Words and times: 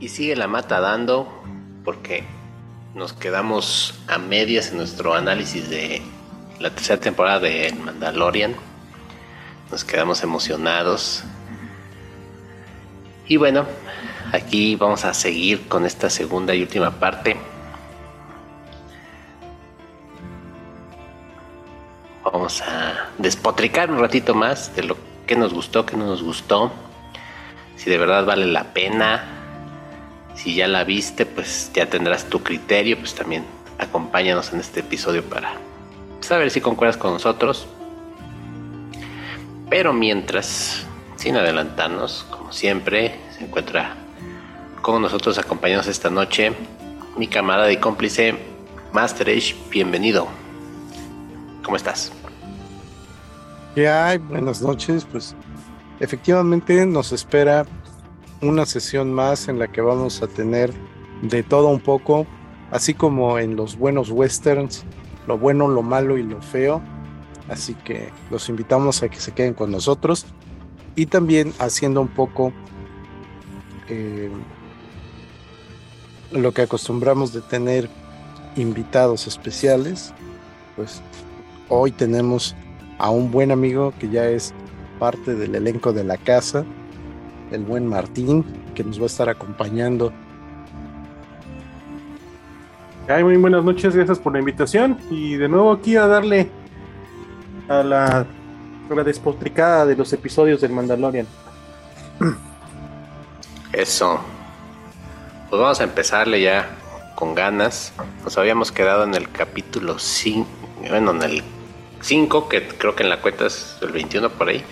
Y 0.00 0.08
sigue 0.08 0.34
la 0.34 0.48
mata 0.48 0.80
dando 0.80 1.28
porque 1.84 2.24
nos 2.94 3.12
quedamos 3.12 4.00
a 4.08 4.18
medias 4.18 4.70
en 4.70 4.78
nuestro 4.78 5.14
análisis 5.14 5.68
de 5.68 6.02
la 6.58 6.70
tercera 6.70 7.00
temporada 7.00 7.40
de 7.40 7.72
Mandalorian. 7.72 8.54
Nos 9.70 9.84
quedamos 9.84 10.22
emocionados. 10.22 11.22
Y 13.28 13.36
bueno, 13.36 13.66
aquí 14.32 14.74
vamos 14.76 15.04
a 15.04 15.14
seguir 15.14 15.68
con 15.68 15.86
esta 15.86 16.10
segunda 16.10 16.54
y 16.54 16.62
última 16.62 16.90
parte. 16.98 17.49
Despotricar 23.22 23.90
un 23.90 23.98
ratito 23.98 24.34
más 24.34 24.74
de 24.74 24.82
lo 24.82 24.96
que 25.26 25.36
nos 25.36 25.52
gustó, 25.52 25.86
que 25.86 25.96
no 25.96 26.06
nos 26.06 26.22
gustó. 26.22 26.72
Si 27.76 27.88
de 27.88 27.98
verdad 27.98 28.24
vale 28.26 28.46
la 28.46 28.72
pena 28.72 29.40
si 30.34 30.54
ya 30.54 30.68
la 30.68 30.84
viste, 30.84 31.26
pues 31.26 31.70
ya 31.74 31.86
tendrás 31.86 32.24
tu 32.24 32.42
criterio, 32.42 32.98
pues 32.98 33.14
también 33.14 33.44
acompáñanos 33.78 34.52
en 34.52 34.60
este 34.60 34.80
episodio 34.80 35.22
para 35.22 35.52
saber 36.20 36.50
si 36.50 36.60
concuerdas 36.60 36.96
con 36.96 37.12
nosotros. 37.12 37.66
Pero 39.68 39.92
mientras, 39.92 40.86
sin 41.16 41.36
adelantarnos, 41.36 42.26
como 42.30 42.52
siempre, 42.52 43.20
se 43.36 43.44
encuentra 43.44 43.96
con 44.80 45.02
nosotros 45.02 45.38
acompañados 45.38 45.86
esta 45.88 46.08
noche 46.08 46.52
mi 47.16 47.26
camarada 47.26 47.70
y 47.70 47.76
cómplice 47.76 48.34
Master 48.92 49.30
bienvenido. 49.70 50.26
¿Cómo 51.62 51.76
estás? 51.76 52.12
¿Qué 53.74 53.88
hay? 53.88 54.18
Buenas 54.18 54.62
noches. 54.62 55.06
Pues 55.10 55.36
efectivamente 56.00 56.84
nos 56.86 57.12
espera 57.12 57.66
una 58.42 58.66
sesión 58.66 59.12
más 59.12 59.48
en 59.48 59.60
la 59.60 59.68
que 59.68 59.80
vamos 59.80 60.22
a 60.22 60.26
tener 60.26 60.72
de 61.22 61.42
todo 61.44 61.68
un 61.68 61.78
poco, 61.78 62.26
así 62.72 62.94
como 62.94 63.38
en 63.38 63.54
los 63.54 63.76
buenos 63.76 64.10
westerns, 64.10 64.84
lo 65.28 65.38
bueno, 65.38 65.68
lo 65.68 65.82
malo 65.82 66.18
y 66.18 66.24
lo 66.24 66.42
feo. 66.42 66.82
Así 67.48 67.74
que 67.74 68.10
los 68.30 68.48
invitamos 68.48 69.02
a 69.02 69.08
que 69.08 69.20
se 69.20 69.32
queden 69.32 69.54
con 69.54 69.70
nosotros 69.70 70.26
y 70.96 71.06
también 71.06 71.52
haciendo 71.58 72.00
un 72.00 72.08
poco 72.08 72.52
eh, 73.88 74.30
lo 76.32 76.52
que 76.52 76.62
acostumbramos 76.62 77.32
de 77.32 77.40
tener 77.40 77.88
invitados 78.56 79.28
especiales. 79.28 80.12
Pues 80.74 81.02
hoy 81.68 81.92
tenemos 81.92 82.56
a 83.00 83.10
un 83.10 83.30
buen 83.30 83.50
amigo 83.50 83.92
que 83.98 84.08
ya 84.08 84.26
es 84.26 84.54
parte 84.98 85.34
del 85.34 85.54
elenco 85.54 85.92
de 85.92 86.04
la 86.04 86.16
casa 86.18 86.64
el 87.50 87.64
buen 87.64 87.86
Martín, 87.86 88.44
que 88.74 88.84
nos 88.84 88.98
va 88.98 89.04
a 89.04 89.06
estar 89.06 89.28
acompañando. 89.28 90.12
Ay, 93.08 93.24
muy 93.24 93.36
buenas 93.36 93.64
noches, 93.64 93.94
gracias 93.94 94.18
por 94.18 94.32
la 94.32 94.38
invitación. 94.38 94.98
Y 95.10 95.34
de 95.34 95.48
nuevo 95.48 95.72
aquí 95.72 95.96
a 95.96 96.06
darle 96.06 96.48
a 97.68 97.82
la, 97.82 98.26
a 98.90 99.04
despotricada 99.04 99.86
de 99.86 99.96
los 99.96 100.12
episodios 100.12 100.60
del 100.60 100.72
Mandalorian. 100.72 101.26
Eso. 103.72 104.20
Pues 105.48 105.60
vamos 105.60 105.80
a 105.80 105.84
empezarle 105.84 106.40
ya 106.40 106.68
con 107.16 107.34
ganas. 107.34 107.92
Nos 108.22 108.38
habíamos 108.38 108.70
quedado 108.70 109.02
en 109.04 109.14
el 109.14 109.28
capítulo 109.30 109.98
5, 109.98 110.48
bueno, 110.88 111.10
en 111.10 111.22
el 111.22 111.42
5, 112.00 112.48
que 112.48 112.66
creo 112.68 112.94
que 112.96 113.02
en 113.02 113.10
la 113.10 113.20
cuenta 113.20 113.46
es 113.46 113.76
el 113.82 113.92
21 113.92 114.30
por 114.30 114.48
ahí, 114.48 114.64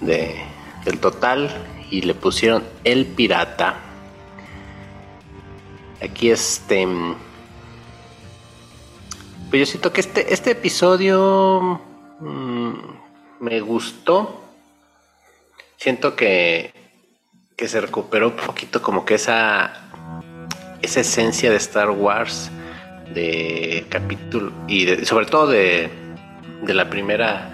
de, 0.00 0.36
del 0.84 0.98
total 0.98 1.50
y 1.90 2.02
le 2.02 2.14
pusieron 2.14 2.64
El 2.84 3.06
Pirata. 3.06 3.80
Aquí 6.02 6.30
este... 6.30 6.86
Pues 9.50 9.60
yo 9.60 9.66
siento 9.66 9.92
que 9.92 10.00
este, 10.00 10.32
este 10.34 10.50
episodio 10.52 11.80
mm, 12.18 12.72
me 13.40 13.60
gustó. 13.60 14.42
Siento 15.76 16.16
que, 16.16 16.72
que 17.56 17.68
se 17.68 17.80
recuperó 17.80 18.28
un 18.28 18.36
poquito 18.36 18.82
como 18.82 19.04
que 19.04 19.14
esa, 19.14 19.72
esa 20.82 21.00
esencia 21.00 21.50
de 21.50 21.56
Star 21.56 21.90
Wars, 21.90 22.50
de 23.12 23.86
capítulo, 23.88 24.52
y 24.66 25.04
sobre 25.04 25.26
todo 25.26 25.46
de, 25.48 26.03
de 26.64 26.74
la 26.74 26.90
primera 26.90 27.50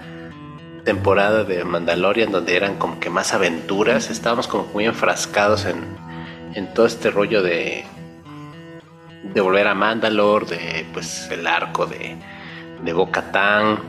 temporada 0.83 1.43
de 1.43 1.63
Mandalorian 1.63 2.31
donde 2.31 2.55
eran 2.55 2.77
como 2.77 2.99
que 2.99 3.09
más 3.09 3.33
aventuras, 3.33 4.09
estábamos 4.09 4.47
como 4.47 4.65
muy 4.73 4.85
enfrascados 4.85 5.65
en, 5.65 5.83
en 6.55 6.73
todo 6.73 6.85
este 6.85 7.11
rollo 7.11 7.43
de 7.43 7.85
de 9.23 9.41
volver 9.41 9.67
a 9.67 9.75
Mandalore, 9.75 10.45
de 10.45 10.85
pues 10.91 11.29
el 11.31 11.47
arco 11.47 11.85
de, 11.85 12.17
de 12.83 12.93
Bo-Katan. 12.93 13.79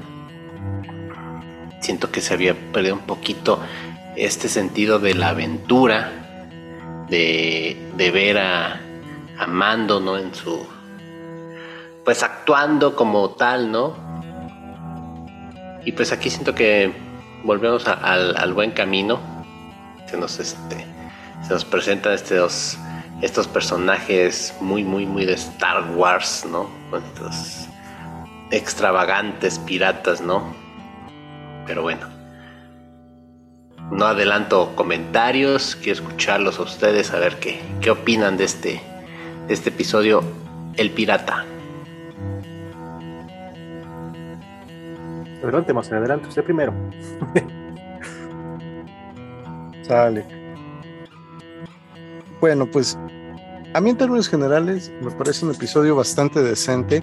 Siento 1.80 2.10
que 2.10 2.20
se 2.20 2.34
había 2.34 2.54
perdido 2.72 2.94
un 2.94 3.06
poquito 3.06 3.60
este 4.16 4.48
sentido 4.48 4.98
de 4.98 5.14
la 5.14 5.30
aventura, 5.30 7.06
de, 7.08 7.90
de 7.96 8.10
ver 8.10 8.38
a, 8.38 8.80
a 9.38 9.46
Mando, 9.46 10.00
¿no? 10.00 10.16
En 10.16 10.34
su. 10.34 10.64
Pues 12.04 12.22
actuando 12.22 12.94
como 12.94 13.30
tal, 13.30 13.70
¿no? 13.72 13.96
Y 15.84 15.92
pues 15.92 16.12
aquí 16.12 16.30
siento 16.30 16.54
que 16.54 16.92
volvemos 17.42 17.86
al, 17.86 18.52
buen 18.54 18.70
camino. 18.70 19.20
Se 20.06 20.16
nos, 20.16 20.38
este, 20.38 20.86
se 21.46 21.52
nos 21.52 21.64
presentan 21.64 22.12
estos, 22.12 22.78
estos 23.20 23.48
personajes 23.48 24.54
muy, 24.60 24.84
muy, 24.84 25.06
muy 25.06 25.24
de 25.24 25.34
Star 25.34 25.90
Wars, 25.94 26.46
¿no? 26.50 26.70
Estos 26.96 27.68
extravagantes 28.50 29.58
piratas, 29.58 30.20
¿no? 30.20 30.54
Pero 31.66 31.82
bueno. 31.82 32.08
No 33.90 34.06
adelanto 34.06 34.74
comentarios, 34.74 35.76
quiero 35.76 36.00
escucharlos 36.00 36.58
a 36.58 36.62
ustedes 36.62 37.12
a 37.12 37.18
ver 37.18 37.38
qué, 37.38 37.60
qué 37.80 37.90
opinan 37.90 38.36
de 38.36 38.44
este, 38.44 38.80
de 39.48 39.54
este 39.54 39.68
episodio 39.68 40.22
El 40.76 40.90
Pirata. 40.92 41.44
Adelante, 45.42 45.72
más 45.72 45.90
adelante, 45.90 46.28
usted 46.28 46.44
primero. 46.44 46.72
Sale. 49.82 50.24
Bueno, 52.40 52.66
pues 52.66 52.98
a 53.74 53.80
mí 53.80 53.90
en 53.90 53.96
términos 53.96 54.28
generales 54.28 54.92
me 55.00 55.10
parece 55.10 55.44
un 55.44 55.52
episodio 55.52 55.96
bastante 55.96 56.42
decente 56.42 57.02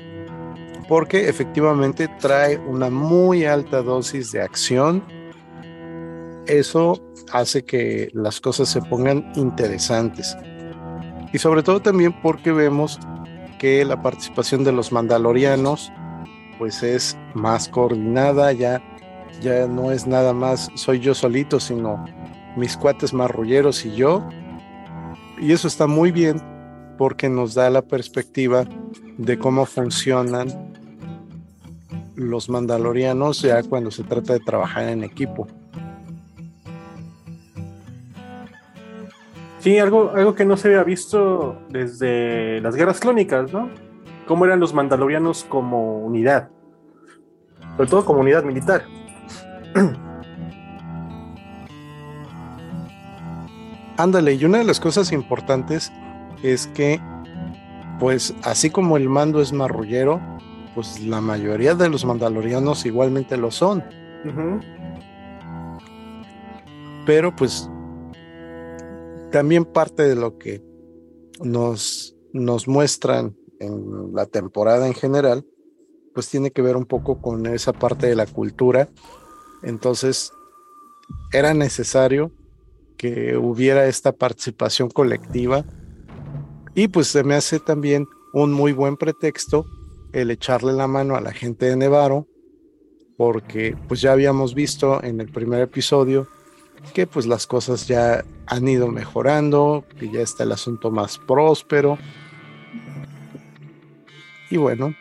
porque 0.87 1.29
efectivamente 1.29 2.07
trae 2.19 2.57
una 2.57 2.89
muy 2.89 3.45
alta 3.45 3.81
dosis 3.81 4.31
de 4.31 4.41
acción. 4.41 5.03
Eso 6.47 6.99
hace 7.31 7.63
que 7.63 8.09
las 8.13 8.41
cosas 8.41 8.69
se 8.69 8.81
pongan 8.81 9.31
interesantes. 9.35 10.35
Y 11.31 11.37
sobre 11.37 11.61
todo 11.61 11.81
también 11.81 12.19
porque 12.21 12.51
vemos 12.51 12.99
que 13.59 13.85
la 13.85 14.01
participación 14.01 14.63
de 14.63 14.71
los 14.71 14.91
mandalorianos 14.91 15.91
pues 16.59 16.83
es 16.83 17.17
más 17.33 17.69
coordinada, 17.69 18.51
ya, 18.51 18.81
ya 19.41 19.65
no 19.65 19.91
es 19.91 20.05
nada 20.05 20.33
más 20.33 20.69
soy 20.75 20.99
yo 20.99 21.15
solito, 21.15 21.59
sino 21.59 22.05
mis 22.57 22.75
cuates 22.75 23.13
marrulleros 23.13 23.85
y 23.85 23.95
yo. 23.95 24.27
Y 25.39 25.53
eso 25.53 25.69
está 25.69 25.87
muy 25.87 26.11
bien 26.11 26.41
porque 26.97 27.29
nos 27.29 27.53
da 27.53 27.69
la 27.69 27.81
perspectiva 27.81 28.65
de 29.17 29.39
cómo 29.39 29.65
funcionan 29.65 30.49
los 32.15 32.49
mandalorianos 32.49 33.41
ya 33.41 33.63
cuando 33.63 33.89
se 33.89 34.03
trata 34.03 34.33
de 34.33 34.41
trabajar 34.41 34.89
en 34.89 35.05
equipo. 35.05 35.47
Sí, 39.59 39.77
algo, 39.77 40.11
algo 40.13 40.35
que 40.35 40.45
no 40.45 40.57
se 40.57 40.69
había 40.69 40.83
visto 40.83 41.61
desde 41.69 42.59
las 42.61 42.75
guerras 42.75 42.99
clónicas, 42.99 43.51
¿no? 43.53 43.88
Cómo 44.29 44.45
eran 44.45 44.59
los 44.59 44.75
mandalorianos 44.75 45.43
como 45.43 46.05
unidad, 46.05 46.51
sobre 47.75 47.89
todo 47.89 48.05
como 48.05 48.19
unidad 48.19 48.43
militar. 48.43 48.83
Ándale, 53.97 54.35
y 54.35 54.45
una 54.45 54.59
de 54.59 54.65
las 54.65 54.79
cosas 54.79 55.11
importantes 55.11 55.91
es 56.43 56.67
que, 56.67 57.01
pues 57.99 58.35
así 58.43 58.69
como 58.69 58.97
el 58.97 59.09
mando 59.09 59.41
es 59.41 59.51
marrullero, 59.51 60.21
pues 60.75 61.01
la 61.01 61.21
mayoría 61.21 61.73
de 61.73 61.89
los 61.89 62.05
mandalorianos 62.05 62.85
igualmente 62.85 63.35
lo 63.35 63.49
son. 63.49 63.83
Pero 67.07 67.35
pues 67.35 67.67
también 69.31 69.65
parte 69.65 70.07
de 70.07 70.15
lo 70.15 70.37
que 70.37 70.61
nos, 71.41 72.15
nos 72.31 72.67
muestran 72.67 73.38
en 73.59 74.13
la 74.13 74.25
temporada 74.25 74.87
en 74.87 74.93
general, 74.93 75.45
pues 76.13 76.29
tiene 76.29 76.51
que 76.51 76.61
ver 76.61 76.75
un 76.75 76.85
poco 76.85 77.21
con 77.21 77.45
esa 77.45 77.73
parte 77.73 78.07
de 78.07 78.15
la 78.15 78.25
cultura. 78.25 78.89
Entonces, 79.63 80.31
era 81.31 81.53
necesario 81.53 82.31
que 82.97 83.37
hubiera 83.37 83.87
esta 83.87 84.11
participación 84.11 84.89
colectiva 84.89 85.63
y 86.75 86.87
pues 86.87 87.07
se 87.07 87.23
me 87.23 87.35
hace 87.35 87.59
también 87.59 88.07
un 88.33 88.51
muy 88.51 88.73
buen 88.73 88.97
pretexto 88.97 89.65
el 90.11 90.31
echarle 90.31 90.73
la 90.73 90.87
mano 90.87 91.15
a 91.15 91.21
la 91.21 91.31
gente 91.31 91.67
de 91.67 91.77
Nevaro 91.77 92.27
porque 93.19 93.75
pues 93.87 94.01
ya 94.01 94.13
habíamos 94.13 94.53
visto 94.53 95.03
en 95.03 95.19
el 95.19 95.29
primer 95.29 95.61
episodio 95.61 96.27
que 96.93 97.05
pues 97.05 97.25
las 97.25 97.47
cosas 97.47 97.87
ya 97.87 98.23
han 98.45 98.67
ido 98.67 98.87
mejorando, 98.87 99.83
que 99.99 100.09
ya 100.09 100.21
está 100.21 100.43
el 100.43 100.53
asunto 100.53 100.89
más 100.89 101.17
próspero. 101.17 101.97
Y 104.49 104.57
bueno, 104.57 104.95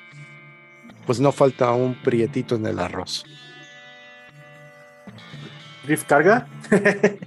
pues 1.07 1.21
no 1.21 1.33
falta 1.33 1.73
un 1.73 1.95
prietito 1.95 2.57
en 2.57 2.67
el 2.67 2.79
arroz. 2.79 3.25
¿Riff 5.87 6.05
carga? 6.05 6.47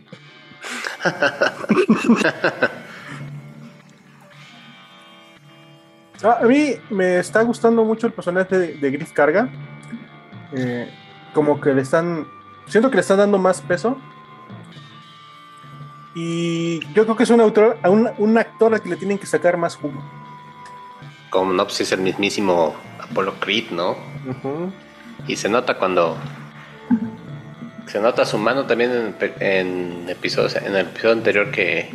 Ah, 6.23 6.37
a 6.41 6.45
mí 6.45 6.75
me 6.91 7.17
está 7.17 7.41
gustando 7.41 7.83
mucho 7.83 8.05
el 8.05 8.13
personaje 8.13 8.55
de, 8.55 8.91
Griff 8.91 9.11
Carga. 9.11 9.49
Eh, 10.53 10.87
como 11.33 11.59
que 11.59 11.73
le 11.73 11.81
están. 11.81 12.27
Siento 12.67 12.91
que 12.91 12.97
le 12.97 13.01
están 13.01 13.17
dando 13.17 13.39
más 13.39 13.59
peso 13.61 13.97
y 16.13 16.79
yo 16.93 17.05
creo 17.05 17.15
que 17.15 17.23
es 17.23 17.29
un 17.29 17.41
autor, 17.41 17.77
un, 17.85 18.09
un 18.17 18.37
actor 18.37 18.73
al 18.73 18.81
que 18.81 18.89
le 18.89 18.97
tienen 18.97 19.17
que 19.17 19.25
sacar 19.25 19.57
más 19.57 19.75
jugo. 19.75 20.01
Como 21.31 21.51
no, 21.53 21.65
pues 21.65 21.81
es 21.81 21.91
el 21.93 22.01
mismísimo 22.01 22.75
Apollo 22.99 23.39
Creed, 23.39 23.71
¿no? 23.71 23.97
Y 25.27 25.35
se 25.35 25.49
nota 25.49 25.79
cuando. 25.79 26.15
Se 27.87 27.99
nota 27.99 28.23
su 28.23 28.37
mano 28.37 28.67
también 28.67 29.15
en, 29.39 30.05
episodios, 30.07 30.55
en 30.57 30.75
el 30.75 30.85
episodio 30.85 31.13
anterior 31.13 31.49
que. 31.49 31.89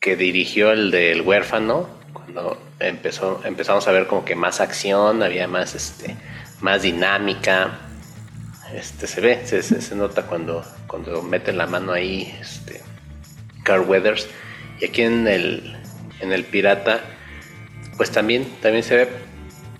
que 0.00 0.16
dirigió 0.16 0.72
el 0.72 0.90
del 0.90 1.20
huérfano. 1.20 1.90
Cuando 2.14 2.58
empezó, 2.80 3.42
empezamos 3.44 3.86
a 3.86 3.92
ver 3.92 4.06
como 4.06 4.24
que 4.24 4.34
más 4.34 4.62
acción, 4.62 5.22
había 5.22 5.46
más 5.46 5.74
este. 5.74 6.16
más 6.62 6.80
dinámica 6.80 7.80
este, 8.74 9.06
se 9.06 9.20
ve, 9.20 9.46
se, 9.46 9.94
nota 9.94 10.26
cuando, 10.26 10.62
cuando 10.86 11.22
mete 11.22 11.52
la 11.52 11.66
mano 11.66 11.92
ahí, 11.92 12.36
este, 12.40 12.82
Carl 13.62 13.88
Weathers. 13.88 14.28
Y 14.80 14.84
aquí 14.84 15.02
en 15.02 15.26
el, 15.26 15.77
en 16.20 16.32
el 16.32 16.44
Pirata, 16.44 17.00
pues 17.96 18.10
también, 18.10 18.44
también 18.60 18.82
se 18.82 18.96
ve 18.96 19.08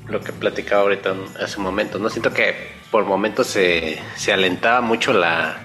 lo 0.06 0.20
que 0.20 0.32
platicaba 0.32 0.82
ahorita 0.82 1.14
hace 1.40 1.58
un 1.58 1.64
momento. 1.64 1.99
No 1.99 2.08
siento 2.11 2.32
que 2.32 2.55
por 2.90 3.05
momentos 3.05 3.46
se, 3.46 3.99
se 4.17 4.32
alentaba 4.32 4.81
mucho 4.81 5.12
la, 5.12 5.58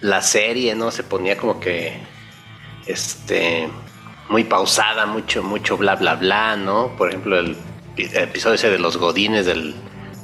la 0.00 0.22
serie, 0.22 0.74
¿no? 0.74 0.90
Se 0.90 1.02
ponía 1.02 1.36
como 1.36 1.60
que 1.60 1.98
este 2.86 3.68
muy 4.28 4.44
pausada, 4.44 5.06
mucho, 5.06 5.42
mucho 5.42 5.76
bla 5.76 5.96
bla 5.96 6.14
bla, 6.14 6.56
¿no? 6.56 6.96
Por 6.96 7.08
ejemplo, 7.08 7.38
el, 7.38 7.56
el 7.96 8.16
episodio 8.16 8.54
ese 8.54 8.70
de 8.70 8.78
los 8.78 8.96
godines 8.96 9.46
del, 9.46 9.74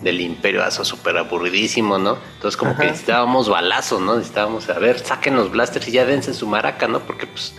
del 0.02 0.20
imperio 0.20 0.64
eso 0.64 0.84
súper 0.84 1.16
aburridísimo, 1.16 1.98
¿no? 1.98 2.18
Entonces 2.34 2.56
como 2.56 2.76
que 2.76 2.86
necesitábamos 2.86 3.48
balazos, 3.48 4.00
¿no? 4.00 4.16
Necesitábamos, 4.16 4.68
a 4.68 4.78
ver, 4.78 4.98
saquen 4.98 5.36
los 5.36 5.50
blasters 5.50 5.88
y 5.88 5.92
ya 5.92 6.04
dense 6.04 6.34
su 6.34 6.46
maraca, 6.46 6.88
¿no? 6.88 7.00
Porque 7.00 7.26
pues 7.26 7.54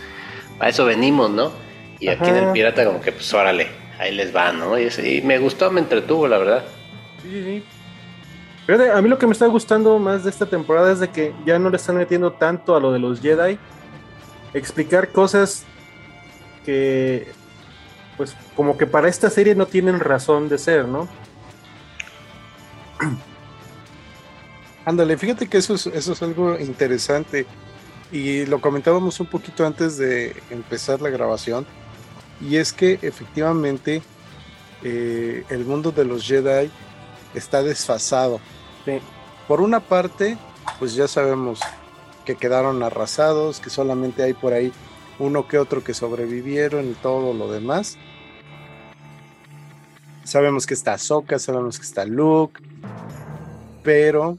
a 0.60 0.68
eso 0.68 0.84
venimos, 0.84 1.30
¿no? 1.30 1.52
Y 2.00 2.08
aquí 2.08 2.28
en 2.28 2.36
el 2.36 2.52
pirata 2.52 2.84
como 2.84 3.00
que 3.00 3.12
pues 3.12 3.32
órale, 3.34 3.68
ahí 3.98 4.14
les 4.14 4.34
va, 4.34 4.52
¿no? 4.52 4.78
Y, 4.78 5.22
me 5.22 5.38
gustó, 5.38 5.70
me 5.70 5.80
entretuvo, 5.80 6.28
la 6.28 6.38
verdad. 6.38 6.64
Sí, 7.22 7.30
sí, 7.30 7.42
sí. 7.42 7.64
Pero 8.66 8.94
a 8.94 9.02
mí 9.02 9.08
lo 9.08 9.18
que 9.18 9.26
me 9.26 9.32
está 9.32 9.46
gustando 9.46 9.98
más 9.98 10.24
de 10.24 10.30
esta 10.30 10.46
temporada 10.46 10.92
es 10.92 11.00
de 11.00 11.08
que 11.08 11.32
ya 11.46 11.58
no 11.58 11.70
le 11.70 11.76
están 11.76 11.96
metiendo 11.96 12.32
tanto 12.32 12.76
a 12.76 12.80
lo 12.80 12.92
de 12.92 12.98
los 12.98 13.20
Jedi. 13.20 13.58
Explicar 14.54 15.08
cosas 15.08 15.64
que, 16.64 17.28
pues, 18.16 18.36
como 18.54 18.76
que 18.76 18.86
para 18.86 19.08
esta 19.08 19.30
serie 19.30 19.54
no 19.54 19.66
tienen 19.66 20.00
razón 20.00 20.48
de 20.48 20.58
ser, 20.58 20.86
¿no? 20.86 21.08
Ándale, 24.84 25.16
fíjate 25.16 25.48
que 25.48 25.58
eso 25.58 25.74
es, 25.74 25.86
eso 25.86 26.12
es 26.12 26.22
algo 26.22 26.58
interesante 26.58 27.46
y 28.10 28.46
lo 28.46 28.60
comentábamos 28.60 29.20
un 29.20 29.26
poquito 29.26 29.66
antes 29.66 29.98
de 29.98 30.34
empezar 30.50 31.00
la 31.02 31.10
grabación 31.10 31.66
y 32.40 32.56
es 32.56 32.72
que 32.72 32.98
efectivamente 33.02 34.02
eh, 34.82 35.44
el 35.50 35.64
mundo 35.64 35.90
de 35.90 36.04
los 36.04 36.24
Jedi 36.24 36.70
está 37.34 37.62
desfasado. 37.62 38.40
Por 39.46 39.60
una 39.60 39.80
parte, 39.80 40.38
pues 40.78 40.94
ya 40.94 41.08
sabemos 41.08 41.60
que 42.24 42.36
quedaron 42.36 42.82
arrasados, 42.82 43.60
que 43.60 43.70
solamente 43.70 44.22
hay 44.22 44.34
por 44.34 44.52
ahí 44.52 44.72
uno 45.18 45.48
que 45.48 45.58
otro 45.58 45.82
que 45.82 45.94
sobrevivieron 45.94 46.90
y 46.90 46.94
todo 46.94 47.32
lo 47.34 47.50
demás. 47.50 47.96
Sabemos 50.24 50.66
que 50.66 50.74
está 50.74 50.92
Ahsoka, 50.94 51.38
sabemos 51.38 51.78
que 51.78 51.86
está 51.86 52.04
Luke, 52.04 52.60
pero 53.82 54.38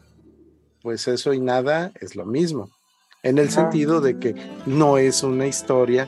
pues 0.83 1.07
eso 1.07 1.33
y 1.33 1.39
nada 1.39 1.91
es 1.99 2.15
lo 2.15 2.25
mismo, 2.25 2.69
en 3.23 3.37
el 3.37 3.49
sentido 3.49 3.99
de 3.99 4.17
que 4.19 4.35
no 4.65 4.97
es 4.97 5.23
una 5.23 5.47
historia 5.47 6.07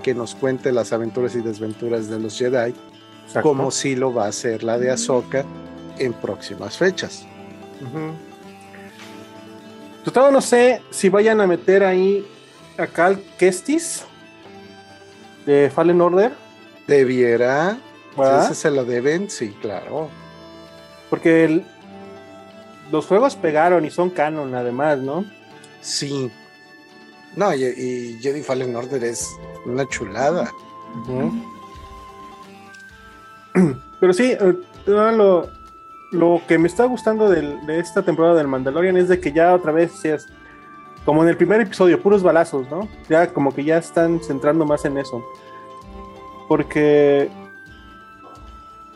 que 0.00 0.14
nos 0.14 0.34
cuente 0.34 0.72
las 0.72 0.92
aventuras 0.92 1.34
y 1.34 1.40
desventuras 1.40 2.08
de 2.08 2.18
los 2.18 2.38
Jedi, 2.38 2.74
como 3.42 3.70
si 3.70 3.96
lo 3.96 4.12
va 4.12 4.26
a 4.26 4.28
hacer 4.28 4.62
la 4.62 4.78
de 4.78 4.90
Ahsoka 4.90 5.44
en 5.98 6.12
próximas 6.12 6.76
fechas. 6.76 7.26
Uh 7.80 8.12
no 10.32 10.40
sé 10.40 10.82
si 10.90 11.08
vayan 11.08 11.40
a 11.40 11.46
meter 11.46 11.84
ahí 11.84 12.26
a 12.78 12.86
Cal 12.86 13.22
Kestis 13.38 14.04
de 15.46 15.70
Fallen 15.70 16.00
Order. 16.00 16.32
Debiera, 16.86 17.78
ese 18.42 18.54
se 18.54 18.70
lo 18.70 18.84
deben, 18.84 19.30
sí, 19.30 19.54
claro. 19.60 20.08
Porque 21.08 21.62
los 22.90 23.06
juegos 23.06 23.36
pegaron 23.36 23.84
y 23.84 23.90
son 23.90 24.10
canon 24.10 24.54
además, 24.54 24.98
¿no? 24.98 25.24
Sí. 25.80 26.30
No, 27.36 27.54
y, 27.54 28.18
Jedi 28.20 28.42
Fallen 28.42 28.74
Order 28.74 29.04
es 29.04 29.28
una 29.64 29.86
chulada. 29.88 30.52
Pero 34.00 34.12
sí, 34.12 34.32
eh, 34.32 34.54
lo, 34.86 35.48
lo 36.12 36.42
que 36.48 36.58
me 36.58 36.68
está 36.68 36.84
gustando 36.84 37.28
de 37.28 37.78
esta 37.78 38.02
temporada 38.02 38.34
del 38.36 38.48
Mandalorian 38.48 38.96
es 38.96 39.08
de 39.08 39.20
que 39.20 39.32
ya 39.32 39.54
otra 39.54 39.72
vez 39.72 40.04
es 40.04 40.26
como 41.04 41.22
en 41.22 41.30
el 41.30 41.36
primer 41.36 41.60
episodio, 41.60 42.02
puros 42.02 42.22
balazos, 42.22 42.70
¿no? 42.70 42.88
Ya 43.08 43.32
como 43.32 43.54
que 43.54 43.64
ya 43.64 43.78
están 43.78 44.20
centrando 44.20 44.64
más 44.64 44.84
en 44.84 44.98
eso. 44.98 45.24
Porque 46.48 47.30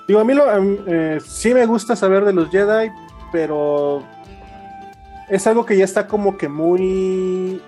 Digo, 0.06 0.20
a 0.20 0.24
mí 0.24 0.34
lo, 0.34 0.44
eh, 0.86 1.18
sí 1.24 1.54
me 1.54 1.64
gusta 1.64 1.96
saber 1.96 2.24
de 2.24 2.34
los 2.34 2.50
Jedi, 2.50 2.90
pero 3.32 4.02
es 5.28 5.46
algo 5.46 5.64
que 5.64 5.76
ya 5.78 5.84
está 5.84 6.06
como 6.06 6.36
que 6.36 6.48
muy... 6.48 7.62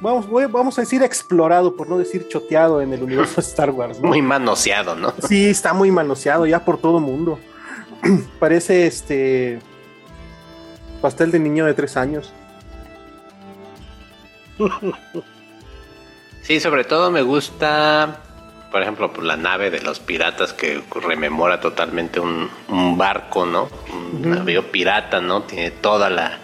Vamos, 0.00 0.26
vamos 0.50 0.78
a 0.78 0.82
decir 0.82 1.02
explorado, 1.02 1.76
por 1.76 1.88
no 1.88 1.98
decir 1.98 2.26
choteado 2.28 2.80
en 2.80 2.92
el 2.92 3.02
universo 3.02 3.36
de 3.36 3.46
Star 3.46 3.70
Wars. 3.70 4.00
Muy 4.00 4.22
manoseado, 4.22 4.96
¿no? 4.96 5.12
Sí, 5.28 5.50
está 5.50 5.74
muy 5.74 5.90
manoseado 5.90 6.46
ya 6.46 6.64
por 6.64 6.78
todo 6.78 7.00
mundo. 7.00 7.38
Parece 8.38 8.86
este 8.86 9.58
pastel 11.02 11.30
de 11.30 11.38
niño 11.38 11.66
de 11.66 11.74
tres 11.74 11.96
años. 11.96 12.32
Sí, 16.42 16.58
sobre 16.58 16.82
todo 16.82 17.12
me 17.12 17.22
gusta 17.22 18.18
por 18.70 18.82
ejemplo, 18.82 19.12
por 19.12 19.24
la 19.24 19.36
nave 19.36 19.70
de 19.70 19.80
los 19.80 19.98
piratas 19.98 20.52
que 20.52 20.82
rememora 20.94 21.60
totalmente 21.60 22.20
un, 22.20 22.48
barco, 22.96 23.44
¿no? 23.44 23.68
Un 23.92 24.30
navío 24.30 24.70
pirata, 24.70 25.20
¿no? 25.20 25.42
Tiene 25.42 25.70
toda 25.70 26.08
la 26.08 26.38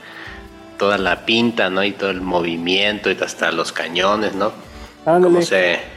toda 0.79 0.99
la 0.99 1.25
pinta, 1.25 1.71
¿no? 1.71 1.83
Y 1.85 1.93
todo 1.93 2.11
el 2.11 2.21
movimiento 2.21 3.11
y 3.11 3.17
hasta 3.21 3.53
los 3.53 3.73
cañones, 3.73 4.35
¿no? 4.35 4.53
Como 5.05 5.43
se 5.43 5.97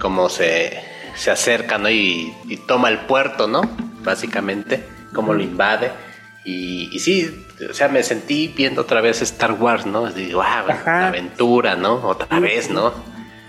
como 0.00 0.28
se, 0.28 0.78
se 1.16 1.30
acerca, 1.30 1.78
¿no? 1.78 1.90
Y, 1.90 2.34
toma 2.66 2.88
el 2.88 2.98
puerto, 3.00 3.48
¿no? 3.48 3.62
Básicamente, 4.02 4.84
como 5.14 5.32
lo 5.32 5.42
invade. 5.42 5.90
Y, 6.44 6.88
y, 6.92 6.98
sí, 6.98 7.46
o 7.68 7.74
sea, 7.74 7.88
me 7.88 8.02
sentí 8.02 8.48
viendo 8.48 8.82
otra 8.82 9.00
vez 9.00 9.22
Star 9.22 9.52
Wars, 9.52 9.86
¿no? 9.86 10.10
Digo, 10.10 10.42
wow, 10.42 10.66
la 10.84 11.08
aventura, 11.08 11.76
¿no? 11.76 11.94
Otra 12.06 12.40
vez, 12.40 12.70
¿no? 12.70 12.92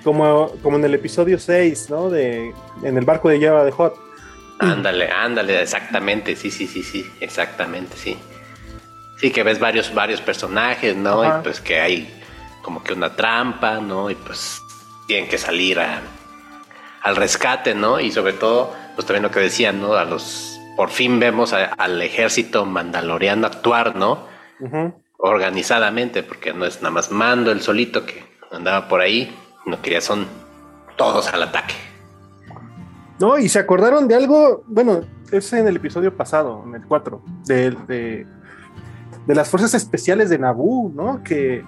Como, 0.03 0.51
como 0.63 0.77
en 0.77 0.85
el 0.85 0.93
episodio 0.95 1.37
6, 1.37 1.89
¿no? 1.89 2.09
De, 2.09 2.53
en 2.83 2.97
el 2.97 3.05
barco 3.05 3.29
de 3.29 3.39
Java 3.39 3.63
de 3.63 3.71
Hot. 3.71 3.95
Ándale, 4.59 5.09
ándale, 5.09 5.61
exactamente, 5.61 6.35
sí, 6.35 6.51
sí, 6.51 6.67
sí, 6.67 6.83
sí, 6.83 7.05
exactamente, 7.21 7.95
sí. 7.95 8.17
Sí, 9.19 9.31
que 9.31 9.43
ves 9.43 9.59
varios, 9.59 9.93
varios 9.93 10.21
personajes, 10.21 10.95
¿no? 10.95 11.25
Y 11.25 11.43
pues 11.43 11.59
que 11.59 11.79
hay 11.79 12.13
como 12.61 12.83
que 12.83 12.93
una 12.93 13.15
trampa, 13.15 13.79
¿no? 13.79 14.09
Y 14.09 14.15
pues 14.15 14.61
tienen 15.07 15.29
que 15.29 15.37
salir 15.37 15.79
a, 15.79 16.01
al 17.03 17.15
rescate, 17.15 17.75
¿no? 17.75 17.99
Y 17.99 18.11
sobre 18.11 18.33
todo, 18.33 18.73
pues 18.95 19.05
también 19.05 19.23
lo 19.23 19.31
que 19.31 19.39
decían, 19.39 19.81
¿no? 19.81 19.93
A 19.93 20.05
los, 20.05 20.59
por 20.77 20.89
fin 20.89 21.19
vemos 21.19 21.53
al 21.53 22.01
ejército 22.01 22.65
mandaloriano 22.65 23.47
actuar, 23.47 23.95
¿no? 23.95 24.27
organizadamente, 25.19 26.23
porque 26.23 26.53
no 26.53 26.65
es 26.65 26.81
nada 26.81 26.91
más 26.91 27.11
mando 27.11 27.51
el 27.51 27.61
solito 27.61 28.05
que 28.05 28.23
andaba 28.51 28.87
por 28.87 29.01
ahí, 29.01 29.35
no 29.65 29.81
quería, 29.81 30.01
son 30.01 30.25
todos 30.97 31.31
al 31.33 31.43
ataque. 31.43 31.75
No, 33.19 33.37
y 33.37 33.49
se 33.49 33.59
acordaron 33.59 34.07
de 34.07 34.15
algo, 34.15 34.63
bueno, 34.67 35.01
es 35.31 35.51
en 35.51 35.67
el 35.67 35.75
episodio 35.75 36.15
pasado, 36.15 36.63
en 36.65 36.75
el 36.75 36.85
4, 36.85 37.21
de, 37.45 37.71
de, 37.71 38.27
de 39.29 39.35
las 39.35 39.47
fuerzas 39.47 39.75
especiales 39.75 40.31
de 40.31 40.39
Naboo, 40.39 40.91
¿no? 40.91 41.23
Que 41.23 41.63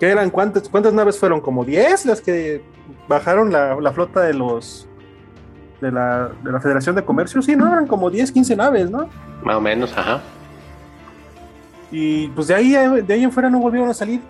¿Qué 0.00 0.10
eran? 0.10 0.28
¿Cuántas, 0.28 0.68
¿Cuántas 0.68 0.92
naves 0.92 1.20
fueron? 1.20 1.40
¿Como 1.40 1.64
10 1.64 2.04
las 2.04 2.20
que 2.20 2.64
bajaron 3.06 3.52
la, 3.52 3.92
flota 3.92 4.22
de 4.22 4.34
los 4.34 4.88
de 5.80 5.92
la, 5.92 6.32
de 6.42 6.50
la, 6.50 6.60
Federación 6.60 6.96
de 6.96 7.04
Comercio? 7.04 7.40
Sí, 7.42 7.54
¿no? 7.54 7.68
Eran 7.68 7.86
como 7.86 8.10
10, 8.10 8.32
15 8.32 8.56
naves, 8.56 8.90
¿no? 8.90 9.08
Más 9.44 9.54
o 9.54 9.60
menos, 9.60 9.96
ajá. 9.96 10.20
Y 11.92 12.26
pues 12.30 12.48
de 12.48 12.56
ahí, 12.56 12.72
de 13.02 13.14
ahí 13.14 13.22
en 13.22 13.30
fuera 13.30 13.48
no 13.48 13.60
volvieron 13.60 13.88
a 13.88 13.94
salir. 13.94 14.20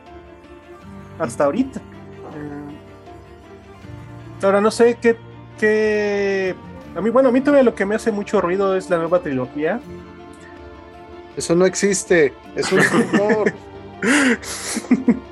Hasta 1.19 1.45
ahorita. 1.45 1.81
Ahora 4.43 4.61
no 4.61 4.71
sé 4.71 4.99
qué, 5.00 5.16
qué. 5.59 6.55
A 6.95 7.00
mí, 7.00 7.09
bueno, 7.09 7.31
a 7.31 7.33
mí 7.33 7.40
todavía 7.40 7.64
lo 7.64 7.75
que 7.75 7.87
me 7.87 7.95
hace 7.95 8.12
mucho 8.12 8.43
ruido 8.43 8.76
es 8.76 8.90
la 8.90 8.99
nueva 8.99 9.21
trilogía. 9.21 9.81
Eso 11.37 11.55
no 11.55 11.66
existe. 11.66 12.33
Es 12.55 12.73
un 12.73 12.81
rumor. 12.83 13.52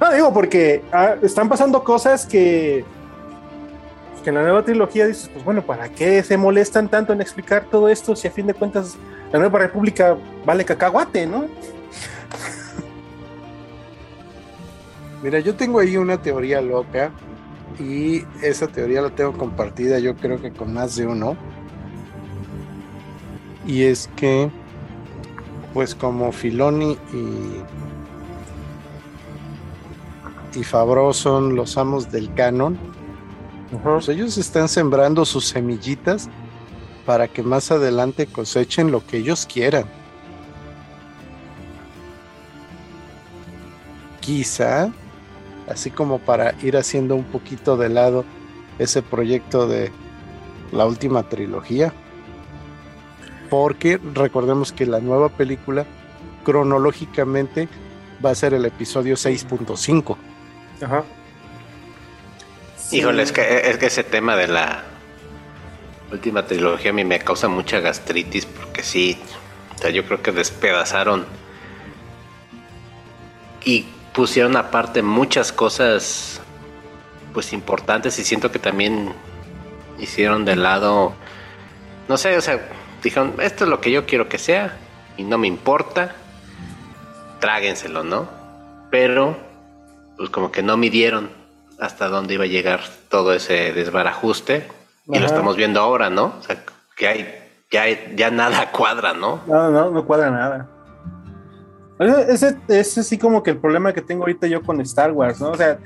No, 0.00 0.12
digo, 0.12 0.32
porque 0.32 0.84
ah, 0.92 1.16
están 1.20 1.48
pasando 1.48 1.82
cosas 1.82 2.26
que, 2.26 2.84
que 4.22 4.30
en 4.30 4.36
la 4.36 4.42
nueva 4.42 4.64
trilogía 4.64 5.06
dices, 5.06 5.28
pues 5.32 5.44
bueno, 5.44 5.62
¿para 5.62 5.88
qué 5.88 6.22
se 6.22 6.36
molestan 6.36 6.88
tanto 6.88 7.12
en 7.12 7.20
explicar 7.20 7.64
todo 7.64 7.88
esto 7.88 8.14
si 8.14 8.28
a 8.28 8.30
fin 8.30 8.46
de 8.46 8.54
cuentas 8.54 8.96
la 9.32 9.38
nueva 9.40 9.58
república 9.58 10.16
vale 10.46 10.64
cacahuate, 10.64 11.26
¿no? 11.26 11.46
Mira, 15.22 15.40
yo 15.40 15.56
tengo 15.56 15.80
ahí 15.80 15.96
una 15.96 16.22
teoría 16.22 16.60
loca 16.60 17.10
y 17.80 18.24
esa 18.40 18.68
teoría 18.68 19.02
la 19.02 19.10
tengo 19.10 19.32
compartida 19.32 19.98
yo 19.98 20.14
creo 20.14 20.40
que 20.40 20.52
con 20.52 20.72
más 20.72 20.94
de 20.96 21.06
uno. 21.06 21.36
Y 23.66 23.82
es 23.82 24.08
que, 24.16 24.50
pues 25.74 25.94
como 25.94 26.32
Filoni 26.32 26.96
y 27.12 27.62
y 30.54 30.64
Fabro 30.64 31.12
son 31.12 31.54
los 31.54 31.76
amos 31.76 32.10
del 32.10 32.32
canon, 32.34 32.78
pues 33.82 34.08
ellos 34.08 34.38
están 34.38 34.68
sembrando 34.68 35.24
sus 35.24 35.46
semillitas 35.46 36.28
para 37.06 37.28
que 37.28 37.42
más 37.42 37.70
adelante 37.70 38.26
cosechen 38.26 38.90
lo 38.90 39.06
que 39.06 39.18
ellos 39.18 39.46
quieran. 39.46 39.84
Quizá, 44.20 44.90
así 45.68 45.90
como 45.90 46.18
para 46.18 46.54
ir 46.62 46.76
haciendo 46.76 47.14
un 47.14 47.24
poquito 47.24 47.76
de 47.76 47.88
lado 47.88 48.24
ese 48.78 49.02
proyecto 49.02 49.66
de 49.66 49.90
la 50.72 50.86
última 50.86 51.22
trilogía. 51.28 51.92
Porque 53.50 53.98
recordemos 54.14 54.72
que 54.72 54.86
la 54.86 55.00
nueva 55.00 55.28
película 55.28 55.86
cronológicamente 56.44 57.68
va 58.24 58.30
a 58.30 58.34
ser 58.34 58.54
el 58.54 58.64
episodio 58.64 59.14
6.5. 59.14 60.16
Ajá. 60.82 61.04
Híjole, 62.90 63.22
es 63.22 63.32
que, 63.32 63.70
es 63.70 63.76
que 63.76 63.86
ese 63.86 64.04
tema 64.04 64.34
de 64.36 64.48
la 64.48 64.84
última 66.10 66.46
trilogía 66.46 66.90
a 66.90 66.94
mí 66.94 67.04
me 67.04 67.18
causa 67.18 67.48
mucha 67.48 67.80
gastritis 67.80 68.46
porque 68.46 68.82
sí, 68.82 69.18
o 69.74 69.78
sea, 69.78 69.90
yo 69.90 70.04
creo 70.04 70.22
que 70.22 70.32
despedazaron 70.32 71.26
y 73.64 73.84
pusieron 74.14 74.56
aparte 74.56 75.02
muchas 75.02 75.52
cosas 75.52 76.40
pues 77.34 77.52
importantes 77.52 78.18
y 78.18 78.24
siento 78.24 78.50
que 78.50 78.58
también 78.58 79.12
hicieron 79.98 80.44
de 80.44 80.56
lado, 80.56 81.12
no 82.08 82.16
sé, 82.16 82.36
o 82.36 82.40
sea, 82.40 82.68
dijeron, 83.02 83.34
esto 83.40 83.64
es 83.64 83.70
lo 83.70 83.80
que 83.80 83.90
yo 83.90 84.06
quiero 84.06 84.28
que 84.28 84.38
sea 84.38 84.76
y 85.16 85.24
no 85.24 85.38
me 85.38 85.46
importa, 85.46 86.14
tráguenselo, 87.40 88.04
¿no? 88.04 88.28
Pero 88.90 89.36
pues 90.16 90.30
como 90.30 90.50
que 90.50 90.62
no 90.62 90.76
midieron 90.76 91.30
hasta 91.78 92.08
dónde 92.08 92.34
iba 92.34 92.44
a 92.44 92.48
llegar 92.48 92.80
todo 93.08 93.32
ese 93.32 93.72
desbarajuste 93.72 94.66
y 95.06 95.18
lo 95.18 95.26
estamos 95.26 95.56
viendo 95.56 95.80
ahora, 95.80 96.10
¿no? 96.10 96.34
O 96.38 96.42
sea, 96.42 96.62
que 96.96 97.08
hay 97.08 97.38
ya, 97.70 97.84
ya 98.14 98.30
nada 98.30 98.70
cuadra, 98.72 99.14
¿no? 99.14 99.40
No, 99.46 99.70
no, 99.70 99.90
no 99.90 100.04
cuadra 100.04 100.30
nada. 100.30 100.68
Ese, 101.98 102.56
ese 102.68 103.02
sí 103.02 103.18
como 103.18 103.42
que 103.42 103.50
el 103.50 103.58
problema 103.58 103.92
que 103.92 104.02
tengo 104.02 104.22
ahorita 104.22 104.46
yo 104.46 104.62
con 104.62 104.80
Star 104.82 105.10
Wars, 105.12 105.40
¿no? 105.40 105.50
O 105.50 105.56
sea, 105.56 105.78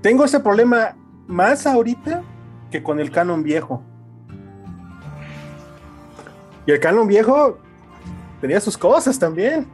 tengo 0.00 0.24
ese 0.24 0.38
problema 0.40 0.96
más 1.26 1.66
ahorita 1.66 2.22
que 2.70 2.82
con 2.82 3.00
el 3.00 3.10
canon 3.10 3.42
viejo. 3.42 3.82
Y 6.66 6.72
el 6.72 6.80
canon 6.80 7.06
viejo 7.06 7.58
tenía 8.40 8.60
sus 8.60 8.76
cosas 8.76 9.18
también. 9.18 9.66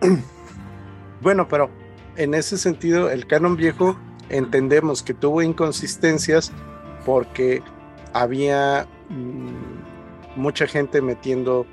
Bueno, 1.22 1.46
pero 1.46 1.70
en 2.16 2.34
ese 2.34 2.58
sentido, 2.58 3.08
el 3.08 3.28
canon 3.28 3.54
viejo 3.54 3.96
entendemos 4.28 5.04
que 5.04 5.14
tuvo 5.14 5.40
inconsistencias 5.40 6.50
porque 7.06 7.62
había 8.12 8.88
mm, 9.08 10.40
mucha 10.40 10.66
gente 10.66 11.00
metiendo 11.00 11.64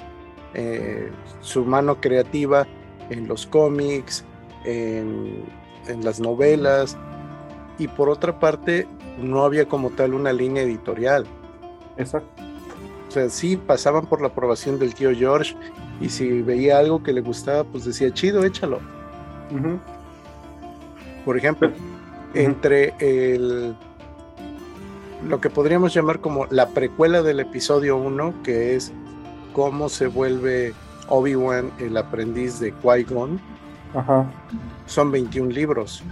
eh, 0.54 1.12
su 1.42 1.66
mano 1.66 2.00
creativa 2.00 2.68
en 3.10 3.28
los 3.28 3.48
cómics, 3.48 4.24
en, 4.66 5.46
en 5.88 6.06
las 6.06 6.20
novelas, 6.20 6.96
y 7.80 7.88
por 7.88 8.08
otra 8.10 8.40
parte 8.40 8.88
no 9.20 9.44
había 9.44 9.68
como 9.68 9.90
tal 9.90 10.14
una 10.14 10.32
línea 10.32 10.62
editorial. 10.62 11.26
Exacto. 11.98 12.49
O 13.10 13.12
sea, 13.12 13.30
sí 13.30 13.58
pasaban 13.58 14.06
por 14.06 14.22
la 14.22 14.28
aprobación 14.28 14.80
del 14.80 14.94
tío 14.94 15.12
George 15.14 15.56
y 16.00 16.10
si 16.10 16.42
veía 16.42 16.78
algo 16.78 17.04
que 17.04 17.12
le 17.12 17.22
gustaba, 17.22 17.64
pues 17.64 17.84
decía, 17.86 18.14
chido, 18.14 18.46
échalo 18.46 18.80
por 21.26 21.38
ejemplo, 21.38 21.72
entre 22.34 22.94
el 23.00 23.76
lo 25.28 25.42
que 25.42 25.50
podríamos 25.50 25.94
llamar 25.94 26.22
como 26.22 26.46
la 26.50 26.70
precuela 26.70 27.22
del 27.22 27.42
episodio 27.42 27.98
1, 27.98 28.36
que 28.44 28.76
es 28.76 28.94
cómo 29.54 29.90
se 29.90 30.08
vuelve 30.08 30.74
Obi-Wan 31.08 31.72
el 31.80 31.98
aprendiz 31.98 32.60
de 32.60 32.74
Qui-Gon. 32.74 33.40
Son 34.86 35.12
21 35.12 35.52
libros. 35.52 36.04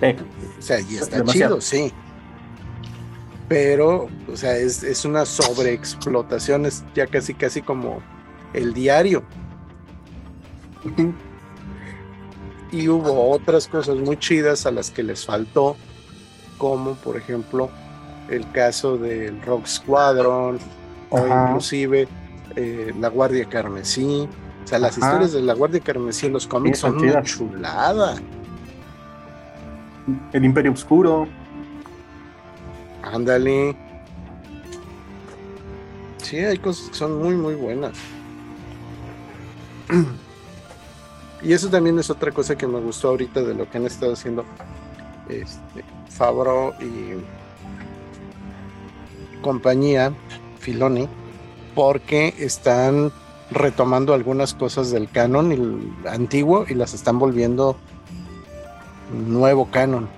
O 0.00 0.62
sea, 0.62 0.80
y 0.80 0.96
está 0.96 1.24
chido, 1.24 1.60
sí. 1.60 1.92
Pero, 3.48 4.08
o 4.30 4.36
sea, 4.36 4.56
es, 4.56 4.82
es 4.82 5.04
una 5.04 5.24
sobreexplotación, 5.24 6.66
es 6.66 6.84
ya 6.94 7.06
casi, 7.06 7.34
casi 7.34 7.62
como 7.62 8.02
el 8.52 8.74
diario 8.74 9.22
y 12.72 12.88
hubo 12.88 13.30
otras 13.30 13.68
cosas 13.68 13.96
muy 13.96 14.16
chidas 14.16 14.66
a 14.66 14.70
las 14.70 14.90
que 14.90 15.02
les 15.02 15.24
faltó, 15.24 15.76
como 16.58 16.94
por 16.94 17.16
ejemplo 17.16 17.70
el 18.28 18.50
caso 18.50 18.96
del 18.98 19.40
Rock 19.42 19.66
Squadron 19.66 20.58
o 21.10 21.26
inclusive 21.26 22.08
eh, 22.56 22.92
la 22.98 23.08
Guardia 23.08 23.48
Carmesí. 23.48 24.28
O 24.64 24.68
sea, 24.68 24.80
las 24.80 24.98
historias 24.98 25.32
de 25.32 25.42
la 25.42 25.54
Guardia 25.54 25.80
Carmesí 25.80 26.26
en 26.26 26.32
los 26.32 26.46
cómics 26.46 26.80
son 26.80 26.98
una 26.98 27.22
chulada. 27.22 28.16
El 30.32 30.44
Imperio 30.44 30.72
Oscuro. 30.72 31.28
Ándale. 33.12 33.76
Sí, 36.22 36.38
hay 36.38 36.58
cosas 36.58 36.88
que 36.90 36.96
son 36.96 37.22
muy, 37.22 37.34
muy 37.36 37.54
buenas. 37.54 37.96
Y 41.42 41.52
eso 41.52 41.68
también 41.68 41.98
es 41.98 42.10
otra 42.10 42.32
cosa 42.32 42.56
que 42.56 42.66
me 42.66 42.80
gustó 42.80 43.08
ahorita 43.08 43.42
de 43.42 43.54
lo 43.54 43.70
que 43.70 43.78
han 43.78 43.86
estado 43.86 44.14
haciendo 44.14 44.44
este, 45.28 45.84
Fabro 46.08 46.74
y 46.80 47.22
compañía, 49.42 50.12
Filoni, 50.58 51.08
porque 51.74 52.34
están 52.38 53.12
retomando 53.50 54.12
algunas 54.14 54.54
cosas 54.54 54.90
del 54.90 55.08
canon 55.08 55.94
antiguo 56.08 56.64
y 56.68 56.74
las 56.74 56.94
están 56.94 57.18
volviendo 57.18 57.76
nuevo 59.12 59.70
canon. 59.70 60.08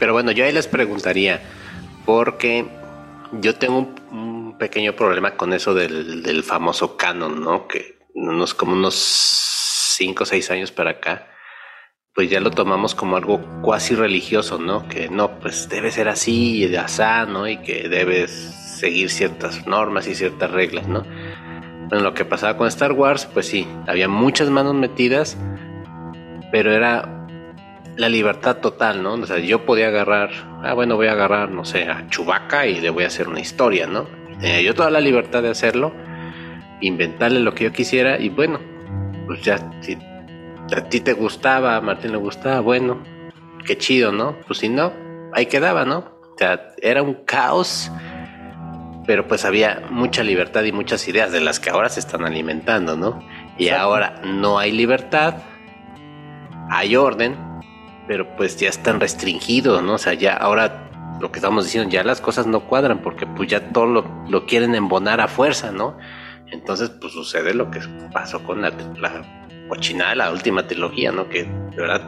Pero 0.00 0.14
bueno, 0.14 0.32
yo 0.32 0.44
ahí 0.44 0.52
les 0.52 0.66
preguntaría, 0.66 1.40
porque 2.04 2.66
yo 3.40 3.54
tengo 3.54 3.94
un, 4.10 4.40
pequeño 4.58 4.94
problema 4.94 5.36
con 5.36 5.54
eso 5.54 5.72
del, 5.72 6.22
del 6.22 6.42
famoso 6.42 6.96
canon, 6.98 7.40
¿no? 7.42 7.66
Que 7.66 7.98
unos 8.14 8.52
como 8.52 8.72
unos 8.72 8.94
5 9.96 10.22
o 10.22 10.26
6 10.26 10.50
años 10.50 10.72
para 10.72 10.90
acá, 10.90 11.28
pues 12.14 12.28
ya 12.28 12.40
lo 12.40 12.50
tomamos 12.50 12.94
como 12.94 13.16
algo 13.16 13.40
cuasi 13.62 13.94
religioso, 13.94 14.58
¿no? 14.58 14.88
Que 14.88 15.08
no, 15.08 15.38
pues 15.38 15.68
debe 15.68 15.90
ser 15.90 16.08
así 16.08 16.62
y 16.62 16.66
de 16.66 16.78
asá, 16.78 17.24
¿no? 17.24 17.48
Y 17.48 17.58
que 17.58 17.88
debes 17.88 18.30
seguir 18.30 19.10
ciertas 19.10 19.66
normas 19.66 20.06
y 20.08 20.14
ciertas 20.14 20.50
reglas, 20.50 20.88
¿no? 20.88 21.04
Bueno, 21.88 22.04
lo 22.04 22.14
que 22.14 22.24
pasaba 22.24 22.56
con 22.56 22.68
Star 22.68 22.92
Wars, 22.92 23.26
pues 23.32 23.46
sí, 23.46 23.66
había 23.86 24.08
muchas 24.08 24.50
manos 24.50 24.74
metidas, 24.74 25.36
pero 26.52 26.72
era 26.72 27.19
la 28.00 28.08
libertad 28.08 28.56
total, 28.56 29.02
¿no? 29.02 29.12
O 29.12 29.26
sea, 29.26 29.38
yo 29.38 29.66
podía 29.66 29.88
agarrar, 29.88 30.30
ah, 30.64 30.72
bueno, 30.72 30.96
voy 30.96 31.08
a 31.08 31.12
agarrar, 31.12 31.50
no 31.50 31.66
sé, 31.66 31.84
a 31.84 32.08
Chubaca 32.08 32.66
y 32.66 32.80
le 32.80 32.88
voy 32.88 33.04
a 33.04 33.08
hacer 33.08 33.28
una 33.28 33.40
historia, 33.40 33.86
¿no? 33.86 34.06
Tenía 34.40 34.62
yo 34.62 34.74
toda 34.74 34.90
la 34.90 35.00
libertad 35.00 35.42
de 35.42 35.50
hacerlo, 35.50 35.92
inventarle 36.80 37.40
lo 37.40 37.54
que 37.54 37.64
yo 37.64 37.72
quisiera 37.72 38.18
y 38.18 38.30
bueno, 38.30 38.58
pues 39.26 39.42
ya, 39.42 39.58
si 39.82 39.98
a 40.74 40.88
ti 40.88 41.00
te 41.00 41.12
gustaba, 41.12 41.76
a 41.76 41.82
Martín 41.82 42.12
le 42.12 42.16
gustaba, 42.16 42.60
bueno, 42.60 43.02
qué 43.66 43.76
chido, 43.76 44.12
¿no? 44.12 44.34
Pues 44.46 44.60
si 44.60 44.70
no, 44.70 44.94
ahí 45.34 45.44
quedaba, 45.44 45.84
¿no? 45.84 45.98
O 45.98 46.38
sea, 46.38 46.72
era 46.80 47.02
un 47.02 47.12
caos 47.26 47.90
pero 49.06 49.26
pues 49.26 49.44
había 49.44 49.82
mucha 49.90 50.22
libertad 50.22 50.62
y 50.62 50.70
muchas 50.70 51.08
ideas 51.08 51.32
de 51.32 51.40
las 51.40 51.58
que 51.58 51.68
ahora 51.68 51.88
se 51.88 51.98
están 51.98 52.24
alimentando, 52.24 52.96
¿no? 52.96 53.20
Y 53.58 53.70
ahora 53.70 54.20
no 54.24 54.58
hay 54.58 54.70
libertad, 54.70 55.38
hay 56.70 56.94
orden, 56.94 57.49
pero 58.10 58.26
pues 58.34 58.56
ya 58.56 58.68
están 58.68 58.98
restringidos, 58.98 59.84
¿no? 59.84 59.92
O 59.94 59.98
sea, 59.98 60.14
ya 60.14 60.34
ahora 60.34 60.90
lo 61.20 61.30
que 61.30 61.38
estamos 61.38 61.66
diciendo, 61.66 61.88
ya 61.88 62.02
las 62.02 62.20
cosas 62.20 62.44
no 62.44 62.66
cuadran 62.66 63.02
porque 63.02 63.24
pues 63.24 63.48
ya 63.48 63.72
todo 63.72 63.86
lo, 63.86 64.46
quieren 64.46 64.74
embonar 64.74 65.20
a 65.20 65.28
fuerza, 65.28 65.70
¿no? 65.70 65.96
Entonces 66.50 66.90
pues 66.90 67.12
sucede 67.12 67.54
lo 67.54 67.70
que 67.70 67.78
pasó 68.12 68.42
con 68.42 68.62
la, 68.62 68.72
la 68.98 69.46
cochinada 69.68 70.16
la 70.16 70.32
última 70.32 70.66
trilogía, 70.66 71.12
¿no? 71.12 71.28
Que 71.28 71.44
de 71.44 71.76
verdad, 71.76 72.02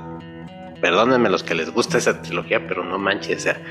perdónenme 0.81 1.31
los 1.31 1.45
que 1.45 1.55
les 1.55 1.71
gusta 1.71 1.99
esa 1.99 2.21
trilogía, 2.21 2.67
pero 2.67 2.83
no 2.83 2.99
manches, 2.99 3.37
o 3.37 3.41
sea, 3.41 3.63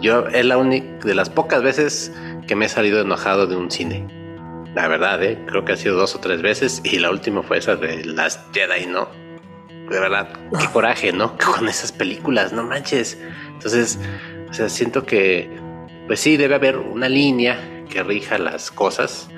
yo 0.00 0.28
es 0.28 0.44
la 0.44 0.56
única 0.56 1.04
de 1.04 1.16
las 1.16 1.30
pocas 1.30 1.64
veces 1.64 2.14
que 2.46 2.54
me 2.54 2.66
he 2.66 2.68
salido 2.68 3.00
enojado 3.00 3.48
de 3.48 3.56
un 3.56 3.72
cine. 3.72 4.06
La 4.76 4.86
verdad, 4.86 5.20
¿eh? 5.24 5.36
creo 5.48 5.64
que 5.64 5.72
ha 5.72 5.76
sido 5.76 5.96
dos 5.96 6.14
o 6.14 6.20
tres 6.20 6.42
veces 6.42 6.80
y 6.84 7.00
la 7.00 7.10
última 7.10 7.42
fue 7.42 7.58
esa 7.58 7.74
de 7.74 8.04
Last 8.04 8.54
Jedi, 8.54 8.86
¿no? 8.86 9.08
De 9.90 9.98
verdad, 9.98 10.28
qué 10.58 10.66
coraje, 10.68 11.12
¿no? 11.12 11.36
Con 11.56 11.68
esas 11.68 11.90
películas, 11.92 12.52
no 12.52 12.62
manches. 12.62 13.18
Entonces, 13.48 13.98
o 14.48 14.52
sea, 14.52 14.68
siento 14.68 15.04
que, 15.04 15.50
pues 16.06 16.20
sí, 16.20 16.36
debe 16.36 16.54
haber 16.54 16.78
una 16.78 17.08
línea 17.08 17.84
que 17.90 18.02
rija 18.04 18.38
las 18.38 18.70
cosas, 18.70 19.28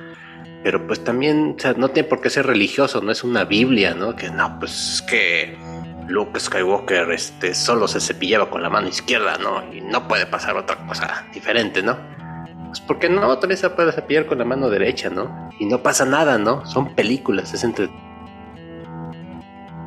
pero 0.63 0.87
pues 0.87 1.03
también, 1.03 1.55
o 1.57 1.61
sea, 1.61 1.73
no 1.73 1.89
tiene 1.89 2.09
por 2.09 2.21
qué 2.21 2.31
ser 2.31 2.47
religioso, 2.47 3.01
no 3.01 3.11
es 3.11 3.25
una 3.25 3.45
Biblia, 3.45 3.95
¿no? 3.95 4.15
Que 4.15 4.31
no, 4.31 4.59
pues 4.59 4.95
es 4.95 5.03
que 5.03 5.59
Luke 6.07 6.39
Skywalker 6.39 7.11
este, 7.13 7.55
solo 7.55 7.89
se 7.89 8.01
cepillaba 8.01 8.51
con 8.51 8.63
la 8.63 8.69
mano 8.69 8.89
izquierda, 8.89 9.39
¿no? 9.39 9.65
Y 9.73 9.81
no 9.81 10.07
puede 10.07 10.27
pasar 10.27 10.57
otra 10.57 10.77
cosa 10.87 11.27
diferente, 11.33 11.83
¿no? 11.83 11.97
Pues 12.67 12.81
porque 12.81 13.09
no, 13.09 13.39
también 13.39 13.59
se 13.59 13.71
puede 13.71 13.93
cepillar 13.93 14.27
con 14.27 14.39
la 14.39 14.45
mano 14.45 14.69
derecha, 14.69 15.09
¿no? 15.09 15.51
Y 15.59 15.65
no 15.65 15.83
pasa 15.83 16.05
nada, 16.05 16.39
¿no? 16.39 16.65
Son 16.67 16.95
películas, 16.95 17.53
es 17.55 17.65
entretenimiento. 17.65 18.12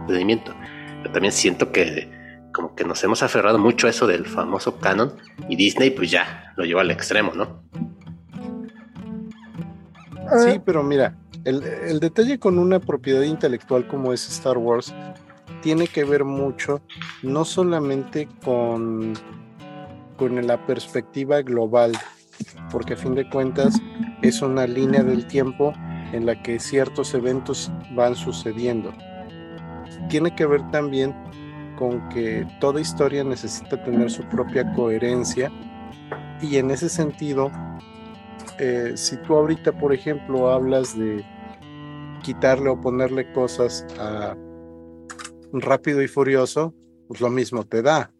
Pero 0.07 1.11
también 1.11 1.31
siento 1.31 1.71
que 1.71 2.11
como 2.51 2.73
que 2.73 2.85
nos 2.85 3.03
hemos 3.03 3.21
aferrado 3.21 3.59
mucho 3.59 3.87
a 3.87 3.89
eso 3.89 4.07
del 4.07 4.25
famoso 4.25 4.77
canon 4.77 5.13
y 5.49 5.55
Disney 5.57 5.91
pues 5.91 6.09
ya 6.09 6.53
lo 6.55 6.63
lleva 6.63 6.81
al 6.81 6.91
extremo, 6.91 7.33
¿no? 7.33 7.63
Sí, 10.43 10.59
pero 10.65 10.81
mira, 10.81 11.15
el, 11.43 11.61
el 11.63 11.99
detalle 11.99 12.39
con 12.39 12.57
una 12.57 12.79
propiedad 12.79 13.21
intelectual 13.21 13.87
como 13.87 14.13
es 14.13 14.27
Star 14.29 14.57
Wars 14.57 14.93
tiene 15.61 15.87
que 15.87 16.03
ver 16.03 16.23
mucho 16.23 16.81
no 17.23 17.43
solamente 17.43 18.27
con, 18.43 19.13
con 20.15 20.45
la 20.45 20.65
perspectiva 20.65 21.41
global, 21.41 21.91
porque 22.71 22.93
a 22.93 22.97
fin 22.97 23.15
de 23.15 23.29
cuentas 23.29 23.81
es 24.21 24.41
una 24.41 24.67
línea 24.67 25.03
del 25.03 25.25
tiempo 25.25 25.73
en 26.13 26.25
la 26.25 26.41
que 26.41 26.59
ciertos 26.59 27.13
eventos 27.13 27.71
van 27.95 28.15
sucediendo. 28.15 28.93
Tiene 30.09 30.35
que 30.35 30.45
ver 30.45 30.69
también 30.71 31.13
con 31.77 32.07
que 32.09 32.47
toda 32.59 32.79
historia 32.79 33.23
necesita 33.23 33.83
tener 33.83 34.09
su 34.09 34.23
propia 34.29 34.71
coherencia 34.73 35.51
y 36.41 36.57
en 36.57 36.71
ese 36.71 36.89
sentido, 36.89 37.51
eh, 38.59 38.93
si 38.95 39.17
tú 39.17 39.35
ahorita, 39.35 39.71
por 39.77 39.93
ejemplo, 39.93 40.49
hablas 40.49 40.97
de 40.97 41.25
quitarle 42.23 42.69
o 42.69 42.79
ponerle 42.79 43.31
cosas 43.33 43.85
a 43.99 44.35
rápido 45.53 46.01
y 46.01 46.07
furioso, 46.07 46.73
pues 47.07 47.21
lo 47.21 47.29
mismo 47.29 47.63
te 47.63 47.81
da. 47.81 48.11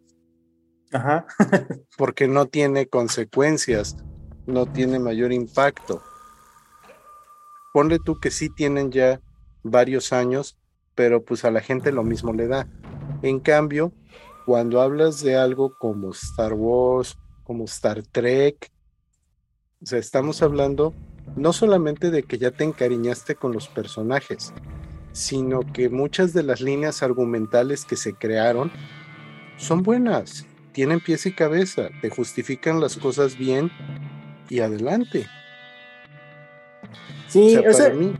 Ajá. 0.91 1.25
porque 1.97 2.27
no 2.27 2.45
tiene 2.45 2.87
consecuencias, 2.87 3.97
no 4.45 4.65
tiene 4.65 4.99
mayor 4.99 5.31
impacto. 5.33 6.01
Ponle 7.73 7.99
tú 7.99 8.19
que 8.19 8.31
sí 8.31 8.49
tienen 8.49 8.91
ya 8.91 9.19
varios 9.63 10.13
años, 10.13 10.57
pero 10.95 11.23
pues 11.23 11.45
a 11.45 11.51
la 11.51 11.61
gente 11.61 11.91
lo 11.91 12.03
mismo 12.03 12.33
le 12.33 12.47
da. 12.47 12.67
En 13.21 13.39
cambio, 13.39 13.91
cuando 14.45 14.81
hablas 14.81 15.21
de 15.21 15.35
algo 15.35 15.77
como 15.77 16.11
Star 16.11 16.53
Wars, 16.53 17.17
como 17.43 17.65
Star 17.65 18.01
Trek, 18.03 18.71
o 19.81 19.85
sea, 19.85 19.99
estamos 19.99 20.41
hablando 20.41 20.93
no 21.35 21.53
solamente 21.53 22.11
de 22.11 22.23
que 22.23 22.37
ya 22.37 22.51
te 22.51 22.63
encariñaste 22.63 23.35
con 23.35 23.51
los 23.51 23.67
personajes, 23.67 24.53
sino 25.11 25.61
que 25.61 25.89
muchas 25.89 26.33
de 26.33 26.43
las 26.43 26.61
líneas 26.61 27.03
argumentales 27.03 27.85
que 27.85 27.95
se 27.95 28.13
crearon 28.13 28.71
son 29.57 29.83
buenas, 29.83 30.45
tienen 30.71 30.99
pies 30.99 31.25
y 31.25 31.33
cabeza, 31.33 31.89
te 32.01 32.09
justifican 32.09 32.79
las 32.79 32.97
cosas 32.97 33.37
bien 33.37 33.71
y 34.49 34.59
adelante. 34.59 35.27
Sí, 37.27 37.57
para, 37.57 37.93
mí, 37.93 38.13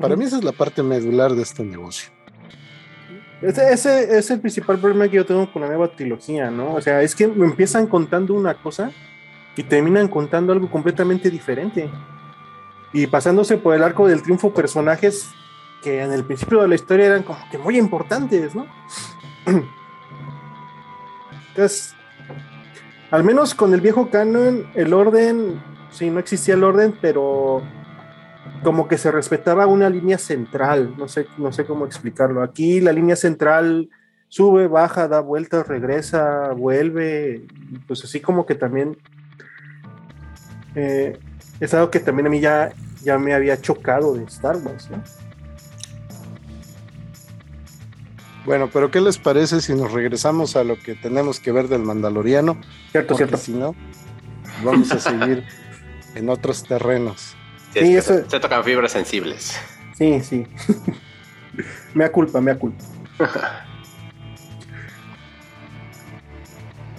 para 0.00 0.16
mí 0.16 0.24
esa 0.24 0.38
es 0.38 0.44
la 0.44 0.52
parte 0.52 0.82
medular 0.82 1.34
de 1.34 1.42
este 1.42 1.62
negocio. 1.64 2.10
Ese, 3.40 3.72
ese, 3.72 4.18
es 4.18 4.30
el 4.30 4.40
principal 4.40 4.78
problema 4.78 5.08
que 5.08 5.16
yo 5.16 5.26
tengo 5.26 5.52
con 5.52 5.62
la 5.62 5.68
nueva 5.68 5.88
trilogía, 5.88 6.50
¿no? 6.50 6.74
O 6.74 6.80
sea, 6.80 7.02
es 7.02 7.16
que 7.16 7.26
me 7.26 7.44
empiezan 7.44 7.86
contando 7.88 8.34
una 8.34 8.54
cosa 8.54 8.92
y 9.56 9.64
terminan 9.64 10.08
contando 10.08 10.52
algo 10.52 10.70
completamente 10.70 11.28
diferente. 11.28 11.90
Y 12.92 13.06
pasándose 13.06 13.56
por 13.56 13.74
el 13.74 13.82
arco 13.82 14.06
del 14.06 14.22
triunfo 14.22 14.54
personajes 14.54 15.28
que 15.82 16.02
en 16.02 16.12
el 16.12 16.24
principio 16.24 16.62
de 16.62 16.68
la 16.68 16.76
historia 16.76 17.06
eran 17.06 17.22
como 17.24 17.38
que 17.50 17.58
muy 17.58 17.76
importantes, 17.76 18.54
¿no? 18.54 18.66
Entonces, 21.48 21.94
al 23.10 23.24
menos 23.24 23.54
con 23.54 23.74
el 23.74 23.80
viejo 23.80 24.08
canon, 24.08 24.70
el 24.74 24.94
orden, 24.94 25.60
sí, 25.90 26.08
no 26.10 26.20
existía 26.20 26.54
el 26.54 26.64
orden, 26.64 26.96
pero 27.00 27.62
como 28.62 28.88
que 28.88 28.98
se 28.98 29.10
respetaba 29.10 29.66
una 29.66 29.90
línea 29.90 30.18
central, 30.18 30.94
no 30.96 31.08
sé, 31.08 31.26
no 31.38 31.52
sé 31.52 31.64
cómo 31.64 31.86
explicarlo. 31.86 32.42
Aquí 32.42 32.80
la 32.80 32.92
línea 32.92 33.16
central 33.16 33.90
sube, 34.28 34.68
baja, 34.68 35.08
da 35.08 35.20
vueltas, 35.20 35.66
regresa, 35.66 36.52
vuelve, 36.52 37.46
pues 37.86 38.04
así 38.04 38.20
como 38.20 38.46
que 38.46 38.54
también 38.54 38.96
eh, 40.74 41.18
es 41.60 41.74
algo 41.74 41.90
que 41.90 42.00
también 42.00 42.26
a 42.26 42.30
mí 42.30 42.40
ya, 42.40 42.72
ya 43.02 43.18
me 43.18 43.34
había 43.34 43.60
chocado 43.60 44.14
de 44.14 44.24
Star 44.24 44.56
Wars, 44.56 44.90
¿no? 44.90 45.02
Bueno, 48.44 48.68
pero 48.72 48.90
¿qué 48.90 49.00
les 49.00 49.18
parece 49.18 49.60
si 49.60 49.72
nos 49.74 49.92
regresamos 49.92 50.56
a 50.56 50.64
lo 50.64 50.76
que 50.76 50.94
tenemos 50.94 51.38
que 51.38 51.52
ver 51.52 51.68
del 51.68 51.82
Mandaloriano? 51.82 52.60
Cierto, 52.90 53.14
cierto. 53.14 53.36
Si 53.36 53.52
no, 53.52 53.74
vamos 54.64 54.90
a 54.90 54.98
seguir 54.98 55.44
en 56.16 56.28
otros 56.28 56.64
terrenos. 56.64 57.36
Sí, 57.72 57.96
eso... 57.96 58.28
se, 58.28 58.40
tocan 58.40 58.62
fibras 58.64 58.92
sensibles. 58.92 59.58
Sí, 59.96 60.20
sí. 60.20 60.46
me 61.94 62.10
culpa, 62.10 62.40
me 62.40 62.56
culpa. 62.56 62.84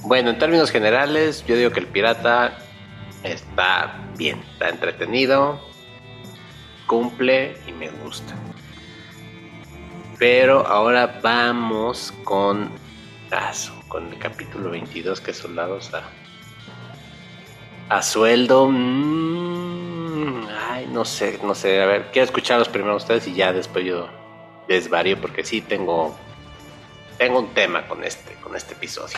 bueno, 0.01 0.31
en 0.31 0.39
términos 0.39 0.71
generales, 0.71 1.43
yo 1.45 1.55
digo 1.55 1.71
que 1.71 1.79
el 1.79 1.87
pirata 1.87 2.57
está 3.23 3.99
bien, 4.17 4.39
está 4.53 4.69
entretenido, 4.69 5.59
cumple 6.87 7.57
y 7.67 7.71
me 7.71 7.89
gusta. 7.89 8.33
Pero 10.17 10.65
ahora 10.65 11.19
vamos 11.21 12.13
con 12.23 12.69
caso, 13.29 13.73
con 13.87 14.07
el 14.07 14.19
capítulo 14.19 14.69
22 14.69 15.21
que 15.21 15.33
soldados 15.33 15.91
a, 15.93 16.03
a 17.89 18.01
sueldo. 18.01 18.69
Mm, 20.13 20.47
ay, 20.69 20.87
no 20.91 21.05
sé, 21.05 21.39
no 21.43 21.55
sé. 21.55 21.81
A 21.81 21.87
ver, 21.87 22.11
quiero 22.11 22.25
escucharlos 22.25 22.69
primero 22.69 22.95
ustedes 22.95 23.27
y 23.27 23.33
ya 23.33 23.51
después 23.51 23.83
yo 23.83 24.07
desvarío 24.67 25.19
porque 25.19 25.43
sí 25.43 25.59
tengo 25.59 26.15
tengo 27.17 27.39
un 27.39 27.53
tema 27.53 27.87
con 27.87 28.03
este 28.03 28.33
con 28.35 28.55
este 28.55 28.73
episodio. 28.73 29.17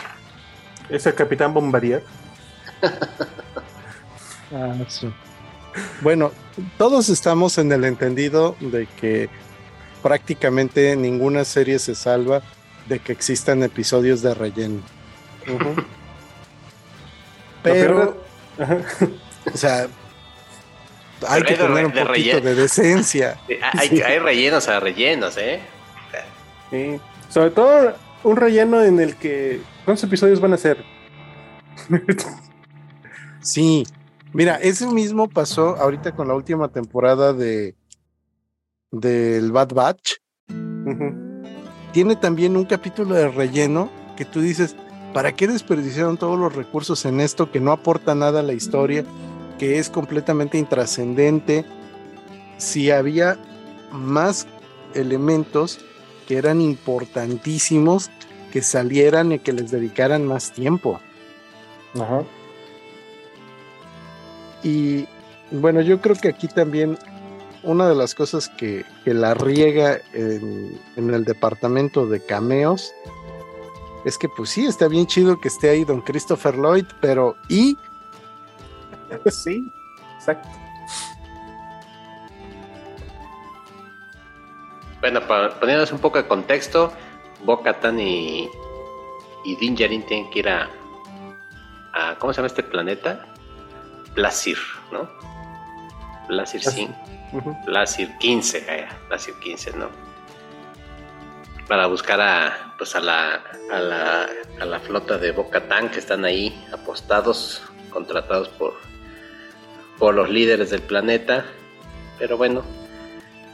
¿Es 0.88 1.04
el 1.04 1.14
Capitán 1.14 1.52
Bombardier? 1.52 2.02
ah, 4.54 4.74
sí. 4.88 5.12
Bueno, 6.00 6.32
todos 6.78 7.10
estamos 7.10 7.58
en 7.58 7.70
el 7.72 7.84
entendido 7.84 8.56
de 8.60 8.86
que 8.86 9.28
prácticamente 10.02 10.96
ninguna 10.96 11.44
serie 11.44 11.78
se 11.78 11.94
salva 11.94 12.40
de 12.88 13.00
que 13.00 13.12
existan 13.12 13.62
episodios 13.62 14.22
de 14.22 14.32
relleno. 14.32 14.80
Pero 17.62 18.16
O 19.52 19.56
sea, 19.56 19.88
hay 21.26 21.42
que 21.42 21.54
tener 21.54 21.86
un 21.86 21.92
poquito 21.92 22.40
de 22.40 22.54
decencia. 22.54 23.38
Hay, 23.72 24.00
hay 24.00 24.18
rellenos 24.18 24.68
a 24.68 24.80
rellenos, 24.80 25.36
¿eh? 25.36 25.60
Sí. 26.70 27.00
Sobre 27.28 27.50
todo 27.50 27.94
un 28.22 28.36
relleno 28.36 28.82
en 28.82 29.00
el 29.00 29.16
que. 29.16 29.60
¿Cuántos 29.84 30.04
episodios 30.04 30.40
van 30.40 30.52
a 30.52 30.56
ser? 30.56 30.84
sí. 33.40 33.84
Mira, 34.32 34.56
ese 34.56 34.86
mismo 34.86 35.28
pasó 35.28 35.76
ahorita 35.76 36.12
con 36.12 36.28
la 36.28 36.34
última 36.34 36.68
temporada 36.68 37.32
de 37.32 37.74
del 38.90 39.52
Bad 39.52 39.72
Batch. 39.72 40.14
Tiene 41.92 42.16
también 42.16 42.56
un 42.56 42.64
capítulo 42.64 43.14
de 43.14 43.28
relleno 43.28 43.90
que 44.16 44.24
tú 44.24 44.40
dices, 44.40 44.76
¿para 45.14 45.32
qué 45.32 45.46
desperdiciaron 45.46 46.16
todos 46.16 46.38
los 46.38 46.54
recursos 46.54 47.04
en 47.04 47.20
esto 47.20 47.50
que 47.50 47.60
no 47.60 47.72
aporta 47.72 48.14
nada 48.14 48.40
a 48.40 48.42
la 48.42 48.52
historia, 48.52 49.04
que 49.58 49.78
es 49.78 49.90
completamente 49.90 50.58
intrascendente? 50.58 51.64
Si 52.58 52.90
había 52.90 53.38
más 53.92 54.46
elementos 54.94 55.78
que 56.26 56.36
eran 56.36 56.60
importantísimos 56.60 58.10
que 58.52 58.62
salieran 58.62 59.32
y 59.32 59.38
que 59.38 59.52
les 59.52 59.70
dedicaran 59.70 60.26
más 60.26 60.52
tiempo. 60.52 61.00
Ajá. 61.94 62.24
Y 64.62 65.06
bueno, 65.50 65.80
yo 65.80 66.00
creo 66.00 66.16
que 66.16 66.28
aquí 66.28 66.48
también 66.48 66.98
una 67.62 67.88
de 67.88 67.94
las 67.94 68.14
cosas 68.14 68.48
que, 68.48 68.84
la 69.04 69.34
riega 69.34 69.98
en, 70.12 70.80
el 70.96 71.24
departamento 71.24 72.06
de 72.06 72.20
cameos 72.20 72.92
es 74.04 74.18
que 74.18 74.28
pues 74.28 74.50
sí, 74.50 74.66
está 74.66 74.88
bien 74.88 75.06
chido 75.06 75.40
que 75.40 75.48
esté 75.48 75.68
ahí 75.68 75.84
don 75.84 76.00
Christopher 76.00 76.56
Lloyd, 76.56 76.86
pero 77.00 77.36
¿y? 77.48 77.76
Sí, 79.30 79.72
exacto. 80.16 80.48
Bueno, 85.00 85.20
poniéndonos 85.20 85.92
un 85.92 86.00
poco 86.00 86.18
de 86.18 86.26
contexto, 86.26 86.92
Bo-Katan 87.44 88.00
y, 88.00 88.48
y 89.44 89.56
Din 89.56 89.76
tienen 89.76 90.30
que 90.30 90.38
ir 90.38 90.48
a, 90.48 90.68
¿Cómo 92.18 92.32
se 92.32 92.38
llama 92.38 92.48
este 92.48 92.62
planeta? 92.62 93.26
Plasir, 94.14 94.58
¿no? 94.92 95.08
Plasir 96.28 96.62
5. 96.62 96.92
Plasir 97.64 98.16
15, 98.18 98.88
Plasir 99.08 99.34
15, 99.38 99.76
¿no? 99.76 99.88
Para 101.68 101.86
buscar 101.86 102.20
a, 102.20 102.74
pues 102.78 102.94
a 102.96 103.00
la, 103.00 103.42
a 103.70 103.78
la, 103.78 104.26
a 104.60 104.64
la 104.64 104.80
flota 104.80 105.18
de 105.18 105.32
Bo-Katan 105.32 105.90
que 105.90 105.98
están 105.98 106.24
ahí 106.24 106.66
apostados, 106.72 107.62
contratados 107.90 108.48
por, 108.50 108.74
por 109.98 110.14
los 110.14 110.28
líderes 110.30 110.70
del 110.70 110.82
planeta. 110.82 111.44
Pero 112.18 112.36
bueno, 112.36 112.64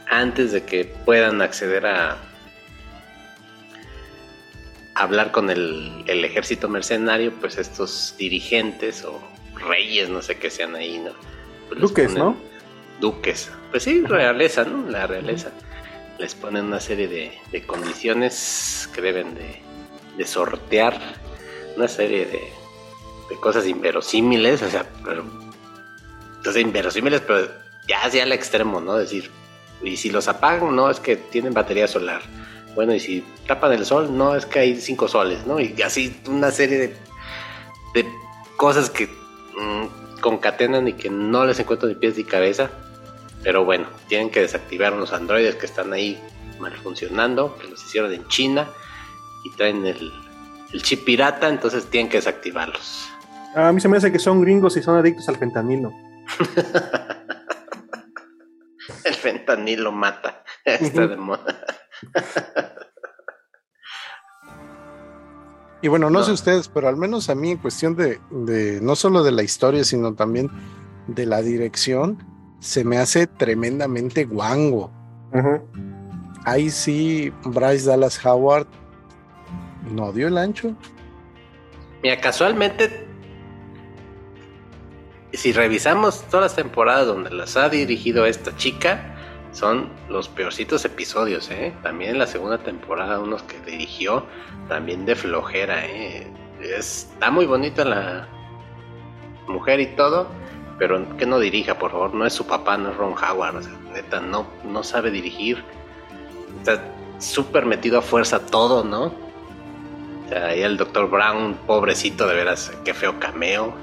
antes 0.09 0.51
de 0.51 0.63
que 0.63 0.85
puedan 0.85 1.41
acceder 1.41 1.85
a 1.85 2.17
hablar 4.95 5.31
con 5.31 5.49
el, 5.49 6.03
ejército 6.07 6.69
mercenario, 6.69 7.31
pues 7.39 7.57
estos 7.57 8.15
dirigentes 8.17 9.03
o 9.03 9.21
reyes, 9.55 10.09
no 10.09 10.21
sé 10.21 10.37
qué 10.37 10.49
sean 10.49 10.75
ahí, 10.75 10.99
¿no? 10.99 11.11
Pues 11.67 11.81
duques, 11.81 12.13
¿no? 12.13 12.35
Duques, 12.99 13.51
pues 13.71 13.83
sí, 13.83 14.03
realeza, 14.05 14.63
¿no? 14.63 14.89
La 14.89 15.07
realeza. 15.07 15.51
Les 16.19 16.35
ponen 16.35 16.65
una 16.65 16.79
serie 16.79 17.07
de, 17.07 17.65
condiciones 17.65 18.89
que 18.93 19.01
deben 19.01 19.35
de, 19.35 20.25
sortear, 20.25 20.99
una 21.75 21.87
serie 21.87 22.25
de, 22.25 22.41
cosas 23.39 23.65
inverosímiles, 23.67 24.61
o 24.61 24.69
sea, 24.69 24.85
pero, 25.03 25.25
entonces 26.43 26.61
inverosímiles, 26.61 27.21
pero 27.21 27.47
ya 27.87 28.01
hacia 28.03 28.23
el 28.23 28.33
extremo, 28.33 28.81
¿no? 28.81 28.95
Decir, 28.95 29.31
y 29.81 29.95
si 29.95 30.09
los 30.09 30.27
apagan, 30.27 30.75
no, 30.75 30.89
es 30.89 30.99
que 30.99 31.15
tienen 31.15 31.53
batería 31.53 31.87
solar. 31.87 32.21
Bueno, 32.75 32.93
y 32.93 32.99
si 32.99 33.23
tapan 33.47 33.71
el 33.71 33.85
sol, 33.85 34.17
no, 34.17 34.35
es 34.35 34.45
que 34.45 34.59
hay 34.59 34.75
cinco 34.75 35.07
soles, 35.07 35.47
¿no? 35.47 35.61
Y 35.61 35.81
así 35.81 36.19
una 36.27 36.51
serie 36.51 36.97
de, 37.93 38.05
cosas 38.57 38.89
que 38.89 39.07
mm, 39.07 40.19
concatenan 40.19 40.85
y 40.89 40.93
que 40.93 41.09
no 41.09 41.45
les 41.45 41.61
encuentro 41.61 41.87
ni 41.87 41.95
pies 41.95 42.17
ni 42.17 42.25
cabeza. 42.25 42.69
Pero 43.41 43.63
bueno, 43.63 43.87
tienen 44.09 44.29
que 44.29 44.41
desactivar 44.41 44.93
unos 44.93 45.13
androides 45.13 45.55
que 45.55 45.65
están 45.65 45.93
ahí 45.93 46.21
mal 46.59 46.73
funcionando, 46.73 47.57
que 47.57 47.69
los 47.69 47.81
hicieron 47.85 48.11
en 48.11 48.27
China 48.27 48.67
y 49.45 49.55
traen 49.55 49.85
el, 49.85 50.11
el 50.73 50.83
chip 50.83 51.05
pirata, 51.05 51.47
entonces 51.47 51.85
tienen 51.85 52.11
que 52.11 52.17
desactivarlos. 52.17 53.07
A 53.55 53.71
mí 53.71 53.79
se 53.79 53.87
me 53.87 53.95
hace 53.95 54.11
que 54.11 54.19
son 54.19 54.41
gringos 54.41 54.75
y 54.75 54.83
son 54.83 54.97
adictos 54.97 55.29
al 55.29 55.37
fentanilo. 55.37 55.93
El 59.03 59.13
fentanilo 59.13 59.91
mata. 59.91 60.43
Está 60.65 61.07
de 61.07 61.17
moda. 61.17 61.57
Y 65.81 65.89
bueno, 65.89 66.09
no, 66.09 66.23
sé 66.23 66.31
ustedes, 66.31 66.69
pero 66.69 66.87
al 66.87 66.95
menos 66.95 67.29
a 67.29 67.35
mí 67.35 67.51
en 67.51 67.57
cuestión 67.57 67.97
de, 67.97 68.19
no 68.81 68.95
solo 68.95 69.21
de 69.21 69.33
la 69.33 69.43
historia, 69.43 69.83
sino 69.83 70.15
también 70.15 70.49
de 71.07 71.25
la 71.25 71.41
dirección, 71.41 72.25
se 72.61 72.85
me 72.85 72.99
hace 72.99 73.27
tremendamente 73.27 74.23
guango. 74.23 74.93
Ahí 76.45 76.69
sí, 76.69 77.33
Bryce 77.43 77.89
Dallas 77.89 78.25
Howard 78.25 78.67
no 79.91 80.13
dio 80.13 80.29
el 80.29 80.37
ancho. 80.37 80.73
Mira, 82.01 82.21
casualmente 82.21 83.05
si 85.37 85.51
revisamos 85.51 86.21
todas 86.29 86.43
las 86.43 86.55
temporadas 86.55 87.07
donde 87.07 87.31
las 87.31 87.57
ha 87.57 87.69
dirigido 87.69 88.25
esta 88.25 88.55
chica, 88.55 89.15
son 89.51 89.89
los 90.09 90.29
peorcitos 90.29 90.85
episodios, 90.85 91.49
¿eh? 91.51 91.73
También 91.83 92.11
en 92.11 92.19
la 92.19 92.27
segunda 92.27 92.59
temporada, 92.59 93.19
unos 93.19 93.43
que 93.43 93.59
dirigió, 93.59 94.25
también 94.67 95.05
de 95.05 95.15
flojera, 95.15 95.85
¿eh? 95.85 96.31
Está 96.61 97.29
muy 97.31 97.45
bonita 97.45 97.83
la 97.83 98.27
mujer 99.47 99.79
y 99.79 99.87
todo, 99.87 100.27
pero 100.77 101.17
que 101.17 101.25
no 101.25 101.39
dirija, 101.39 101.77
por 101.77 101.91
favor, 101.91 102.13
no 102.13 102.25
es 102.25 102.33
su 102.33 102.45
papá, 102.47 102.77
no 102.77 102.91
es 102.91 102.97
Ron 102.97 103.13
Howard, 103.13 103.63
neta, 103.93 104.19
no, 104.19 104.47
no 104.63 104.83
sabe 104.83 105.11
dirigir. 105.11 105.63
Está 106.59 106.83
súper 107.19 107.65
metido 107.65 107.99
a 107.99 108.01
fuerza 108.01 108.45
todo, 108.45 108.83
¿no? 108.83 109.05
O 109.05 110.35
ahí 110.35 110.61
el 110.61 110.77
Dr. 110.77 111.09
Brown, 111.09 111.55
pobrecito, 111.67 112.27
de 112.27 112.35
veras, 112.35 112.71
qué 112.85 112.93
feo 112.93 113.19
cameo 113.19 113.82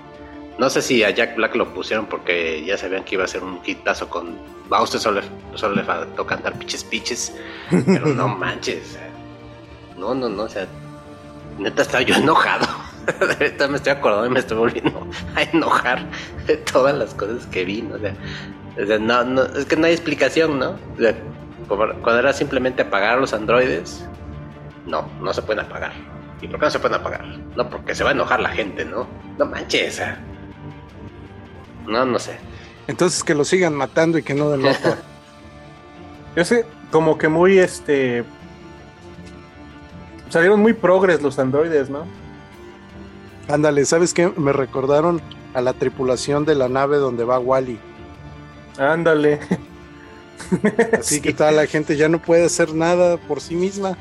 no 0.61 0.69
sé 0.69 0.83
si 0.83 1.03
a 1.03 1.09
Jack 1.09 1.37
Black 1.37 1.57
lo 1.57 1.73
pusieron 1.73 2.05
porque 2.05 2.63
ya 2.67 2.77
sabían 2.77 3.03
que 3.03 3.15
iba 3.15 3.25
a 3.25 3.27
ser 3.27 3.43
un 3.43 3.61
hitazo 3.65 4.11
con. 4.11 4.37
Va, 4.71 4.83
usted 4.83 4.99
solo, 4.99 5.23
solo 5.55 5.75
le 5.75 5.83
faltó 5.83 6.27
cantar 6.27 6.53
piches 6.59 6.85
piches. 6.85 7.35
Pero 7.71 8.09
no 8.09 8.29
manches. 8.37 8.99
No, 9.97 10.15
no, 10.15 10.29
no. 10.29 10.43
O 10.43 10.49
sea, 10.51 10.67
neta 11.59 11.81
estaba 11.81 12.03
yo 12.03 12.15
enojado. 12.15 12.67
Ahorita 13.39 13.69
me 13.69 13.79
estoy 13.79 13.93
acordando 13.93 14.27
y 14.27 14.31
me 14.31 14.41
estoy 14.41 14.59
volviendo 14.59 15.07
a 15.35 15.45
enojar 15.45 16.05
de 16.47 16.59
todas 16.59 16.95
las 16.95 17.15
cosas 17.15 17.47
que 17.47 17.65
vi. 17.65 17.83
O 17.91 17.99
sea, 18.87 18.99
no, 18.99 19.25
no, 19.25 19.45
es 19.45 19.65
que 19.65 19.77
no 19.77 19.87
hay 19.87 19.93
explicación, 19.93 20.59
¿no? 20.59 20.77
cuando 21.69 22.19
era 22.19 22.35
simplemente 22.35 22.83
apagar 22.83 23.19
los 23.19 23.33
androides, 23.33 24.07
no, 24.85 25.09
no 25.23 25.33
se 25.33 25.41
pueden 25.41 25.65
apagar. 25.65 25.93
¿Y 26.43 26.49
por 26.49 26.61
qué 26.61 26.67
no 26.67 26.71
se 26.71 26.79
pueden 26.81 27.01
apagar? 27.01 27.25
No, 27.57 27.71
porque 27.71 27.95
se 27.95 28.05
va 28.05 28.11
a 28.11 28.13
enojar 28.13 28.41
la 28.41 28.51
gente, 28.51 28.85
¿no? 28.85 29.07
No 29.39 29.47
manches. 29.47 30.03
No, 31.87 32.05
no 32.05 32.19
sé. 32.19 32.39
Entonces 32.87 33.23
que 33.23 33.35
lo 33.35 33.45
sigan 33.45 33.75
matando 33.75 34.19
y 34.19 34.23
que 34.23 34.35
no 34.35 34.51
den 34.51 34.63
nota. 34.63 34.99
Yo 36.37 36.45
sé, 36.45 36.65
como 36.91 37.19
que 37.19 37.29
muy 37.29 37.59
este. 37.59 38.25
Salieron 40.29 40.61
muy 40.61 40.73
progres 40.73 41.23
los 41.23 41.39
androides, 41.39 41.91
¿no? 41.91 42.07
Ándale, 43.49 43.85
¿sabes 43.85 44.15
qué? 44.15 44.33
Me 44.37 44.53
recordaron 44.53 45.21
a 45.55 45.61
la 45.61 45.73
tripulación 45.73 46.45
de 46.45 46.55
la 46.55 46.69
nave 46.69 46.99
donde 46.99 47.25
va 47.25 47.39
Wally. 47.39 47.79
Ándale. 48.79 49.41
Así 50.99 51.21
que 51.23 51.33
toda 51.33 51.51
la 51.51 51.67
gente 51.67 51.97
ya 51.97 52.09
no 52.09 52.21
puede 52.21 52.45
hacer 52.45 52.75
nada 52.75 53.17
por 53.17 53.41
sí 53.41 53.57
misma. 53.57 53.97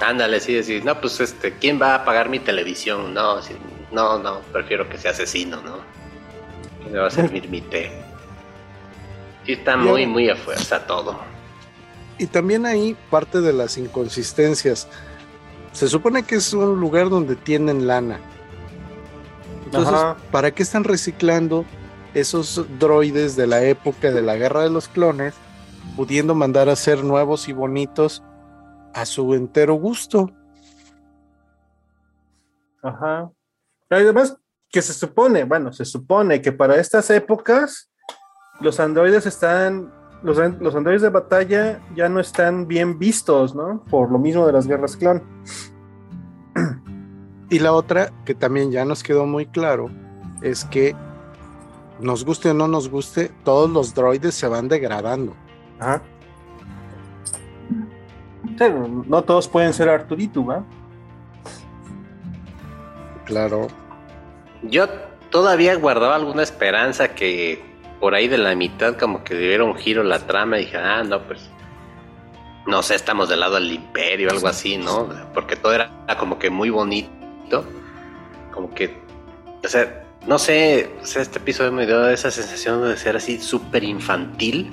Ándale, 0.00 0.40
sí, 0.40 0.62
sí. 0.62 0.80
No, 0.82 1.00
pues 1.00 1.20
este, 1.20 1.52
¿quién 1.52 1.80
va 1.80 1.94
a 1.94 2.04
pagar 2.04 2.28
mi 2.28 2.38
televisión? 2.38 3.14
No, 3.14 3.40
sí, 3.42 3.54
no, 3.94 4.18
no, 4.18 4.40
prefiero 4.52 4.88
que 4.88 4.98
sea 4.98 5.12
asesino, 5.12 5.62
¿no? 5.62 5.78
Que 6.82 6.90
me 6.90 6.98
va 6.98 7.06
a 7.06 7.10
servir 7.10 7.48
mi 7.48 7.60
té. 7.60 7.92
Sí, 9.46 9.52
está 9.52 9.76
muy, 9.76 10.06
muy 10.06 10.28
a 10.28 10.36
fuerza 10.36 10.86
todo. 10.86 11.18
Y 12.18 12.26
también 12.26 12.66
ahí 12.66 12.96
parte 13.10 13.40
de 13.40 13.52
las 13.52 13.78
inconsistencias. 13.78 14.88
Se 15.72 15.88
supone 15.88 16.22
que 16.22 16.36
es 16.36 16.52
un 16.52 16.80
lugar 16.80 17.08
donde 17.08 17.36
tienen 17.36 17.86
lana. 17.86 18.20
Entonces, 19.64 19.98
¿para 20.30 20.52
qué 20.52 20.62
están 20.62 20.84
reciclando 20.84 21.64
esos 22.14 22.64
droides 22.78 23.34
de 23.34 23.46
la 23.46 23.62
época 23.64 24.12
de 24.12 24.22
la 24.22 24.36
guerra 24.36 24.62
de 24.62 24.70
los 24.70 24.88
clones, 24.88 25.34
pudiendo 25.96 26.34
mandar 26.34 26.68
a 26.68 26.76
ser 26.76 27.02
nuevos 27.02 27.48
y 27.48 27.52
bonitos 27.52 28.22
a 28.94 29.04
su 29.04 29.34
entero 29.34 29.74
gusto? 29.74 30.30
Ajá. 32.82 33.30
Además, 34.02 34.36
que 34.70 34.82
se 34.82 34.92
supone, 34.92 35.44
bueno, 35.44 35.72
se 35.72 35.84
supone 35.84 36.42
que 36.42 36.52
para 36.52 36.76
estas 36.76 37.08
épocas 37.10 37.92
los 38.60 38.80
androides 38.80 39.26
están, 39.26 39.92
los, 40.22 40.38
los 40.60 40.74
androides 40.74 41.02
de 41.02 41.10
batalla 41.10 41.80
ya 41.94 42.08
no 42.08 42.20
están 42.20 42.66
bien 42.66 42.98
vistos, 42.98 43.54
¿no? 43.54 43.84
Por 43.84 44.10
lo 44.10 44.18
mismo 44.18 44.46
de 44.46 44.52
las 44.52 44.66
guerras 44.66 44.96
clon. 44.96 45.22
Y 47.50 47.58
la 47.58 47.72
otra, 47.72 48.10
que 48.24 48.34
también 48.34 48.72
ya 48.72 48.84
nos 48.84 49.02
quedó 49.02 49.26
muy 49.26 49.46
claro, 49.46 49.90
es 50.42 50.64
que 50.64 50.96
nos 52.00 52.24
guste 52.24 52.50
o 52.50 52.54
no 52.54 52.66
nos 52.66 52.88
guste, 52.88 53.30
todos 53.44 53.70
los 53.70 53.94
droides 53.94 54.34
se 54.34 54.48
van 54.48 54.66
degradando. 54.66 55.34
Ajá. 55.78 56.02
Sí, 58.58 58.64
no 59.06 59.22
todos 59.22 59.48
pueden 59.48 59.72
ser 59.72 59.88
Arturito, 59.88 60.44
¿va? 60.44 60.64
Claro. 63.24 63.68
Yo 64.64 64.88
todavía 65.30 65.74
guardaba 65.76 66.16
alguna 66.16 66.42
esperanza 66.42 67.14
que 67.14 67.62
por 68.00 68.14
ahí 68.14 68.28
de 68.28 68.38
la 68.38 68.54
mitad 68.54 68.96
como 68.96 69.24
que 69.24 69.34
diera 69.34 69.64
un 69.64 69.76
giro 69.76 70.02
la 70.02 70.18
trama 70.20 70.58
y 70.58 70.64
dije, 70.64 70.76
ah, 70.76 71.02
no, 71.04 71.22
pues 71.22 71.50
no 72.66 72.82
sé, 72.82 72.94
estamos 72.94 73.28
del 73.28 73.40
lado 73.40 73.54
del 73.54 73.72
imperio, 73.72 74.30
algo 74.30 74.48
así, 74.48 74.76
¿no? 74.76 75.08
Porque 75.32 75.56
todo 75.56 75.74
era 75.74 75.90
como 76.18 76.38
que 76.38 76.50
muy 76.50 76.70
bonito, 76.70 77.64
como 78.52 78.72
que, 78.74 78.96
o 79.64 79.68
sea, 79.68 80.04
no 80.26 80.38
sé, 80.38 80.90
este 81.02 81.38
episodio 81.38 81.72
me 81.72 81.86
dio 81.86 82.08
esa 82.08 82.30
sensación 82.30 82.88
de 82.88 82.96
ser 82.96 83.16
así 83.16 83.38
súper 83.38 83.84
infantil, 83.84 84.72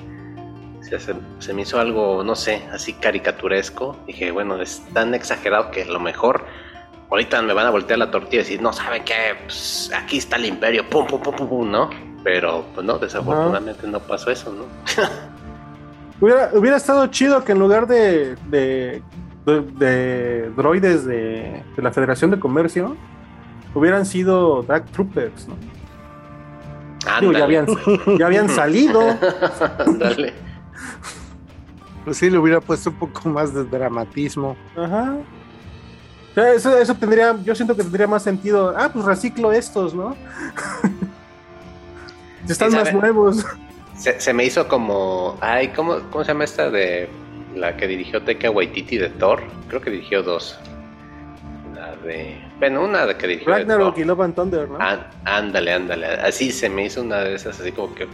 o 0.80 0.82
sea, 0.82 0.98
se, 0.98 1.14
se, 1.38 1.54
me 1.54 1.62
hizo 1.62 1.78
algo, 1.78 2.24
no 2.24 2.34
sé, 2.34 2.62
así 2.72 2.94
caricaturesco, 2.94 3.96
dije, 4.06 4.30
bueno, 4.30 4.60
es 4.60 4.82
tan 4.94 5.14
exagerado 5.14 5.70
que 5.70 5.82
a 5.82 5.86
lo 5.86 6.00
mejor 6.00 6.46
ahorita 7.12 7.42
me 7.42 7.52
van 7.52 7.66
a 7.66 7.70
voltear 7.70 7.98
la 7.98 8.10
tortilla 8.10 8.36
y 8.36 8.44
decir, 8.44 8.62
no, 8.62 8.72
¿saben 8.72 9.04
qué? 9.04 9.36
Pues 9.44 9.90
aquí 9.94 10.16
está 10.16 10.36
el 10.36 10.46
imperio, 10.46 10.88
pum, 10.88 11.06
pum, 11.06 11.20
pum, 11.20 11.36
pum, 11.36 11.48
pum, 11.48 11.70
¿no? 11.70 11.90
Pero, 12.24 12.64
pues 12.74 12.86
no, 12.86 12.98
desafortunadamente 12.98 13.86
no, 13.86 13.92
no 13.92 14.00
pasó 14.00 14.30
eso, 14.30 14.50
¿no? 14.50 14.64
hubiera, 16.20 16.50
hubiera, 16.54 16.78
estado 16.78 17.06
chido 17.08 17.44
que 17.44 17.52
en 17.52 17.58
lugar 17.58 17.86
de, 17.86 18.36
de, 18.48 19.02
de, 19.44 19.60
de 19.60 20.50
droides 20.56 21.04
de, 21.04 21.62
la 21.76 21.92
Federación 21.92 22.30
de 22.30 22.40
Comercio, 22.40 22.96
hubieran 23.74 24.06
sido 24.06 24.62
Dark 24.62 24.86
Troopers, 24.86 25.48
¿no? 25.48 25.56
Digo, 27.20 27.32
ya, 27.32 27.44
habían, 27.44 27.66
ya 28.18 28.26
habían 28.26 28.48
salido. 28.48 29.18
Dale. 29.98 30.32
Pues 32.04 32.16
sí, 32.16 32.30
le 32.30 32.38
hubiera 32.38 32.60
puesto 32.60 32.88
un 32.88 32.96
poco 32.96 33.28
más 33.28 33.52
de 33.52 33.64
dramatismo. 33.64 34.56
Ajá. 34.76 35.16
O 36.32 36.34
sea, 36.34 36.52
eso, 36.54 36.78
eso 36.78 36.94
tendría, 36.94 37.36
yo 37.44 37.54
siento 37.54 37.76
que 37.76 37.82
tendría 37.82 38.06
más 38.06 38.22
sentido. 38.22 38.74
Ah, 38.76 38.90
pues 38.90 39.04
reciclo 39.04 39.52
estos, 39.52 39.94
¿no? 39.94 40.16
Están 42.48 42.70
Sí, 42.70 42.76
más 42.76 42.92
nuevos. 42.92 43.44
Se, 43.96 44.18
se 44.18 44.32
me 44.32 44.44
hizo 44.44 44.66
como, 44.66 45.36
ay, 45.40 45.68
¿cómo, 45.68 45.98
¿cómo 46.10 46.24
se 46.24 46.32
llama 46.32 46.44
esta 46.44 46.70
de 46.70 47.08
la 47.54 47.76
que 47.76 47.86
dirigió 47.86 48.22
Taika 48.22 48.50
Waititi 48.50 48.98
de 48.98 49.10
Thor? 49.10 49.42
Creo 49.68 49.80
que 49.80 49.90
dirigió 49.90 50.22
dos. 50.22 50.58
La 51.76 51.94
de, 51.96 52.42
bueno, 52.58 52.82
una 52.84 53.06
de 53.06 53.16
que 53.16 53.26
dirigió 53.26 53.52
Ragnarok 53.52 53.98
y 53.98 54.04
Love 54.04 54.20
and 54.22 54.34
Thunder, 54.34 54.68
¿no? 54.68 54.78
Ándale, 55.24 55.72
ándale. 55.72 56.06
Así 56.06 56.50
se 56.50 56.68
me 56.68 56.86
hizo 56.86 57.02
una 57.02 57.18
de 57.18 57.34
esas, 57.34 57.60
así 57.60 57.72
como 57.72 57.94
que 57.94 58.08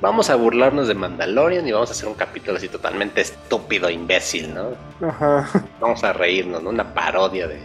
vamos 0.00 0.30
a 0.30 0.36
burlarnos 0.36 0.88
de 0.88 0.94
Mandalorian 0.94 1.66
y 1.66 1.72
vamos 1.72 1.90
a 1.90 1.92
hacer 1.92 2.08
un 2.08 2.14
capítulo 2.14 2.56
así 2.56 2.68
totalmente 2.68 3.20
estúpido, 3.20 3.90
imbécil, 3.90 4.54
¿no? 4.54 4.70
Ajá. 5.06 5.48
Vamos 5.80 6.02
a 6.04 6.12
reírnos, 6.12 6.62
¿no? 6.62 6.70
Una 6.70 6.94
parodia 6.94 7.46
de... 7.46 7.60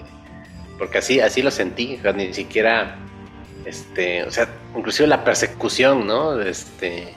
Porque 0.78 0.98
así, 0.98 1.20
así 1.20 1.42
lo 1.42 1.52
sentí, 1.52 2.00
ni 2.16 2.34
siquiera, 2.34 2.98
este, 3.64 4.24
o 4.24 4.32
sea, 4.32 4.50
inclusive 4.76 5.08
la 5.08 5.24
persecución, 5.24 6.06
¿no? 6.06 6.36
De 6.36 6.50
este, 6.50 7.14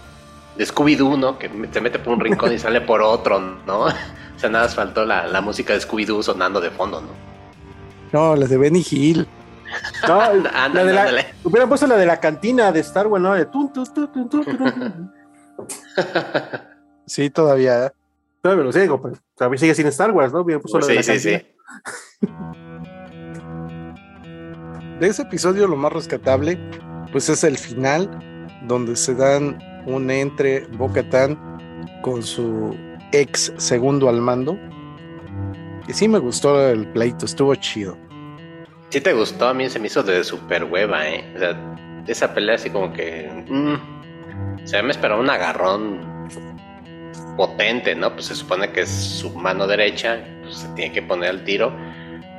de 0.57 0.65
Scooby-Doo, 0.65 1.19
¿no? 1.19 1.39
Que 1.39 1.51
se 1.73 1.81
mete 1.81 1.99
por 1.99 2.15
un 2.15 2.21
rincón 2.21 2.53
y 2.53 2.59
sale 2.61 2.81
por 2.81 3.03
otro, 3.03 3.41
¿no? 3.67 3.87
O 4.39 4.41
sea, 4.41 4.51
nada 4.51 4.67
más 4.67 4.77
faltó 4.77 5.05
la, 5.05 5.27
la 5.27 5.41
música 5.41 5.73
de 5.73 5.81
Scooby-Doo 5.81 6.23
sonando 6.23 6.61
de 6.61 6.71
fondo, 6.71 7.01
¿no? 7.01 7.09
No, 8.13 8.37
las 8.37 8.49
de 8.49 8.57
Benny 8.57 8.87
Hill. 8.89 9.27
No, 10.07 10.19
la 10.19 10.33
de 10.33 10.93
la, 10.93 11.03
ándale. 11.03 11.27
hubieran 11.45 11.69
puesto 11.69 11.87
la 11.87 11.97
de 11.97 12.07
la 12.07 12.21
cantina 12.21 12.73
de 12.73 12.81
Star 12.81 13.07
Wars, 13.07 13.23
¿no? 13.23 13.35
De 13.35 13.47
tun, 13.47 13.73
tun, 13.73 13.85
tun, 13.93 14.13
tun, 14.13 14.29
tun, 14.29 14.45
tun. 14.45 15.13
Sí, 17.07 17.31
todavía. 17.31 17.93
Todavía 18.43 18.65
lo 18.65 18.73
sigo, 18.73 19.01
pero 19.01 19.17
todavía 19.35 19.59
sigue 19.59 19.75
sin 19.75 19.87
Star 19.87 20.11
Wars, 20.11 20.33
¿no? 20.33 20.43
Hubieran 20.43 20.61
puesto 20.61 20.79
la 20.79 20.87
de 20.87 20.95
la 20.97 21.03
sí, 21.03 21.19
sí, 21.19 21.31
cantina. 21.33 21.55
sí. 22.21 22.29
De 25.01 25.07
ese 25.07 25.23
episodio 25.23 25.67
lo 25.67 25.77
más 25.77 25.93
rescatable, 25.93 26.59
pues 27.13 27.29
es 27.29 27.45
el 27.45 27.57
final, 27.57 28.11
donde 28.67 28.95
se 28.97 29.15
dan 29.15 29.59
un 29.87 30.11
entre 30.11 30.67
Bo-Katan 30.77 31.39
con 32.03 32.23
su 32.23 32.77
ex 33.13 33.53
segundo 33.57 34.09
al 34.09 34.21
mando. 34.21 34.59
Y 35.87 35.93
sí 35.93 36.09
me 36.09 36.19
gustó 36.19 36.69
el 36.69 36.87
pleito, 36.93 37.25
estuvo 37.25 37.55
chido. 37.55 37.97
Sí 38.91 39.01
te 39.03 39.13
gustó, 39.13 39.49
a 39.49 39.55
mí 39.55 39.69
se 39.69 39.79
me 39.79 39.89
hizo 39.89 40.03
de 40.03 40.25
super 40.25 40.65
hueva, 40.65 41.07
¿eh? 41.07 41.25
O 41.37 41.39
sea, 41.39 41.57
esa 42.07 42.33
pelea 42.33 42.55
así 42.55 42.71
como 42.71 42.93
que... 42.93 43.29
mm, 43.49 44.65
o 44.65 44.67
sea, 44.67 44.83
me 44.83 44.91
esperaba 44.93 45.21
un 45.21 45.29
agarrón 45.29 46.29
potente, 47.37 47.95
¿no? 47.95 48.13
Pues 48.15 48.27
se 48.27 48.35
supone 48.35 48.71
que 48.73 48.81
es 48.81 48.91
su 48.91 49.31
mano 49.31 49.67
derecha, 49.67 50.19
pues 50.43 50.57
se 50.57 50.69
tiene 50.69 50.93
que 50.93 51.03
poner 51.03 51.31
al 51.31 51.45
tiro. 51.45 51.73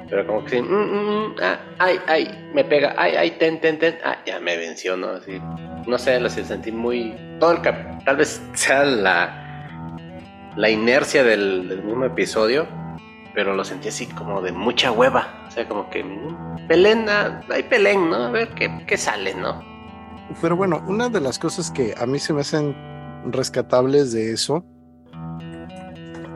Pero 0.10 0.26
como 0.26 0.44
que 0.44 0.58
sí, 0.58 0.62
mm, 0.62 0.66
mm, 0.66 1.28
mm, 1.28 1.36
ah, 1.42 1.60
ay, 1.78 2.00
ay, 2.08 2.50
me 2.54 2.64
pega, 2.64 2.96
ay, 2.98 3.16
ay, 3.16 3.32
ten, 3.32 3.62
ten, 3.62 3.78
ten, 3.78 3.98
ah, 4.04 4.18
ya 4.26 4.40
me 4.40 4.58
venció, 4.58 4.98
¿no? 4.98 5.10
Así, 5.10 5.40
no 5.86 5.98
sé, 6.00 6.20
lo 6.20 6.30
sentí 6.30 6.72
muy... 6.72 7.16
Todo 7.40 7.52
el 7.52 7.62
cap... 7.62 8.04
Tal 8.06 8.18
vez 8.18 8.42
sea 8.54 8.84
la, 8.84 9.70
la 10.56 10.70
inercia 10.70 11.24
del, 11.24 11.70
del 11.70 11.84
mismo 11.84 12.06
episodio, 12.06 12.68
pero 13.39 13.56
lo 13.56 13.63
sentí 13.63 13.88
así 13.88 14.06
como 14.06 14.41
de 14.41 14.52
mucha 14.52 14.91
hueva. 14.91 15.45
O 15.47 15.52
sea, 15.52 15.65
como 15.65 15.89
que 15.89 16.04
mm, 16.04 16.67
pelén, 16.67 17.08
ah, 17.08 17.39
hay 17.49 17.63
pelén, 17.63 18.10
¿no? 18.10 18.17
A 18.17 18.32
ver 18.32 18.49
qué, 18.49 18.84
qué 18.86 18.97
sale, 18.97 19.34
¿no? 19.34 19.63
Pero 20.41 20.58
bueno, 20.58 20.84
una 20.89 21.08
de 21.08 21.21
las 21.21 21.39
cosas 21.39 21.71
que 21.71 21.95
a 21.97 22.06
mí 22.06 22.19
se 22.19 22.34
me 22.34 22.41
hacen 22.41 22.75
rescatables 23.32 24.12
de 24.12 24.34
eso 24.34 24.65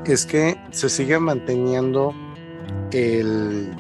es 0.05 0.25
que 0.25 0.55
se 0.71 0.87
sigue 0.87 1.19
manteniendo 1.19 2.13
el, 2.93 3.75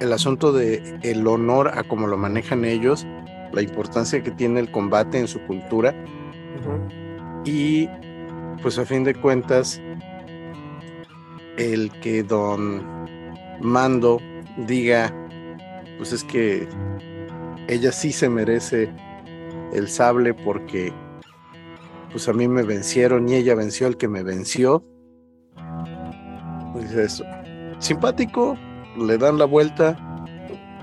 el 0.00 0.12
asunto 0.12 0.50
de 0.52 0.98
el 1.04 1.24
honor 1.24 1.68
a 1.68 1.84
cómo 1.84 2.08
lo 2.08 2.16
manejan 2.16 2.64
ellos, 2.64 3.06
la 3.52 3.62
importancia 3.62 4.20
que 4.24 4.32
tiene 4.32 4.58
el 4.58 4.72
combate 4.72 5.20
en 5.20 5.28
su 5.28 5.40
cultura 5.42 5.94
y 7.44 7.88
pues 8.60 8.76
a 8.80 8.84
fin 8.84 9.04
de 9.04 9.14
cuentas 9.14 9.80
el 11.58 11.90
que 12.00 12.22
don 12.22 12.82
Mando 13.60 14.18
diga 14.66 15.12
pues 15.98 16.12
es 16.12 16.24
que 16.24 16.68
ella 17.68 17.92
sí 17.92 18.12
se 18.12 18.28
merece 18.28 18.92
el 19.72 19.88
sable 19.88 20.34
porque 20.34 20.92
pues 22.10 22.28
a 22.28 22.32
mí 22.32 22.48
me 22.48 22.62
vencieron 22.62 23.28
y 23.28 23.36
ella 23.36 23.54
venció 23.54 23.86
al 23.86 23.96
que 23.96 24.08
me 24.08 24.22
venció. 24.22 24.84
Pues 26.72 26.92
eso 26.92 27.24
simpático 27.78 28.56
le 28.98 29.16
dan 29.18 29.38
la 29.38 29.44
vuelta 29.44 29.96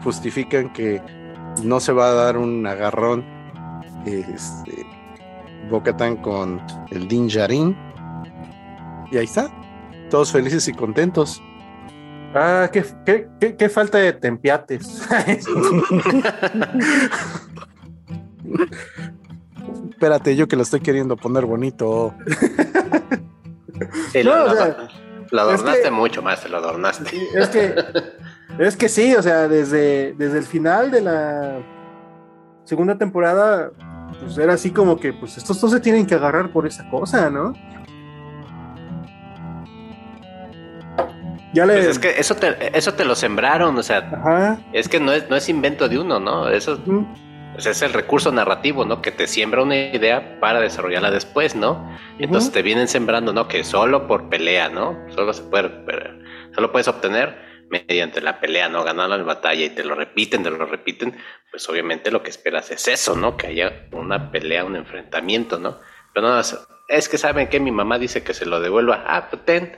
justifican 0.04 0.72
que 0.74 1.02
no 1.64 1.80
se 1.80 1.92
va 1.92 2.10
a 2.10 2.14
dar 2.14 2.38
un 2.38 2.66
agarrón 2.66 3.26
este 4.06 4.86
Bocatan 5.70 6.16
con 6.18 6.62
el 6.92 7.08
Din 7.08 7.28
Djarin. 7.28 7.76
Y 9.12 9.18
ahí 9.18 9.26
está 9.26 9.52
todos 10.10 10.32
felices 10.32 10.68
y 10.68 10.74
contentos 10.74 11.42
Ah, 12.36 12.70
qué, 12.72 12.86
qué, 13.06 13.28
qué, 13.40 13.56
qué 13.56 13.70
falta 13.70 13.98
de 13.98 14.14
tempiates. 14.14 15.08
espérate 19.92 20.36
yo 20.36 20.48
que 20.48 20.56
lo 20.56 20.64
estoy 20.64 20.80
queriendo 20.80 21.16
poner 21.18 21.46
bonito 21.46 22.14
Sí, 24.12 24.24
No, 24.24 24.36
lo, 24.36 24.46
o 24.52 24.56
sea, 24.56 24.78
lo 25.32 25.42
adornaste 25.42 25.72
es 25.72 25.86
que- 25.86 25.92
mucho 25.92 26.22
más, 26.22 26.42
te 26.44 26.50
lo 26.50 26.58
adornaste. 26.58 27.10
es 27.36 27.48
que, 27.50 27.76
es 28.60 28.76
que 28.76 28.90
sí, 28.90 29.16
o 29.16 29.22
sea, 29.22 29.48
desde, 29.48 30.14
desde 30.18 30.38
el 30.40 30.44
final 30.44 30.92
de 30.92 31.02
la 31.02 31.60
segunda 32.66 32.98
temporada, 32.98 33.72
pues 34.20 34.38
era 34.38 34.54
así 34.54 34.72
como 34.72 35.00
que, 35.00 35.14
pues 35.14 35.38
estos 35.38 35.62
dos 35.62 35.72
se 35.72 35.80
tienen 35.80 36.06
que 36.06 36.16
agarrar 36.16 36.52
por 36.52 36.68
esa 36.68 36.90
cosa, 36.90 37.30
¿no? 37.30 37.54
Ya 41.54 41.66
le. 41.66 41.74
Pues 41.76 41.86
es 41.88 42.00
que 42.00 42.20
eso 42.20 42.36
te, 42.36 42.78
eso 42.78 42.94
te 42.94 43.06
lo 43.06 43.16
sembraron, 43.16 43.78
o 43.78 43.84
sea, 43.84 43.98
Ajá. 43.98 44.60
es 44.74 44.88
que 44.88 45.00
no 45.00 45.12
es, 45.12 45.30
no 45.30 45.36
es 45.36 45.50
invento 45.50 45.90
de 45.90 46.00
uno, 46.00 46.20
¿no? 46.20 46.50
Eso 46.50 46.80
pues, 47.54 47.66
es 47.66 47.82
el 47.82 47.94
recurso 47.94 48.32
narrativo, 48.32 48.86
¿no? 48.86 49.02
Que 49.02 49.12
te 49.12 49.28
siembra 49.28 49.64
una 49.64 49.76
idea 49.76 50.40
para 50.40 50.62
desarrollarla 50.62 51.12
después, 51.12 51.56
¿no? 51.56 51.98
Y 52.20 52.26
entonces 52.26 52.52
te 52.52 52.62
vienen 52.62 52.88
sembrando, 52.88 53.34
¿no? 53.34 53.48
Que 53.48 53.64
solo 53.64 54.08
por 54.08 54.30
pelea, 54.30 54.70
¿no? 54.70 54.98
Solo 55.10 55.34
se 55.34 55.44
puede, 55.44 55.70
solo 56.54 56.72
puedes 56.72 56.88
obtener 56.88 57.50
mediante 57.70 58.22
la 58.22 58.40
pelea, 58.40 58.70
¿no? 58.70 58.84
Ganar 58.84 59.10
la 59.10 59.18
batalla 59.18 59.66
y 59.66 59.70
te 59.70 59.84
lo 59.84 59.96
repiten, 59.96 60.44
te 60.44 60.50
lo 60.50 60.66
repiten, 60.66 61.18
pues 61.52 61.68
obviamente 61.70 62.12
lo 62.12 62.24
que 62.24 62.30
esperas 62.30 62.72
es 62.72 62.88
eso, 62.88 63.16
¿no? 63.16 63.38
Que 63.38 63.48
haya 63.48 63.88
una 63.92 64.32
pelea, 64.32 64.66
un 64.66 64.76
enfrentamiento, 64.76 65.60
¿no? 65.60 65.80
Pero 66.14 66.28
no, 66.28 66.40
es 66.40 67.10
que 67.10 67.18
saben 67.18 67.48
que 67.48 67.60
mi 67.60 67.72
mamá 67.72 68.00
dice 68.00 68.24
que 68.24 68.34
se 68.34 68.46
lo 68.46 68.60
devuelva. 68.60 69.04
Ah, 69.08 69.28
pues 69.30 69.46
ten. 69.46 69.76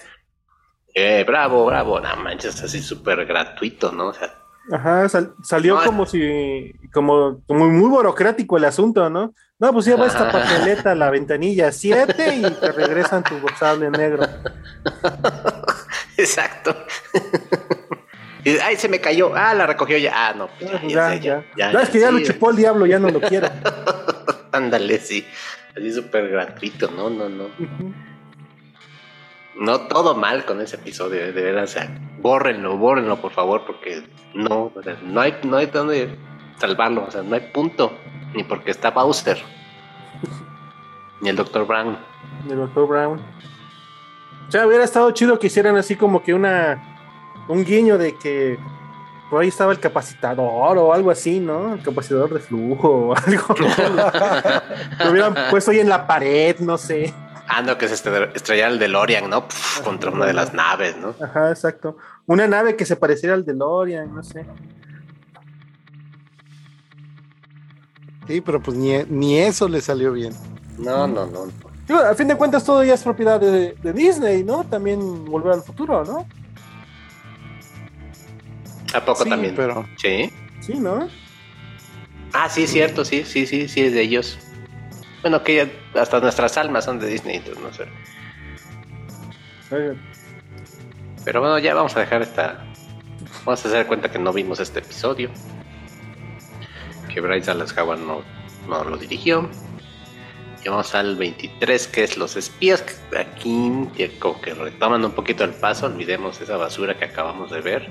Eh, 0.93 1.23
bravo, 1.25 1.65
bravo. 1.65 1.99
No 1.99 2.15
manches, 2.17 2.61
así 2.63 2.81
súper 2.81 3.25
gratuito, 3.25 3.91
¿no? 3.91 4.07
O 4.07 4.13
sea, 4.13 4.33
Ajá, 4.71 5.07
salió 5.43 5.83
como 5.83 6.05
si, 6.05 6.73
como, 6.93 7.41
como 7.47 7.67
muy 7.67 7.89
burocrático 7.89 8.57
el 8.57 8.65
asunto, 8.65 9.09
¿no? 9.09 9.33
No, 9.59 9.73
pues 9.73 9.85
lleva 9.85 10.07
esta 10.07 10.31
papeleta 10.31 10.91
a 10.91 10.95
la 10.95 11.09
ventanilla 11.09 11.71
7 11.71 12.35
y 12.35 12.41
te 12.41 12.71
regresan 12.71 13.23
tu 13.23 13.35
sable 13.59 13.89
negro. 13.89 14.23
Exacto. 16.17 16.75
Y, 18.43 18.57
ay, 18.57 18.75
se 18.75 18.89
me 18.89 18.99
cayó. 18.99 19.35
Ah, 19.35 19.53
la 19.53 19.67
recogió 19.67 19.99
ya. 19.99 20.13
Ah, 20.15 20.33
no. 20.33 20.49
Ya, 20.59 20.79
pues 20.79 20.91
ya, 20.91 21.13
ya, 21.15 21.45
ya, 21.55 21.79
es 21.79 21.89
que 21.89 21.99
ya 21.99 22.09
lo 22.09 22.19
chupó 22.21 22.49
el 22.49 22.55
diablo, 22.55 22.87
ya 22.87 22.97
no 22.97 23.11
lo 23.11 23.21
quiero. 23.21 23.47
Ándale, 24.51 24.97
sí. 24.97 25.23
Así 25.77 25.93
súper 25.93 26.27
gratuito, 26.27 26.89
no, 26.89 27.07
no, 27.11 27.29
no. 27.29 27.49
No 29.55 29.81
todo 29.81 30.15
mal 30.15 30.45
con 30.45 30.61
ese 30.61 30.77
episodio, 30.77 31.33
de 31.33 31.41
verdad. 31.41 31.63
O 31.63 31.67
sea, 31.67 31.89
bórrenlo, 32.19 32.77
bórrenlo, 32.77 33.17
por 33.21 33.31
favor, 33.31 33.63
porque 33.65 34.03
no, 34.33 34.71
no 35.03 35.21
hay, 35.21 35.37
no 35.43 35.57
hay 35.57 35.65
donde 35.67 36.17
salvarlo. 36.57 37.05
O 37.07 37.11
sea, 37.11 37.21
no 37.21 37.35
hay 37.35 37.41
punto. 37.53 37.91
Ni 38.33 38.43
porque 38.43 38.71
está 38.71 38.91
Bowser. 38.91 39.37
ni 41.21 41.29
el 41.29 41.35
Dr. 41.35 41.65
Brown. 41.65 41.97
Ni 42.45 42.53
el 42.53 42.59
Dr. 42.59 42.87
Brown. 42.87 43.19
O 44.47 44.51
sea, 44.51 44.65
hubiera 44.67 44.83
estado 44.83 45.11
chido 45.11 45.39
que 45.39 45.47
hicieran 45.47 45.77
así 45.77 45.95
como 45.95 46.23
que 46.23 46.33
una. 46.33 46.87
Un 47.47 47.65
guiño 47.65 47.97
de 47.97 48.15
que 48.15 48.57
por 49.29 49.41
ahí 49.41 49.47
estaba 49.47 49.71
el 49.71 49.79
capacitador 49.79 50.77
o 50.77 50.93
algo 50.93 51.09
así, 51.09 51.39
¿no? 51.39 51.73
El 51.73 51.81
capacitador 51.81 52.33
de 52.33 52.39
flujo 52.41 52.89
o 52.89 53.15
algo. 53.15 53.55
Lo 54.99 55.11
hubieran 55.11 55.33
puesto 55.49 55.71
ahí 55.71 55.79
en 55.79 55.89
la 55.89 56.05
pared, 56.05 56.59
no 56.59 56.77
sé. 56.77 57.13
Ah, 57.53 57.61
no, 57.61 57.77
que 57.77 57.89
se 57.89 57.95
estrellara 57.95 58.71
el 58.71 58.79
DeLorean, 58.79 59.29
¿no? 59.29 59.45
contra 59.83 60.09
una 60.09 60.25
de 60.25 60.31
las 60.31 60.53
naves, 60.53 60.95
¿no? 60.95 61.13
Ajá, 61.21 61.49
exacto. 61.49 61.97
Una 62.25 62.47
nave 62.47 62.77
que 62.77 62.85
se 62.85 62.95
pareciera 62.95 63.35
al 63.35 63.43
DeLorean, 63.43 64.15
no 64.15 64.23
sé. 64.23 64.45
Sí, 68.25 68.39
pero 68.39 68.61
pues 68.61 68.77
ni, 68.77 69.37
eso 69.37 69.67
le 69.67 69.81
salió 69.81 70.13
bien. 70.13 70.33
No, 70.77 71.05
no, 71.07 71.25
no. 71.25 71.97
a 71.97 72.15
fin 72.15 72.29
de 72.29 72.37
cuentas 72.37 72.63
todo 72.63 72.85
ya 72.85 72.93
es 72.93 73.03
propiedad 73.03 73.37
de, 73.37 73.75
Disney, 73.93 74.45
¿no? 74.45 74.63
También 74.63 75.25
Volver 75.25 75.51
al 75.51 75.61
Futuro, 75.61 76.05
¿no? 76.05 76.25
¿A 78.93 79.03
poco 79.03 79.25
también? 79.25 79.55
Pero... 79.57 79.85
Sí. 79.97 80.31
Sí, 80.61 80.75
¿no? 80.75 81.09
Ah, 82.31 82.47
sí, 82.47 82.65
cierto, 82.65 83.03
sí, 83.03 83.25
sí, 83.25 83.45
sí, 83.45 83.67
sí, 83.67 83.81
es 83.81 83.93
de 83.93 84.01
ellos. 84.01 84.39
Bueno, 85.21 85.43
que 85.43 85.55
ya 85.55 86.01
hasta 86.01 86.19
nuestras 86.19 86.57
almas 86.57 86.85
son 86.85 86.99
de 86.99 87.07
Disney, 87.07 87.37
entonces 87.37 87.63
no 87.63 87.73
sé. 87.73 87.85
Pero 91.23 91.39
bueno, 91.39 91.59
ya 91.59 91.73
vamos 91.73 91.95
a 91.95 91.99
dejar 91.99 92.21
esta. 92.21 92.65
Vamos 93.45 93.63
a 93.65 93.67
hacer 93.67 93.85
cuenta 93.87 94.11
que 94.11 94.19
no 94.19 94.33
vimos 94.33 94.59
este 94.59 94.79
episodio. 94.79 95.29
Que 97.13 97.21
Bryce 97.21 97.47
Dallas 97.47 97.77
Howard 97.77 97.99
no, 97.99 98.21
no 98.67 98.83
lo 98.83 98.97
dirigió. 98.97 99.49
Y 100.63 100.69
vamos 100.69 100.93
al 100.93 101.15
23, 101.15 101.87
que 101.87 102.03
es 102.03 102.17
Los 102.17 102.35
Espías. 102.35 102.83
Aquí, 103.17 103.71
como 104.19 104.41
que 104.41 104.53
retoman 104.53 105.05
un 105.05 105.11
poquito 105.11 105.43
el 105.43 105.51
paso, 105.51 105.87
olvidemos 105.87 106.39
esa 106.41 106.57
basura 106.57 106.97
que 106.97 107.05
acabamos 107.05 107.51
de 107.51 107.61
ver. 107.61 107.87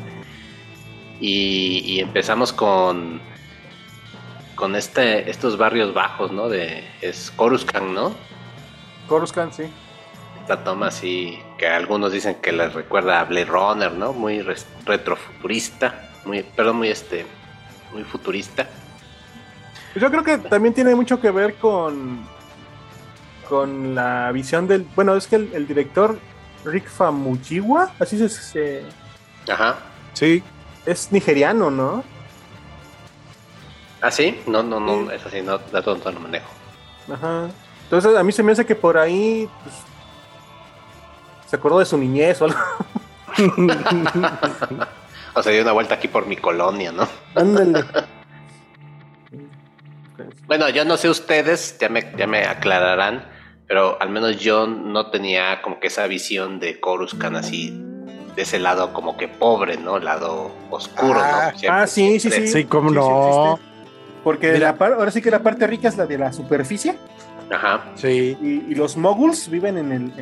Y, 1.20 1.82
y 1.84 2.00
empezamos 2.00 2.52
con 2.52 3.20
con 4.60 4.76
este, 4.76 5.30
estos 5.30 5.56
barrios 5.56 5.94
bajos, 5.94 6.30
¿no? 6.32 6.50
De, 6.50 6.84
es 7.00 7.32
Coruscant, 7.34 7.92
¿no? 7.92 8.14
Coruscant, 9.08 9.54
sí. 9.54 9.62
Esta 10.42 10.62
toma 10.62 10.88
así, 10.88 11.38
que 11.56 11.66
algunos 11.66 12.12
dicen 12.12 12.36
que 12.42 12.52
les 12.52 12.74
recuerda 12.74 13.20
a 13.20 13.24
Blade 13.24 13.46
Runner, 13.46 13.90
¿no? 13.90 14.12
Muy 14.12 14.44
retrofuturista, 14.84 16.10
muy, 16.26 16.42
perdón, 16.42 16.76
muy 16.76 16.88
este, 16.88 17.24
muy 17.94 18.04
futurista. 18.04 18.68
Pues 19.94 20.02
yo 20.02 20.10
creo 20.10 20.22
que 20.22 20.36
también 20.36 20.74
tiene 20.74 20.94
mucho 20.94 21.18
que 21.18 21.30
ver 21.30 21.54
con, 21.54 22.22
con 23.48 23.94
la 23.94 24.30
visión 24.30 24.68
del, 24.68 24.86
bueno, 24.94 25.16
es 25.16 25.26
que 25.26 25.36
el, 25.36 25.66
director 25.66 26.18
Rick 26.66 26.86
Famuyiwa, 26.86 27.92
así 27.98 28.18
se, 28.18 28.28
se... 28.28 28.82
Ajá. 29.50 29.78
Sí. 30.12 30.42
Es 30.84 31.10
nigeriano, 31.12 31.70
¿no? 31.70 32.04
¿Ah, 34.00 34.10
sí? 34.10 34.40
No, 34.46 34.62
no, 34.62 34.80
no, 34.80 35.10
es 35.10 35.24
así, 35.24 35.42
no, 35.42 35.58
da 35.58 35.82
todo 35.82 35.96
no 36.10 36.20
manejo. 36.20 36.50
Ajá. 37.12 37.48
Entonces 37.84 38.16
a 38.16 38.22
mí 38.22 38.32
se 38.32 38.42
me 38.42 38.52
hace 38.52 38.64
que 38.64 38.74
por 38.74 38.96
ahí 38.96 39.48
pues, 39.62 39.74
se 41.48 41.56
acordó 41.56 41.80
de 41.80 41.84
su 41.84 41.98
niñez 41.98 42.40
o 42.40 42.46
algo. 42.46 42.58
o 45.34 45.42
sea, 45.42 45.52
dio 45.52 45.62
una 45.62 45.72
vuelta 45.72 45.96
aquí 45.96 46.08
por 46.08 46.26
mi 46.26 46.36
colonia, 46.36 46.92
¿no? 46.92 47.08
Ándale. 47.34 47.84
bueno, 50.46 50.68
yo 50.68 50.84
no 50.84 50.96
sé 50.96 51.08
ustedes, 51.08 51.78
ya 51.78 51.88
me, 51.88 52.12
ya 52.16 52.26
me 52.26 52.44
aclararán, 52.44 53.28
pero 53.66 54.00
al 54.00 54.08
menos 54.10 54.38
yo 54.38 54.66
no 54.66 55.10
tenía 55.10 55.60
como 55.60 55.80
que 55.80 55.88
esa 55.88 56.06
visión 56.06 56.58
de 56.60 56.80
Coruscant 56.80 57.36
así, 57.36 57.70
de 58.36 58.42
ese 58.42 58.58
lado 58.60 58.92
como 58.92 59.16
que 59.16 59.28
pobre, 59.28 59.76
¿no? 59.76 59.98
Lado 59.98 60.52
oscuro, 60.70 61.14
¿no? 61.14 61.20
ah, 61.24 61.52
ah 61.68 61.86
sí, 61.86 62.18
sí, 62.20 62.30
sí. 62.30 62.48
Sí, 62.48 62.64
cómo 62.64 62.90
no. 62.90 63.69
Porque 64.22 64.58
la 64.58 64.70
ahora 64.70 65.10
sí 65.10 65.22
que 65.22 65.30
la 65.30 65.42
parte 65.42 65.66
rica 65.66 65.88
es 65.88 65.96
la 65.96 66.06
de 66.06 66.18
la 66.18 66.32
superficie. 66.32 66.96
Ajá. 67.50 67.92
Sí. 67.96 68.36
Y, 68.40 68.74
los 68.74 68.96
moguls 68.96 69.48
viven 69.48 69.76
en, 69.76 69.92
el, 69.92 70.12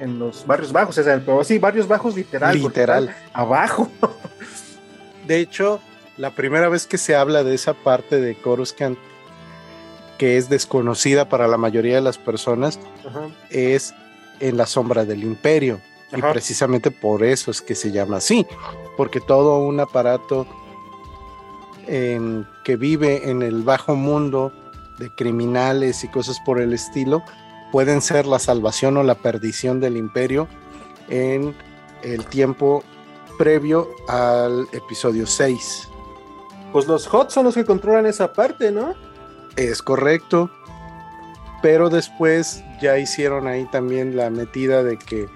en, 0.00 0.18
los 0.18 0.46
barrios 0.46 0.72
bajos, 0.72 0.96
o 0.96 1.02
sea, 1.02 1.20
pero 1.24 1.44
sí, 1.44 1.58
barrios 1.58 1.86
bajos 1.86 2.16
literal. 2.16 2.58
Literal. 2.58 3.14
Abajo. 3.32 3.88
De 5.26 5.38
hecho, 5.38 5.80
la 6.16 6.30
primera 6.30 6.68
vez 6.68 6.86
que 6.86 6.98
se 6.98 7.14
habla 7.14 7.44
de 7.44 7.54
esa 7.54 7.74
parte 7.74 8.20
de 8.20 8.34
Coruscant, 8.34 8.98
que 10.18 10.36
es 10.36 10.48
desconocida 10.48 11.28
para 11.28 11.48
la 11.48 11.58
mayoría 11.58 11.96
de 11.96 12.00
las 12.00 12.18
personas, 12.18 12.80
es 13.50 13.94
en 14.40 14.56
la 14.56 14.66
sombra 14.66 15.04
del 15.04 15.22
imperio. 15.22 15.80
Y 16.14 16.20
precisamente 16.20 16.90
por 16.90 17.24
eso 17.24 17.50
es 17.50 17.62
que 17.62 17.74
se 17.74 17.90
llama 17.90 18.18
así, 18.18 18.46
porque 18.96 19.20
todo 19.20 19.60
un 19.60 19.80
aparato 19.80 20.46
que 21.86 22.76
vive 22.76 23.30
en 23.30 23.42
el 23.42 23.62
bajo 23.62 23.94
mundo 23.94 24.52
de 24.98 25.10
criminales 25.10 26.04
y 26.04 26.08
cosas 26.08 26.38
por 26.44 26.60
el 26.60 26.72
estilo, 26.72 27.22
pueden 27.72 28.02
ser 28.02 28.26
la 28.26 28.38
salvación 28.38 28.96
o 28.96 29.02
la 29.02 29.14
perdición 29.14 29.80
del 29.80 29.96
imperio 29.96 30.48
en 31.08 31.54
el 32.02 32.26
tiempo 32.26 32.84
previo 33.38 33.88
al 34.08 34.68
episodio 34.72 35.26
6. 35.26 35.88
Pues 36.72 36.86
los 36.86 37.12
HOT 37.12 37.30
son 37.30 37.44
los 37.44 37.54
que 37.54 37.64
controlan 37.64 38.06
esa 38.06 38.32
parte, 38.32 38.70
¿no? 38.70 38.94
Es 39.56 39.82
correcto. 39.82 40.50
Pero 41.62 41.90
después 41.90 42.62
ya 42.80 42.98
hicieron 42.98 43.46
ahí 43.46 43.66
también 43.66 44.16
la 44.16 44.30
metida 44.30 44.82
de 44.82 44.98
que 44.98 45.26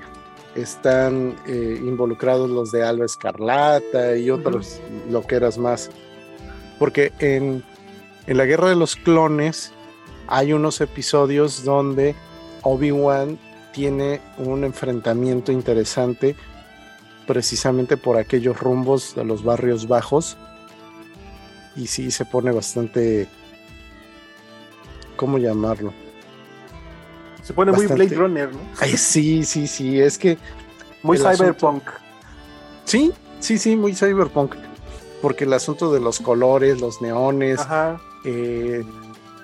están 0.55 1.37
eh, 1.47 1.81
involucrados 1.83 2.51
los 2.51 2.73
de 2.73 2.83
Alba 2.83 3.05
Escarlata 3.05 4.17
y 4.17 4.31
otros 4.31 4.81
lo 5.11 5.23
que 5.23 5.37
eras 5.37 5.59
más 5.59 5.91
porque 6.79 7.13
en, 7.19 7.65
la 8.27 8.45
Guerra 8.45 8.69
de 8.69 8.77
los 8.77 8.97
Clones 8.97 9.73
hay 10.27 10.53
unos 10.53 10.81
episodios 10.81 11.65
donde 11.65 12.15
Obi-Wan 12.63 13.39
tiene 13.73 14.21
un 14.39 14.65
enfrentamiento 14.65 15.53
interesante 15.53 16.35
precisamente 17.27 17.97
por 17.97 18.17
aquellos 18.17 18.59
rumbos 18.59 19.15
de 19.15 19.25
los 19.25 19.43
barrios 19.43 19.87
bajos. 19.89 20.37
Y 21.75 21.87
sí 21.89 22.11
se 22.11 22.25
pone 22.25 22.51
bastante... 22.53 23.29
¿Cómo 25.17 25.39
llamarlo? 25.39 25.93
Se 27.43 27.53
pone 27.53 27.73
muy 27.73 27.87
Blade 27.87 28.15
Runner, 28.15 28.53
¿no? 28.53 28.61
sí, 28.97 29.45
sí, 29.45 29.67
sí, 29.67 30.01
es 30.01 30.19
que... 30.19 30.39
Muy 31.03 31.19
cyberpunk. 31.19 31.83
Sí, 32.85 33.13
sí, 33.41 33.59
sí, 33.59 33.77
muy 33.77 33.95
cyberpunk 33.95 34.55
porque 35.23 35.45
el 35.45 35.53
asunto 35.53 35.93
de 35.93 36.01
los 36.01 36.21
colores, 36.21 36.81
los 36.81 37.01
neones, 37.01 37.61
eh, 38.25 38.85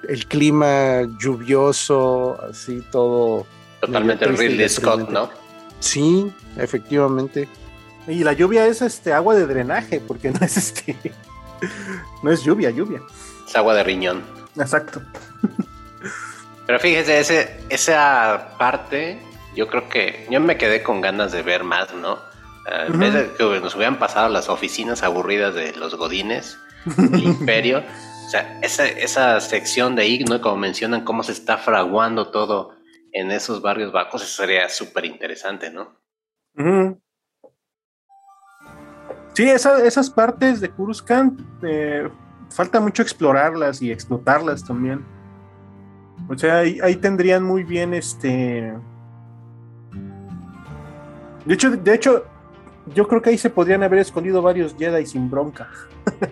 el 0.09 0.27
clima 0.27 1.03
lluvioso, 1.19 2.39
así 2.51 2.83
todo. 2.91 3.47
Totalmente 3.81 4.27
Ridley 4.27 4.69
Scott, 4.69 5.09
¿no? 5.09 5.31
Sí, 5.81 6.33
efectivamente. 6.57 7.49
Y 8.07 8.25
la 8.25 8.33
lluvia 8.33 8.67
es 8.67 8.83
este 8.83 9.13
agua 9.13 9.35
de 9.35 9.47
drenaje, 9.47 10.01
porque 10.01 10.31
no 10.31 10.41
es 10.45 10.57
este. 10.57 10.97
no 12.23 12.31
es 12.31 12.43
lluvia, 12.43 12.71
lluvia. 12.71 13.01
Es 13.49 13.57
agua 13.57 13.75
de 13.75 13.85
riñón. 13.85 14.23
Exacto. 14.57 15.01
Pero 16.67 16.79
fíjese, 16.79 17.21
ese, 17.21 17.61
esa 17.69 18.55
parte, 18.59 19.21
yo 19.57 19.67
creo 19.69 19.89
que 19.89 20.27
yo 20.31 20.41
me 20.41 20.57
quedé 20.57 20.83
con 20.83 21.01
ganas 21.01 21.33
de 21.33 21.43
ver 21.43 21.65
más, 21.65 21.93
¿no? 21.95 22.19
En 22.67 22.99
vez 22.99 23.13
de 23.15 23.33
que 23.33 23.61
nos 23.61 23.75
hubieran 23.75 23.99
pasado 23.99 24.29
las 24.29 24.49
oficinas 24.49 25.03
aburridas 25.03 25.55
de 25.55 25.75
los 25.75 25.97
godines, 25.97 26.59
el 26.97 27.23
imperio, 27.25 27.83
o 28.27 28.29
sea, 28.29 28.59
esa, 28.63 28.87
esa 28.87 29.41
sección 29.41 29.97
de 29.97 30.03
ahí, 30.03 30.25
¿no? 30.25 30.41
Como 30.41 30.57
mencionan 30.57 31.05
cómo 31.05 31.23
se 31.23 31.33
está 31.33 31.59
fraguando 31.59 32.31
todo 32.31 32.77
en 33.13 33.31
esos 33.31 33.63
barrios 33.63 33.93
bajos, 33.93 34.23
eso 34.23 34.43
sería 34.43 34.69
súper 34.69 35.05
interesante, 35.05 35.71
¿no? 35.71 36.01
Sí, 39.35 39.49
esas 39.49 40.11
partes 40.11 40.61
de 40.61 40.71
Coruscant 40.71 41.41
eh, 41.63 42.09
falta 42.51 42.81
mucho 42.81 43.03
explorarlas 43.03 43.81
y 43.81 43.91
explotarlas 43.91 44.65
también. 44.65 45.05
O 46.29 46.37
sea, 46.37 46.59
ahí, 46.59 46.97
tendrían 46.97 47.43
muy 47.43 47.65
bien 47.65 47.95
este. 47.95 48.75
De 51.45 51.55
hecho, 51.55 51.71
de 51.71 51.95
hecho, 51.95 52.27
yo 52.95 53.07
creo 53.07 53.23
que 53.23 53.31
ahí 53.31 53.39
se 53.39 53.51
podrían 53.51 53.83
haber 53.83 54.01
escondido 54.01 54.43
varios 54.43 54.75
Jedi 54.77 55.07
sin 55.07 55.31
bronca. 55.31 55.69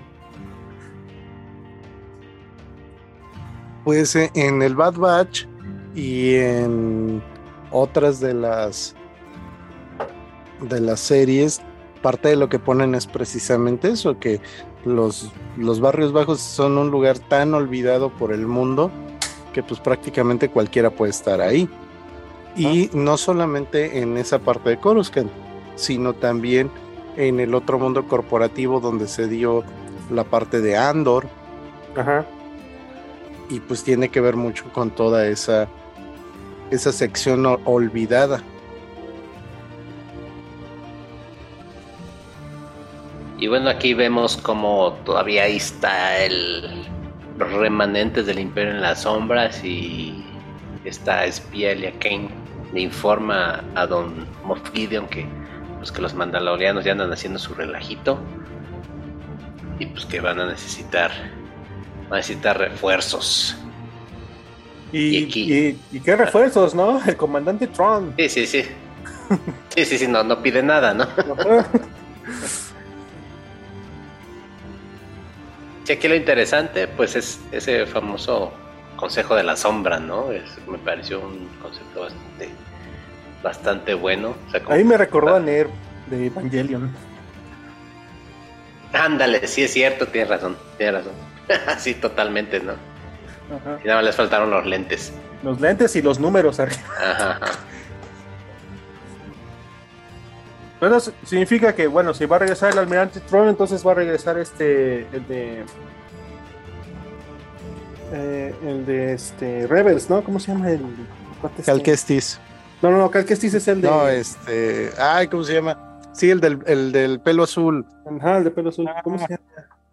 pues 3.85 4.17
eh, 4.17 4.31
en 4.35 4.63
el 4.63 4.75
Bad 4.75 4.95
Batch 4.95 5.47
y 5.95 6.35
en 6.35 7.23
otras 7.71 8.21
de 8.21 8.35
las 8.35 8.95
de 10.61 10.81
las 10.81 11.01
series 11.01 11.63
parte 12.03 12.29
de 12.29 12.37
lo 12.37 12.49
que 12.49 12.59
ponen 12.59 12.95
es 12.95 13.07
precisamente 13.07 13.89
eso 13.89 14.19
que 14.19 14.41
los, 14.85 15.33
los 15.57 15.81
barrios 15.81 16.13
bajos 16.13 16.41
son 16.41 16.79
un 16.79 16.91
lugar 16.91 17.19
tan 17.19 17.55
olvidado 17.55 18.11
por 18.11 18.33
el 18.33 18.47
mundo 18.47 18.91
que 19.53 19.63
pues 19.63 19.81
prácticamente 19.81 20.51
cualquiera 20.51 20.91
puede 20.91 21.11
estar 21.11 21.41
ahí 21.41 21.69
y 22.57 22.91
no 22.93 23.17
solamente 23.17 24.01
en 24.01 24.17
esa 24.17 24.39
parte 24.39 24.71
de 24.71 24.79
Coruscant 24.79 25.31
sino 25.81 26.13
también 26.13 26.71
en 27.17 27.41
el 27.41 27.55
otro 27.55 27.79
mundo 27.79 28.07
corporativo 28.07 28.81
donde 28.81 29.09
se 29.09 29.27
dio 29.29 29.65
la 30.11 30.25
parte 30.25 30.61
de 30.61 30.77
Andor 30.77 31.27
Ajá. 31.97 32.25
y 33.49 33.61
pues 33.61 33.83
tiene 33.83 34.09
que 34.09 34.21
ver 34.21 34.37
mucho 34.37 34.65
con 34.73 34.91
toda 34.91 35.27
esa 35.27 35.69
esa 36.71 36.93
sección 36.93 37.45
olvidada. 37.65 38.43
Y 43.39 43.49
bueno, 43.49 43.71
aquí 43.71 43.95
vemos 43.95 44.37
como 44.37 44.93
todavía 45.05 45.45
ahí 45.45 45.57
está 45.57 46.19
el 46.19 46.85
remanentes 47.39 48.27
del 48.27 48.39
imperio 48.39 48.73
en 48.73 48.83
las 48.83 49.03
sombras 49.03 49.65
y 49.65 50.23
esta 50.85 51.25
espía 51.25 51.73
Elia 51.73 51.93
Kane 51.99 52.29
le 52.73 52.83
informa 52.83 53.65
a 53.75 53.87
don 53.87 54.27
Moff 54.45 54.61
Gideon 54.73 55.09
que, 55.09 55.27
pues, 55.81 55.91
que 55.91 56.01
los 56.01 56.15
mandalorianos 56.15 56.85
ya 56.85 56.93
andan 56.93 57.13
haciendo 57.13 57.41
su 57.41 57.55
relajito 57.55 58.21
y 59.79 59.87
pues 59.87 60.07
que 60.07 60.21
van 60.21 60.39
a 60.39 60.47
necesitar 60.47 61.11
van 62.05 62.13
a 62.13 62.17
necesitar 62.17 62.59
refuerzos 62.59 63.57
y, 64.93 65.77
y, 65.93 66.01
qué 66.01 66.17
refuerzos, 66.17 66.75
¿no? 66.75 67.01
El 67.07 67.17
comandante 67.17 67.69
Tron. 67.69 68.13
Sí, 68.19 68.29
sí, 68.29 68.47
sí. 68.47 68.65
Sí, 69.69 69.85
sí, 69.85 69.99
sí, 69.99 70.09
no, 70.09 70.25
no 70.25 70.43
pide 70.43 70.65
nada, 70.65 70.93
¿no? 70.93 71.05
sí, 75.85 75.93
aquí 75.93 76.09
lo 76.09 76.17
interesante, 76.17 76.89
pues 76.89 77.15
es 77.15 77.41
ese 77.53 77.87
famoso 77.87 78.53
consejo 78.97 79.37
de 79.37 79.45
la 79.45 79.55
sombra, 79.55 80.01
¿no? 80.01 80.27
me 80.67 80.79
pareció 80.79 81.21
un 81.21 81.49
concepto 81.63 82.01
bastante, 82.01 82.49
bastante 83.43 83.95
bueno. 83.95 84.35
Ahí 84.69 84.85
me 84.85 84.97
recordó 84.97 85.37
a 85.37 85.41
Ner 85.41 85.69
de 86.09 86.27
Evangelion. 86.27 86.91
Ándale, 88.93 89.47
sí 89.47 89.63
es 89.63 89.73
cierto, 89.73 90.07
tienes 90.07 90.29
razón, 90.29 90.57
tienes 90.77 91.05
razón. 91.05 91.13
sí, 91.79 91.95
totalmente, 91.95 92.61
¿no? 92.61 92.73
Y 93.83 93.87
nada 93.87 93.99
más 93.99 94.05
les 94.05 94.17
faltaron 94.17 94.51
los 94.51 94.67
lentes. 94.67 95.13
Los 95.43 95.61
lentes 95.61 95.95
y 95.97 96.03
los 96.03 96.19
números 96.19 96.61
arriba. 96.61 96.81
Bueno, 100.79 100.99
significa 100.99 101.75
que, 101.75 101.87
bueno, 101.87 102.15
si 102.15 102.25
va 102.25 102.37
a 102.37 102.39
regresar 102.39 102.73
el 102.73 102.79
almirante 102.79 103.21
Tron, 103.21 103.49
entonces 103.49 103.87
va 103.87 103.93
a 103.93 103.95
regresar 103.95 104.39
este, 104.39 105.01
el 105.13 105.29
de... 105.29 105.65
Eh, 108.13 108.55
el 108.67 108.87
de 108.87 109.13
este 109.13 109.67
Rebels, 109.69 110.11
¿no? 110.11 110.25
¿Cómo 110.25 110.41
se 110.41 110.53
llama 110.53 110.71
el? 110.71 110.81
Calquestis. 111.65 112.41
No, 112.83 112.91
no, 112.91 112.99
no, 112.99 113.11
Calquestis 113.11 113.55
es 113.55 113.69
el 113.69 113.83
de. 113.83 113.89
No, 113.89 114.09
este. 114.09 114.91
Ay, 114.99 115.29
¿cómo 115.29 115.45
se 115.45 115.55
llama? 115.55 116.01
Sí, 116.13 116.31
el 116.31 116.41
del, 116.41 116.63
el 116.67 116.93
del 116.93 117.21
pelo 117.21 117.43
azul. 117.43 117.87
Ajá, 118.19 118.39
el 118.39 118.45
de 118.45 118.51
pelo 118.51 118.71
azul. 118.71 118.89
¿Cómo 119.05 119.19
se 119.19 119.29
llama? 119.29 119.43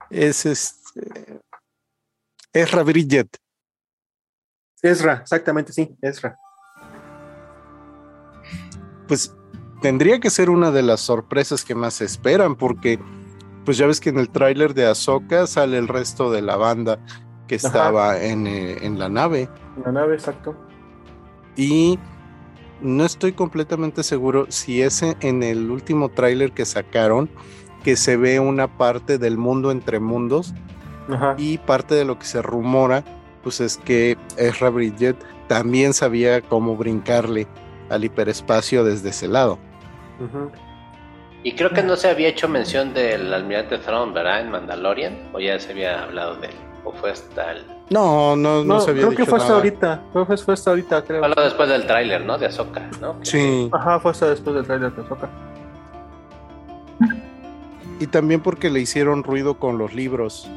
Es 0.09 0.45
este. 0.45 1.41
Ezra 2.53 2.83
Bridget. 2.83 3.38
Ezra, 4.81 5.19
exactamente, 5.21 5.73
sí, 5.73 5.95
Ezra. 6.01 6.38
Pues 9.07 9.35
tendría 9.81 10.19
que 10.19 10.29
ser 10.29 10.49
una 10.49 10.71
de 10.71 10.81
las 10.81 11.01
sorpresas 11.01 11.65
que 11.65 11.75
más 11.75 11.95
se 11.95 12.05
esperan, 12.05 12.55
porque 12.55 12.99
pues 13.65 13.77
ya 13.77 13.85
ves 13.85 13.99
que 13.99 14.09
en 14.09 14.17
el 14.17 14.29
tráiler 14.29 14.73
de 14.73 14.85
Ahsoka 14.85 15.45
sale 15.45 15.77
el 15.77 15.88
resto 15.88 16.31
de 16.31 16.41
la 16.41 16.55
banda 16.55 16.99
que 17.47 17.55
estaba 17.55 18.21
en, 18.21 18.47
eh, 18.47 18.85
en, 18.85 18.99
la 18.99 19.09
nave. 19.09 19.49
En 19.77 19.83
la 19.83 19.91
nave, 19.91 20.15
exacto. 20.15 20.55
Y 21.55 21.99
no 22.82 23.05
estoy 23.05 23.34
completamente 23.34 24.03
seguro 24.03 24.45
si 24.49 24.82
es 24.82 25.01
en 25.01 25.43
el 25.43 25.71
último 25.71 26.09
tráiler 26.09 26.51
que 26.51 26.65
sacaron 26.65 27.30
que 27.84 27.95
se 27.95 28.17
ve 28.17 28.39
una 28.39 28.78
parte 28.78 29.17
del 29.17 29.38
mundo 29.38 29.71
entre 29.71 29.99
mundos 29.99 30.53
y 31.38 31.57
parte 31.59 31.95
de 31.95 32.05
lo 32.05 32.19
que 32.19 32.25
se 32.25 32.41
rumora 32.41 33.03
pues 33.43 33.61
es 33.61 33.78
que 33.78 34.17
Ezra 34.38 34.69
Bridget 34.69 35.15
también 35.47 35.93
sabía 35.93 36.41
cómo 36.41 36.75
brincarle 36.75 37.47
al 37.89 38.03
hiperespacio 38.03 38.84
desde 38.84 39.09
ese 39.09 39.30
lado. 39.30 39.57
Y 41.43 41.53
creo 41.53 41.69
que 41.69 41.84
no 41.84 41.95
se 41.95 42.09
había 42.09 42.28
hecho 42.28 42.49
mención 42.49 42.93
del 42.93 43.34
almirante 43.34 43.78
Thrawn, 43.78 44.13
¿verdad? 44.13 44.41
En 44.41 44.51
Mandalorian, 44.51 45.30
o 45.32 45.39
ya 45.39 45.57
se 45.59 45.71
había 45.71 46.03
hablado 46.03 46.36
de 46.36 46.47
él, 46.47 46.55
o 46.84 46.91
fue 46.91 47.11
hasta 47.11 47.53
el... 47.53 47.76
No, 47.89 48.35
no, 48.35 48.63
no, 48.63 48.81
se 48.81 48.91
había 48.91 49.03
creo 49.05 49.15
que 49.15 49.25
fue 49.25 49.39
hasta 49.39 49.53
ahorita, 49.53 50.01
creo 50.11 50.27
que 50.27 50.38
fue 50.38 50.53
hasta 50.53 50.71
ahorita, 50.71 51.03
creo. 51.03 51.33
Fue 51.33 51.43
después 51.43 51.69
del 51.69 51.88
tráiler, 51.88 52.25
¿no? 52.25 52.38
De 52.38 52.47
Ahsoka, 52.47 52.89
¿no? 52.99 53.15
Sí. 53.21 53.69
Ajá, 53.71 53.99
fue 53.99 54.11
hasta 54.11 54.29
después 54.29 54.55
del 54.55 54.65
tráiler 54.65 54.91
de 54.93 55.01
Ahsoka. 55.01 55.29
Y 57.99 58.07
también 58.07 58.41
porque 58.41 58.69
le 58.69 58.81
hicieron 58.81 59.23
ruido 59.23 59.57
con 59.57 59.77
los 59.77 59.93
libros. 59.93 60.49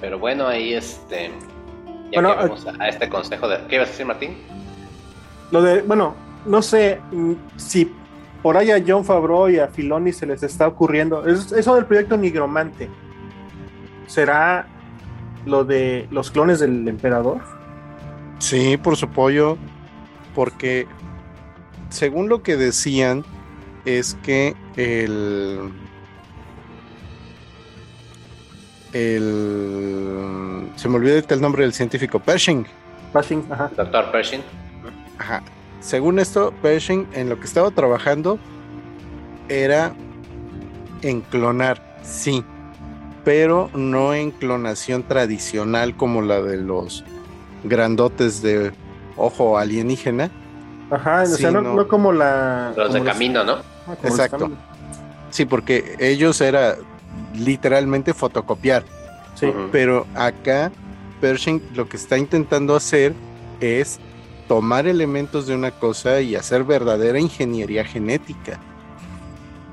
Pero 0.00 0.18
bueno, 0.18 0.46
ahí 0.46 0.72
este 0.72 1.32
bueno, 2.12 2.34
a, 2.78 2.88
este 2.88 3.08
consejo 3.08 3.48
de. 3.48 3.58
¿Qué 3.68 3.76
ibas 3.76 3.88
a 3.88 3.90
decir, 3.92 4.06
Martín? 4.06 4.36
Lo 5.50 5.62
de. 5.62 5.82
Bueno, 5.82 6.14
no 6.44 6.62
sé 6.62 7.00
mm, 7.12 7.32
si 7.56 7.92
por 8.42 8.56
ahí 8.56 8.70
a 8.70 8.82
John 8.86 9.04
Favreau 9.04 9.48
y 9.48 9.58
a 9.58 9.68
Filoni 9.68 10.12
se 10.12 10.26
les 10.26 10.42
está 10.42 10.66
ocurriendo. 10.66 11.26
Eso 11.26 11.74
del 11.74 11.86
proyecto 11.86 12.16
Nigromante. 12.16 12.88
¿Será 14.06 14.66
lo 15.46 15.64
de 15.64 16.06
los 16.10 16.30
clones 16.30 16.60
del 16.60 16.86
emperador? 16.88 17.40
Sí, 18.38 18.76
por 18.76 18.96
su 18.96 19.08
pollo. 19.08 19.56
Porque 20.34 20.86
según 21.88 22.28
lo 22.28 22.42
que 22.42 22.56
decían, 22.56 23.24
es 23.84 24.16
que 24.22 24.54
el 24.76 25.72
el. 28.92 30.70
Se 30.76 30.88
me 30.88 30.96
olvidó 30.96 31.16
el 31.16 31.40
nombre 31.40 31.62
del 31.62 31.72
científico, 31.72 32.18
Pershing. 32.18 32.66
Pershing, 33.12 33.46
ajá. 33.50 33.70
Doctor 33.76 34.10
Pershing. 34.10 34.42
Ajá. 35.18 35.42
Según 35.80 36.18
esto, 36.18 36.52
Pershing 36.62 37.08
en 37.12 37.28
lo 37.28 37.38
que 37.38 37.46
estaba 37.46 37.70
trabajando 37.70 38.38
era 39.48 39.94
en 41.02 41.22
clonar, 41.22 41.98
sí, 42.02 42.44
pero 43.24 43.70
no 43.74 44.14
en 44.14 44.30
clonación 44.30 45.02
tradicional 45.02 45.96
como 45.96 46.22
la 46.22 46.40
de 46.40 46.56
los 46.56 47.04
grandotes 47.64 48.42
de 48.42 48.72
ojo 49.16 49.58
alienígena. 49.58 50.30
Ajá, 50.90 51.22
o 51.22 51.26
sea, 51.26 51.50
no, 51.50 51.86
como 51.86 52.12
la. 52.12 52.72
Los 52.76 52.92
de 52.92 53.02
camino, 53.02 53.44
¿no? 53.44 53.58
Ah, 53.86 53.96
Exacto. 54.02 54.50
Sí, 55.30 55.44
porque 55.44 55.96
ellos 56.00 56.40
era 56.40 56.76
literalmente 57.34 58.12
fotocopiar. 58.12 58.84
Sí. 59.34 59.52
Pero 59.70 60.06
acá 60.14 60.72
Pershing 61.20 61.62
lo 61.74 61.88
que 61.88 61.96
está 61.96 62.18
intentando 62.18 62.74
hacer 62.74 63.14
es 63.60 64.00
tomar 64.48 64.88
elementos 64.88 65.46
de 65.46 65.54
una 65.54 65.70
cosa 65.70 66.20
y 66.20 66.34
hacer 66.34 66.64
verdadera 66.64 67.20
ingeniería 67.20 67.84
genética. 67.84 68.58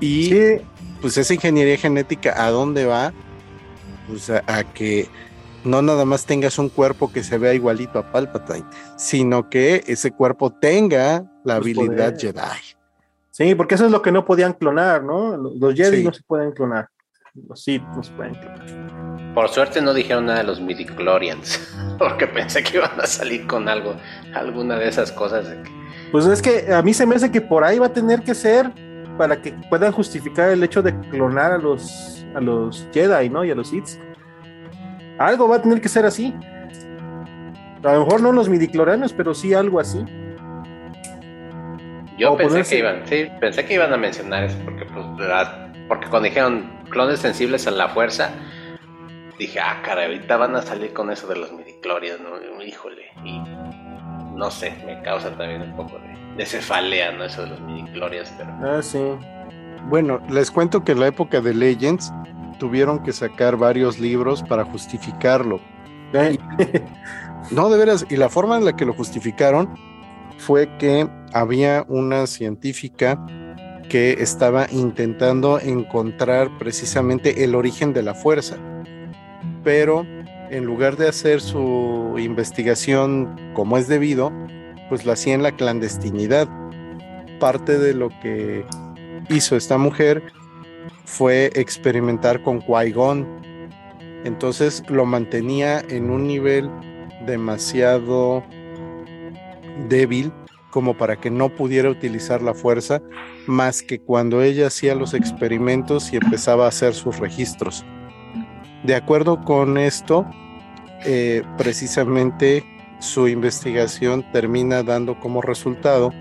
Y 0.00 0.30
pues 1.00 1.16
esa 1.16 1.34
ingeniería 1.34 1.76
genética, 1.76 2.44
¿a 2.44 2.50
dónde 2.50 2.86
va? 2.86 3.12
Pues 4.08 4.30
a, 4.30 4.64
que 4.64 5.08
no 5.64 5.82
nada 5.82 6.04
más 6.04 6.24
tengas 6.24 6.58
un 6.58 6.68
cuerpo 6.68 7.12
que 7.12 7.22
se 7.22 7.38
vea 7.38 7.54
igualito 7.54 7.98
a 7.98 8.10
Palpatine, 8.10 8.64
sino 8.96 9.48
que 9.50 9.84
ese 9.86 10.12
cuerpo 10.12 10.50
tenga 10.50 11.24
la 11.44 11.56
habilidad 11.56 12.18
Jedi. 12.18 12.40
Sí, 13.30 13.54
porque 13.54 13.74
eso 13.74 13.86
es 13.86 13.92
lo 13.92 14.02
que 14.02 14.10
no 14.10 14.24
podían 14.24 14.54
clonar, 14.54 15.04
¿no? 15.04 15.36
Los 15.36 15.74
Jedi 15.74 16.02
no 16.02 16.12
se 16.12 16.22
pueden 16.22 16.52
clonar. 16.52 16.88
Los 17.48 17.62
Sith 17.62 17.82
no 17.94 18.02
se 18.02 18.12
pueden 18.12 18.34
clonar. 18.34 19.34
Por 19.34 19.48
suerte 19.50 19.80
no 19.80 19.94
dijeron 19.94 20.26
nada 20.26 20.38
de 20.38 20.44
los 20.44 20.60
midichlorians, 20.60 21.60
porque 21.98 22.26
pensé 22.26 22.62
que 22.62 22.78
iban 22.78 22.98
a 23.00 23.06
salir 23.06 23.46
con 23.46 23.68
algo, 23.68 23.94
alguna 24.34 24.76
de 24.76 24.88
esas 24.88 25.12
cosas. 25.12 25.46
Pues 26.10 26.26
es 26.26 26.42
que 26.42 26.72
a 26.72 26.82
mí 26.82 26.94
se 26.94 27.06
me 27.06 27.14
hace 27.14 27.30
que 27.30 27.40
por 27.40 27.62
ahí 27.62 27.78
va 27.78 27.86
a 27.86 27.92
tener 27.92 28.22
que 28.22 28.34
ser 28.34 28.72
para 29.18 29.42
que 29.42 29.52
puedan 29.68 29.92
justificar 29.92 30.50
el 30.50 30.62
hecho 30.62 30.80
de 30.82 30.98
clonar 31.10 31.52
a 31.52 31.58
los, 31.58 32.24
a 32.34 32.40
los 32.40 32.88
Jedi, 32.92 33.28
¿no? 33.28 33.44
Y 33.44 33.50
a 33.50 33.54
los 33.54 33.68
Sith. 33.68 34.00
Algo 35.18 35.48
va 35.48 35.56
a 35.56 35.62
tener 35.62 35.80
que 35.80 35.88
ser 35.88 36.06
así. 36.06 36.34
A 37.82 37.92
lo 37.92 38.04
mejor 38.04 38.22
no 38.22 38.32
los 38.32 38.48
midichlorianos, 38.48 39.12
pero 39.12 39.34
sí 39.34 39.52
algo 39.52 39.80
así. 39.80 40.04
Yo 42.16 42.36
pensé 42.36 42.64
que 42.64 42.78
iban, 42.78 43.02
sí, 43.06 43.28
pensé 43.40 43.64
que 43.64 43.74
iban 43.74 43.92
a 43.92 43.96
mencionar 43.96 44.44
eso, 44.44 44.58
porque 44.64 44.84
pues, 44.86 45.06
porque 45.86 46.08
cuando 46.08 46.28
dijeron 46.28 46.68
clones 46.90 47.20
sensibles 47.20 47.66
a 47.68 47.70
la 47.70 47.88
fuerza, 47.88 48.30
dije, 49.38 49.60
ah, 49.60 49.80
cara, 49.84 50.04
ahorita 50.04 50.36
van 50.36 50.56
a 50.56 50.62
salir 50.62 50.92
con 50.92 51.12
eso 51.12 51.28
de 51.28 51.36
los 51.36 51.52
midichlorians, 51.52 52.20
¿no? 52.20 52.62
Híjole, 52.62 53.06
y 53.24 53.40
no 54.36 54.50
sé, 54.50 54.74
me 54.84 55.00
causa 55.02 55.30
también 55.36 55.62
un 55.62 55.76
poco 55.76 55.96
de, 55.98 56.27
cefalea, 56.46 57.12
¿no? 57.12 57.24
Eso 57.24 57.42
de 57.42 57.48
los 57.48 57.60
midichlorians, 57.60 58.32
pero... 58.36 58.50
Ah, 58.62 58.80
sí. 58.82 58.98
Bueno, 59.88 60.20
les 60.30 60.50
cuento 60.50 60.84
que 60.84 60.92
en 60.92 61.00
la 61.00 61.06
época 61.08 61.40
de 61.40 61.54
Legends 61.54 62.12
tuvieron 62.58 63.02
que 63.02 63.12
sacar 63.12 63.56
varios 63.56 63.98
libros 63.98 64.42
para 64.42 64.64
justificarlo. 64.64 65.60
¿Eh? 66.12 66.38
no, 67.50 67.68
de 67.70 67.78
veras, 67.78 68.06
y 68.10 68.16
la 68.16 68.28
forma 68.28 68.58
en 68.58 68.64
la 68.64 68.76
que 68.76 68.84
lo 68.84 68.92
justificaron 68.92 69.74
fue 70.38 70.68
que 70.78 71.08
había 71.32 71.84
una 71.88 72.26
científica 72.26 73.18
que 73.88 74.12
estaba 74.20 74.66
intentando 74.70 75.58
encontrar 75.58 76.50
precisamente 76.58 77.44
el 77.44 77.54
origen 77.54 77.92
de 77.92 78.02
la 78.02 78.14
fuerza, 78.14 78.56
pero 79.64 80.06
en 80.50 80.64
lugar 80.64 80.96
de 80.96 81.08
hacer 81.08 81.40
su 81.40 82.14
investigación 82.18 83.52
como 83.54 83.78
es 83.78 83.88
debido, 83.88 84.32
pues 84.88 85.04
la 85.04 85.14
hacía 85.14 85.34
en 85.34 85.42
la 85.42 85.52
clandestinidad. 85.52 86.48
Parte 87.40 87.78
de 87.78 87.94
lo 87.94 88.08
que 88.20 88.64
hizo 89.30 89.56
esta 89.56 89.78
mujer 89.78 90.22
fue 91.04 91.50
experimentar 91.54 92.42
con 92.42 92.60
qui 92.60 92.94
Entonces 94.24 94.82
lo 94.88 95.04
mantenía 95.06 95.80
en 95.88 96.10
un 96.10 96.26
nivel 96.26 96.70
demasiado 97.26 98.42
débil 99.88 100.32
como 100.70 100.96
para 100.96 101.16
que 101.16 101.30
no 101.30 101.48
pudiera 101.48 101.88
utilizar 101.88 102.42
la 102.42 102.54
fuerza 102.54 103.00
más 103.46 103.82
que 103.82 104.00
cuando 104.00 104.42
ella 104.42 104.66
hacía 104.66 104.94
los 104.94 105.14
experimentos 105.14 106.12
y 106.12 106.16
empezaba 106.16 106.66
a 106.66 106.68
hacer 106.68 106.94
sus 106.94 107.18
registros. 107.18 107.84
De 108.84 108.94
acuerdo 108.94 109.42
con 109.44 109.78
esto, 109.78 110.26
eh, 111.04 111.42
precisamente 111.56 112.64
su 113.00 113.28
investigación 113.28 114.24
termina 114.32 114.82
dando 114.82 115.18
como 115.20 115.40
resultado 115.42 116.12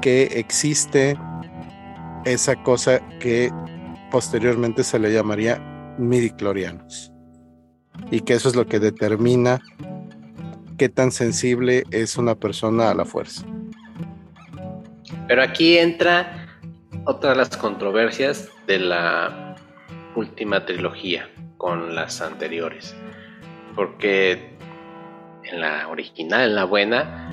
que 0.00 0.24
existe 0.34 1.18
esa 2.24 2.56
cosa 2.62 3.00
que 3.20 3.50
posteriormente 4.10 4.84
se 4.84 4.98
le 4.98 5.12
llamaría 5.12 5.58
midiclorianos 5.98 7.12
y 8.10 8.20
que 8.20 8.34
eso 8.34 8.48
es 8.48 8.56
lo 8.56 8.66
que 8.66 8.78
determina 8.78 9.60
qué 10.78 10.88
tan 10.88 11.10
sensible 11.10 11.84
es 11.90 12.16
una 12.16 12.34
persona 12.34 12.90
a 12.90 12.94
la 12.94 13.04
fuerza. 13.04 13.44
Pero 15.26 15.42
aquí 15.42 15.76
entra 15.76 16.46
otra 17.04 17.30
de 17.30 17.36
las 17.36 17.56
controversias 17.56 18.48
de 18.66 18.78
la 18.78 19.56
última 20.14 20.64
trilogía 20.64 21.28
con 21.56 21.94
las 21.94 22.20
anteriores. 22.20 22.94
Porque 23.74 24.57
en 25.50 25.60
la 25.60 25.88
original, 25.88 26.50
en 26.50 26.54
la 26.54 26.64
buena, 26.64 27.30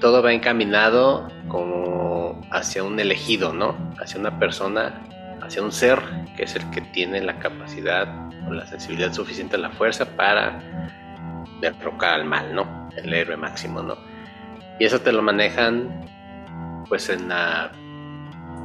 todo 0.00 0.22
va 0.22 0.32
encaminado 0.32 1.28
como 1.48 2.40
hacia 2.50 2.84
un 2.84 2.98
elegido, 3.00 3.52
¿no? 3.52 3.76
Hacia 4.00 4.20
una 4.20 4.38
persona, 4.38 5.02
hacia 5.42 5.62
un 5.62 5.72
ser 5.72 5.98
que 6.36 6.44
es 6.44 6.54
el 6.54 6.68
que 6.70 6.80
tiene 6.80 7.20
la 7.20 7.38
capacidad 7.38 8.28
o 8.46 8.52
la 8.52 8.66
sensibilidad 8.66 9.12
suficiente 9.12 9.56
a 9.56 9.58
la 9.58 9.70
fuerza 9.70 10.04
para 10.16 10.60
derrocar 11.60 12.14
al 12.14 12.24
mal, 12.24 12.54
¿no? 12.54 12.88
El 12.96 13.12
héroe 13.12 13.36
máximo, 13.36 13.82
¿no? 13.82 13.96
Y 14.78 14.84
eso 14.84 15.00
te 15.00 15.12
lo 15.12 15.22
manejan 15.22 16.04
pues 16.88 17.08
en 17.10 17.28
la 17.28 17.72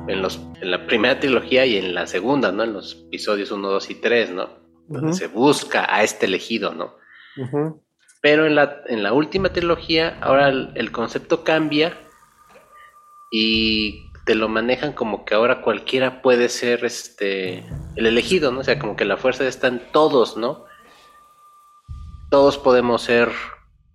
en, 0.07 0.21
los, 0.21 0.41
en 0.61 0.71
la 0.71 0.85
primera 0.85 1.19
trilogía 1.19 1.65
y 1.65 1.77
en 1.77 1.93
la 1.93 2.07
segunda, 2.07 2.51
¿no? 2.51 2.63
En 2.63 2.73
los 2.73 3.03
episodios 3.07 3.51
1, 3.51 3.69
2 3.69 3.89
y 3.89 3.95
3, 3.95 4.31
¿no? 4.31 4.49
Donde 4.87 5.13
se 5.13 5.27
busca 5.27 5.87
a 5.93 6.03
este 6.03 6.25
elegido, 6.25 6.73
¿no? 6.73 6.95
Pero 8.23 8.47
en 8.47 8.55
la, 8.55 8.81
en 8.87 9.03
la 9.03 9.13
última 9.13 9.49
trilogía, 9.49 10.17
ahora 10.21 10.47
el, 10.47 10.91
concepto 10.91 11.43
cambia 11.43 11.93
y 13.29 14.09
te 14.25 14.33
lo 14.33 14.49
manejan 14.49 14.93
como 14.93 15.25
que 15.25 15.35
ahora 15.35 15.61
cualquiera 15.61 16.23
puede 16.23 16.49
ser 16.49 16.85
este 16.85 17.63
el 17.95 18.07
elegido, 18.07 18.51
¿no? 18.51 18.61
O 18.61 18.63
sea, 18.63 18.79
como 18.79 18.95
que 18.95 19.05
la 19.05 19.17
fuerza 19.17 19.45
está 19.45 19.67
en 19.67 19.81
todos, 19.91 20.37
¿no? 20.37 20.65
todos 22.33 22.57
podemos 22.57 23.03
ser 23.03 23.29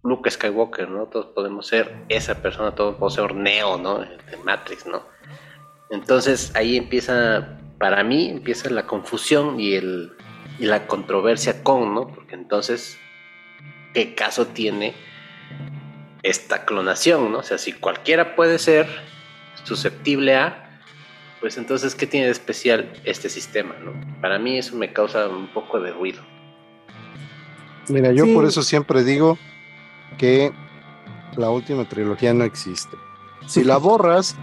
Luke 0.05 0.31
Skywalker, 0.31 0.89
¿no? 0.89 1.07
Todos 1.07 1.27
podemos 1.27 1.67
ser 1.67 2.05
esa 2.09 2.41
persona, 2.41 2.73
todos 2.73 2.95
podemos 2.95 3.15
ser 3.15 3.35
Neo, 3.35 3.79
¿no? 3.79 3.99
De 3.99 4.37
Matrix, 4.45 4.87
¿no? 4.87 5.03
Entonces 5.91 6.55
ahí 6.55 6.77
empieza, 6.77 7.59
para 7.79 8.05
mí, 8.05 8.29
empieza 8.29 8.71
la 8.71 8.87
confusión 8.87 9.59
y, 9.59 9.75
el, 9.75 10.13
y 10.61 10.67
la 10.67 10.87
controversia 10.87 11.65
con, 11.65 11.97
¿no? 11.97 12.07
Porque 12.07 12.37
entonces, 12.37 12.97
¿qué 13.95 14.15
caso 14.15 14.47
tiene 14.47 14.95
esta 16.23 16.65
clonación, 16.65 17.33
¿no? 17.33 17.39
O 17.39 17.43
sea, 17.43 17.59
si 17.59 17.73
cualquiera 17.73 18.35
puede 18.37 18.59
ser 18.59 18.87
susceptible 19.65 20.37
a, 20.37 20.81
pues 21.41 21.57
entonces, 21.57 21.95
¿qué 21.95 22.07
tiene 22.07 22.27
de 22.27 22.33
especial 22.33 22.93
este 23.05 23.29
sistema, 23.29 23.75
¿no? 23.83 23.93
Para 24.21 24.39
mí 24.39 24.59
eso 24.59 24.77
me 24.77 24.93
causa 24.93 25.29
un 25.29 25.53
poco 25.53 25.81
de 25.81 25.93
ruido. 25.93 26.23
Mira, 27.89 28.13
yo 28.13 28.33
por 28.35 28.45
eso 28.45 28.63
siempre 28.63 29.05
digo 29.05 29.39
que 30.19 30.53
la 31.37 31.51
última 31.51 31.89
trilogía 31.89 32.35
no 32.35 32.45
existe. 32.45 32.97
Si 33.47 33.65
la 33.65 33.77
borras, 33.79 34.37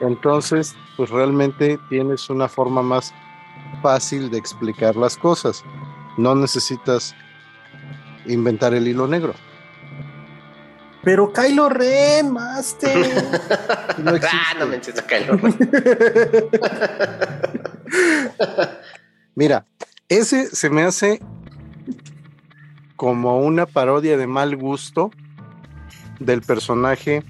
entonces 0.00 0.74
pues 0.96 1.10
realmente 1.10 1.78
tienes 1.88 2.28
una 2.30 2.48
forma 2.48 2.82
más 2.82 3.14
fácil 3.82 4.30
de 4.30 4.38
explicar 4.38 4.96
las 4.96 5.16
cosas. 5.16 5.64
No 6.16 6.34
necesitas 6.34 7.14
inventar 8.28 8.74
el 8.74 8.86
hilo 8.86 9.06
negro. 9.06 9.34
Pero 11.02 11.32
Kylo 11.32 11.68
Ren, 11.68 12.32
Master. 12.32 12.98
No 13.98 14.12
ah, 14.14 14.54
no 14.58 14.66
mencionas 14.66 15.02
Kylo 15.02 15.36
Ren. 15.36 15.58
Mira, 19.34 19.66
ese 20.08 20.46
se 20.46 20.70
me 20.70 20.82
hace 20.82 21.20
como 22.94 23.40
una 23.40 23.66
parodia 23.66 24.16
de 24.16 24.26
mal 24.26 24.56
gusto 24.56 25.10
del 26.20 26.42
personaje 26.42 27.24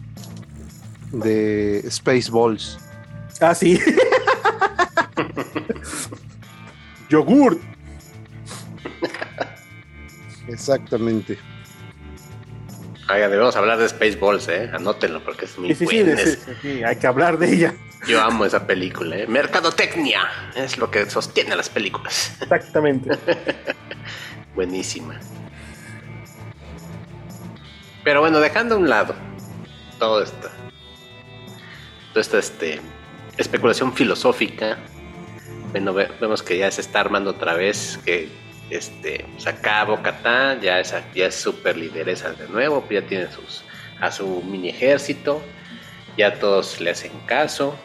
de 1.12 1.86
Spaceballs. 1.90 2.78
Ah, 3.40 3.54
sí. 3.54 3.80
Yogur. 7.08 7.58
Exactamente. 10.48 11.38
Oiga, 13.10 13.28
debemos 13.28 13.56
hablar 13.56 13.78
de 13.78 13.88
Spaceballs, 13.88 14.48
¿eh? 14.48 14.70
Anótenlo 14.72 15.24
porque 15.24 15.46
es 15.46 15.58
muy 15.58 15.74
sí, 15.74 15.86
sí, 15.86 16.04
sí, 16.16 16.52
sí, 16.60 16.84
hay 16.84 16.96
que 16.96 17.06
hablar 17.06 17.38
de 17.38 17.54
ella. 17.54 17.74
Yo 18.06 18.20
amo 18.20 18.44
esa 18.44 18.66
película, 18.66 19.16
¿eh? 19.16 19.26
Mercadotecnia 19.26 20.28
es 20.54 20.76
lo 20.78 20.90
que 20.90 21.08
sostiene 21.08 21.56
las 21.56 21.70
películas. 21.70 22.36
Exactamente. 22.40 23.16
Buenísima. 24.54 25.18
Pero 28.04 28.20
bueno, 28.20 28.40
dejando 28.40 28.74
a 28.74 28.78
un 28.78 28.88
lado 28.88 29.14
todo 29.98 30.22
esto, 30.22 30.48
toda 32.12 32.20
esta 32.20 32.38
este, 32.38 32.80
especulación 33.36 33.92
filosófica, 33.94 34.78
bueno, 35.72 35.92
vemos 35.92 36.42
que 36.42 36.58
ya 36.58 36.70
se 36.70 36.82
está 36.82 37.00
armando 37.00 37.30
otra 37.30 37.54
vez, 37.54 37.98
que 38.04 38.28
este, 38.70 39.24
pues 39.32 39.46
acá 39.46 39.84
Bocatán 39.84 40.60
ya 40.60 40.80
es, 40.80 40.94
ya 41.14 41.26
es 41.26 41.34
super 41.34 41.76
lideresa 41.76 42.32
de 42.32 42.48
nuevo, 42.48 42.80
pues 42.82 43.02
ya 43.02 43.06
tiene 43.08 43.30
sus, 43.30 43.64
a 44.00 44.10
su 44.10 44.42
mini 44.42 44.70
ejército, 44.70 45.42
ya 46.16 46.38
todos 46.38 46.80
le 46.80 46.90
hacen 46.90 47.12
caso, 47.26 47.76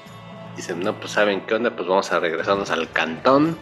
dicen, 0.55 0.79
no, 0.79 0.99
pues 0.99 1.13
saben 1.13 1.41
qué 1.41 1.55
onda, 1.55 1.75
pues 1.75 1.87
vamos 1.87 2.11
a 2.11 2.19
regresarnos 2.19 2.71
al 2.71 2.91
cantón, 2.91 3.57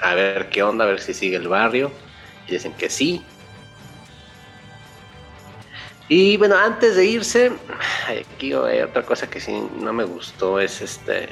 a 0.00 0.14
ver 0.14 0.48
qué 0.48 0.62
onda, 0.62 0.84
a 0.84 0.88
ver 0.88 1.00
si 1.00 1.14
sigue 1.14 1.36
el 1.36 1.48
barrio, 1.48 1.90
y 2.46 2.52
dicen 2.52 2.72
que 2.74 2.88
sí, 2.88 3.24
Y 6.08 6.38
bueno, 6.38 6.56
antes 6.56 6.96
de 6.96 7.04
irse, 7.04 7.52
aquí 8.08 8.54
hay 8.54 8.80
otra 8.80 9.02
cosa 9.02 9.28
que 9.28 9.40
sí 9.40 9.62
no 9.78 9.92
me 9.92 10.04
gustó, 10.04 10.58
es 10.58 10.80
este... 10.80 11.28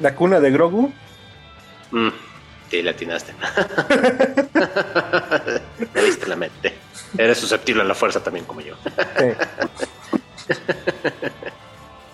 La 0.00 0.16
cuna 0.16 0.40
de 0.40 0.50
Grogu. 0.50 0.92
Mm, 1.92 2.08
sí, 2.70 2.82
le 2.82 2.90
atinaste. 2.90 3.32
Me 5.94 6.02
viste 6.02 6.26
la 6.26 6.36
mente. 6.36 6.74
Eres 7.16 7.38
susceptible 7.38 7.82
a 7.82 7.84
la 7.84 7.94
fuerza 7.94 8.22
también 8.22 8.44
como 8.44 8.60
yo. 8.60 8.74
Sí. 9.18 9.26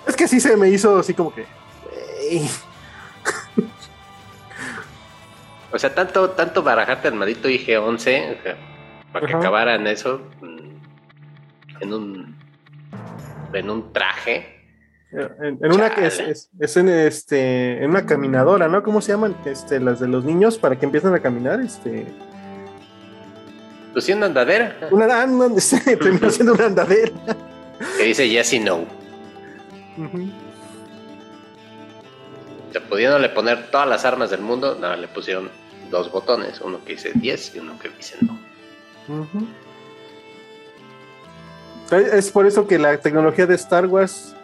es 0.06 0.16
que 0.16 0.28
sí 0.28 0.40
se 0.40 0.56
me 0.56 0.68
hizo 0.68 0.98
así 0.98 1.14
como 1.14 1.34
que. 1.34 1.46
O 5.72 5.78
sea, 5.78 5.94
tanto, 5.94 6.30
tanto 6.30 6.62
barajarte 6.62 7.08
al 7.08 7.14
maldito 7.14 7.48
IG-11 7.48 7.94
o 7.94 7.98
sea, 8.42 8.56
para 9.12 9.26
que 9.26 9.32
Ajá. 9.32 9.40
acabaran 9.40 9.86
eso 9.86 10.20
en 11.80 11.92
un 11.92 12.36
en 13.52 13.70
un 13.70 13.92
traje. 13.92 14.59
En, 15.12 15.58
en 15.60 15.72
una 15.72 15.90
que 15.94 16.06
es, 16.06 16.20
es- 16.20 16.50
es 16.58 16.76
en 16.76 16.88
este 16.88 17.82
en 17.82 17.90
una 17.90 18.06
caminadora, 18.06 18.68
¿no? 18.68 18.82
¿Cómo 18.82 19.00
se 19.00 19.10
llaman? 19.12 19.36
Este, 19.44 19.80
las 19.80 19.98
de 20.00 20.06
los 20.08 20.24
niños 20.24 20.56
para 20.58 20.78
que 20.78 20.86
empiecen 20.86 21.12
a 21.14 21.18
caminar, 21.20 21.60
este. 21.60 22.06
Pues 23.92 24.04
sí, 24.04 24.12
una 24.12 24.26
andadera 24.26 24.76
Una 24.92 25.22
ah, 25.22 25.26
no, 25.26 25.52
terminó 25.84 26.30
siendo 26.30 26.54
una 26.54 26.66
andadera. 26.66 27.10
que 27.96 28.04
dice 28.04 28.28
yes 28.28 28.52
y 28.52 28.60
no. 28.60 28.76
O 32.68 32.72
sea, 32.72 32.80
pudiéndole 32.88 33.28
poner 33.30 33.68
todas 33.72 33.88
las 33.88 34.04
armas 34.04 34.30
del 34.30 34.42
mundo, 34.42 34.76
nada, 34.80 34.96
le 34.96 35.08
pusieron 35.08 35.50
dos 35.90 36.12
botones, 36.12 36.60
uno 36.60 36.84
que 36.84 36.92
dice 36.92 37.10
10 37.14 37.56
y 37.56 37.58
uno 37.58 37.76
que 37.80 37.88
dice 37.88 38.16
no. 38.20 38.38
Es 42.14 42.30
por 42.30 42.46
eso 42.46 42.68
que 42.68 42.78
la 42.78 42.96
tecnología 42.98 43.46
de 43.46 43.56
Star 43.56 43.86
Wars 43.86 44.36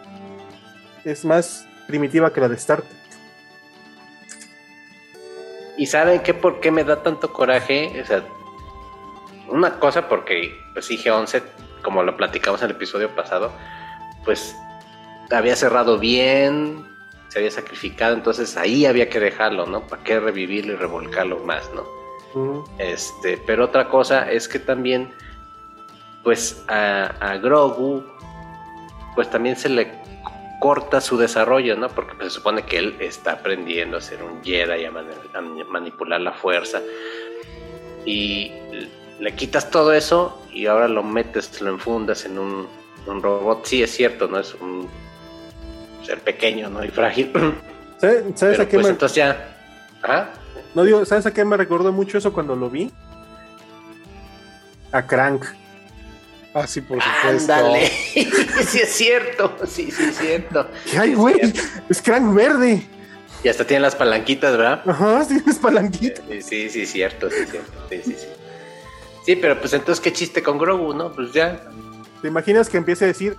es 1.07 1.23
más 1.23 1.67
primitiva 1.87 2.33
que 2.33 2.41
la 2.41 2.49
de 2.49 2.55
Star 2.55 2.81
Trek. 2.81 2.97
¿Y 5.77 5.85
saben 5.85 6.21
qué? 6.21 6.33
¿Por 6.33 6.59
qué 6.59 6.71
me 6.71 6.83
da 6.83 7.01
tanto 7.01 7.31
coraje? 7.31 8.01
O 8.01 8.05
sea, 8.05 8.23
una 9.47 9.79
cosa 9.79 10.09
porque, 10.09 10.53
pues 10.73 10.89
IG-11, 10.89 11.43
como 11.81 12.03
lo 12.03 12.17
platicamos 12.17 12.61
en 12.61 12.71
el 12.71 12.75
episodio 12.75 13.15
pasado, 13.15 13.51
pues 14.25 14.55
había 15.31 15.55
cerrado 15.55 15.97
bien, 15.97 16.85
se 17.29 17.39
había 17.39 17.51
sacrificado, 17.51 18.13
entonces 18.13 18.57
ahí 18.57 18.85
había 18.85 19.09
que 19.09 19.19
dejarlo, 19.19 19.65
¿no? 19.65 19.81
¿Para 19.87 20.03
qué 20.03 20.19
revivirlo 20.19 20.73
y 20.73 20.75
revolcarlo 20.75 21.39
más, 21.39 21.69
¿no? 21.73 21.85
Este, 22.77 23.37
pero 23.47 23.65
otra 23.65 23.89
cosa 23.89 24.29
es 24.31 24.47
que 24.47 24.59
también, 24.59 25.13
pues 26.23 26.63
a, 26.67 27.05
a 27.19 27.37
Grogu, 27.37 28.03
pues 29.15 29.29
también 29.29 29.55
se 29.55 29.69
le 29.69 30.06
corta 30.59 31.01
su 31.01 31.17
desarrollo, 31.17 31.75
¿no? 31.75 31.89
Porque 31.89 32.15
pues, 32.15 32.33
se 32.33 32.39
supone 32.39 32.63
que 32.63 32.77
él 32.77 32.95
está 32.99 33.33
aprendiendo 33.33 33.97
a 33.97 34.01
ser 34.01 34.23
un 34.23 34.43
Jedi, 34.43 34.85
a, 34.85 34.89
a 34.89 35.41
manipular 35.41 36.21
la 36.21 36.33
fuerza. 36.33 36.81
Y 38.05 38.51
le 39.19 39.33
quitas 39.35 39.69
todo 39.69 39.93
eso 39.93 40.41
y 40.51 40.65
ahora 40.67 40.87
lo 40.87 41.03
metes, 41.03 41.59
lo 41.61 41.71
enfundas 41.71 42.25
en 42.25 42.39
un, 42.39 42.67
un 43.05 43.21
robot. 43.21 43.65
Sí, 43.65 43.83
es 43.83 43.91
cierto, 43.91 44.27
¿no? 44.27 44.39
Es 44.39 44.53
un 44.55 44.89
ser 46.03 46.19
pequeño, 46.21 46.69
¿no? 46.69 46.83
Y 46.83 46.89
frágil. 46.89 47.31
¿Sabes, 48.35 48.59
a 48.59 48.67
qué 48.67 48.75
pues 48.77 48.85
me, 48.85 48.91
entonces 48.91 49.15
ya... 49.15 49.55
Ajá. 50.01 50.29
no 50.75 50.83
digo, 50.83 51.03
¿sabes 51.05 51.25
a 51.25 51.33
qué 51.33 51.43
me 51.43 51.57
recordó 51.57 51.91
mucho 51.91 52.19
eso 52.19 52.31
cuando 52.31 52.55
lo 52.55 52.69
vi? 52.69 52.91
A 54.91 55.05
Crank. 55.05 55.45
Ah, 56.57 56.65
sí, 56.65 56.81
por 56.81 56.99
supuesto. 56.99 57.53
Ándale. 57.53 57.87
sí 58.67 58.79
es 58.79 58.89
cierto. 58.89 59.55
Sí, 59.67 59.91
sí 59.91 60.05
es 60.05 60.17
cierto. 60.17 60.67
¡Ay, 60.97 61.13
güey! 61.13 61.35
Es 61.87 62.01
Crank 62.01 62.33
verde. 62.33 62.81
Y 63.43 63.47
hasta 63.47 63.63
tienen 63.63 63.83
las 63.83 63.95
palanquitas, 63.95 64.57
¿verdad? 64.57 64.81
Ajá, 64.89 65.23
tienes 65.27 65.59
palanquita. 65.59 66.23
Sí, 66.27 66.41
sí, 66.41 66.69
sí, 66.69 66.87
cierto, 66.87 67.29
sí, 67.29 67.45
cierto. 67.47 67.71
Sí, 67.89 68.01
sí, 68.03 68.15
sí. 68.17 68.27
Sí, 69.23 69.35
pero 69.35 69.59
pues 69.59 69.73
entonces 69.73 70.01
qué 70.01 70.11
chiste 70.11 70.41
con 70.41 70.57
Grogu, 70.57 70.95
¿no? 70.95 71.13
Pues 71.13 71.31
ya. 71.31 71.61
¿Te 72.23 72.29
imaginas 72.29 72.69
que 72.69 72.77
empiece 72.77 73.05
a 73.05 73.09
decir 73.09 73.37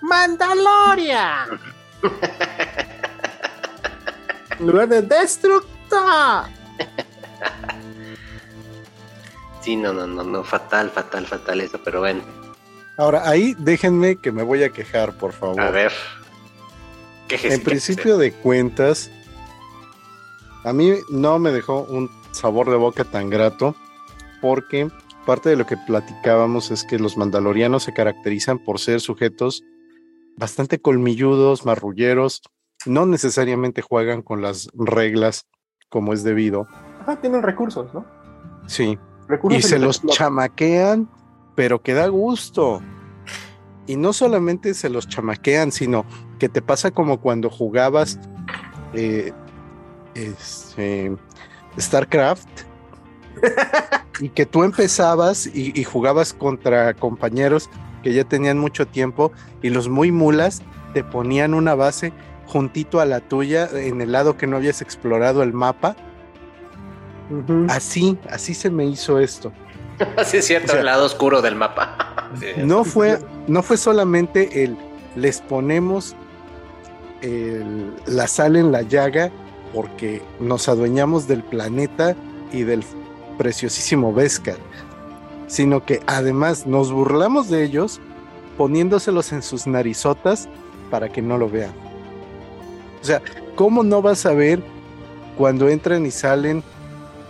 ¡Mandalorian! 0.00 1.60
en 4.60 4.66
lugar 4.66 4.88
de 4.88 5.02
Destructor. 5.02 6.44
Sí, 9.60 9.76
no, 9.76 9.92
no, 9.92 10.06
no, 10.06 10.24
no, 10.24 10.42
fatal, 10.42 10.90
fatal, 10.90 11.26
fatal 11.26 11.60
eso, 11.60 11.78
pero 11.84 12.00
bueno. 12.00 12.22
Ahora, 12.96 13.28
ahí 13.28 13.54
déjenme 13.58 14.16
que 14.16 14.32
me 14.32 14.42
voy 14.42 14.62
a 14.62 14.70
quejar, 14.70 15.16
por 15.16 15.32
favor. 15.32 15.60
A 15.60 15.70
ver. 15.70 15.92
¿Qué 17.28 17.38
en 17.54 17.62
principio 17.62 18.18
de 18.18 18.32
cuentas, 18.32 19.10
a 20.64 20.72
mí 20.72 20.92
no 21.10 21.38
me 21.38 21.52
dejó 21.52 21.82
un 21.82 22.10
sabor 22.32 22.68
de 22.70 22.76
boca 22.76 23.04
tan 23.04 23.30
grato 23.30 23.76
porque 24.40 24.90
parte 25.26 25.48
de 25.50 25.56
lo 25.56 25.66
que 25.66 25.76
platicábamos 25.76 26.70
es 26.70 26.84
que 26.84 26.98
los 26.98 27.16
mandalorianos 27.16 27.84
se 27.84 27.92
caracterizan 27.92 28.58
por 28.58 28.80
ser 28.80 29.00
sujetos 29.00 29.62
bastante 30.36 30.80
colmilludos, 30.80 31.64
marrulleros, 31.66 32.42
no 32.86 33.06
necesariamente 33.06 33.82
juegan 33.82 34.22
con 34.22 34.42
las 34.42 34.68
reglas 34.74 35.46
como 35.88 36.12
es 36.12 36.22
debido, 36.22 36.66
Ajá, 37.00 37.20
tienen 37.20 37.42
recursos, 37.42 37.92
¿no? 37.92 38.04
sí, 38.66 38.98
Recursos 39.30 39.58
y 39.58 39.62
se 39.62 39.78
los 39.78 40.02
chamaquean, 40.02 41.08
pero 41.54 41.82
que 41.82 41.94
da 41.94 42.08
gusto. 42.08 42.82
Y 43.86 43.96
no 43.96 44.12
solamente 44.12 44.74
se 44.74 44.90
los 44.90 45.08
chamaquean, 45.08 45.72
sino 45.72 46.04
que 46.38 46.48
te 46.48 46.62
pasa 46.62 46.90
como 46.90 47.20
cuando 47.20 47.50
jugabas 47.50 48.18
eh, 48.92 49.32
este, 50.14 51.16
StarCraft 51.78 52.48
y 54.20 54.28
que 54.30 54.46
tú 54.46 54.64
empezabas 54.64 55.46
y, 55.46 55.72
y 55.78 55.84
jugabas 55.84 56.32
contra 56.32 56.94
compañeros 56.94 57.70
que 58.02 58.12
ya 58.12 58.24
tenían 58.24 58.58
mucho 58.58 58.86
tiempo 58.86 59.32
y 59.62 59.70
los 59.70 59.88
muy 59.88 60.10
mulas 60.12 60.62
te 60.94 61.04
ponían 61.04 61.54
una 61.54 61.74
base 61.74 62.12
juntito 62.46 63.00
a 63.00 63.04
la 63.04 63.20
tuya 63.20 63.68
en 63.72 64.00
el 64.00 64.12
lado 64.12 64.36
que 64.36 64.46
no 64.46 64.56
habías 64.56 64.82
explorado 64.82 65.42
el 65.42 65.52
mapa. 65.52 65.96
Así, 67.68 68.18
así 68.30 68.54
se 68.54 68.70
me 68.70 68.84
hizo 68.86 69.18
esto. 69.18 69.52
Sí, 70.24 70.38
es 70.38 70.46
cierto, 70.46 70.68
O 70.68 70.70
sea, 70.70 70.80
el 70.80 70.86
lado 70.86 71.04
oscuro 71.04 71.42
del 71.42 71.56
mapa. 71.56 72.30
No 72.64 72.84
fue, 72.84 73.18
no 73.48 73.62
fue 73.62 73.76
solamente 73.76 74.62
el 74.64 74.76
les 75.16 75.40
ponemos 75.40 76.14
el- 77.22 77.92
la 78.06 78.26
sal 78.28 78.56
en 78.56 78.72
la 78.72 78.82
llaga 78.82 79.30
porque 79.74 80.22
nos 80.38 80.68
adueñamos 80.68 81.26
del 81.28 81.42
planeta 81.42 82.14
y 82.52 82.62
del 82.62 82.84
preciosísimo 83.38 84.12
Beskar, 84.14 84.56
sino 85.48 85.84
que 85.84 86.00
además 86.06 86.66
nos 86.66 86.92
burlamos 86.92 87.48
de 87.50 87.64
ellos 87.64 88.00
poniéndoselos 88.56 89.32
en 89.32 89.42
sus 89.42 89.66
narizotas 89.66 90.48
para 90.90 91.08
que 91.08 91.22
no 91.22 91.38
lo 91.38 91.48
vean. 91.48 91.72
O 93.02 93.04
sea, 93.04 93.22
¿cómo 93.54 93.82
no 93.82 94.02
vas 94.02 94.26
a 94.26 94.32
ver 94.32 94.62
cuando 95.36 95.68
entran 95.68 96.04
y 96.06 96.10
salen 96.10 96.62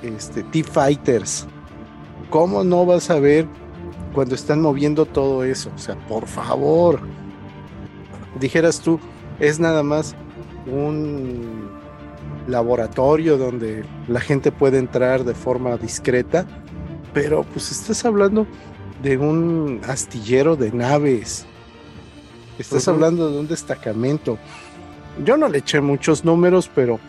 este, 0.02 0.42
T-Fighters? 0.42 1.46
¿Cómo 2.30 2.64
no 2.64 2.86
vas 2.86 3.10
a 3.10 3.18
ver 3.18 3.46
cuando 4.14 4.34
están 4.34 4.60
moviendo 4.60 5.06
todo 5.06 5.44
eso? 5.44 5.70
O 5.74 5.78
sea, 5.78 5.96
por 6.06 6.26
favor. 6.26 7.00
Dijeras 8.38 8.80
tú, 8.80 9.00
es 9.40 9.58
nada 9.58 9.82
más 9.82 10.14
un 10.66 11.70
laboratorio 12.46 13.36
donde 13.36 13.84
la 14.08 14.20
gente 14.20 14.52
puede 14.52 14.78
entrar 14.78 15.24
de 15.24 15.34
forma 15.34 15.76
discreta, 15.76 16.46
pero 17.12 17.42
pues 17.44 17.70
estás 17.70 18.04
hablando 18.04 18.46
de 19.02 19.18
un 19.18 19.80
astillero 19.88 20.56
de 20.56 20.72
naves. 20.72 21.46
Estás 22.58 22.88
hablando 22.88 23.30
de 23.30 23.38
un 23.38 23.48
destacamento. 23.48 24.38
Yo 25.24 25.36
no 25.36 25.48
le 25.48 25.58
eché 25.58 25.80
muchos 25.80 26.24
números, 26.24 26.70
pero 26.74 27.00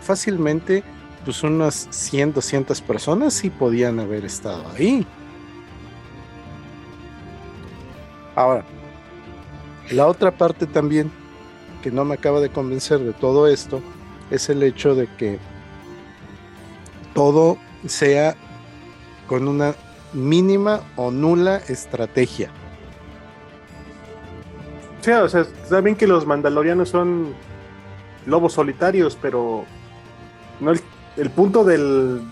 fácilmente 0.00 0.84
pues 1.24 1.42
unas 1.42 1.88
100, 1.90 2.34
200 2.34 2.80
personas 2.80 3.34
sí 3.34 3.50
podían 3.50 4.00
haber 4.00 4.24
estado 4.24 4.64
ahí. 4.76 5.06
Ahora, 8.36 8.64
la 9.90 10.06
otra 10.06 10.30
parte 10.30 10.66
también 10.66 11.10
que 11.82 11.90
no 11.90 12.04
me 12.04 12.14
acaba 12.14 12.40
de 12.40 12.50
convencer 12.50 13.00
de 13.00 13.12
todo 13.12 13.48
esto 13.48 13.82
es 14.30 14.48
el 14.48 14.62
hecho 14.62 14.94
de 14.94 15.06
que 15.16 15.38
todo 17.14 17.58
sea 17.86 18.36
con 19.26 19.48
una 19.48 19.74
mínima 20.12 20.80
o 20.96 21.10
nula 21.10 21.56
estrategia. 21.68 22.50
Sí, 25.00 25.10
o 25.10 25.28
sea, 25.28 25.42
está 25.42 25.80
bien 25.80 25.96
que 25.96 26.06
los 26.06 26.26
mandalorianos 26.26 26.90
son 26.90 27.34
lobos 28.26 28.52
solitarios, 28.52 29.18
pero 29.20 29.64
no 30.60 30.70
el, 30.72 30.80
el 31.16 31.30
punto 31.30 31.64
del, 31.64 32.22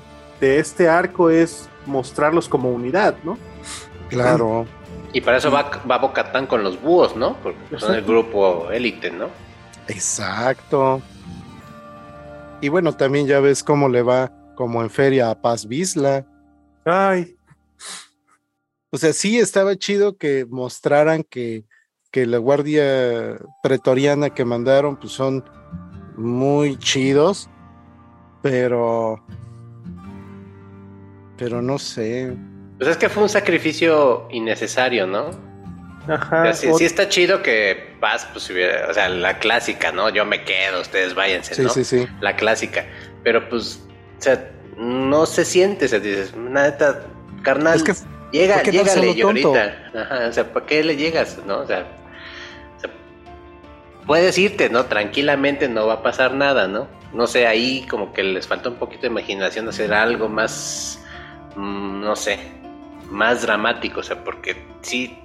de 0.41 0.59
este 0.59 0.89
arco 0.89 1.31
es 1.31 1.69
mostrarlos 1.87 2.49
como 2.49 2.71
unidad, 2.71 3.17
¿no? 3.25 3.39
Claro. 4.09 4.67
Y 5.13 5.21
para 5.21 5.39
eso 5.39 5.51
va, 5.51 5.71
va 5.91 5.99
Bocatán 5.99 6.47
con 6.47 6.63
los 6.63 6.81
búhos, 6.81 7.17
¿no? 7.17 7.37
Porque 7.43 7.59
son 7.79 7.95
el 7.95 8.03
grupo 8.03 8.71
élite, 8.71 9.11
¿no? 9.11 9.29
Exacto. 9.89 11.01
Y 12.61 12.69
bueno, 12.69 12.95
también 12.95 13.27
ya 13.27 13.41
ves 13.41 13.63
cómo 13.63 13.89
le 13.89 14.03
va 14.03 14.33
como 14.55 14.83
en 14.83 14.91
feria 14.91 15.31
a 15.31 15.41
Paz 15.41 15.67
Bisla. 15.67 16.27
Ay. 16.85 17.37
O 18.91 18.99
sea, 18.99 19.13
sí 19.13 19.39
estaba 19.39 19.77
chido 19.77 20.17
que 20.17 20.47
mostraran 20.49 21.23
que, 21.23 21.65
que 22.11 22.27
la 22.27 22.39
guardia 22.39 23.39
pretoriana 23.63 24.31
que 24.31 24.45
mandaron 24.45 24.97
pues 24.97 25.13
son 25.13 25.45
muy 26.17 26.77
chidos, 26.79 27.49
pero 28.43 29.21
pero 31.39 31.63
no 31.63 31.79
sé. 31.79 32.33
Pues 32.77 32.91
es 32.91 32.97
que 32.97 33.09
fue 33.09 33.23
un 33.23 33.29
sacrificio 33.29 34.29
innecesario, 34.31 35.07
¿no? 35.07 35.31
Ajá. 36.09 36.53
sí, 36.55 36.69
está 36.81 37.09
chido 37.09 37.43
que 37.43 37.95
vas, 38.01 38.27
pues, 38.33 38.51
o 38.51 38.95
sea, 38.95 39.09
la 39.09 39.39
clásica, 39.39 39.93
¿no? 39.93 40.09
Yo 40.09 40.25
me 40.25 40.43
quedo, 40.45 40.81
ustedes 40.81 41.15
váyanse, 41.15 41.55
sí, 41.55 41.63
¿no? 41.63 41.69
Sí, 41.69 41.85
sí, 41.85 42.07
La 42.21 42.35
clásica. 42.35 42.87
Pero 43.23 43.49
pues, 43.49 43.81
o 44.19 44.23
sea, 44.23 44.51
no 44.77 45.27
se 45.27 45.45
siente, 45.45 45.85
o 45.85 45.89
sea, 45.89 46.01
dices, 46.01 46.35
neta, 46.35 47.03
carnal, 47.43 47.77
es 47.77 47.83
que, 47.83 47.93
llega, 48.33 48.63
llégale 48.63 49.23
ahorita. 49.23 49.91
Ajá, 49.95 50.29
o 50.29 50.33
sea, 50.33 50.53
¿para 50.53 50.67
qué 50.67 50.83
le 50.83 50.97
llegas, 50.97 51.39
no? 51.47 51.59
O 51.61 51.67
sea, 51.67 51.87
puedes 54.07 54.39
irte, 54.39 54.71
¿no? 54.71 54.87
Tranquilamente 54.87 55.69
no 55.69 55.87
va 55.87 55.95
a 55.95 56.03
pasar 56.03 56.33
nada, 56.33 56.69
¿no? 56.69 56.89
No 57.13 57.27
sé, 57.27 57.47
ahí 57.47 57.87
como 57.89 58.13
que 58.13 58.23
les 58.23 58.47
falta 58.47 58.69
un 58.69 58.77
poquito 58.77 59.03
de 59.03 59.09
imaginación 59.09 59.65
de 59.65 59.71
hacer 59.71 59.93
algo 59.93 60.29
más, 60.29 61.03
mm, 61.57 62.01
no 62.01 62.15
sé, 62.15 62.39
más 63.11 63.43
dramático, 63.43 64.01
o 64.01 64.03
sea, 64.03 64.23
porque 64.23 64.57
sí 64.83 65.19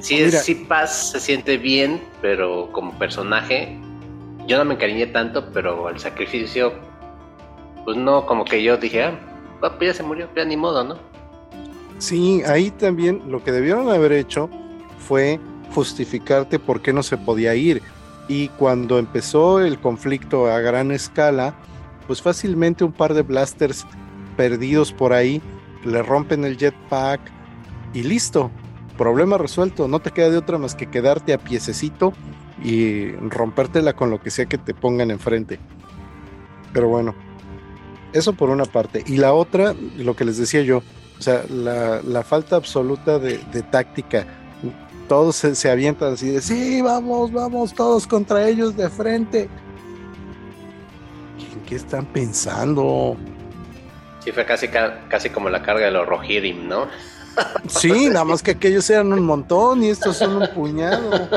Sí, 0.00 0.16
es, 0.16 0.44
sí 0.44 0.54
Paz 0.54 1.10
se 1.12 1.20
siente 1.20 1.56
bien, 1.56 2.00
pero 2.20 2.70
como 2.72 2.92
personaje, 2.98 3.78
yo 4.46 4.58
no 4.58 4.64
me 4.64 4.74
encariñé 4.74 5.06
tanto, 5.06 5.50
pero 5.52 5.88
el 5.88 5.98
sacrificio, 5.98 6.74
pues 7.84 7.96
no, 7.96 8.26
como 8.26 8.44
que 8.44 8.62
yo 8.62 8.76
dije, 8.76 9.04
ah, 9.04 9.18
pues 9.60 9.92
ya 9.92 9.94
se 9.94 10.02
murió, 10.02 10.28
ya 10.36 10.44
ni 10.44 10.56
modo, 10.56 10.84
¿no? 10.84 10.98
Sí, 11.98 12.42
ahí 12.46 12.70
también 12.70 13.22
lo 13.26 13.42
que 13.42 13.52
debieron 13.52 13.88
haber 13.88 14.12
hecho 14.12 14.50
fue 14.98 15.40
justificarte 15.74 16.58
por 16.58 16.82
qué 16.82 16.92
no 16.92 17.02
se 17.02 17.16
podía 17.16 17.54
ir. 17.54 17.82
Y 18.28 18.48
cuando 18.48 18.98
empezó 18.98 19.60
el 19.60 19.78
conflicto 19.80 20.48
a 20.50 20.60
gran 20.60 20.90
escala, 20.90 21.54
pues 22.06 22.22
fácilmente 22.22 22.84
un 22.84 22.92
par 22.92 23.14
de 23.14 23.22
blasters 23.22 23.86
perdidos 24.36 24.92
por 24.92 25.12
ahí 25.12 25.40
le 25.84 26.02
rompen 26.02 26.44
el 26.44 26.56
jetpack 26.56 27.20
y 27.94 28.02
listo, 28.02 28.50
problema 28.98 29.38
resuelto, 29.38 29.88
no 29.88 30.00
te 30.00 30.10
queda 30.10 30.30
de 30.30 30.36
otra 30.36 30.58
más 30.58 30.74
que 30.74 30.90
quedarte 30.90 31.32
a 31.32 31.38
piececito 31.38 32.12
y 32.62 33.12
rompértela 33.12 33.94
con 33.94 34.10
lo 34.10 34.20
que 34.20 34.30
sea 34.30 34.46
que 34.46 34.58
te 34.58 34.74
pongan 34.74 35.10
enfrente. 35.10 35.58
Pero 36.72 36.88
bueno, 36.88 37.14
eso 38.12 38.32
por 38.32 38.50
una 38.50 38.64
parte. 38.64 39.04
Y 39.06 39.16
la 39.16 39.32
otra, 39.32 39.74
lo 39.96 40.16
que 40.16 40.24
les 40.24 40.38
decía 40.38 40.62
yo, 40.62 40.82
o 41.18 41.22
sea, 41.22 41.44
la, 41.48 42.22
falta 42.22 42.56
absoluta 42.56 43.18
de, 43.18 43.38
táctica. 43.70 44.26
Todos 45.08 45.36
se, 45.36 45.70
avientan 45.70 46.14
así 46.14 46.30
de, 46.30 46.42
sí, 46.42 46.82
vamos, 46.82 47.32
vamos, 47.32 47.72
todos 47.72 48.06
contra 48.06 48.48
ellos 48.48 48.76
de 48.76 48.90
frente. 48.90 49.48
¿En 51.52 51.60
qué 51.66 51.76
están 51.76 52.06
pensando? 52.06 53.16
Sí, 54.24 54.32
fue 54.32 54.44
casi, 54.44 54.68
casi 54.68 55.30
como 55.30 55.48
la 55.48 55.62
carga 55.62 55.86
de 55.86 55.92
los 55.92 56.06
Rohirrim, 56.06 56.68
¿no? 56.68 56.88
Sí, 57.68 58.08
nada 58.10 58.24
más 58.24 58.42
que 58.42 58.52
aquellos 58.52 58.88
eran 58.90 59.12
un 59.12 59.24
montón 59.24 59.84
y 59.84 59.90
estos 59.90 60.16
son 60.16 60.42
un 60.42 60.48
puñado. 60.48 61.28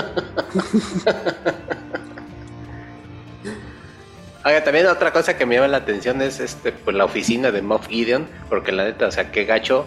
Oiga, 4.46 4.64
también 4.64 4.88
otra 4.88 5.12
cosa 5.14 5.38
que 5.38 5.46
me 5.46 5.56
llama 5.56 5.68
la 5.68 5.78
atención 5.78 6.22
es 6.22 6.40
este, 6.40 6.72
pues 6.72 6.96
la 6.96 7.06
oficina 7.06 7.52
de 7.52 7.62
Moff 7.62 7.88
Gideon, 7.88 8.28
porque 8.50 8.72
la 8.72 8.86
neta, 8.86 9.08
o 9.08 9.12
sea, 9.12 9.32
qué 9.32 9.46
gacho 9.46 9.86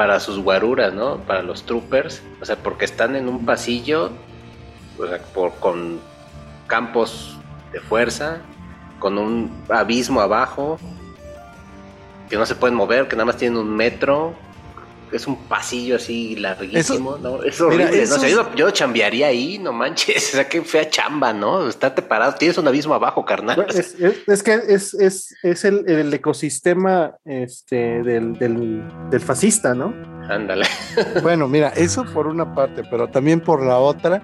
para 0.00 0.18
sus 0.18 0.38
guaruras, 0.38 0.94
¿no? 0.94 1.18
Para 1.18 1.42
los 1.42 1.66
troopers, 1.66 2.22
o 2.40 2.44
sea, 2.46 2.56
porque 2.56 2.86
están 2.86 3.16
en 3.16 3.28
un 3.28 3.44
pasillo, 3.44 4.10
o 4.98 5.06
sea, 5.06 5.18
por, 5.34 5.52
con 5.56 6.00
campos 6.66 7.38
de 7.70 7.80
fuerza, 7.80 8.38
con 8.98 9.18
un 9.18 9.52
abismo 9.68 10.22
abajo, 10.22 10.78
que 12.30 12.38
no 12.38 12.46
se 12.46 12.54
pueden 12.54 12.76
mover, 12.76 13.08
que 13.08 13.16
nada 13.16 13.26
más 13.26 13.36
tienen 13.36 13.58
un 13.58 13.76
metro, 13.76 14.32
es 15.12 15.26
un 15.26 15.36
pasillo 15.36 15.96
así 15.96 16.36
larguísimo, 16.36 17.16
¿no? 17.18 17.42
Es 17.42 17.60
horrible, 17.60 18.04
¿no? 18.06 18.26
yo, 18.26 18.54
yo, 18.54 18.70
chambearía 18.70 19.28
ahí, 19.28 19.58
no 19.58 19.72
manches, 19.72 20.28
o 20.32 20.36
sea, 20.36 20.48
qué 20.48 20.62
fea 20.62 20.88
chamba, 20.88 21.32
¿no? 21.32 21.68
Estate 21.68 22.02
parado, 22.02 22.34
tienes 22.34 22.58
un 22.58 22.68
abismo 22.68 22.94
abajo, 22.94 23.24
carnal. 23.24 23.66
Es, 23.74 23.96
es, 24.26 24.42
que 24.42 24.54
es, 24.68 24.94
es, 24.94 25.34
es 25.42 25.64
el, 25.64 25.88
el, 25.88 26.12
ecosistema 26.12 27.16
este, 27.24 28.02
del, 28.02 28.34
del, 28.38 28.82
del 29.10 29.20
fascista, 29.20 29.74
¿no? 29.74 29.94
Ándale. 30.28 30.66
Bueno, 31.22 31.48
mira, 31.48 31.68
eso 31.70 32.04
por 32.12 32.26
una 32.26 32.54
parte, 32.54 32.82
pero 32.90 33.08
también 33.08 33.40
por 33.40 33.64
la 33.64 33.78
otra, 33.78 34.22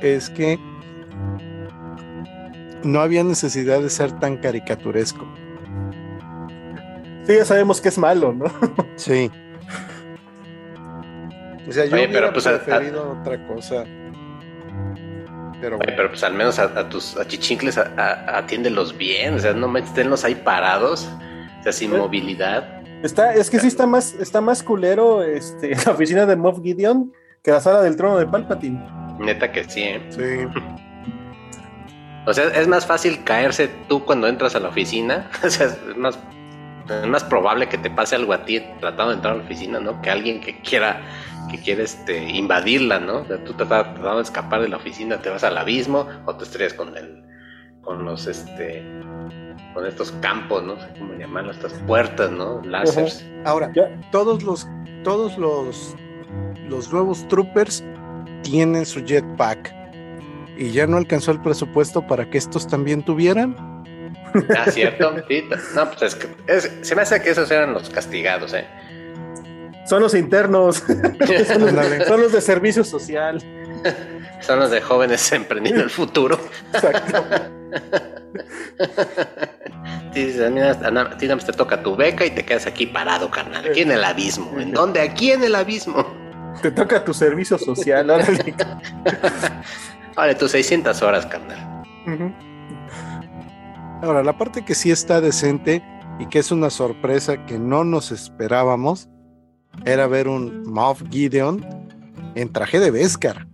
es 0.00 0.30
que 0.30 0.58
no 2.82 3.00
había 3.00 3.24
necesidad 3.24 3.80
de 3.80 3.90
ser 3.90 4.12
tan 4.18 4.36
caricaturesco. 4.36 5.26
Sí, 7.26 7.36
ya 7.36 7.44
sabemos 7.44 7.80
que 7.80 7.88
es 7.88 7.98
malo, 7.98 8.32
¿no? 8.32 8.46
Sí. 8.96 9.30
O 11.68 11.72
sea, 11.72 11.84
yo 11.84 11.94
hubiera 11.96 12.32
pues, 12.32 12.46
preferido 12.46 13.18
otra 13.20 13.46
cosa. 13.46 13.84
Pero, 15.60 15.78
pero 15.78 16.08
pues 16.08 16.22
al 16.22 16.34
menos 16.34 16.58
a, 16.58 16.88
tus 16.88 17.16
achichincles 17.16 17.76
atiéndelos 17.78 18.96
bien, 18.96 19.34
o 19.34 19.38
sea, 19.40 19.52
no 19.52 19.72
tenlos 19.92 20.24
ahí 20.24 20.36
parados, 20.36 21.08
o 21.58 21.62
sea, 21.64 21.72
sin 21.72 21.96
movilidad. 21.96 22.80
Está, 23.02 23.34
es 23.34 23.50
que 23.50 23.58
sí 23.58 23.66
está 23.66 23.86
más, 23.86 24.14
está 24.14 24.40
más 24.40 24.62
culero 24.62 25.22
este, 25.22 25.74
la 25.86 25.92
oficina 25.92 26.26
de 26.26 26.36
Moff 26.36 26.60
Gideon 26.62 27.12
que 27.42 27.50
la 27.50 27.60
sala 27.60 27.82
del 27.82 27.96
trono 27.96 28.18
de 28.18 28.26
Palpatine. 28.26 28.80
Neta 29.18 29.50
que 29.50 29.64
sí, 29.64 29.82
¿eh? 29.82 30.02
Sí. 30.10 30.60
O 32.26 32.34
sea, 32.34 32.44
es 32.48 32.68
más 32.68 32.84
fácil 32.84 33.24
caerse 33.24 33.70
tú 33.88 34.04
cuando 34.04 34.28
entras 34.28 34.54
a 34.54 34.60
la 34.60 34.68
oficina. 34.68 35.30
O 35.42 35.48
sea, 35.48 35.68
es 35.68 35.96
más, 35.96 36.18
es 36.88 37.06
más 37.06 37.24
probable 37.24 37.68
que 37.68 37.78
te 37.78 37.90
pase 37.90 38.16
algo 38.16 38.32
a 38.32 38.44
ti 38.44 38.62
tratando 38.80 39.08
de 39.08 39.14
entrar 39.16 39.34
a 39.34 39.36
la 39.38 39.44
oficina, 39.44 39.80
¿no? 39.80 40.00
Que 40.02 40.10
alguien 40.10 40.40
que 40.40 40.60
quiera 40.62 41.00
que 41.50 41.58
quiere 41.58 41.84
este, 41.84 42.28
invadirla, 42.28 43.00
¿no? 43.00 43.20
O 43.20 43.24
sea, 43.24 43.42
tú 43.44 43.54
te 43.54 43.62
estás 43.62 43.84
tratando 43.94 44.16
de 44.16 44.22
escapar 44.22 44.60
de 44.60 44.68
la 44.68 44.76
oficina, 44.76 45.18
te 45.18 45.30
vas 45.30 45.44
al 45.44 45.56
abismo 45.56 46.06
o 46.26 46.34
te 46.36 46.44
estrellas 46.44 46.74
con 46.74 46.96
el, 46.96 47.24
con 47.80 48.04
los, 48.04 48.26
este, 48.26 48.84
con 49.72 49.86
estos 49.86 50.12
campos, 50.20 50.62
¿no? 50.62 50.76
sé 50.76 50.88
cómo 50.98 51.14
llamarlo, 51.14 51.50
estas 51.50 51.72
puertas, 51.86 52.30
¿no? 52.30 52.60
Láseres. 52.62 53.26
Ahora, 53.44 53.72
todos 54.12 54.42
los, 54.42 54.68
todos 55.04 55.38
los, 55.38 55.96
los 56.68 56.92
nuevos 56.92 57.26
troopers 57.28 57.82
tienen 58.42 58.84
su 58.84 59.04
jetpack 59.04 59.74
y 60.58 60.70
ya 60.70 60.86
no 60.86 60.96
alcanzó 60.96 61.30
el 61.30 61.40
presupuesto 61.40 62.06
para 62.06 62.28
que 62.28 62.38
estos 62.38 62.66
también 62.66 63.02
tuvieran. 63.02 63.77
Ah, 64.56 64.70
cierto. 64.70 65.14
Sí. 65.28 65.48
No, 65.74 65.90
pues 65.90 66.02
es 66.02 66.14
que 66.14 66.84
se 66.84 66.94
me 66.94 67.02
hace 67.02 67.20
que 67.22 67.30
esos 67.30 67.50
eran 67.50 67.72
los 67.72 67.90
castigados, 67.90 68.54
¿eh? 68.54 68.66
Son 69.88 70.02
los 70.02 70.14
internos. 70.14 70.76
son, 72.06 72.20
los, 72.20 72.32
de 72.32 72.40
servicio 72.40 72.84
social. 72.84 73.42
Son 74.40 74.60
los 74.60 74.70
de 74.70 74.80
jóvenes 74.80 75.32
emprendiendo 75.32 75.82
el 75.82 75.90
futuro. 75.90 76.38
Exacto. 76.72 77.24
a 81.00 81.16
ti 81.18 81.28
te 81.28 81.52
toca 81.52 81.82
tu 81.82 81.96
beca 81.96 82.24
y 82.24 82.30
te 82.30 82.44
quedas 82.44 82.66
aquí 82.66 82.86
parado, 82.86 83.30
carnal. 83.30 83.66
Aquí 83.68 83.80
en 83.80 83.90
el 83.90 84.04
abismo. 84.04 84.60
¿En 84.60 84.72
dónde? 84.72 85.00
Aquí 85.00 85.32
en 85.32 85.42
el 85.42 85.56
abismo. 85.56 86.06
Te 86.62 86.70
toca 86.70 87.04
tu 87.04 87.12
servicio 87.12 87.58
social, 87.58 88.10
órale. 88.10 88.54
vale, 90.14 90.34
tus 90.36 90.52
600 90.52 91.02
horas, 91.02 91.26
carnal. 91.26 91.84
Ahora, 94.02 94.22
la 94.22 94.38
parte 94.38 94.64
que 94.64 94.74
sí 94.74 94.90
está 94.90 95.20
decente 95.20 95.82
y 96.18 96.26
que 96.26 96.38
es 96.38 96.52
una 96.52 96.70
sorpresa 96.70 97.46
que 97.46 97.58
no 97.58 97.82
nos 97.82 98.12
esperábamos 98.12 99.08
era 99.84 100.06
ver 100.06 100.28
un 100.28 100.62
Moff 100.64 101.02
Gideon 101.10 101.66
en 102.34 102.52
traje 102.52 102.78
de 102.78 102.90
Beskar. 102.90 103.46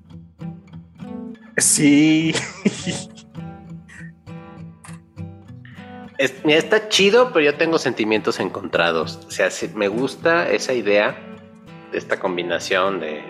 Sí. 1.57 2.35
está 6.19 6.89
chido, 6.89 7.33
pero 7.33 7.45
yo 7.45 7.57
tengo 7.57 7.79
sentimientos 7.79 8.39
encontrados. 8.41 9.21
O 9.27 9.31
sea, 9.31 9.49
me 9.75 9.89
gusta 9.89 10.51
esa 10.51 10.73
idea 10.75 11.17
de 11.93 11.99
esta 11.99 12.19
combinación 12.21 13.01
de 13.01 13.23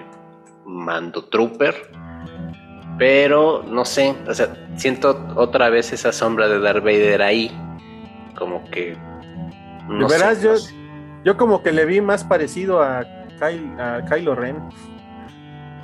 Mando 0.66 1.24
Trooper, 1.26 1.92
pero 2.98 3.62
no 3.64 3.84
sé, 3.84 4.14
o 4.28 4.34
sea, 4.34 4.54
siento 4.76 5.32
otra 5.36 5.68
vez 5.70 5.92
esa 5.92 6.12
sombra 6.12 6.48
de 6.48 6.60
Darth 6.60 6.84
Vader 6.84 7.22
ahí, 7.22 7.50
como 8.36 8.64
que. 8.70 8.96
No 9.88 10.08
Verás, 10.08 10.40
yo, 10.42 10.54
yo 11.24 11.36
como 11.36 11.62
que 11.62 11.72
le 11.72 11.84
vi 11.84 12.00
más 12.00 12.24
parecido 12.24 12.82
a 12.82 13.04
Kyle, 13.38 13.80
a 13.80 14.04
Kylo 14.08 14.34
Ren. 14.34 14.56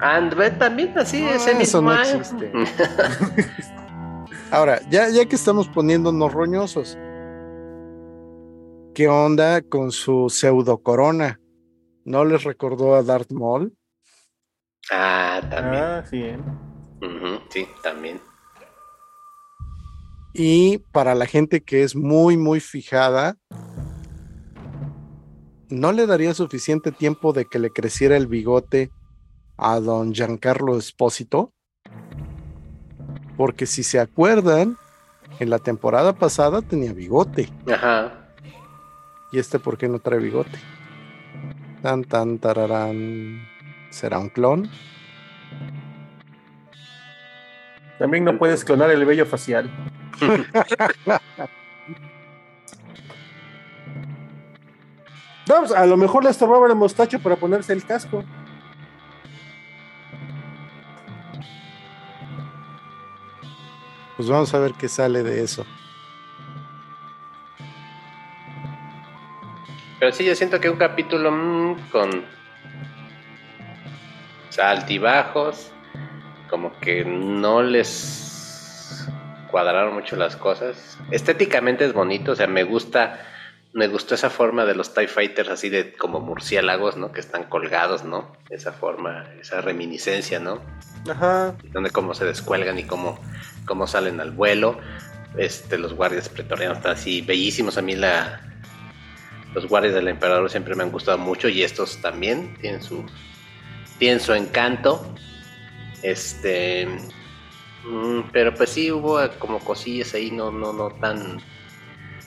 And 0.00 0.34
también 0.58 0.96
así, 0.98 1.20
No, 1.20 1.28
ese 1.30 1.50
eso 1.50 1.58
mismo 1.58 1.82
no 1.82 1.90
año. 1.90 2.16
existe. 2.16 2.52
Ahora, 4.50 4.80
ya, 4.88 5.08
ya 5.10 5.26
que 5.26 5.36
estamos 5.36 5.68
poniéndonos 5.68 6.32
roñosos, 6.32 6.96
¿qué 8.94 9.08
onda 9.08 9.60
con 9.62 9.92
su 9.92 10.28
pseudo 10.30 10.78
corona? 10.78 11.38
¿No 12.04 12.24
les 12.24 12.44
recordó 12.44 12.94
a 12.94 13.02
Darth 13.02 13.30
Maul? 13.30 13.74
ah, 14.90 15.40
también. 15.50 15.84
Ah, 15.84 16.04
sí. 16.08 16.34
Sí, 17.48 17.66
también. 17.82 18.20
Y 20.32 20.78
para 20.92 21.14
la 21.14 21.26
gente 21.26 21.62
que 21.62 21.82
es 21.82 21.96
muy, 21.96 22.36
muy 22.36 22.60
fijada, 22.60 23.36
¿no 25.68 25.92
le 25.92 26.06
daría 26.06 26.34
suficiente 26.34 26.92
tiempo 26.92 27.32
de 27.32 27.46
que 27.46 27.58
le 27.58 27.70
creciera 27.70 28.16
el 28.16 28.26
bigote 28.26 28.90
a 29.56 29.80
don 29.80 30.14
Giancarlo 30.14 30.76
Espósito? 30.76 31.52
Porque 33.36 33.66
si 33.66 33.82
se 33.82 33.98
acuerdan, 33.98 34.76
en 35.40 35.50
la 35.50 35.58
temporada 35.58 36.12
pasada 36.12 36.62
tenía 36.62 36.92
bigote. 36.92 37.48
Ajá. 37.72 38.28
¿Y 39.32 39.38
este 39.38 39.58
por 39.58 39.78
qué 39.78 39.88
no 39.88 39.98
trae 39.98 40.18
bigote? 40.18 40.58
Tan, 41.82 42.04
tan, 42.04 42.38
tararán. 42.38 43.42
¿Será 43.90 44.18
un 44.18 44.28
clon? 44.28 44.68
También 48.00 48.24
no 48.24 48.38
puedes 48.38 48.64
clonar 48.64 48.90
el 48.90 49.04
vello 49.04 49.26
facial. 49.26 49.70
No, 55.48 55.56
pues, 55.58 55.72
a 55.72 55.84
lo 55.84 55.96
mejor 55.96 56.22
le 56.22 56.30
estorbaba 56.30 56.68
el 56.68 56.76
mostacho 56.76 57.18
para 57.18 57.34
ponerse 57.34 57.72
el 57.72 57.84
casco. 57.84 58.22
Pues 64.16 64.28
vamos 64.28 64.54
a 64.54 64.60
ver 64.60 64.74
qué 64.74 64.86
sale 64.86 65.24
de 65.24 65.42
eso. 65.42 65.66
Pero 69.98 70.12
sí, 70.12 70.24
yo 70.24 70.36
siento 70.36 70.60
que 70.60 70.70
un 70.70 70.76
capítulo 70.76 71.32
mm, 71.32 71.90
con 71.90 72.24
altibajos, 74.56 75.72
como 76.50 76.78
que 76.80 77.04
no 77.04 77.62
les 77.62 79.06
cuadraron 79.50 79.94
mucho 79.94 80.16
las 80.16 80.36
cosas. 80.36 80.98
Estéticamente 81.10 81.84
es 81.84 81.92
bonito, 81.92 82.32
o 82.32 82.36
sea, 82.36 82.48
me 82.48 82.64
gusta, 82.64 83.20
me 83.72 83.86
gustó 83.86 84.14
esa 84.16 84.30
forma 84.30 84.64
de 84.64 84.74
los 84.74 84.92
TIE 84.92 85.06
Fighters 85.06 85.48
así 85.48 85.68
de 85.68 85.94
como 85.94 86.20
murciélagos, 86.20 86.96
¿no? 86.96 87.12
Que 87.12 87.20
están 87.20 87.44
colgados, 87.44 88.04
¿no? 88.04 88.32
Esa 88.50 88.72
forma, 88.72 89.26
esa 89.40 89.60
reminiscencia, 89.60 90.40
¿no? 90.40 90.60
Ajá. 91.08 91.54
donde 91.72 91.90
cómo 91.90 92.12
se 92.12 92.26
descuelgan 92.26 92.78
y 92.78 92.84
cómo, 92.84 93.18
cómo 93.64 93.86
salen 93.86 94.20
al 94.20 94.32
vuelo. 94.32 94.78
Este, 95.38 95.78
los 95.78 95.94
guardias 95.94 96.28
pretorianos 96.28 96.78
están 96.78 96.92
así 96.92 97.22
bellísimos. 97.22 97.78
A 97.78 97.82
mí 97.82 97.94
la, 97.94 98.40
los 99.54 99.66
guardias 99.66 99.94
del 99.94 100.08
emperador 100.08 100.50
siempre 100.50 100.74
me 100.74 100.82
han 100.82 100.90
gustado 100.90 101.16
mucho 101.16 101.48
y 101.48 101.62
estos 101.62 102.02
también 102.02 102.56
tienen 102.60 102.82
su, 102.82 103.06
tienen 103.98 104.20
su 104.20 104.34
encanto. 104.34 105.14
Este, 106.02 106.86
mm, 107.84 108.30
pero 108.32 108.54
pues 108.54 108.70
sí 108.70 108.90
hubo 108.90 109.18
como 109.38 109.58
cosillas 109.60 110.14
ahí 110.14 110.30
no, 110.30 110.50
no, 110.50 110.72
no 110.72 110.90
tan, 110.90 111.40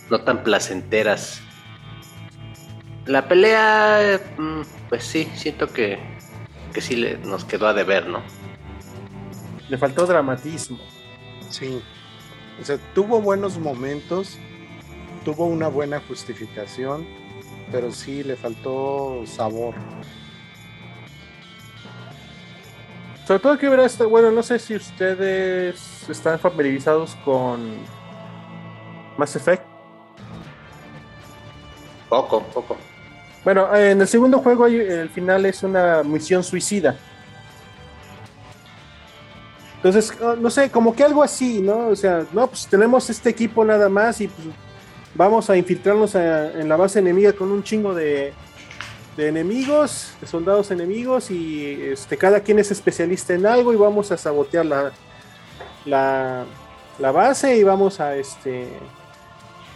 no 0.10 0.22
tan 0.22 0.44
placenteras. 0.44 1.42
La 3.06 3.28
pelea, 3.28 4.20
mm, 4.38 4.62
pues 4.90 5.04
sí, 5.04 5.30
siento 5.36 5.68
que, 5.68 6.00
que 6.74 6.82
sí 6.82 6.96
le, 6.96 7.18
nos 7.18 7.46
quedó 7.46 7.68
a 7.68 7.74
deber, 7.74 8.08
¿no? 8.08 8.22
Le 9.70 9.78
faltó 9.78 10.06
dramatismo. 10.06 10.80
Sí. 11.50 11.82
O 12.62 12.64
sea, 12.66 12.78
tuvo 12.94 13.22
buenos 13.22 13.58
momentos, 13.58 14.38
tuvo 15.26 15.46
una 15.46 15.68
buena 15.68 16.00
justificación, 16.00 17.06
pero 17.72 17.92
sí 17.92 18.24
le 18.24 18.36
faltó 18.36 19.24
sabor. 19.26 19.76
Sobre 23.26 23.40
todo 23.40 23.58
que 23.58 23.68
hubiera 23.68 23.86
este, 23.86 24.04
bueno, 24.06 24.32
no 24.32 24.44
sé 24.44 24.60
si 24.60 24.76
ustedes 24.76 26.10
están 26.10 26.38
familiarizados 26.40 27.16
con 27.24 27.78
Mass 29.18 29.36
Effect. 29.36 29.64
Poco, 32.10 32.44
poco. 32.54 32.78
Bueno, 33.44 33.74
en 33.76 34.02
el 34.02 34.08
segundo 34.08 34.40
juego 34.40 34.68
el 34.68 35.10
final 35.10 35.46
es 35.46 35.64
una 35.64 36.04
misión 36.04 36.44
suicida. 36.44 36.96
Entonces, 39.78 40.14
ah, 40.22 40.36
no 40.40 40.50
sé, 40.50 40.70
como 40.70 40.96
que 40.96 41.04
algo 41.04 41.24
así, 41.24 41.62
¿no? 41.62 41.88
O 41.88 41.96
sea, 41.96 42.26
no, 42.32 42.48
pues 42.48 42.68
tenemos 42.68 43.10
este 43.10 43.30
equipo 43.30 43.66
nada 43.66 43.90
más 43.90 44.22
y 44.22 44.28
pues 44.28 44.48
vamos 45.16 45.50
a 45.50 45.58
infiltrarnos 45.58 46.16
a- 46.16 46.52
en 46.54 46.70
la 46.70 46.78
base 46.78 47.00
enemiga 47.00 47.34
con 47.34 47.52
un 47.52 47.64
chingo 47.64 47.94
de, 47.94 48.34
de 49.16 49.28
enemigos, 49.28 50.14
de 50.20 50.28
soldados 50.28 50.72
enemigos 50.72 51.30
y 51.30 51.72
este, 51.82 52.18
cada 52.18 52.40
quien 52.40 52.60
es 52.60 52.72
especialista 52.72 53.34
en 53.34 53.46
algo 53.46 53.74
y 53.74 53.76
vamos 53.76 54.12
a 54.12 54.18
sabotear 54.18 54.66
la, 54.66 54.92
la, 55.86 56.46
la 57.00 57.12
base 57.12 57.56
y 57.56 57.64
vamos 57.64 58.00
a 58.00 58.16
este 58.16 58.68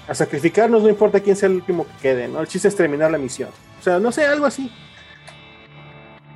a 0.08 0.16
sacrificarnos, 0.16 0.82
no 0.84 0.90
importa 0.90 1.20
quién 1.20 1.36
sea 1.36 1.50
el 1.50 1.56
último 1.56 1.86
que 1.86 2.02
quede, 2.02 2.28
¿no? 2.30 2.40
El 2.40 2.48
chiste 2.48 2.70
es 2.70 2.76
terminar 2.76 3.12
la 3.12 3.18
misión. 3.18 3.50
O 3.80 3.84
sea, 3.84 4.00
no 4.00 4.12
sé, 4.12 4.26
algo 4.26 4.46
así. 4.46 4.72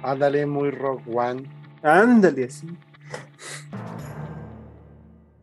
Ándale, 0.04 0.46
muy 0.46 0.72
Rock 0.72 1.02
One. 1.08 1.44
Ándale, 1.82 2.46
así. 2.46 2.68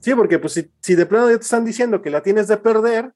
Sí, 0.01 0.15
porque 0.15 0.39
pues 0.39 0.53
si, 0.53 0.71
si 0.81 0.95
de 0.95 1.07
plano 1.07 1.31
ya 1.31 1.37
te 1.37 1.43
están 1.43 1.65
diciendo 1.65 2.03
que 2.03 2.11
la 2.11 2.23
tienes 2.23 2.49
de 2.49 2.59
perder, 2.59 3.13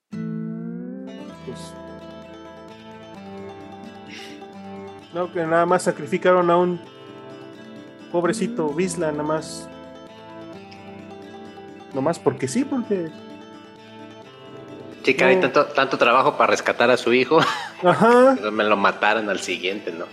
No, 5.13 5.31
que 5.33 5.45
nada 5.45 5.67
más 5.67 5.83
sacrificaron 5.83 6.51
a 6.51 6.57
un 6.57 6.81
pobrecito 8.11 8.69
Visla, 8.69 9.11
nada 9.11 9.23
más... 9.23 9.69
Nomás 11.95 12.19
porque 12.19 12.49
sí, 12.49 12.65
porque... 12.65 13.11
Que 15.05 15.23
hay 15.25 15.35
No. 15.37 15.43
tanto, 15.43 15.67
tanto 15.67 15.99
trabajo 15.99 16.37
para 16.37 16.53
rescatar 16.53 16.91
a 16.91 16.97
su 16.97 17.13
hijo, 17.13 17.41
Ajá. 17.83 18.37
que 18.43 18.51
me 18.51 18.65
lo 18.65 18.77
mataran 18.77 19.29
al 19.29 19.41
siguiente, 19.41 19.93
¿no? 19.93 20.07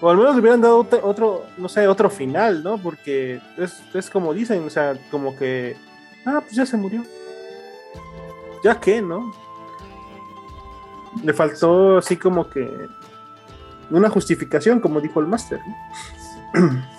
O 0.00 0.08
al 0.10 0.16
menos 0.16 0.34
le 0.34 0.40
hubieran 0.40 0.60
dado 0.60 0.78
otro, 0.78 1.00
otro, 1.02 1.46
no 1.56 1.68
sé, 1.68 1.88
otro 1.88 2.08
final, 2.08 2.62
¿no? 2.62 2.78
Porque 2.78 3.40
es, 3.56 3.82
es 3.92 4.08
como 4.08 4.32
dicen, 4.32 4.64
o 4.64 4.70
sea, 4.70 4.96
como 5.10 5.36
que, 5.36 5.76
ah, 6.24 6.40
pues 6.40 6.52
ya 6.54 6.64
se 6.64 6.76
murió. 6.76 7.02
Ya 8.62 8.78
que, 8.78 9.02
¿no? 9.02 9.32
Le 11.24 11.32
faltó 11.32 11.98
así 11.98 12.16
como 12.16 12.48
que 12.48 12.88
una 13.90 14.08
justificación, 14.10 14.80
como 14.80 15.00
dijo 15.00 15.20
el 15.20 15.26
máster. 15.26 15.60
¿no? 16.54 16.82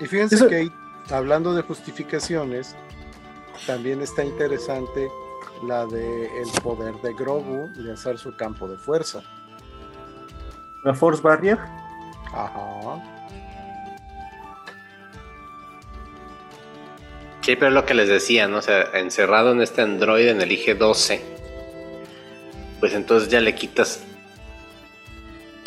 Y 0.00 0.06
fíjense 0.06 0.34
Eso- 0.34 0.48
que 0.48 0.56
ahí, 0.56 0.72
hablando 1.12 1.54
de 1.54 1.62
justificaciones, 1.62 2.74
también 3.68 4.00
está 4.02 4.24
interesante 4.24 5.08
la 5.64 5.86
de 5.86 6.24
el 6.42 6.50
poder 6.62 6.94
de 7.02 7.14
Grogu 7.14 7.70
de 7.76 7.92
hacer 7.92 8.18
su 8.18 8.34
campo 8.36 8.66
de 8.66 8.76
fuerza. 8.78 9.22
La 10.84 10.92
Force 10.92 11.22
Barrier. 11.22 11.56
Ajá. 12.34 13.00
Sí, 17.42 17.56
pero 17.56 17.68
es 17.68 17.74
lo 17.74 17.84
que 17.84 17.94
les 17.94 18.08
decía, 18.08 18.46
¿no? 18.48 18.58
O 18.58 18.62
sea, 18.62 18.82
encerrado 18.94 19.52
en 19.52 19.60
este 19.62 19.82
androide 19.82 20.30
en 20.30 20.40
el 20.40 20.50
IG-12, 20.50 21.20
pues 22.82 22.94
entonces 22.94 23.28
ya 23.28 23.40
le 23.40 23.54
quitas 23.54 24.02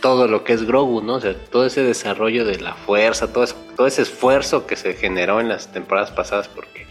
todo 0.02 0.28
lo 0.28 0.44
que 0.44 0.52
es 0.52 0.68
Grogu, 0.68 1.02
¿no? 1.02 1.14
O 1.14 1.22
sea, 1.22 1.34
todo 1.34 1.66
ese 1.66 1.82
desarrollo 1.82 2.44
de 2.44 2.60
la 2.60 2.74
fuerza, 2.74 3.32
todo, 3.32 3.46
todo 3.78 3.88
ese 3.88 4.02
esfuerzo 4.02 4.68
que 4.68 4.76
se 4.76 4.96
generó 4.96 5.40
en 5.40 5.48
las 5.48 5.72
temporadas 5.72 6.12
pasadas 6.12 6.50
porque 6.50 6.86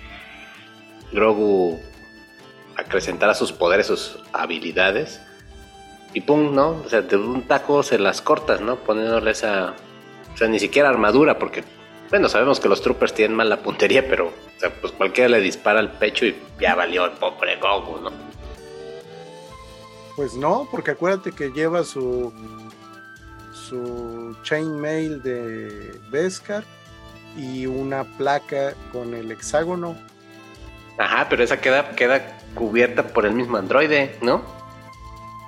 Grogu 1.13 1.79
acrecentara 2.75 3.35
sus 3.35 3.53
poderes, 3.53 3.89
sus 3.89 4.19
habilidades, 4.33 5.21
y 6.15 6.23
pum, 6.23 6.55
¿no? 6.55 6.71
O 6.71 6.89
sea, 6.89 7.03
de 7.03 7.19
un 7.19 7.43
taco 7.43 7.83
se 7.83 7.99
las 7.99 8.23
cortas, 8.23 8.63
¿no? 8.63 8.77
Poniéndole 8.77 9.31
esa... 9.31 9.75
O 10.33 10.37
sea, 10.39 10.49
ni 10.49 10.59
siquiera 10.59 10.89
armadura, 10.89 11.39
porque 11.39 11.65
bueno, 12.09 12.31
sabemos 12.31 12.61
que 12.61 12.71
los 12.71 12.81
troopers 12.81 13.13
tienen 13.13 13.37
mala 13.37 13.59
puntería, 13.59 14.09
pero 14.09 14.29
o 14.29 14.59
sea, 14.59 14.71
pues 14.81 14.95
cualquiera 14.95 15.29
le 15.29 15.41
dispara 15.41 15.81
al 15.81 15.93
pecho 15.93 16.25
y 16.25 16.35
ya 16.59 16.75
valió 16.75 17.05
el 17.05 17.11
pobre 17.11 17.57
Goku, 17.57 18.01
¿no? 18.01 18.34
Pues 20.17 20.35
no, 20.35 20.69
porque 20.71 20.93
acuérdate 20.93 21.33
que 21.33 21.51
lleva 21.51 21.85
su 21.85 22.33
su 23.53 24.37
chainmail 24.43 25.23
de 25.23 26.01
Beskar 26.11 26.65
y 27.37 27.67
una 27.67 28.05
placa 28.05 28.75
con 28.93 29.15
el 29.15 29.33
hexágono. 29.33 29.97
Ajá, 30.99 31.27
pero 31.29 31.43
esa 31.43 31.61
queda, 31.61 31.91
queda 31.97 32.39
cubierta 32.55 33.09
por 33.09 33.27
el 33.27 33.33
mismo 33.33 33.57
androide, 33.57 34.19
¿no? 34.23 34.43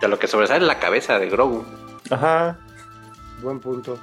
De 0.01 0.09
lo 0.09 0.19
que 0.19 0.27
sobresale 0.27 0.67
la 0.67 0.79
cabeza 0.79 1.19
de 1.19 1.29
Grogu. 1.29 1.65
Ajá. 2.11 2.59
Buen 3.43 3.61
punto. 3.61 3.99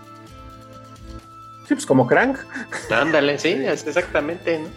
Sí, 1.67 1.73
pues 1.73 1.85
como 1.85 2.07
Crank. 2.07 2.37
Ándale, 2.91 3.37
sí, 3.39 3.49
es 3.49 3.85
exactamente, 3.85 4.59
¿no? 4.59 4.69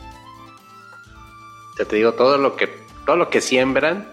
Ya 1.78 1.84
te 1.84 1.96
digo, 1.96 2.14
todo 2.14 2.38
lo 2.38 2.56
que, 2.56 2.68
todo 3.04 3.16
lo 3.16 3.28
que 3.28 3.40
siembran, 3.40 4.08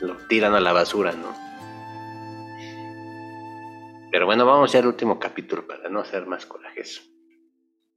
lo 0.00 0.16
tiran 0.28 0.54
a 0.54 0.60
la 0.60 0.72
basura, 0.72 1.12
¿no? 1.12 1.46
Pero 4.10 4.26
bueno, 4.26 4.46
vamos 4.46 4.72
ya 4.72 4.78
al 4.80 4.86
último 4.86 5.18
capítulo 5.18 5.66
para 5.66 5.88
no 5.88 6.00
hacer 6.00 6.26
más 6.26 6.46
corajes. 6.46 7.06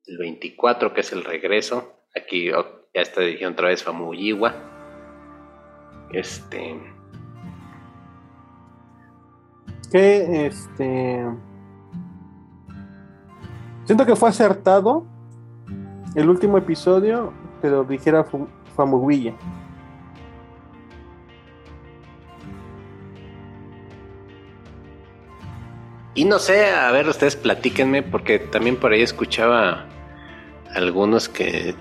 El 0.06 0.18
24, 0.18 0.94
que 0.94 1.02
es 1.02 1.14
el 1.14 1.24
regreso. 1.24 1.94
Aquí 2.16 2.52
oh, 2.52 2.66
ya 2.94 3.02
está 3.02 3.22
dirigiendo 3.22 3.54
otra 3.54 3.70
vez 3.70 3.84
Famuyiwa. 3.84 4.54
Este. 6.12 6.78
Que 9.92 10.48
este. 10.48 11.26
Siento 13.86 14.06
que 14.06 14.16
fue 14.16 14.30
acertado 14.30 15.06
el 16.16 16.30
último 16.30 16.58
episodio 16.58 17.34
que 17.62 17.70
lo 17.70 17.84
dijera 17.84 18.26
Famuyiwa. 18.76 19.38
Y 26.20 26.26
no 26.26 26.38
sé, 26.38 26.66
a 26.66 26.92
ver, 26.92 27.08
ustedes 27.08 27.38
platíquenme, 27.38 28.04
porque 28.04 28.40
también 28.40 28.76
por 28.76 28.92
ahí 28.92 29.02
escuchaba 29.02 29.86
algunos 30.76 31.30
que, 31.30 31.76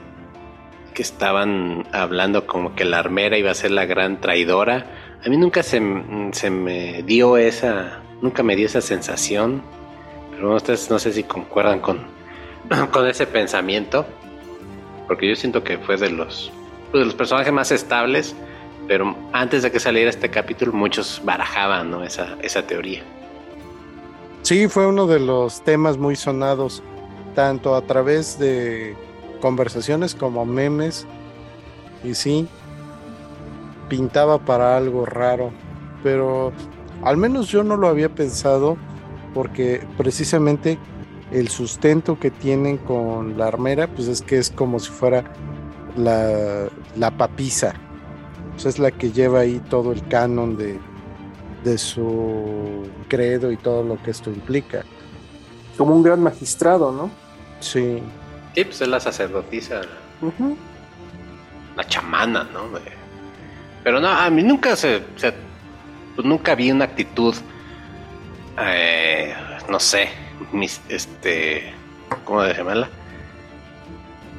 que 0.95 1.03
estaban 1.03 1.89
hablando 1.91 2.47
como 2.47 2.77
que 2.77 2.85
la 2.85 3.01
armera 3.01 3.37
iba 3.37 3.51
a 3.51 3.55
ser 3.55 3.73
la 3.73 3.85
gran 3.85 4.21
traidora. 4.21 4.87
A 5.27 5.29
mí 5.29 5.37
nunca 5.37 5.65
se, 5.65 5.83
se 6.31 6.51
me 6.51 7.03
dio 7.03 7.37
esa, 7.37 8.01
nunca 8.23 8.45
me 8.45 8.55
dio 8.55 8.67
esa 8.67 8.81
sensación. 8.81 9.61
Pero 10.31 10.55
ustedes 10.55 10.89
no 10.89 11.01
sé 11.01 11.13
si 11.13 11.25
concuerdan 11.25 11.81
con, 11.81 12.07
con 12.93 13.09
ese 13.09 13.27
pensamiento. 13.27 14.07
Porque 15.09 15.29
yo 15.29 15.35
siento 15.35 15.65
que 15.65 15.79
fue 15.79 15.97
de 15.97 16.11
los, 16.11 16.53
pues, 16.93 17.01
de 17.01 17.07
los 17.07 17.15
personajes 17.17 17.53
más 17.53 17.73
estables. 17.73 18.37
Pero 18.87 19.17
antes 19.33 19.65
de 19.65 19.73
que 19.73 19.81
saliera 19.81 20.09
este 20.09 20.31
capítulo, 20.31 20.73
muchos 20.75 21.23
barajaban 21.25 21.91
¿no? 21.91 22.05
esa, 22.05 22.37
esa 22.41 22.65
teoría. 22.69 23.03
Sí, 24.43 24.69
fue 24.69 24.87
uno 24.87 25.07
de 25.07 25.21
los 25.21 25.63
temas 25.63 25.99
muy 25.99 26.17
sonados, 26.17 26.83
tanto 27.35 27.75
a 27.75 27.83
través 27.83 28.39
de 28.39 28.97
conversaciones 29.41 30.15
como 30.15 30.45
memes. 30.45 31.07
Y 32.05 32.15
sí, 32.15 32.49
pintaba 33.89 34.39
para 34.39 34.77
algo 34.77 35.05
raro, 35.05 35.51
pero 36.03 36.53
al 37.03 37.17
menos 37.17 37.49
yo 37.49 37.65
no 37.65 37.77
lo 37.77 37.89
había 37.89 38.09
pensado 38.09 38.77
porque 39.35 39.83
precisamente 39.97 40.79
el 41.33 41.49
sustento 41.49 42.19
que 42.19 42.31
tienen 42.31 42.79
con 42.79 43.37
la 43.37 43.49
armera, 43.49 43.87
pues 43.87 44.09
es 44.09 44.23
que 44.23 44.39
es 44.39 44.51
como 44.51 44.79
si 44.79 44.91
fuera 44.91 45.25
la, 45.97 46.69
la 46.97 47.11
papisa. 47.17 47.75
Pues 48.53 48.67
es 48.67 48.79
la 48.79 48.91
que 48.91 49.13
lleva 49.13 49.41
ahí 49.41 49.61
todo 49.69 49.93
el 49.93 50.07
canon 50.09 50.57
de, 50.57 50.79
de 51.65 51.77
su 51.79 52.89
credo 53.09 53.51
y 53.53 53.57
todo 53.57 53.83
lo 53.83 54.03
que 54.03 54.11
esto 54.11 54.31
implica. 54.31 54.85
Como 55.77 55.95
un 55.95 56.03
gran 56.03 56.23
magistrado, 56.23 56.93
¿no? 56.93 57.11
Sí, 57.61 58.03
Sí, 58.55 58.65
pues 58.65 58.81
es 58.81 58.89
la 58.89 58.99
sacerdotisa, 58.99 59.83
la 61.77 61.85
chamana, 61.87 62.45
¿no? 62.53 62.69
De- 62.71 62.81
Pero 63.85 64.01
no, 64.01 64.09
a 64.09 64.29
mí 64.31 64.43
nunca 64.43 64.75
se, 64.75 65.03
se- 65.17 65.33
pues 66.17 66.27
nunca 66.27 66.55
vi 66.57 66.71
una 66.73 66.85
actitud, 66.87 67.35
eh, 68.61 69.33
no 69.69 69.79
sé, 69.79 70.09
mis- 70.53 70.81
este, 70.89 71.73
¿cómo 72.25 72.45
llamarla? 72.45 72.89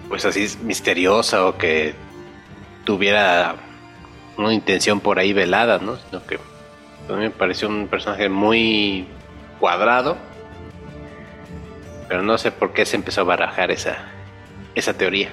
Pues 0.10 0.26
así 0.26 0.48
misteriosa 0.64 1.46
o 1.46 1.58
que 1.58 1.94
tuviera 2.84 3.56
una 4.38 4.54
intención 4.54 5.00
por 5.00 5.20
ahí 5.20 5.32
velada, 5.34 5.80
¿no? 5.80 5.96
Sino 5.98 6.26
que 6.26 6.40
a 7.10 7.18
mí 7.18 7.24
me 7.24 7.30
pareció 7.32 7.68
un 7.68 7.88
personaje 7.88 8.30
muy 8.30 9.08
cuadrado, 9.60 10.18
pero 12.08 12.24
no 12.24 12.38
sé 12.38 12.52
por 12.52 12.74
qué 12.74 12.86
se 12.86 12.96
empezó 12.96 13.22
a 13.22 13.26
barajar 13.26 13.72
esa, 13.72 13.98
esa 14.76 14.94
teoría. 14.94 15.30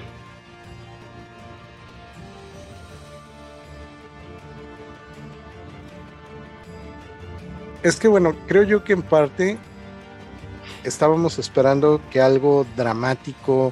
Es 7.83 7.97
que 7.97 8.07
bueno, 8.07 8.35
creo 8.47 8.63
yo 8.63 8.83
que 8.83 8.93
en 8.93 9.01
parte 9.01 9.57
estábamos 10.83 11.39
esperando 11.39 12.01
que 12.11 12.19
algo 12.21 12.65
dramático 12.75 13.71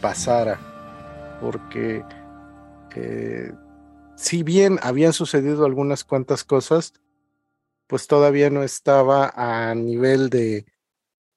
pasara, 0.00 0.58
porque 1.40 2.04
eh, 2.94 3.52
si 4.14 4.42
bien 4.42 4.78
habían 4.82 5.12
sucedido 5.12 5.64
algunas 5.64 6.04
cuantas 6.04 6.44
cosas, 6.44 6.92
pues 7.90 8.06
todavía 8.06 8.50
no 8.50 8.62
estaba 8.62 9.32
a 9.34 9.74
nivel 9.74 10.30
de, 10.30 10.64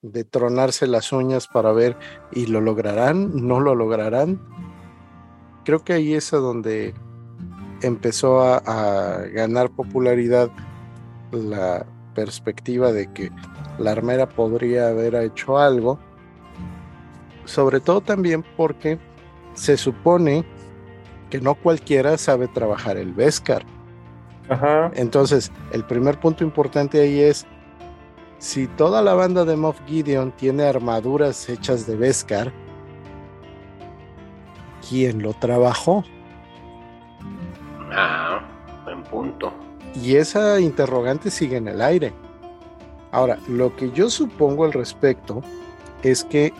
de 0.04 0.24
tronarse 0.24 0.86
las 0.86 1.12
uñas 1.12 1.48
para 1.48 1.72
ver 1.72 1.98
y 2.32 2.46
lo 2.46 2.62
lograrán, 2.62 3.32
no 3.48 3.60
lo 3.60 3.74
lograrán. 3.74 4.40
Creo 5.66 5.84
que 5.84 5.94
ahí 5.94 6.14
es 6.14 6.32
a 6.32 6.38
donde 6.38 6.94
empezó 7.82 8.42
a, 8.42 8.58
a 8.58 9.24
ganar 9.30 9.72
popularidad 9.72 10.52
la 11.32 11.88
perspectiva 12.14 12.92
de 12.92 13.12
que 13.12 13.32
la 13.80 13.92
armera 13.92 14.30
podría 14.30 14.90
haber 14.90 15.16
hecho 15.16 15.58
algo, 15.58 16.00
sobre 17.46 17.80
todo 17.80 18.02
también 18.02 18.46
porque 18.56 19.00
se 19.56 19.76
supone 19.76 20.46
que 21.32 21.42
no 21.42 21.56
cualquiera 21.56 22.16
sabe 22.20 22.48
trabajar 22.48 22.98
el 22.98 23.12
Beskar. 23.12 23.66
Ajá. 24.50 24.92
Entonces, 24.96 25.52
el 25.72 25.84
primer 25.86 26.20
punto 26.20 26.44
importante 26.44 27.02
ahí 27.02 27.22
es, 27.22 27.46
si 28.40 28.68
toda 28.68 29.02
la 29.02 29.14
banda 29.14 29.46
de 29.46 29.56
Moff 29.56 29.80
Gideon 29.88 30.32
tiene 30.34 30.64
armaduras 30.64 31.48
hechas 31.48 31.88
de 31.88 31.96
Beskar, 31.96 32.52
¿quién 34.88 35.22
lo 35.22 35.34
trabajó? 35.34 36.04
Ah, 37.92 38.42
buen 38.84 39.04
punto. 39.04 39.54
Y 39.96 40.16
esa 40.16 40.60
interrogante 40.60 41.32
sigue 41.32 41.58
en 41.58 41.68
el 41.68 41.82
aire. 41.82 42.14
Ahora, 43.12 43.38
lo 43.48 43.76
que 43.76 43.92
yo 43.92 44.10
supongo 44.10 44.66
al 44.66 44.74
respecto 44.74 45.42
es 46.02 46.24
que 46.24 46.52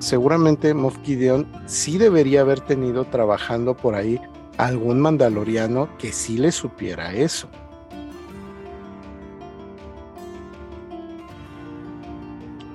seguramente 0.00 0.74
Moff 0.74 0.98
Gideon 1.02 1.50
sí 1.66 1.96
debería 1.96 2.42
haber 2.42 2.60
tenido 2.60 3.04
trabajando 3.04 3.74
por 3.74 3.94
ahí 3.94 4.20
algún 4.58 5.00
mandaloriano 5.00 5.88
que 5.98 6.12
sí 6.12 6.38
le 6.38 6.52
supiera 6.52 7.12
eso. 7.12 7.48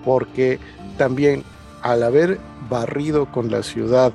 Porque 0.04 0.60
también 0.98 1.44
al 1.82 2.04
haber 2.04 2.40
barrido 2.70 3.32
con 3.32 3.52
la 3.52 3.64
ciudad 3.64 4.14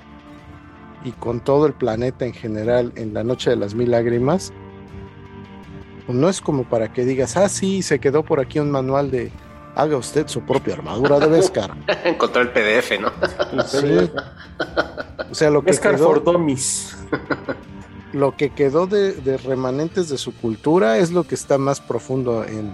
y 1.05 1.13
con 1.13 1.41
todo 1.41 1.67
el 1.67 1.73
planeta 1.73 2.25
en 2.25 2.33
general 2.33 2.93
en 2.97 3.15
la 3.15 3.23
noche 3.23 3.51
de 3.51 3.57
las 3.57 3.75
mil 3.75 3.91
lágrimas, 3.91 4.53
pues 6.07 6.17
no 6.17 6.29
es 6.29 6.41
como 6.41 6.65
para 6.65 6.93
que 6.93 7.05
digas, 7.05 7.37
ah, 7.37 7.49
sí, 7.49 7.83
se 7.83 7.99
quedó 7.99 8.25
por 8.25 8.41
aquí 8.41 8.59
un 8.59 8.71
manual 8.71 9.11
de 9.11 9.31
haga 9.77 9.97
usted 9.97 10.27
su 10.27 10.41
propia 10.43 10.75
armadura 10.75 11.21
de 11.21 11.29
Beskar. 11.29 11.75
Encontró 12.05 12.43
el 12.43 12.51
PDF, 12.51 12.99
¿no? 13.01 13.11
Sí. 13.65 14.11
O 15.31 15.35
sea, 15.35 15.51
lo 15.51 15.61
que 15.63 15.71
Beskar 15.71 15.95
quedó, 15.97 16.07
for 16.07 16.25
Dummies. 16.25 16.97
lo 18.13 18.37
que 18.37 18.51
quedó 18.51 18.87
de, 18.87 19.13
de 19.13 19.37
remanentes 19.37 20.09
de 20.09 20.19
su 20.19 20.35
cultura 20.35 20.99
es 20.99 21.13
lo 21.13 21.25
que 21.25 21.35
está 21.35 21.59
más 21.59 21.81
profundo 21.81 22.45
en, 22.45 22.71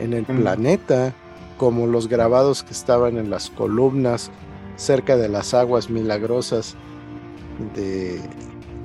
en 0.00 0.12
el 0.14 0.22
Mm. 0.26 0.40
planeta, 0.40 1.12
como 1.58 1.86
los 1.86 2.08
grabados 2.08 2.62
que 2.62 2.72
estaban 2.72 3.18
en 3.18 3.28
las 3.30 3.50
columnas 3.50 4.30
cerca 4.76 5.16
de 5.18 5.28
las 5.28 5.52
aguas 5.52 5.90
milagrosas 5.90 6.74
de, 7.74 8.18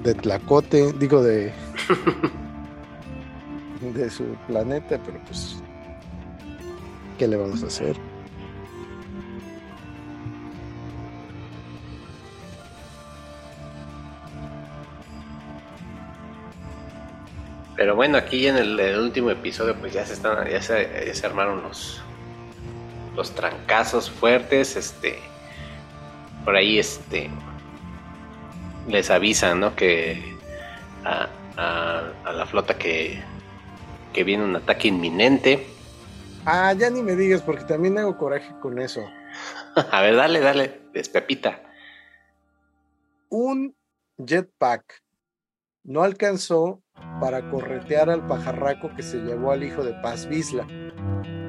de 0.03 0.13
Tlacote, 0.15 0.91
digo 0.99 1.23
de, 1.23 1.53
de 3.93 4.09
su 4.09 4.23
planeta, 4.47 4.99
pero 5.05 5.19
pues, 5.25 5.57
¿qué 7.17 7.27
le 7.27 7.35
vamos 7.35 7.63
a 7.63 7.67
hacer? 7.67 7.95
Pero 17.75 17.95
bueno, 17.95 18.17
aquí 18.17 18.47
en 18.47 18.55
el, 18.55 18.99
último 18.99 19.29
episodio, 19.31 19.75
pues 19.75 19.93
ya 19.93 20.05
se 20.05 20.13
están, 20.13 20.47
ya 20.49 20.61
se, 20.61 21.13
se 21.13 21.25
armaron 21.25 21.61
los, 21.61 22.01
los 23.15 23.35
trancazos 23.35 24.09
fuertes, 24.09 24.75
este, 24.75 25.19
por 26.45 26.55
ahí, 26.55 26.79
este, 26.79 27.29
les 28.87 29.09
avisan, 29.09 29.59
¿no? 29.59 29.75
Que 29.75 30.35
a, 31.03 31.27
a, 31.57 32.31
la 32.31 32.45
flota 32.45 32.77
que, 32.77 33.21
que 34.13 34.23
viene 34.23 34.43
un 34.43 34.55
ataque 34.55 34.87
inminente. 34.87 35.67
Ah, 36.45 36.73
ya 36.73 36.89
ni 36.89 37.01
me 37.01 37.15
digas 37.15 37.41
porque 37.41 37.63
también 37.63 37.97
hago 37.97 38.17
coraje 38.17 38.53
con 38.61 38.79
eso. 38.79 39.01
a 39.91 40.01
ver, 40.01 40.15
dale, 40.15 40.39
dale, 40.39 40.81
despepita. 40.93 41.61
Un 43.29 43.75
jetpack 44.17 45.03
no 45.83 46.03
alcanzó 46.03 46.81
para 47.19 47.49
corretear 47.49 48.09
al 48.09 48.25
pajarraco 48.27 48.93
que 48.95 49.03
se 49.03 49.17
llevó 49.17 49.51
al 49.51 49.63
hijo 49.63 49.83
de 49.83 49.93
Paz 49.95 50.27
Visla, 50.27 50.67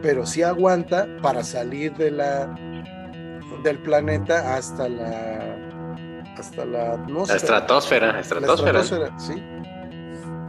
pero 0.02 0.26
sí 0.26 0.42
aguanta 0.42 1.06
para 1.22 1.44
salir 1.44 1.94
de 1.96 2.10
la 2.10 2.46
del 3.62 3.80
planeta 3.82 4.56
hasta 4.56 4.88
la 4.88 5.56
hasta 6.36 6.64
la 6.64 6.92
atmósfera. 6.92 7.26
La 7.28 7.36
estratosfera, 7.36 8.20
estratosfera. 8.20 9.18
sí. 9.18 9.55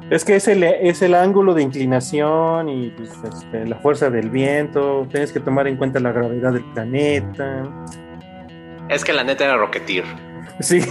Es 0.09 0.23
que 0.23 0.37
es 0.37 0.47
el, 0.47 0.63
es 0.63 1.01
el 1.01 1.13
ángulo 1.13 1.53
de 1.53 1.63
inclinación 1.63 2.69
y 2.69 2.91
pues, 2.91 3.11
este, 3.23 3.67
la 3.67 3.77
fuerza 3.77 4.09
del 4.09 4.29
viento. 4.29 5.05
Tienes 5.11 5.33
que 5.33 5.41
tomar 5.41 5.67
en 5.67 5.75
cuenta 5.75 5.99
la 5.99 6.13
gravedad 6.13 6.53
del 6.53 6.63
planeta. 6.71 7.63
Es 8.89 9.03
que 9.03 9.11
la 9.11 9.25
neta 9.25 9.43
era 9.43 9.57
Rocketeer. 9.57 10.05
Sí. 10.61 10.79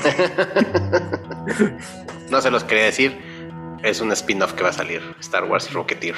no 2.30 2.40
se 2.42 2.50
los 2.50 2.62
quería 2.64 2.84
decir. 2.84 3.18
Es 3.82 4.02
un 4.02 4.12
spin-off 4.12 4.52
que 4.52 4.62
va 4.62 4.68
a 4.68 4.74
salir. 4.74 5.00
Star 5.20 5.44
Wars 5.44 5.72
Rocketeer. 5.72 6.16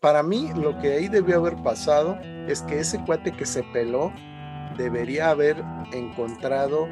para 0.00 0.22
mí, 0.22 0.52
lo 0.54 0.78
que 0.78 0.92
ahí 0.92 1.08
debió 1.08 1.38
haber 1.38 1.56
pasado 1.64 2.16
es 2.46 2.62
que 2.62 2.78
ese 2.78 3.02
cuate 3.04 3.32
que 3.32 3.46
se 3.46 3.64
peló 3.72 4.12
debería 4.76 5.30
haber 5.30 5.56
encontrado, 5.92 6.86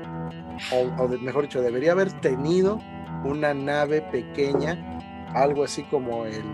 o, 0.73 1.09
mejor 1.21 1.45
dicho, 1.45 1.63
debería 1.63 1.93
haber 1.93 2.11
tenido 2.21 2.81
una 3.25 3.55
nave 3.55 4.03
pequeña, 4.03 4.99
algo 5.35 5.65
así 5.65 5.83
como 5.85 6.25
el, 6.25 6.45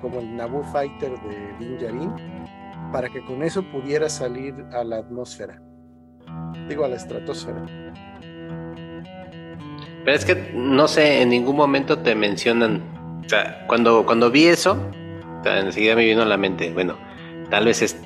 como 0.00 0.20
el 0.20 0.36
Naboo 0.36 0.64
Fighter 0.64 1.12
de 1.20 1.66
Din 1.66 2.12
para 2.92 3.08
que 3.08 3.24
con 3.24 3.42
eso 3.42 3.62
pudiera 3.64 4.08
salir 4.08 4.54
a 4.72 4.84
la 4.84 4.98
atmósfera. 4.98 5.60
Digo, 6.68 6.84
a 6.84 6.88
la 6.88 6.96
estratosfera. 6.96 7.64
Pero 10.04 10.16
es 10.16 10.24
que, 10.24 10.52
no 10.54 10.86
sé, 10.86 11.22
en 11.22 11.30
ningún 11.30 11.56
momento 11.56 11.98
te 11.98 12.14
mencionan. 12.14 13.20
O 13.24 13.28
sea, 13.28 13.66
cuando, 13.66 14.06
cuando 14.06 14.30
vi 14.30 14.46
eso, 14.46 14.78
enseguida 15.44 15.96
me 15.96 16.04
vino 16.04 16.22
a 16.22 16.26
la 16.26 16.36
mente, 16.36 16.72
bueno, 16.72 16.96
tal 17.50 17.66
vez 17.66 17.82
es, 17.82 18.00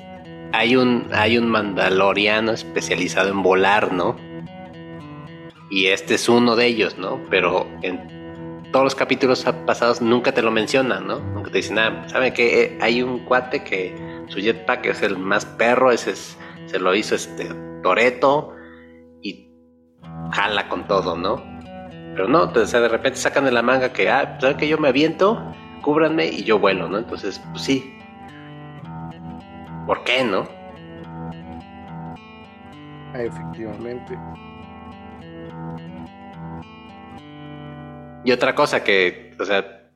hay, 0.51 0.75
un, 0.75 1.07
hay 1.13 1.37
un 1.37 1.47
mandaloriano 1.47 2.51
especializado 2.51 3.29
en 3.29 3.43
volar, 3.43 3.93
¿no? 3.93 4.15
Y 5.71 5.87
este 5.87 6.15
es 6.15 6.27
uno 6.27 6.57
de 6.57 6.65
ellos, 6.65 6.97
¿no? 6.97 7.21
Pero 7.29 7.65
en 7.81 8.61
todos 8.73 8.83
los 8.83 8.95
capítulos 8.95 9.45
pasados 9.65 10.01
nunca 10.01 10.33
te 10.33 10.41
lo 10.41 10.51
mencionan, 10.51 11.07
¿no? 11.07 11.19
Nunca 11.19 11.49
te 11.49 11.59
dicen 11.59 11.75
nada. 11.75 12.09
¿Saben 12.09 12.33
que 12.33 12.63
eh, 12.63 12.77
hay 12.81 13.01
un 13.01 13.19
cuate 13.19 13.63
que 13.63 13.95
su 14.27 14.39
jetpack 14.39 14.87
es 14.87 15.01
el 15.01 15.17
más 15.17 15.45
perro? 15.45 15.89
Ese 15.89 16.11
es, 16.11 16.37
se 16.65 16.77
lo 16.77 16.93
hizo 16.93 17.15
este 17.15 17.49
Toreto 17.83 18.53
y 19.21 19.49
jala 20.33 20.67
con 20.67 20.85
todo, 20.87 21.15
¿no? 21.15 21.41
Pero 22.15 22.27
no, 22.27 22.51
o 22.53 22.65
sea, 22.65 22.81
de 22.81 22.89
repente 22.89 23.17
sacan 23.17 23.45
de 23.45 23.51
la 23.51 23.61
manga 23.61 23.93
que, 23.93 24.09
ah, 24.09 24.37
¿saben 24.41 24.57
que 24.57 24.67
yo 24.67 24.77
me 24.77 24.89
aviento? 24.89 25.41
Cúbranme 25.83 26.27
y 26.27 26.43
yo 26.43 26.59
vuelo, 26.59 26.89
¿no? 26.89 26.97
Entonces, 26.97 27.41
pues 27.51 27.63
sí. 27.63 27.97
¿Por 29.87 30.03
qué, 30.03 30.21
no? 30.25 30.45
Efectivamente. 33.13 34.17
Y 38.23 38.31
otra 38.31 38.53
cosa 38.53 38.83
que, 38.83 39.35
o 39.39 39.45
sea, 39.45 39.89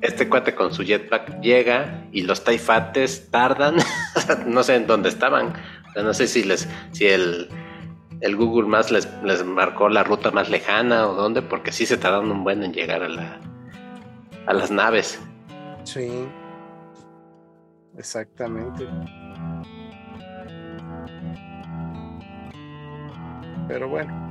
este 0.00 0.28
cuate 0.28 0.54
con 0.54 0.72
su 0.72 0.84
jetpack 0.84 1.40
llega 1.40 2.06
y 2.12 2.22
los 2.22 2.44
taifates 2.44 3.30
tardan, 3.30 3.76
no 4.46 4.62
sé 4.62 4.76
en 4.76 4.86
dónde 4.86 5.08
estaban. 5.08 5.54
no 5.96 6.14
sé 6.14 6.28
si 6.28 6.44
les, 6.44 6.68
si 6.92 7.06
el, 7.06 7.48
el 8.20 8.36
Google 8.36 8.68
Maps 8.68 8.92
les, 8.92 9.08
les, 9.24 9.44
marcó 9.44 9.88
la 9.88 10.04
ruta 10.04 10.30
más 10.30 10.50
lejana 10.50 11.08
o 11.08 11.14
dónde, 11.14 11.42
porque 11.42 11.72
sí 11.72 11.84
se 11.84 11.96
tardaron 11.96 12.30
un 12.30 12.44
buen 12.44 12.62
en 12.62 12.72
llegar 12.72 13.02
a 13.02 13.08
la 13.08 13.40
a 14.48 14.54
las 14.54 14.70
naves. 14.70 15.20
Sí. 15.84 16.26
Exactamente. 17.98 18.88
Pero 23.68 23.88
bueno, 23.88 24.30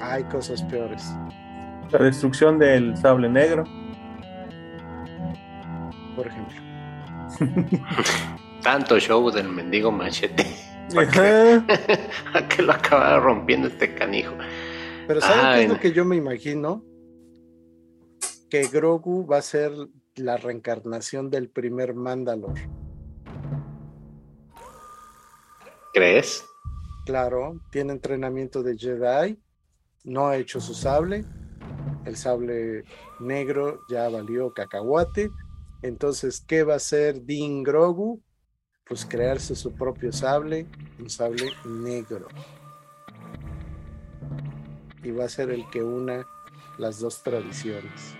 hay 0.00 0.24
cosas 0.24 0.62
peores. 0.62 1.04
La 1.90 1.98
destrucción 2.00 2.58
del 2.58 2.96
sable 2.96 3.28
negro. 3.28 3.64
Por 6.16 6.26
ejemplo. 6.26 6.56
Tanto 8.62 8.98
show 8.98 9.30
del 9.30 9.48
mendigo 9.48 9.92
machete. 9.92 10.46
a 12.34 12.48
que 12.48 12.62
lo 12.62 12.72
acabara 12.72 13.18
rompiendo 13.20 13.68
este 13.68 13.94
canijo. 13.94 14.34
Pero 15.06 15.20
¿saben 15.20 15.54
qué 15.54 15.62
es 15.64 15.68
lo 15.70 15.80
que 15.80 15.92
yo 15.92 16.04
me 16.04 16.16
imagino? 16.16 16.84
Que 18.50 18.68
Grogu 18.68 19.26
va 19.26 19.38
a 19.38 19.42
ser 19.42 19.72
la 20.14 20.36
reencarnación 20.36 21.30
del 21.30 21.48
primer 21.48 21.94
Mandalor. 21.94 22.54
¿Crees? 25.92 26.44
Claro, 27.04 27.60
tiene 27.70 27.92
entrenamiento 27.92 28.62
de 28.62 28.76
Jedi, 28.76 29.38
no 30.06 30.28
ha 30.28 30.36
hecho 30.36 30.60
su 30.60 30.72
sable, 30.72 31.24
el 32.06 32.16
sable 32.16 32.84
negro 33.20 33.80
ya 33.88 34.08
valió 34.08 34.52
cacahuate. 34.54 35.30
Entonces, 35.82 36.42
¿qué 36.46 36.62
va 36.62 36.74
a 36.74 36.76
hacer 36.76 37.24
Din 37.24 37.62
Grogu? 37.62 38.22
Pues 38.88 39.04
crearse 39.04 39.56
su 39.56 39.74
propio 39.74 40.12
sable, 40.12 40.66
un 41.00 41.10
sable 41.10 41.50
negro. 41.64 42.28
Y 45.02 45.10
va 45.10 45.24
a 45.24 45.28
ser 45.28 45.50
el 45.50 45.68
que 45.70 45.82
una 45.82 46.24
las 46.78 47.00
dos 47.00 47.22
tradiciones. 47.22 48.14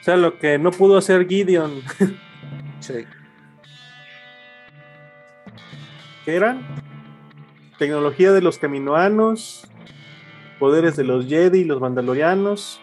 O 0.00 0.04
sea, 0.04 0.16
lo 0.16 0.38
que 0.38 0.58
no 0.58 0.70
pudo 0.70 0.96
hacer 0.96 1.28
Gideon. 1.28 1.82
sí. 2.80 3.04
¿Qué 6.24 6.36
eran? 6.36 6.66
Tecnología 7.78 8.32
de 8.32 8.40
los 8.40 8.58
caminoanos, 8.58 9.68
poderes 10.62 10.94
de 10.94 11.02
los 11.02 11.26
Jedi 11.26 11.62
y 11.62 11.64
los 11.64 11.80
Mandalorianos, 11.80 12.80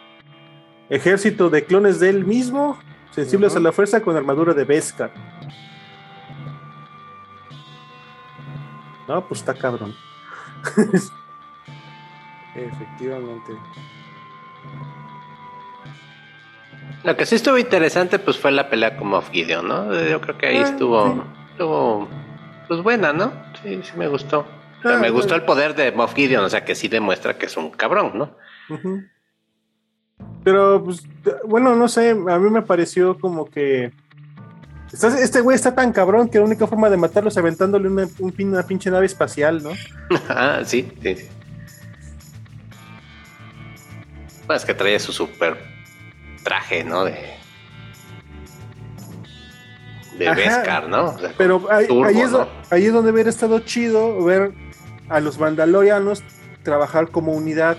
ejército 0.89 1.49
de 1.49 1.63
clones 1.63 2.01
de 2.01 2.09
él 2.09 2.25
mismo, 2.25 2.77
sensibles 3.11 3.55
a 3.55 3.61
la 3.61 3.71
fuerza 3.71 4.01
con 4.01 4.17
armadura 4.17 4.53
de 4.53 4.65
Beskar. 4.65 5.13
No, 9.07 9.25
pues 9.25 9.39
está 9.39 9.53
cabrón. 9.53 9.95
Efectivamente. 12.53 13.53
Lo 17.05 17.15
que 17.15 17.25
sí 17.25 17.35
estuvo 17.35 17.57
interesante 17.57 18.19
pues 18.19 18.37
fue 18.37 18.51
la 18.51 18.69
pelea 18.69 18.97
con 18.97 19.07
Moff 19.07 19.31
Gideon, 19.31 19.65
¿no? 19.65 20.03
Yo 20.03 20.19
creo 20.19 20.37
que 20.37 20.47
ahí 20.47 20.57
ah, 20.57 20.67
estuvo, 20.67 21.23
estuvo 21.51 22.09
pues 22.67 22.83
buena, 22.83 23.13
¿no? 23.13 23.31
Sí, 23.63 23.79
sí 23.83 23.93
me 23.95 24.09
gustó 24.09 24.58
me 24.83 25.07
ah, 25.07 25.09
gustó 25.09 25.35
el 25.35 25.43
poder 25.43 25.75
de 25.75 25.91
Moff 25.91 26.13
Gideon, 26.13 26.43
o 26.43 26.49
sea 26.49 26.63
que 26.63 26.75
sí 26.75 26.87
demuestra 26.87 27.37
que 27.37 27.47
es 27.47 27.57
un 27.57 27.71
cabrón, 27.71 28.11
¿no? 28.15 28.35
Pero, 30.43 30.83
pues, 30.83 31.03
bueno, 31.45 31.75
no 31.75 31.87
sé, 31.87 32.11
a 32.11 32.39
mí 32.39 32.49
me 32.49 32.61
pareció 32.61 33.19
como 33.19 33.45
que. 33.49 33.91
Este 34.91 35.41
güey 35.41 35.55
está 35.55 35.75
tan 35.75 35.91
cabrón 35.91 36.29
que 36.29 36.39
la 36.39 36.45
única 36.45 36.65
forma 36.65 36.89
de 36.89 36.97
matarlo 36.97 37.29
es 37.29 37.37
aventándole 37.37 37.87
una, 37.87 38.07
una 38.39 38.63
pinche 38.63 38.89
nave 38.89 39.05
espacial, 39.05 39.61
¿no? 39.61 39.71
ah, 40.29 40.61
sí, 40.65 40.91
sí. 41.03 41.29
Pues 44.47 44.65
que 44.65 44.73
traía 44.73 44.99
su 44.99 45.11
super 45.11 45.57
traje, 46.43 46.83
¿no? 46.83 47.05
De. 47.05 47.37
De 50.17 50.29
Beskar, 50.33 50.89
¿no? 50.89 51.15
pero 51.37 51.65
ahí, 51.71 51.85
es, 52.19 52.31
ahí 52.71 52.85
es 52.87 52.91
donde 52.91 53.11
hubiera 53.11 53.29
estado 53.29 53.59
chido 53.59 54.21
ver 54.21 54.51
a 55.09 55.19
los 55.19 55.39
mandalorianos 55.39 56.23
trabajar 56.63 57.09
como 57.09 57.33
unidad. 57.33 57.77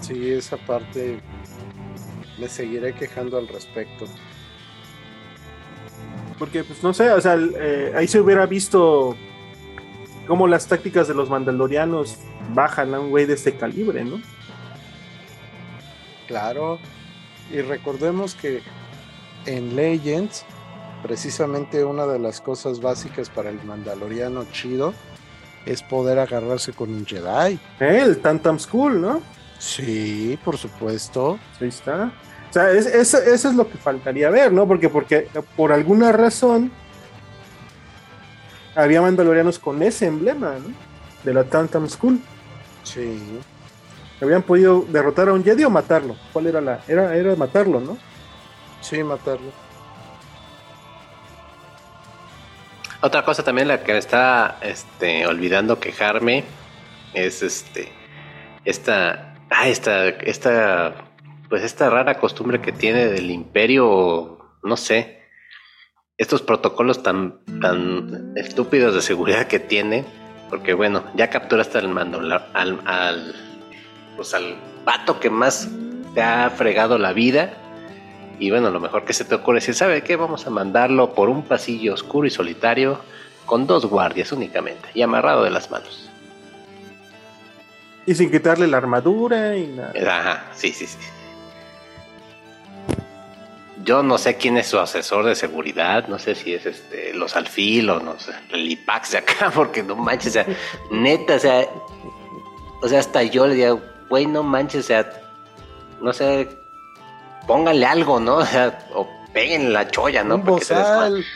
Sí, 0.00 0.32
esa 0.32 0.56
parte 0.56 1.20
me 2.38 2.48
seguiré 2.48 2.94
quejando 2.94 3.38
al 3.38 3.46
respecto. 3.48 4.06
Porque, 6.38 6.64
pues 6.64 6.82
no 6.82 6.94
sé, 6.94 7.10
o 7.10 7.20
sea, 7.20 7.36
eh, 7.36 7.92
ahí 7.96 8.06
se 8.06 8.20
hubiera 8.20 8.46
visto 8.46 9.16
cómo 10.26 10.46
las 10.46 10.66
tácticas 10.66 11.08
de 11.08 11.14
los 11.14 11.28
mandalorianos 11.28 12.16
bajan 12.54 12.94
a 12.94 13.00
un 13.00 13.10
güey 13.10 13.26
de 13.26 13.34
este 13.34 13.56
calibre, 13.56 14.04
¿no? 14.04 14.20
Claro, 16.26 16.78
y 17.50 17.60
recordemos 17.60 18.34
que 18.34 18.60
en 19.46 19.74
Legends 19.74 20.44
precisamente 21.02 21.84
una 21.84 22.06
de 22.06 22.18
las 22.18 22.40
cosas 22.40 22.80
básicas 22.80 23.28
para 23.30 23.50
el 23.50 23.62
mandaloriano 23.64 24.44
chido 24.52 24.94
es 25.66 25.82
poder 25.82 26.18
agarrarse 26.18 26.72
con 26.72 26.90
un 26.92 27.04
Jedi. 27.06 27.58
Eh, 27.80 28.00
el 28.02 28.18
Tantam 28.20 28.58
School, 28.58 29.00
¿no? 29.00 29.20
Sí, 29.58 30.38
por 30.44 30.56
supuesto. 30.56 31.38
Ahí 31.60 31.68
está. 31.68 32.12
O 32.48 32.52
sea, 32.52 32.70
es- 32.70 32.86
es- 32.86 33.14
eso 33.14 33.48
es 33.50 33.54
lo 33.54 33.68
que 33.68 33.76
faltaría 33.76 34.30
ver, 34.30 34.52
¿no? 34.52 34.66
Porque, 34.66 34.88
porque 34.88 35.28
por 35.56 35.72
alguna 35.72 36.12
razón 36.12 36.70
había 38.74 39.02
mandalorianos 39.02 39.58
con 39.58 39.82
ese 39.82 40.06
emblema, 40.06 40.52
¿no? 40.54 40.72
De 41.24 41.34
la 41.34 41.44
Tantam 41.44 41.88
School. 41.88 42.20
Sí. 42.84 43.18
Habían 44.20 44.42
podido 44.42 44.84
derrotar 44.88 45.28
a 45.28 45.32
un 45.32 45.44
Jedi 45.44 45.64
o 45.64 45.70
matarlo. 45.70 46.16
¿Cuál 46.32 46.46
era 46.46 46.60
la? 46.60 46.80
Era, 46.88 47.14
era 47.14 47.36
matarlo, 47.36 47.80
¿no? 47.80 47.98
Sí, 48.80 49.02
matarlo. 49.02 49.50
Otra 53.00 53.24
cosa 53.24 53.44
también 53.44 53.68
la 53.68 53.84
que 53.84 53.92
me 53.92 53.98
está 53.98 54.58
este, 54.60 55.26
olvidando 55.26 55.78
quejarme 55.78 56.44
es 57.14 57.42
este 57.42 57.92
esta 58.64 59.34
ah, 59.50 59.68
esta 59.68 60.08
esta 60.08 60.94
pues 61.48 61.62
esta 61.62 61.88
rara 61.90 62.18
costumbre 62.18 62.60
que 62.60 62.72
tiene 62.72 63.06
del 63.06 63.30
imperio, 63.30 64.38
no 64.62 64.76
sé, 64.76 65.22
estos 66.18 66.42
protocolos 66.42 67.02
tan 67.02 67.38
tan 67.60 68.32
estúpidos 68.36 68.94
de 68.94 69.00
seguridad 69.00 69.46
que 69.46 69.60
tiene, 69.60 70.04
porque 70.50 70.74
bueno, 70.74 71.04
ya 71.14 71.30
capturaste 71.30 71.78
al 71.78 71.88
mando 71.88 72.18
al, 72.18 72.80
al 72.84 73.34
pues 74.16 74.34
al 74.34 74.56
vato 74.84 75.20
que 75.20 75.30
más 75.30 75.68
te 76.14 76.22
ha 76.22 76.50
fregado 76.50 76.98
la 76.98 77.12
vida 77.12 77.67
y 78.38 78.50
bueno, 78.50 78.70
lo 78.70 78.80
mejor 78.80 79.04
que 79.04 79.12
se 79.12 79.24
te 79.24 79.34
ocurre 79.34 79.58
es 79.58 79.64
decir, 79.64 79.74
¿sabe 79.74 80.02
qué? 80.02 80.16
Vamos 80.16 80.46
a 80.46 80.50
mandarlo 80.50 81.14
por 81.14 81.28
un 81.28 81.42
pasillo 81.42 81.94
oscuro 81.94 82.26
y 82.26 82.30
solitario 82.30 83.00
con 83.46 83.66
dos 83.66 83.86
guardias 83.86 84.32
únicamente 84.32 84.88
y 84.94 85.02
amarrado 85.02 85.42
de 85.44 85.50
las 85.50 85.70
manos. 85.70 86.08
Y 88.06 88.14
sin 88.14 88.30
quitarle 88.30 88.66
la 88.66 88.78
armadura 88.78 89.56
y 89.56 89.66
nada. 89.66 89.92
Ajá, 90.06 90.44
sí, 90.54 90.72
sí, 90.72 90.86
sí. 90.86 90.96
Yo 93.84 94.02
no 94.02 94.18
sé 94.18 94.36
quién 94.36 94.56
es 94.58 94.66
su 94.66 94.78
asesor 94.78 95.24
de 95.24 95.34
seguridad, 95.34 96.08
no 96.08 96.18
sé 96.18 96.34
si 96.34 96.54
es 96.54 96.66
este 96.66 97.14
los 97.14 97.36
Alfil 97.36 97.88
o 97.90 98.00
no 98.00 98.18
sé, 98.18 98.32
el 98.50 98.70
IPAX 98.70 99.12
de 99.12 99.18
acá, 99.18 99.50
porque 99.54 99.82
no 99.82 99.96
manches, 99.96 100.28
o 100.28 100.32
sea, 100.32 100.46
neta, 100.90 101.36
o 101.36 101.38
sea, 101.38 101.68
o 102.82 102.88
sea, 102.88 103.00
hasta 103.00 103.22
yo 103.22 103.46
le 103.46 103.54
digo, 103.54 103.80
güey, 104.08 104.26
no 104.26 104.42
manches, 104.42 104.84
o 104.84 104.88
sea, 104.88 105.10
no 106.00 106.12
sé, 106.12 106.48
pónganle 107.48 107.86
algo, 107.86 108.20
¿no? 108.20 108.36
O 108.38 108.46
sea, 108.46 108.78
o 108.94 109.08
peguen 109.32 109.72
la 109.72 109.88
cholla, 109.88 110.22
¿no? 110.22 110.36
un 110.36 110.44
Porque 110.44 110.66
se 110.66 110.74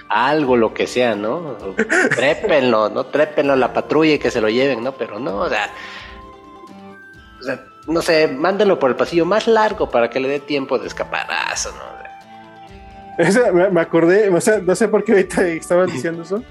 algo, 0.08 0.56
lo 0.56 0.72
que 0.72 0.86
sea, 0.86 1.16
¿no? 1.16 1.34
O 1.36 1.74
Trépenlo, 2.14 2.88
¿no? 2.88 3.06
Trépenlo 3.06 3.54
a 3.54 3.56
la 3.56 3.72
patrulla 3.72 4.14
y 4.14 4.18
que 4.20 4.30
se 4.30 4.40
lo 4.40 4.48
lleven, 4.48 4.84
¿no? 4.84 4.92
Pero 4.92 5.18
no, 5.18 5.38
o 5.38 5.48
sea, 5.48 5.70
o 7.40 7.42
sea, 7.44 7.64
no 7.88 8.00
sé, 8.02 8.28
mándenlo 8.28 8.78
por 8.78 8.90
el 8.90 8.96
pasillo 8.96 9.24
más 9.24 9.48
largo 9.48 9.90
para 9.90 10.08
que 10.08 10.20
le 10.20 10.28
dé 10.28 10.38
tiempo 10.38 10.78
de 10.78 10.86
escaparazo, 10.86 11.72
¿no? 11.72 12.02
Me 13.70 13.80
acordé, 13.80 14.30
o 14.30 14.40
sea, 14.40 14.58
no 14.58 14.74
sé 14.74 14.88
por 14.88 15.04
qué 15.04 15.12
ahorita 15.12 15.46
estaban 15.48 15.90
diciendo 15.90 16.22
eso. 16.22 16.42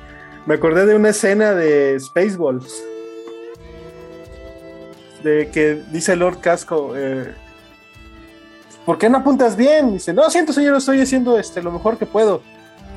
Me 0.46 0.56
acordé 0.56 0.86
de 0.86 0.96
una 0.96 1.10
escena 1.10 1.54
de 1.54 2.00
Spaceballs. 2.00 2.84
De 5.24 5.50
que 5.52 5.82
dice 5.92 6.16
Lord 6.16 6.40
Casco, 6.40 6.94
eh, 6.96 7.34
¿por 8.86 8.98
qué 8.98 9.10
no 9.10 9.20
apuntas 9.20 9.56
bien? 9.56 9.94
Dice, 9.94 10.14
no, 10.14 10.30
siento 10.30 10.54
señor, 10.54 10.76
estoy 10.76 11.02
haciendo 11.02 11.38
este, 11.38 11.62
lo 11.62 11.72
mejor 11.72 11.98
que 11.98 12.06
puedo. 12.06 12.42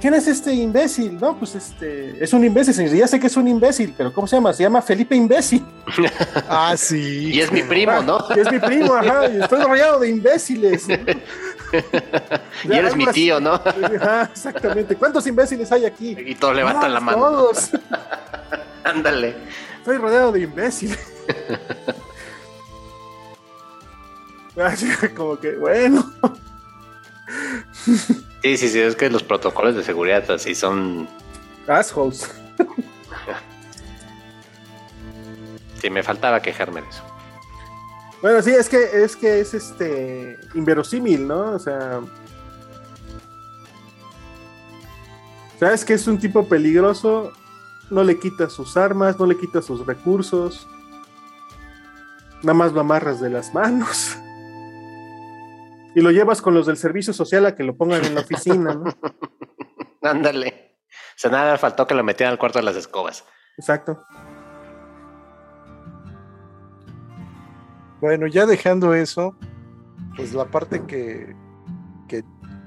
¿Quién 0.00 0.12
es 0.12 0.28
este 0.28 0.52
imbécil? 0.52 1.18
No, 1.18 1.34
pues 1.38 1.54
este, 1.54 2.22
es 2.22 2.32
un 2.34 2.44
imbécil, 2.44 2.74
señor. 2.74 2.94
Ya 2.94 3.06
sé 3.08 3.18
que 3.18 3.26
es 3.28 3.36
un 3.38 3.48
imbécil, 3.48 3.94
pero 3.96 4.12
¿cómo 4.12 4.26
se 4.26 4.36
llama? 4.36 4.52
Se 4.52 4.62
llama 4.62 4.82
Felipe 4.82 5.14
Imbécil. 5.16 5.64
Ah, 6.48 6.74
sí. 6.76 7.30
Y 7.32 7.40
es 7.40 7.50
mi 7.50 7.62
primo, 7.62 8.02
¿no? 8.02 8.18
Y 8.36 8.40
es 8.40 8.52
mi 8.52 8.58
primo, 8.58 8.94
ajá, 8.94 9.28
y 9.30 9.40
estoy 9.40 9.62
rodeado 9.62 10.00
de 10.00 10.10
imbéciles. 10.10 10.86
Y 12.64 12.72
eres 12.72 12.94
mi 12.94 13.04
tío, 13.06 13.40
¿no? 13.40 13.54
Ajá, 13.54 14.30
exactamente. 14.30 14.94
¿Cuántos 14.94 15.26
imbéciles 15.26 15.72
hay 15.72 15.84
aquí? 15.86 16.16
Y 16.24 16.36
todos 16.36 16.54
levantan 16.54 16.84
Ah, 16.84 16.94
la 16.94 17.00
mano. 17.00 17.18
Todos. 17.18 17.70
Ándale. 18.84 19.34
Estoy 19.78 19.96
rodeado 19.96 20.30
de 20.30 20.42
imbéciles. 20.42 20.98
Como 25.16 25.38
que, 25.38 25.56
bueno. 25.56 26.12
Sí, 28.42 28.56
sí, 28.56 28.68
sí, 28.68 28.80
es 28.80 28.96
que 28.96 29.10
los 29.10 29.22
protocolos 29.22 29.74
de 29.74 29.82
seguridad 29.82 30.30
así 30.30 30.54
son. 30.54 31.08
Assholes. 31.66 32.30
Sí, 35.80 35.90
me 35.90 36.02
faltaba 36.02 36.40
quejarme 36.40 36.82
de 36.82 36.88
eso. 36.88 37.02
Bueno, 38.22 38.40
sí, 38.40 38.50
es 38.52 38.68
que 38.68 39.04
es 39.04 39.16
que 39.16 39.40
es 39.40 39.52
este 39.52 40.38
inverosímil, 40.54 41.26
¿no? 41.26 41.52
O 41.52 41.58
sea. 41.58 42.00
Sabes 45.58 45.84
que 45.84 45.94
es 45.94 46.06
un 46.06 46.18
tipo 46.18 46.48
peligroso, 46.48 47.32
no 47.90 48.02
le 48.02 48.18
quitas 48.18 48.52
sus 48.52 48.76
armas, 48.76 49.18
no 49.18 49.26
le 49.26 49.36
quitas 49.36 49.64
sus 49.64 49.86
recursos. 49.86 50.66
Nada 52.42 52.54
más 52.54 52.72
lo 52.72 52.80
amarras 52.80 53.20
de 53.20 53.30
las 53.30 53.54
manos. 53.54 54.18
Y 55.94 56.00
lo 56.00 56.10
llevas 56.10 56.42
con 56.42 56.54
los 56.54 56.66
del 56.66 56.76
servicio 56.76 57.12
social 57.12 57.46
a 57.46 57.54
que 57.54 57.62
lo 57.62 57.76
pongan 57.76 58.04
en 58.04 58.14
la 58.14 58.22
oficina, 58.22 58.74
¿no? 58.74 58.84
Ándale. 60.02 60.78
O 60.90 61.16
sea, 61.16 61.30
nada 61.30 61.56
faltó 61.56 61.86
que 61.86 61.94
lo 61.94 62.02
metieran 62.02 62.32
al 62.32 62.38
cuarto 62.38 62.58
de 62.58 62.64
las 62.64 62.76
escobas. 62.76 63.24
Exacto. 63.56 64.04
Bueno, 68.00 68.26
ya 68.26 68.44
dejando 68.44 68.92
eso, 68.92 69.36
pues 70.16 70.34
la 70.34 70.46
parte 70.46 70.84
que, 70.84 71.34
que 72.08 72.24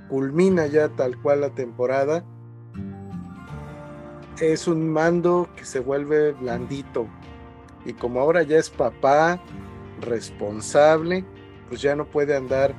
culmina 0.08 0.68
ya 0.68 0.90
tal 0.90 1.22
cual 1.22 1.42
la 1.42 1.50
temporada 1.50 2.24
es 4.40 4.68
un 4.68 4.90
mando 4.90 5.50
que 5.56 5.66
se 5.66 5.80
vuelve 5.80 6.32
blandito. 6.32 7.08
Y 7.86 7.94
como 7.94 8.20
ahora 8.20 8.44
ya 8.44 8.58
es 8.58 8.70
papá 8.70 9.40
responsable, 10.02 11.26
pues 11.70 11.82
ya 11.82 11.96
no 11.96 12.06
puede 12.06 12.36
andar 12.36 12.74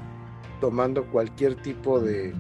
tomando 0.61 1.05
cualquier 1.07 1.55
tipo 1.57 2.01
de 2.01 2.35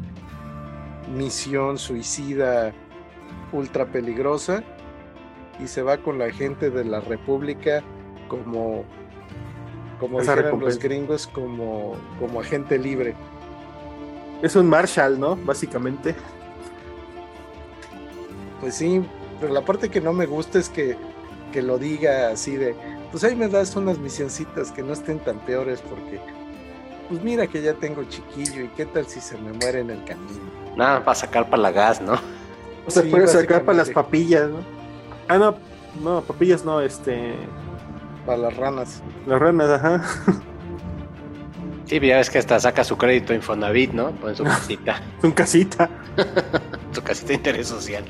misión 1.14 1.78
suicida 1.78 2.72
ultra 3.52 3.86
peligrosa 3.86 4.62
y 5.62 5.66
se 5.66 5.82
va 5.82 5.98
con 5.98 6.18
la 6.18 6.30
gente 6.30 6.70
de 6.70 6.84
la 6.84 7.00
República 7.00 7.82
como 8.28 8.84
como 9.98 10.20
Esa 10.20 10.36
dijeran 10.36 10.60
los 10.60 10.78
gringos 10.78 11.26
como 11.26 11.96
como 12.18 12.40
agente 12.40 12.78
libre. 12.78 13.14
Es 14.42 14.54
un 14.54 14.68
Marshall, 14.68 15.18
¿no? 15.18 15.34
Básicamente. 15.34 16.14
Pues 18.60 18.76
sí, 18.76 19.02
pero 19.40 19.52
la 19.52 19.64
parte 19.64 19.88
que 19.88 20.00
no 20.00 20.12
me 20.12 20.26
gusta 20.26 20.58
es 20.58 20.68
que, 20.68 20.96
que 21.52 21.62
lo 21.62 21.78
diga 21.78 22.30
así 22.30 22.56
de, 22.56 22.74
pues 23.10 23.24
ahí 23.24 23.34
me 23.34 23.48
das 23.48 23.74
unas 23.76 23.98
misioncitas 23.98 24.72
que 24.72 24.82
no 24.82 24.92
estén 24.92 25.18
tan 25.20 25.38
peores 25.40 25.80
porque, 25.80 26.20
pues 27.08 27.22
mira 27.22 27.46
que 27.46 27.62
ya 27.62 27.74
tengo 27.74 28.04
chiquillo 28.04 28.64
y 28.64 28.68
qué 28.68 28.86
tal 28.86 29.06
si 29.06 29.20
se 29.20 29.36
me 29.38 29.52
muere 29.52 29.80
en 29.80 29.90
el 29.90 30.04
camino. 30.04 30.40
Nada, 30.76 31.04
para 31.04 31.14
sacar 31.14 31.48
para 31.48 31.62
la 31.62 31.70
gas, 31.72 32.00
¿no? 32.00 32.14
O 32.86 32.90
sea, 32.90 33.02
Sí, 33.02 33.08
puede 33.10 33.26
sacar 33.26 33.64
para 33.64 33.78
las 33.78 33.90
papillas, 33.90 34.48
¿no? 34.48 34.58
Ah, 35.28 35.38
no, 35.38 35.56
no, 36.02 36.20
papillas 36.22 36.64
no, 36.64 36.80
este. 36.80 37.34
Para 38.24 38.38
las 38.38 38.56
ranas. 38.56 39.02
Las 39.26 39.40
ranas, 39.40 39.70
ajá. 39.70 40.02
Sí, 41.86 41.98
ya 42.00 42.18
ves 42.18 42.28
que 42.28 42.38
hasta 42.38 42.60
saca 42.60 42.84
su 42.84 42.98
crédito 42.98 43.32
Infonavit, 43.32 43.92
¿no? 43.92 44.10
Pone 44.12 44.34
su 44.34 44.44
casita, 44.44 45.00
Son 45.22 45.32
casita. 45.32 45.88
su 46.92 47.02
casita 47.02 47.28
de 47.28 47.34
interés 47.34 47.68
social. 47.68 48.04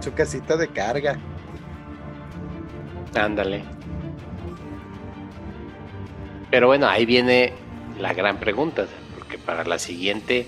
Su 0.00 0.12
casita 0.14 0.56
de 0.56 0.68
carga. 0.68 1.18
Ándale. 3.14 3.75
Pero 6.56 6.68
bueno, 6.68 6.88
ahí 6.88 7.04
viene 7.04 7.52
la 8.00 8.14
gran 8.14 8.38
pregunta, 8.38 8.86
porque 9.14 9.36
para 9.36 9.62
la 9.64 9.78
siguiente 9.78 10.46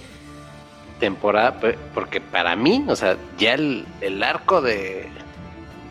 temporada, 0.98 1.60
porque 1.92 2.18
para 2.18 2.56
mí, 2.56 2.82
o 2.88 2.96
sea, 2.96 3.18
ya 3.36 3.52
el, 3.52 3.84
arco 4.22 4.62
de, 4.62 5.06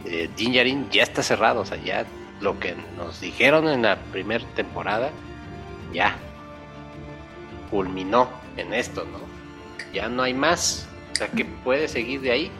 de 0.05 0.27
Din 0.35 0.53
Djarin 0.53 0.89
ya 0.89 1.03
está 1.03 1.21
cerrado, 1.21 1.61
o 1.61 1.65
sea, 1.65 1.77
ya 1.77 2.07
lo 2.41 2.59
que 2.59 2.73
nos 2.97 3.21
dijeron 3.21 3.69
en 3.69 3.83
la 3.83 3.97
primera 4.11 4.43
temporada, 4.55 5.11
ya 5.93 6.15
culminó 7.69 8.27
en 8.57 8.73
esto, 8.73 9.05
¿no? 9.05 9.19
Ya 9.93 10.09
no 10.09 10.23
hay 10.23 10.33
más, 10.33 10.87
o 11.11 11.15
sea, 11.15 11.27
que 11.27 11.45
puede 11.45 11.87
seguir 11.87 12.21
de 12.21 12.31
ahí. 12.31 12.51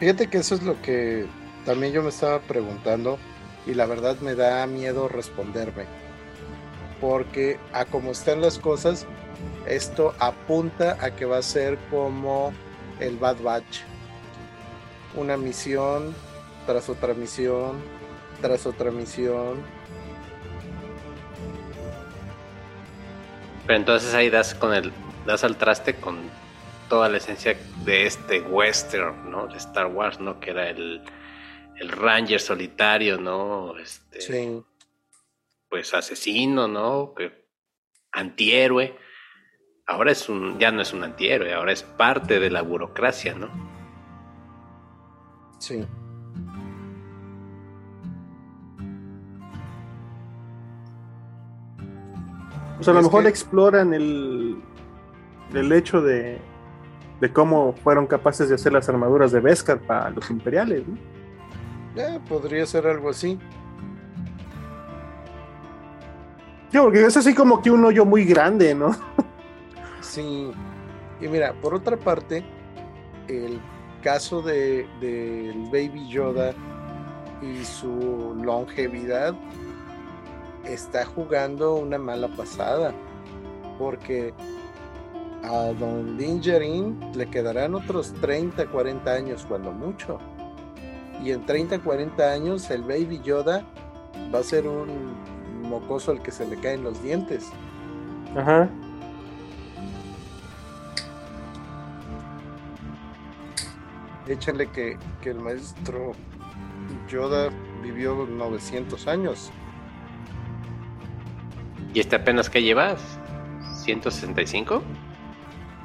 Fíjate 0.00 0.26
que 0.26 0.38
eso 0.38 0.56
es 0.56 0.64
lo 0.64 0.82
que 0.82 1.26
también 1.64 1.92
yo 1.92 2.02
me 2.02 2.08
estaba 2.08 2.40
preguntando 2.40 3.16
y 3.64 3.74
la 3.74 3.86
verdad 3.86 4.18
me 4.18 4.34
da 4.34 4.66
miedo 4.66 5.06
responderme. 5.06 5.99
Porque 7.00 7.58
a 7.72 7.84
como 7.84 8.10
están 8.12 8.40
las 8.40 8.58
cosas, 8.58 9.06
Esto 9.66 10.14
apunta 10.18 10.96
a 11.00 11.14
que 11.14 11.24
va 11.24 11.38
a 11.38 11.42
ser 11.42 11.78
como 11.90 12.52
el 12.98 13.16
Bad 13.16 13.40
Batch. 13.42 13.80
Una 15.14 15.36
misión 15.36 16.14
tras 16.66 16.88
otra 16.88 17.14
misión, 17.14 17.80
tras 18.40 18.66
otra 18.66 18.90
misión. 18.90 19.62
Pero 23.66 23.78
entonces 23.78 24.14
ahí 24.14 24.30
das 24.30 24.54
con 24.54 24.74
el 24.74 24.92
das 25.26 25.44
al 25.44 25.56
traste 25.56 25.94
con 25.94 26.18
toda 26.88 27.08
la 27.08 27.18
esencia 27.18 27.56
de 27.84 28.06
este 28.06 28.40
western, 28.40 29.30
¿no? 29.30 29.46
De 29.46 29.56
Star 29.58 29.86
Wars, 29.86 30.18
¿no? 30.18 30.40
Que 30.40 30.50
era 30.50 30.68
el, 30.68 31.02
el 31.78 31.88
Ranger 31.88 32.40
solitario, 32.40 33.18
¿no? 33.18 33.76
Este, 33.78 34.20
Sí. 34.20 34.62
Pues 35.70 35.94
asesino, 35.94 36.68
¿no? 36.68 37.14
Que, 37.14 37.48
antihéroe. 38.12 38.96
Ahora 39.86 40.12
es 40.12 40.28
un, 40.28 40.58
ya 40.58 40.70
no 40.70 40.82
es 40.82 40.92
un 40.92 41.02
antihéroe, 41.04 41.54
ahora 41.54 41.72
es 41.72 41.82
parte 41.82 42.38
de 42.40 42.50
la 42.50 42.62
burocracia, 42.62 43.34
¿no? 43.34 43.48
Sí. 45.58 45.86
Pues 52.76 52.88
a 52.88 52.92
lo 52.92 53.02
mejor 53.02 53.24
que- 53.24 53.28
exploran 53.28 53.92
el, 53.92 54.60
el 55.52 55.72
hecho 55.72 56.00
de, 56.00 56.38
de 57.20 57.32
cómo 57.32 57.74
fueron 57.74 58.06
capaces 58.06 58.48
de 58.48 58.54
hacer 58.54 58.72
las 58.72 58.88
armaduras 58.88 59.32
de 59.32 59.40
Beskar 59.40 59.78
para 59.80 60.10
los 60.10 60.30
imperiales. 60.30 60.84
¿no? 60.88 60.96
Eh, 62.00 62.20
podría 62.28 62.64
ser 62.66 62.86
algo 62.86 63.10
así. 63.10 63.38
Sí, 66.70 66.78
porque 66.78 67.04
es 67.04 67.16
así 67.16 67.34
como 67.34 67.60
que 67.60 67.70
un 67.70 67.84
hoyo 67.84 68.04
muy 68.04 68.24
grande, 68.24 68.74
¿no? 68.74 68.92
Sí. 70.00 70.52
Y 71.20 71.28
mira, 71.28 71.52
por 71.60 71.74
otra 71.74 71.96
parte, 71.96 72.44
el 73.28 73.60
caso 74.02 74.40
de 74.40 74.86
del 75.00 75.64
Baby 75.64 76.08
Yoda 76.08 76.54
y 77.42 77.64
su 77.64 78.34
longevidad 78.42 79.34
está 80.64 81.04
jugando 81.04 81.74
una 81.74 81.98
mala 81.98 82.28
pasada. 82.28 82.92
Porque 83.78 84.32
a 85.42 85.72
Don 85.78 86.16
Din 86.16 86.40
Djarin 86.40 87.12
le 87.14 87.28
quedarán 87.28 87.74
otros 87.74 88.12
30, 88.20 88.66
40 88.66 89.10
años 89.10 89.44
cuando 89.48 89.72
mucho. 89.72 90.18
Y 91.22 91.32
en 91.32 91.44
30, 91.44 91.80
40 91.80 92.30
años 92.30 92.70
el 92.70 92.82
Baby 92.82 93.20
Yoda 93.22 93.64
va 94.34 94.38
a 94.38 94.42
ser 94.42 94.66
un 94.66 95.14
mocoso 95.62 96.10
al 96.10 96.22
que 96.22 96.30
se 96.30 96.46
le 96.46 96.56
caen 96.56 96.82
los 96.82 97.02
dientes. 97.02 97.50
Ajá. 98.36 98.68
Échale 104.28 104.68
que, 104.68 104.96
que 105.22 105.30
el 105.30 105.40
maestro 105.40 106.12
Yoda 107.08 107.50
vivió 107.82 108.26
900 108.26 109.06
años. 109.08 109.50
¿Y 111.92 112.00
este 112.00 112.16
apenas 112.16 112.48
que 112.48 112.62
llevas? 112.62 113.00
¿165? 113.84 114.80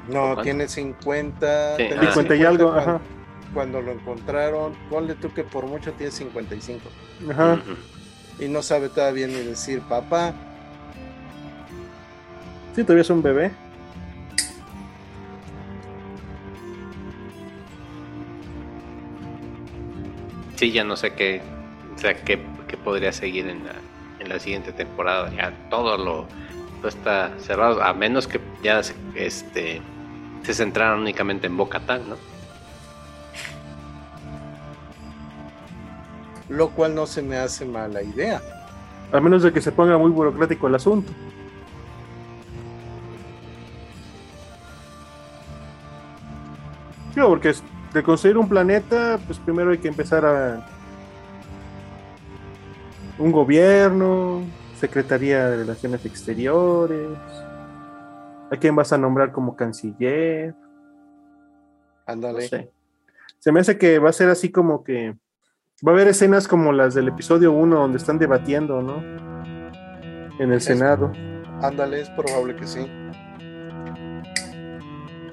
No, 0.08 0.40
tiene 0.42 0.68
50. 0.68 1.76
Sí, 1.76 1.88
tenía 1.88 2.08
ah. 2.10 2.12
50 2.12 2.36
y 2.36 2.44
algo, 2.44 2.72
cuando, 2.72 2.80
ajá. 2.80 3.00
cuando 3.52 3.82
lo 3.82 3.92
encontraron, 3.92 4.74
ponle 4.88 5.14
tú 5.16 5.32
que 5.32 5.42
por 5.42 5.66
mucho 5.66 5.92
tiene 5.92 6.12
55. 6.12 6.88
Ajá. 7.30 7.54
Ujú. 7.54 7.76
Y 8.38 8.48
no 8.48 8.62
sabe 8.62 8.88
todavía 8.88 9.26
ni 9.26 9.34
decir 9.34 9.80
papá. 9.80 10.34
Sí, 12.74 12.82
todavía 12.82 13.02
es 13.02 13.10
un 13.10 13.22
bebé. 13.22 13.50
Sí, 20.56 20.72
ya 20.72 20.84
no 20.84 20.96
sé 20.96 21.12
qué, 21.12 21.42
o 21.94 21.98
sea, 21.98 22.14
qué, 22.14 22.40
qué 22.66 22.76
podría 22.78 23.12
seguir 23.12 23.46
en 23.48 23.64
la, 23.64 23.74
en 24.20 24.28
la 24.28 24.38
siguiente 24.38 24.72
temporada. 24.72 25.30
Ya 25.34 25.52
todo 25.68 25.98
lo 25.98 26.26
todo 26.80 26.88
está 26.88 27.32
cerrado, 27.38 27.82
a 27.82 27.92
menos 27.92 28.26
que 28.26 28.40
ya 28.62 28.82
se, 28.82 28.94
este, 29.14 29.80
se 30.42 30.54
centraran 30.54 31.00
únicamente 31.00 31.46
en 31.46 31.56
Boca 31.56 31.80
¿no? 32.08 32.16
Lo 36.48 36.70
cual 36.70 36.94
no 36.94 37.06
se 37.06 37.22
me 37.22 37.36
hace 37.36 37.64
mala 37.64 38.02
idea. 38.02 38.40
A 39.12 39.20
menos 39.20 39.42
de 39.42 39.52
que 39.52 39.60
se 39.60 39.72
ponga 39.72 39.98
muy 39.98 40.10
burocrático 40.10 40.68
el 40.68 40.74
asunto. 40.74 41.12
Sí, 47.14 47.20
porque 47.20 47.54
de 47.92 48.02
construir 48.02 48.36
un 48.36 48.48
planeta, 48.48 49.18
pues 49.26 49.38
primero 49.38 49.70
hay 49.70 49.78
que 49.78 49.88
empezar 49.88 50.26
a 50.26 50.66
un 53.18 53.32
gobierno, 53.32 54.42
Secretaría 54.78 55.48
de 55.48 55.56
Relaciones 55.58 56.04
Exteriores. 56.04 57.16
¿A 58.50 58.56
quién 58.60 58.76
vas 58.76 58.92
a 58.92 58.98
nombrar 58.98 59.32
como 59.32 59.56
canciller? 59.56 60.54
No 60.54 62.12
Ándale. 62.12 62.42
sé. 62.48 62.70
Se 63.38 63.50
me 63.50 63.60
hace 63.60 63.78
que 63.78 63.98
va 63.98 64.10
a 64.10 64.12
ser 64.12 64.28
así 64.28 64.50
como 64.50 64.84
que 64.84 65.16
va 65.86 65.92
a 65.92 65.94
haber 65.94 66.08
escenas 66.08 66.48
como 66.48 66.72
las 66.72 66.94
del 66.94 67.08
episodio 67.08 67.52
1 67.52 67.76
donde 67.78 67.98
están 67.98 68.18
debatiendo, 68.18 68.82
¿no? 68.82 69.02
En 70.38 70.50
el 70.52 70.58
Es- 70.58 70.64
Senado. 70.64 71.12
Ándale, 71.62 72.00
es 72.02 72.10
probable 72.10 72.54
que 72.56 72.66
sí. 72.66 72.86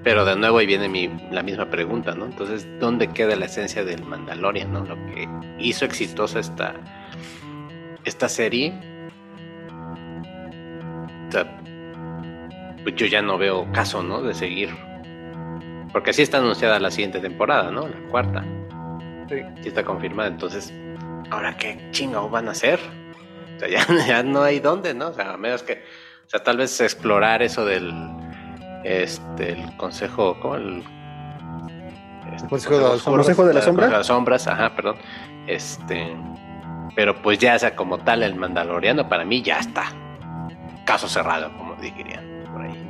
Pero 0.03 0.25
de 0.25 0.35
nuevo 0.35 0.57
ahí 0.57 0.65
viene 0.65 0.89
mi, 0.89 1.09
la 1.31 1.43
misma 1.43 1.69
pregunta, 1.69 2.13
¿no? 2.13 2.25
Entonces, 2.25 2.67
¿dónde 2.79 3.07
queda 3.09 3.35
la 3.37 3.45
esencia 3.45 3.85
del 3.85 4.03
Mandalorian, 4.05 4.71
¿no? 4.71 4.83
Lo 4.83 4.95
que 4.95 5.27
hizo 5.59 5.85
exitosa 5.85 6.39
esta, 6.39 6.73
esta 8.03 8.27
serie. 8.27 8.73
O 11.27 11.31
sea, 11.31 11.57
pues 12.83 12.95
yo 12.95 13.05
ya 13.05 13.21
no 13.21 13.37
veo 13.37 13.65
caso, 13.71 14.03
¿no? 14.03 14.21
De 14.21 14.33
seguir. 14.33 14.69
Porque 15.93 16.09
así 16.09 16.21
está 16.21 16.39
anunciada 16.39 16.79
la 16.79 16.91
siguiente 16.91 17.19
temporada, 17.19 17.71
¿no? 17.71 17.87
La 17.87 17.97
cuarta. 18.09 18.43
Sí. 19.29 19.41
Sí 19.61 19.67
está 19.67 19.83
confirmada. 19.83 20.29
Entonces, 20.29 20.73
¿ahora 21.29 21.55
qué 21.57 21.89
chingados 21.91 22.31
van 22.31 22.47
a 22.47 22.51
hacer? 22.51 22.79
O 23.55 23.59
sea, 23.59 23.67
ya, 23.69 23.85
ya 24.05 24.23
no 24.23 24.43
hay 24.43 24.59
dónde, 24.59 24.93
¿no? 24.93 25.09
O 25.09 25.13
sea, 25.13 25.33
a 25.33 25.37
menos 25.37 25.63
que. 25.63 25.83
O 26.25 26.29
sea, 26.29 26.43
tal 26.43 26.57
vez 26.57 26.79
explorar 26.81 27.41
eso 27.41 27.65
del. 27.65 27.93
Este, 28.83 29.53
el 29.53 29.77
consejo. 29.77 30.37
¿Cómo? 30.41 30.55
El. 30.55 30.83
este, 32.33 32.47
Consejo 32.47 32.77
de 32.77 32.99
Consejo 33.01 33.45
de 33.45 33.53
las 33.53 33.63
el 33.63 33.65
Sombras. 33.65 33.65
Consejo 33.65 33.83
de 33.83 33.89
las 33.91 34.07
sombras, 34.07 34.47
ajá, 34.47 34.75
perdón. 34.75 34.97
Este. 35.47 36.15
Pero 36.95 37.21
pues 37.21 37.39
ya, 37.39 37.55
o 37.55 37.59
sea, 37.59 37.75
como 37.75 37.97
tal, 37.97 38.23
el 38.23 38.35
Mandaloriano 38.35 39.09
para 39.09 39.25
mí 39.25 39.41
ya 39.41 39.59
está. 39.59 39.85
Caso 40.85 41.07
cerrado, 41.07 41.51
como 41.57 41.75
dirían 41.75 42.43
por 42.51 42.61
ahí, 42.61 42.82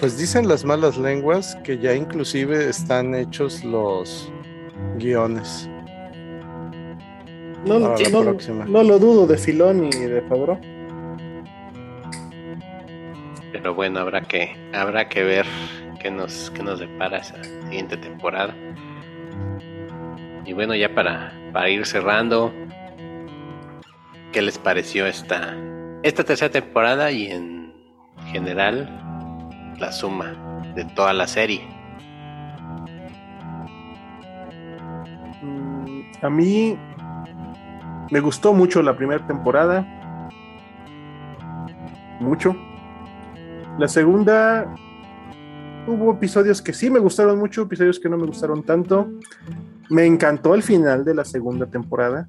Pues 0.00 0.18
dicen 0.18 0.46
las 0.48 0.64
malas 0.64 0.98
lenguas 0.98 1.56
que 1.64 1.78
ya 1.78 1.94
inclusive 1.94 2.68
están 2.68 3.14
hechos 3.14 3.64
los 3.64 4.30
guiones. 4.98 5.68
No, 7.64 7.80
Para 7.80 7.98
la 7.98 8.08
no- 8.10 8.22
próxima. 8.22 8.64
no 8.66 8.82
lo 8.82 8.98
dudo 8.98 9.26
de 9.26 9.38
Filón 9.38 9.86
y 9.86 9.90
de 9.90 10.20
Favreau. 10.22 10.60
Pero 13.52 13.74
bueno, 13.74 14.00
habrá 14.00 14.20
que, 14.20 14.54
habrá 14.74 15.08
que 15.08 15.24
ver 15.24 15.46
qué 16.00 16.10
nos, 16.10 16.50
qué 16.50 16.62
nos 16.62 16.78
depara 16.78 17.18
esa 17.18 17.42
siguiente 17.42 17.96
temporada. 17.96 18.54
Y 20.44 20.52
bueno, 20.52 20.76
ya 20.76 20.94
para, 20.94 21.32
para 21.52 21.68
ir 21.70 21.86
cerrando, 21.86 22.52
¿qué 24.32 24.42
les 24.42 24.58
pareció 24.58 25.06
esta, 25.06 25.56
esta 26.04 26.22
tercera 26.22 26.52
temporada 26.52 27.10
y 27.10 27.26
en 27.32 27.72
general 28.30 29.02
la 29.78 29.92
suma 29.92 30.62
de 30.74 30.84
toda 30.84 31.12
la 31.12 31.26
serie? 31.26 31.62
Mm, 35.42 36.00
A 36.22 36.30
mí 36.30 36.78
me 38.10 38.20
gustó 38.20 38.52
mucho 38.52 38.82
la 38.82 38.96
primera 38.96 39.26
temporada. 39.26 39.86
Mucho. 42.20 42.56
La 43.78 43.88
segunda 43.88 44.74
hubo 45.86 46.12
episodios 46.12 46.62
que 46.62 46.72
sí 46.72 46.90
me 46.90 46.98
gustaron 46.98 47.38
mucho, 47.38 47.62
episodios 47.62 48.00
que 48.00 48.08
no 48.08 48.16
me 48.16 48.26
gustaron 48.26 48.62
tanto. 48.62 49.08
Me 49.90 50.06
encantó 50.06 50.54
el 50.54 50.62
final 50.62 51.04
de 51.04 51.14
la 51.14 51.24
segunda 51.24 51.66
temporada. 51.66 52.28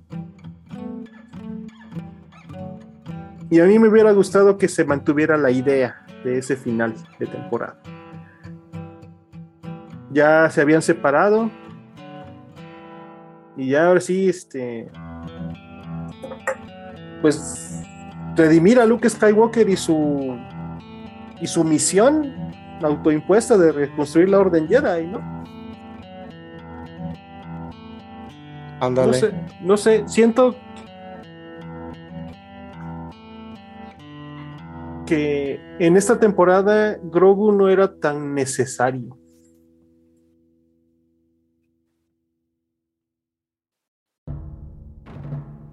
Y 3.49 3.59
a 3.61 3.65
mí 3.65 3.79
me 3.79 3.87
hubiera 3.87 4.11
gustado 4.11 4.57
que 4.57 4.67
se 4.67 4.83
mantuviera 4.83 5.37
la 5.37 5.51
idea 5.51 6.06
de 6.27 6.39
ese 6.39 6.55
final 6.55 6.93
de 7.19 7.25
temporada. 7.25 7.79
Ya 10.11 10.49
se 10.49 10.61
habían 10.61 10.81
separado. 10.81 11.49
Y 13.55 13.69
ya 13.69 13.87
ahora 13.87 14.01
sí, 14.01 14.29
este. 14.29 14.91
pues 17.21 17.81
redimir 18.35 18.79
a 18.79 18.85
Luke 18.85 19.09
Skywalker 19.09 19.67
y 19.69 19.75
su 19.75 20.37
y 21.41 21.47
su 21.47 21.63
misión 21.63 22.51
autoimpuesta 22.83 23.57
de 23.57 23.71
reconstruir 23.71 24.29
la 24.29 24.39
Orden 24.39 24.67
Jedi, 24.67 25.07
¿no? 25.07 25.19
Ándale. 28.79 29.07
No 29.07 29.13
sé, 29.13 29.33
no 29.61 29.77
sé, 29.77 30.03
siento 30.07 30.55
que 35.07 35.59
en 35.79 35.95
esta 35.97 36.19
temporada 36.19 36.99
Grogu 37.01 37.51
no 37.51 37.69
era 37.69 37.99
tan 37.99 38.35
necesario. 38.35 39.17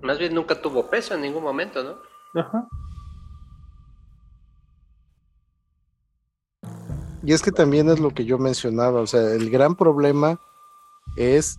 Más 0.03 0.19
bien 0.19 0.35
nunca 0.35 0.61
tuvo 0.61 0.89
peso 0.89 1.15
en 1.15 1.23
ningún 1.23 1.43
momento, 1.43 1.83
¿no? 1.83 2.41
Ajá. 2.41 2.69
Y 7.23 7.33
es 7.33 7.43
que 7.43 7.51
también 7.51 7.89
es 7.89 8.01
lo 8.01 8.11
que 8.11 8.25
yo 8.25 8.39
mencionaba, 8.39 9.01
o 9.01 9.07
sea, 9.07 9.33
el 9.33 9.51
gran 9.51 9.75
problema 9.77 10.39
es 11.17 11.59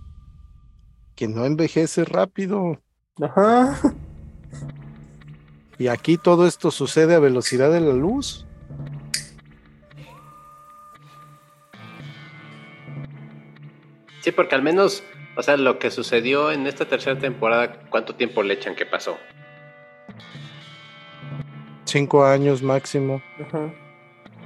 que 1.16 1.28
no 1.28 1.44
envejece 1.46 2.06
rápido. 2.06 2.80
Ajá. 3.20 3.76
Y 5.78 5.88
aquí 5.88 6.18
todo 6.18 6.48
esto 6.48 6.72
sucede 6.72 7.16
a 7.16 7.20
velocidad 7.20 7.72
de 7.72 7.82
la 7.82 7.94
luz. 7.94 8.46
Sí, 14.22 14.32
porque 14.32 14.56
al 14.56 14.64
menos, 14.64 15.04
o 15.38 15.44
sea, 15.44 15.56
lo 15.58 15.78
que 15.78 15.92
sucedió 15.92 16.52
en 16.52 16.66
esta 16.66 16.86
tercera 16.86 17.20
temporada, 17.20 17.82
¿cuánto 17.90 18.16
tiempo 18.16 18.42
le 18.42 18.56
echan 18.56 18.76
que 18.76 18.86
pasó? 18.86 19.18
Cinco 21.84 22.26
años 22.26 22.64
máximo. 22.64 23.22
Ajá. 23.40 23.72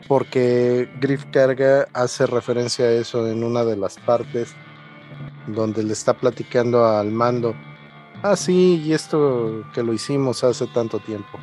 Porque 0.08 0.90
Griff 1.00 1.26
Carga 1.32 1.88
hace 1.94 2.26
referencia 2.26 2.86
a 2.86 2.92
eso 2.92 3.28
en 3.28 3.44
una 3.44 3.64
de 3.64 3.78
las 3.78 3.98
partes 4.00 4.56
donde 5.48 5.84
le 5.84 5.94
está 5.94 6.14
platicando 6.14 6.86
al 6.86 7.12
mando. 7.12 7.56
Ah, 8.22 8.36
sí, 8.36 8.82
y 8.86 8.94
esto 8.94 9.64
que 9.74 9.82
lo 9.82 9.94
hicimos 9.94 10.44
hace 10.44 10.68
tanto 10.68 11.00
tiempo. 11.00 11.40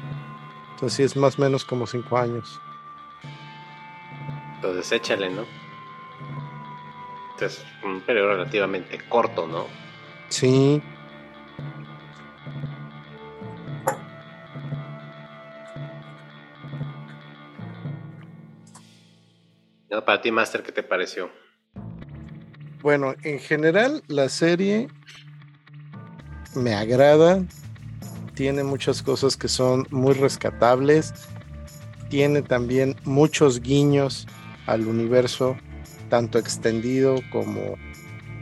Entonces 0.73 0.97
sí 0.97 1.03
es 1.03 1.17
más 1.17 1.39
o 1.39 1.43
menos 1.43 1.65
como 1.65 1.87
cinco 1.87 2.19
años. 2.19 2.61
Entonces 4.57 4.93
échale, 4.93 5.31
¿no? 5.31 5.45
Entonces, 7.33 7.65
un 7.85 8.01
periodo 8.01 8.29
relativamente 8.29 8.99
corto, 9.09 9.47
¿no? 9.47 9.67
Sí, 10.29 10.83
No, 19.97 20.05
para 20.05 20.21
ti, 20.21 20.31
Master, 20.31 20.63
¿qué 20.63 20.73
te 20.73 20.83
pareció? 20.83 21.31
Bueno, 22.83 23.15
en 23.23 23.39
general 23.39 24.03
la 24.09 24.29
serie 24.29 24.89
me 26.57 26.75
agrada, 26.75 27.45
tiene 28.35 28.65
muchas 28.65 29.03
cosas 29.03 29.37
que 29.37 29.49
son 29.49 29.87
muy 29.91 30.15
rescatables, 30.15 31.13
tiene 32.09 32.43
también 32.43 32.97
muchos 33.05 33.61
guiños 33.61 34.27
al 34.67 34.87
universo, 34.87 35.57
tanto 36.09 36.39
extendido 36.39 37.17
como 37.31 37.77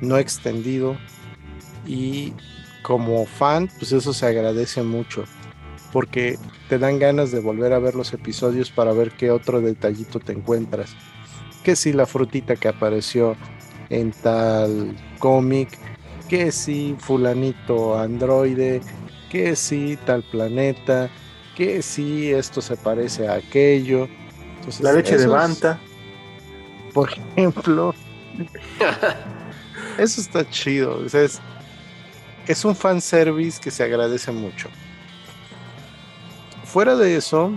no 0.01 0.19
extendido, 0.19 0.97
y 1.86 2.32
como 2.82 3.24
fan, 3.27 3.69
pues 3.78 3.93
eso 3.93 4.12
se 4.12 4.27
agradece 4.27 4.82
mucho, 4.82 5.24
porque 5.93 6.39
te 6.69 6.78
dan 6.78 6.99
ganas 6.99 7.31
de 7.31 7.41
volver 7.41 7.73
a 7.73 7.78
ver 7.78 7.95
los 7.95 8.12
episodios 8.12 8.70
para 8.70 8.93
ver 8.93 9.12
qué 9.12 9.31
otro 9.31 9.61
detallito 9.61 10.20
te 10.20 10.32
encuentras. 10.32 10.95
Que 11.62 11.77
si 11.77 11.93
la 11.93 12.07
frutita 12.07 12.57
que 12.57 12.69
apareció 12.69 13.36
en 13.89 14.12
tal 14.12 14.95
cómic, 15.19 15.78
que 16.35 16.51
si 16.51 16.97
fulanito 16.98 17.97
androide, 17.97 18.81
que 19.31 19.55
si 19.55 19.97
tal 20.05 20.24
planeta, 20.24 21.09
que 21.56 21.81
si 21.81 22.32
esto 22.32 22.61
se 22.61 22.77
parece 22.77 23.28
a 23.28 23.35
aquello. 23.35 24.09
Entonces, 24.56 24.81
La 24.82 24.93
leche 24.93 25.16
de 25.16 25.24
es- 25.24 25.31
Banta. 25.31 25.78
por 26.93 27.09
ejemplo. 27.36 27.94
Eso 29.97 30.20
está 30.20 30.48
chido. 30.51 30.98
o 31.05 31.09
sea, 31.09 31.23
es, 31.23 31.40
es 32.48 32.65
un 32.65 32.74
fanservice 32.74 33.61
que 33.61 33.70
se 33.70 33.85
agradece 33.85 34.32
mucho. 34.32 34.69
Fuera 36.65 36.97
de 36.97 37.15
eso, 37.16 37.52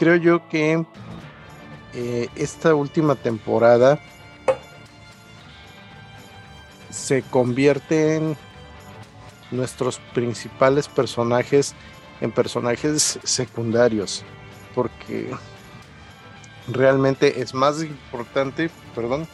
creo 0.00 0.16
yo 0.16 0.48
que 0.48 0.84
eh, 1.94 2.28
esta 2.34 2.74
última 2.74 3.14
temporada 3.14 4.00
se 6.92 7.22
convierte 7.22 8.16
en 8.16 8.36
nuestros 9.50 9.98
principales 10.14 10.88
personajes 10.88 11.74
en 12.20 12.30
personajes 12.30 13.18
secundarios. 13.24 14.24
Porque 14.74 15.30
realmente 16.68 17.40
es 17.42 17.52
más 17.52 17.82
importante, 17.82 18.70
perdón, 18.94 19.26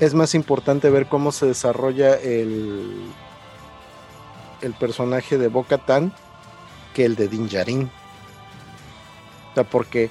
es 0.00 0.14
más 0.14 0.34
importante 0.34 0.88
ver 0.88 1.06
cómo 1.06 1.32
se 1.32 1.46
desarrolla 1.46 2.14
el, 2.14 3.12
el 4.62 4.72
personaje 4.74 5.38
de 5.38 5.48
Boca 5.48 5.78
Tan 5.78 6.12
que 6.94 7.04
el 7.04 7.16
de 7.16 7.28
Din 7.28 7.48
Djarin. 7.48 7.90
O 9.50 9.54
sea, 9.54 9.64
porque 9.64 10.08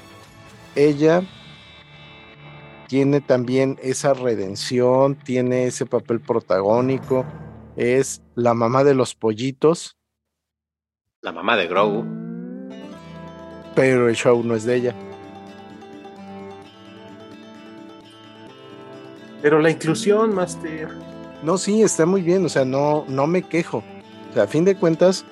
ella 0.75 1.23
tiene 2.88 3.22
también 3.22 3.77
esa 3.81 4.14
redención, 4.14 5.15
tiene 5.15 5.65
ese 5.65 5.85
papel 5.85 6.22
protagónico, 6.22 7.26
es 7.76 8.22
la 8.35 8.53
mamá 8.53 8.84
de 8.84 8.95
los 8.95 9.14
pollitos, 9.14 9.97
La 11.22 11.31
mamá 11.31 11.57
de 11.57 11.68
Grogu. 11.68 12.05
pero 13.76 14.07
el 14.07 14.15
show 14.15 14.41
no 14.43 14.55
es 14.55 14.64
de 14.64 14.76
ella. 14.76 14.95
Pero 19.41 19.59
la 19.59 19.69
inclusión, 19.69 20.34
Master. 20.34 20.89
No, 21.43 21.57
sí, 21.57 21.84
está 21.84 22.05
muy 22.05 22.22
bien, 22.22 22.45
o 22.45 22.49
sea, 22.49 22.65
no, 22.65 23.05
no 23.07 23.27
me 23.27 23.43
quejo. 23.43 23.84
O 24.31 24.34
sea, 24.34 24.43
a 24.43 24.47
fin 24.47 24.65
de 24.65 24.76
cuentas, 24.76 25.26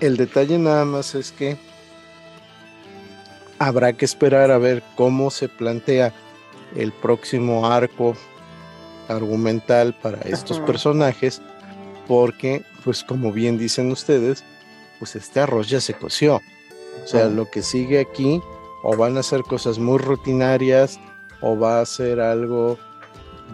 el 0.00 0.16
detalle 0.16 0.58
nada 0.58 0.84
más 0.84 1.14
es 1.14 1.30
que 1.30 1.56
habrá 3.58 3.92
que 3.92 4.04
esperar 4.04 4.50
a 4.50 4.58
ver 4.58 4.82
cómo 4.96 5.30
se 5.30 5.48
plantea 5.48 6.12
el 6.74 6.92
próximo 6.92 7.66
arco 7.66 8.14
argumental 9.08 9.94
para 10.02 10.20
estos 10.22 10.58
Ajá. 10.58 10.66
personajes, 10.66 11.40
porque, 12.06 12.64
pues 12.84 13.04
como 13.04 13.32
bien 13.32 13.58
dicen 13.58 13.90
ustedes, 13.90 14.44
pues 14.98 15.16
este 15.16 15.40
arroz 15.40 15.68
ya 15.68 15.80
se 15.80 15.94
coció. 15.94 16.40
O 17.04 17.06
sea, 17.06 17.22
Ajá. 17.22 17.30
lo 17.30 17.50
que 17.50 17.62
sigue 17.62 18.00
aquí, 18.00 18.40
o 18.82 18.96
van 18.96 19.16
a 19.16 19.22
ser 19.22 19.42
cosas 19.42 19.78
muy 19.78 19.98
rutinarias, 19.98 20.98
o 21.40 21.58
va 21.58 21.80
a 21.80 21.86
ser 21.86 22.20
algo 22.20 22.78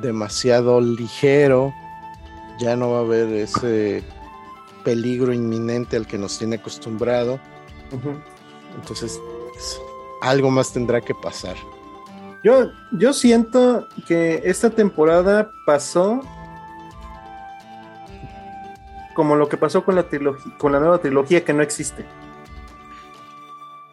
demasiado 0.01 0.81
ligero, 0.81 1.73
ya 2.59 2.77
no 2.77 2.91
va 2.91 2.99
a 2.99 3.03
haber 3.03 3.29
ese 3.29 4.03
peligro 4.85 5.33
inminente 5.33 5.97
al 5.97 6.07
que 6.07 6.19
nos 6.19 6.39
tiene 6.39 6.57
acostumbrado, 6.57 7.39
entonces 8.77 9.21
algo 10.23 10.51
más 10.51 10.73
tendrá 10.73 11.01
que 11.01 11.15
pasar. 11.15 11.57
Yo, 12.45 12.71
yo 12.93 13.13
siento 13.13 13.87
que 14.07 14.43
esta 14.45 14.71
temporada 14.71 15.51
pasó 15.67 16.21
como 19.15 19.37
lo 19.37 19.49
que 19.49 19.57
pasó 19.57 19.85
con 19.85 19.97
la 19.97 20.09
trilogía, 20.09 20.57
con 20.59 20.73
la 20.73 20.81
nueva 20.81 20.99
trilogía 20.99 21.45
que 21.45 21.53
no 21.53 21.63
existe. 21.63 22.05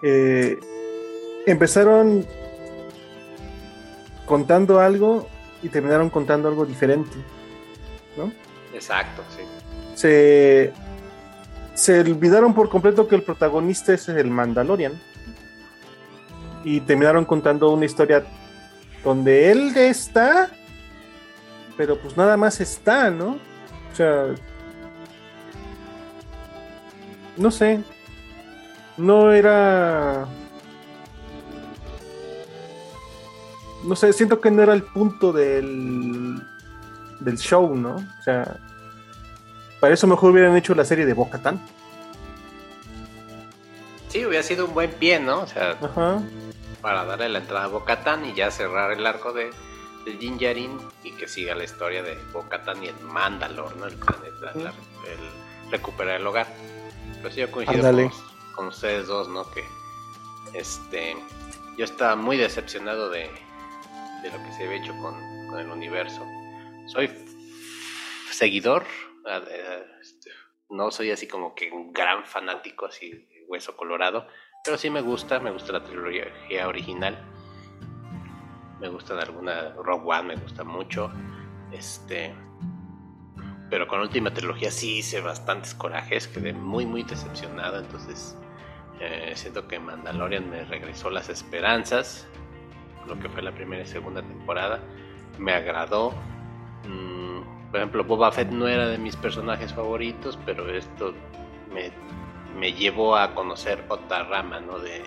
Eh, 0.01 0.57
empezaron 1.45 2.25
contando 4.25 4.79
algo 4.79 5.27
y 5.61 5.69
terminaron 5.69 6.09
contando 6.09 6.47
algo 6.47 6.65
diferente. 6.65 7.17
¿no? 8.15 8.31
Exacto, 8.73 9.23
sí. 9.35 9.43
Se, 9.95 10.71
se 11.73 11.99
olvidaron 11.99 12.53
por 12.53 12.69
completo 12.69 13.07
que 13.07 13.15
el 13.15 13.23
protagonista 13.23 13.93
es 13.93 14.07
el 14.07 14.29
Mandalorian. 14.29 14.93
Y 16.63 16.81
terminaron 16.81 17.25
contando 17.25 17.71
una 17.71 17.85
historia 17.85 18.23
donde 19.03 19.51
él 19.51 19.75
está, 19.77 20.51
pero 21.77 21.97
pues 21.97 22.17
nada 22.17 22.35
más 22.35 22.59
está, 22.59 23.09
¿no? 23.09 23.37
O 23.91 23.95
sea, 23.95 24.35
no 27.37 27.51
sé, 27.51 27.81
no 28.97 29.31
era, 29.31 30.27
no 33.85 33.95
sé, 33.95 34.11
siento 34.11 34.41
que 34.41 34.51
no 34.51 34.61
era 34.61 34.73
el 34.73 34.83
punto 34.83 35.31
del, 35.31 36.41
del 37.21 37.37
show, 37.37 37.75
¿no? 37.75 37.95
O 37.95 38.23
sea, 38.23 38.57
Para 39.79 39.93
eso 39.93 40.05
mejor 40.07 40.31
hubieran 40.31 40.57
hecho 40.57 40.75
la 40.75 40.83
serie 40.83 41.05
de 41.05 41.13
Boca 41.13 41.37
Tan. 41.37 41.59
Sí, 44.09 44.25
hubiera 44.25 44.43
sido 44.43 44.65
un 44.65 44.73
buen 44.73 44.91
pie, 44.91 45.19
¿no? 45.19 45.41
O 45.41 45.47
sea, 45.47 45.77
Ajá. 45.81 46.21
para 46.81 47.05
darle 47.05 47.29
la 47.29 47.39
entrada 47.39 47.65
a 47.65 47.67
Bocatán 47.67 48.25
y 48.25 48.33
ya 48.33 48.49
cerrar 48.51 48.91
el 48.91 49.05
arco 49.05 49.33
de, 49.33 49.51
de 50.05 50.11
Din 50.13 50.37
Djarin 50.37 50.77
y 51.03 51.11
que 51.11 51.27
siga 51.27 51.53
la 51.55 51.63
historia 51.63 52.01
de 52.03 52.15
Bocatán 52.33 52.83
y 52.83 52.87
el 52.87 52.99
Mandalor, 53.01 53.75
¿no? 53.77 53.85
El 53.85 53.95
planeta, 53.95 54.51
la- 54.55 54.69
el 55.11 55.71
recuperar 55.71 56.19
el 56.19 56.25
hogar. 56.27 56.47
Pues 57.21 57.35
yo 57.35 57.51
coincido 57.51 57.81
con, 57.91 58.55
con 58.55 58.67
ustedes 58.67 59.07
dos, 59.07 59.27
¿no? 59.29 59.49
Que 59.51 59.63
este 60.53 61.15
yo 61.77 61.85
estaba 61.85 62.15
muy 62.15 62.35
decepcionado 62.37 63.09
de, 63.09 63.29
de 64.23 64.31
lo 64.31 64.43
que 64.43 64.51
se 64.57 64.65
había 64.65 64.77
hecho 64.83 64.93
con, 64.97 65.13
con 65.49 65.59
el 65.59 65.69
universo. 65.69 66.25
Soy 66.87 67.09
seguidor, 68.31 68.85
este, 70.01 70.31
no 70.69 70.91
soy 70.91 71.11
así 71.11 71.27
como 71.27 71.53
que 71.55 71.71
un 71.71 71.93
gran 71.93 72.25
fanático, 72.25 72.85
así 72.87 73.27
hueso 73.49 73.75
colorado, 73.75 74.27
pero 74.63 74.77
sí 74.77 74.89
me 74.89 75.01
gusta, 75.01 75.39
me 75.39 75.51
gusta 75.51 75.73
la 75.73 75.83
trilogía 75.83 76.67
original. 76.67 77.17
Me 78.79 78.87
gustan 78.87 79.19
alguna, 79.19 79.73
Rogue 79.73 80.03
One 80.05 80.35
me 80.35 80.35
gusta 80.35 80.63
mucho. 80.63 81.11
Este, 81.71 82.33
pero 83.69 83.87
con 83.87 83.99
la 83.99 84.05
última 84.05 84.33
trilogía 84.33 84.71
sí 84.71 84.99
hice 84.99 85.21
bastantes 85.21 85.75
corajes, 85.75 86.27
quedé 86.27 86.53
muy, 86.53 86.85
muy 86.85 87.03
decepcionado. 87.03 87.79
Entonces, 87.79 88.37
eh, 88.99 89.33
siento 89.35 89.67
que 89.67 89.79
Mandalorian 89.79 90.49
me 90.49 90.63
regresó 90.65 91.09
las 91.09 91.29
esperanzas, 91.29 92.27
lo 93.07 93.19
que 93.19 93.29
fue 93.29 93.41
la 93.41 93.51
primera 93.51 93.83
y 93.83 93.87
segunda 93.87 94.21
temporada. 94.21 94.79
Me 95.37 95.53
agradó. 95.53 96.13
Mm, 96.87 97.69
por 97.69 97.77
ejemplo, 97.77 98.03
Boba 98.03 98.31
Fett 98.31 98.49
no 98.49 98.67
era 98.67 98.87
de 98.87 98.97
mis 98.97 99.15
personajes 99.15 99.73
favoritos, 99.73 100.39
pero 100.45 100.67
esto 100.69 101.13
me, 101.71 101.91
me 102.59 102.73
llevó 102.73 103.15
a 103.15 103.33
conocer 103.33 103.83
otra 103.87 104.23
rama 104.23 104.59
¿no? 104.59 104.79
de, 104.79 105.03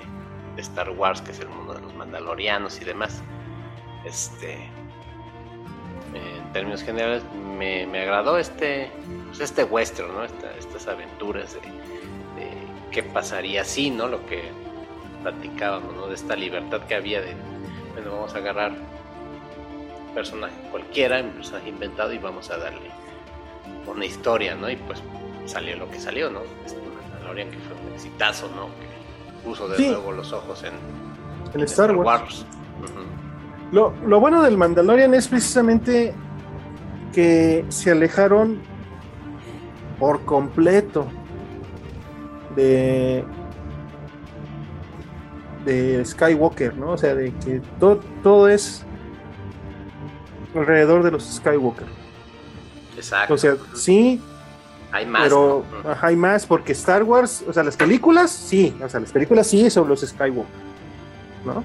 Star 0.56 0.90
Wars, 0.90 1.22
que 1.22 1.30
es 1.30 1.40
el 1.40 1.48
mundo 1.48 1.74
de 1.74 1.80
los 1.80 1.94
mandalorianos 1.94 2.80
y 2.80 2.84
demás. 2.84 3.22
Este, 4.04 4.68
en 6.14 6.52
términos 6.52 6.82
generales, 6.82 7.22
me, 7.58 7.86
me 7.86 8.00
agradó 8.00 8.36
este, 8.38 8.90
pues 9.28 9.40
este 9.40 9.64
western, 9.64 10.12
¿no? 10.14 10.24
Esta- 10.24 10.54
estas 10.58 10.88
aventuras 10.88 11.54
de, 11.54 11.60
qué 12.90 13.02
pasaría 13.02 13.64
si, 13.64 13.90
¿no? 13.90 14.08
Lo 14.08 14.26
que 14.26 14.42
platicábamos, 15.22 15.94
¿no? 15.94 16.06
De 16.08 16.14
esta 16.14 16.36
libertad 16.36 16.82
que 16.82 16.94
había 16.94 17.22
de, 17.22 17.34
bueno, 17.94 18.10
vamos 18.12 18.34
a 18.34 18.38
agarrar 18.38 18.72
un 18.72 20.14
personaje 20.14 20.54
cualquiera, 20.70 21.22
un 21.22 21.30
personaje 21.30 21.70
inventado 21.70 22.12
y 22.12 22.18
vamos 22.18 22.50
a 22.50 22.58
darle 22.58 22.90
una 23.86 24.04
historia, 24.04 24.54
¿no? 24.54 24.68
Y 24.68 24.76
pues 24.76 25.02
salió 25.46 25.76
lo 25.78 25.90
que 25.90 25.98
salió, 25.98 26.28
¿no? 26.30 26.40
Mandalorian 27.32 27.50
que 27.50 27.58
fue 27.58 27.86
un 27.88 27.92
exitazo, 27.94 28.48
¿no? 28.54 28.66
Que 28.66 29.44
puso 29.48 29.68
de 29.68 29.76
Sí. 29.76 29.88
nuevo 29.88 30.12
los 30.12 30.32
ojos 30.32 30.62
en, 30.64 30.72
En 31.54 31.60
en 31.60 31.66
Star 31.66 31.94
Wars. 31.96 32.44
Lo, 33.72 33.92
lo 34.06 34.20
bueno 34.20 34.42
del 34.42 34.56
Mandalorian 34.58 35.14
es 35.14 35.28
precisamente 35.28 36.14
que 37.12 37.64
se 37.68 37.90
alejaron 37.90 38.60
por 39.98 40.24
completo 40.24 41.06
de 42.56 43.24
de 45.64 46.04
Skywalker, 46.04 46.76
¿no? 46.76 46.90
O 46.90 46.98
sea, 46.98 47.14
de 47.14 47.32
que 47.34 47.60
todo, 47.78 48.00
todo 48.24 48.48
es 48.48 48.84
alrededor 50.56 51.04
de 51.04 51.12
los 51.12 51.22
Skywalker. 51.24 51.86
Exacto. 52.96 53.34
O 53.34 53.38
sea, 53.38 53.54
sí, 53.74 54.20
hay 54.92 55.06
más. 55.06 55.22
pero 55.24 55.64
¿no? 55.70 55.78
Ujú. 55.78 55.88
ajá, 55.88 56.06
hay 56.06 56.16
más 56.16 56.46
porque 56.46 56.72
Star 56.72 57.02
Wars, 57.02 57.44
o 57.48 57.52
sea, 57.52 57.62
las 57.62 57.76
películas 57.76 58.30
sí, 58.30 58.76
o 58.82 58.88
sea, 58.88 59.00
las 59.00 59.10
películas 59.10 59.46
sí 59.46 59.68
sobre 59.70 59.88
los 59.88 60.00
Skywalker, 60.00 60.44
¿no? 61.44 61.64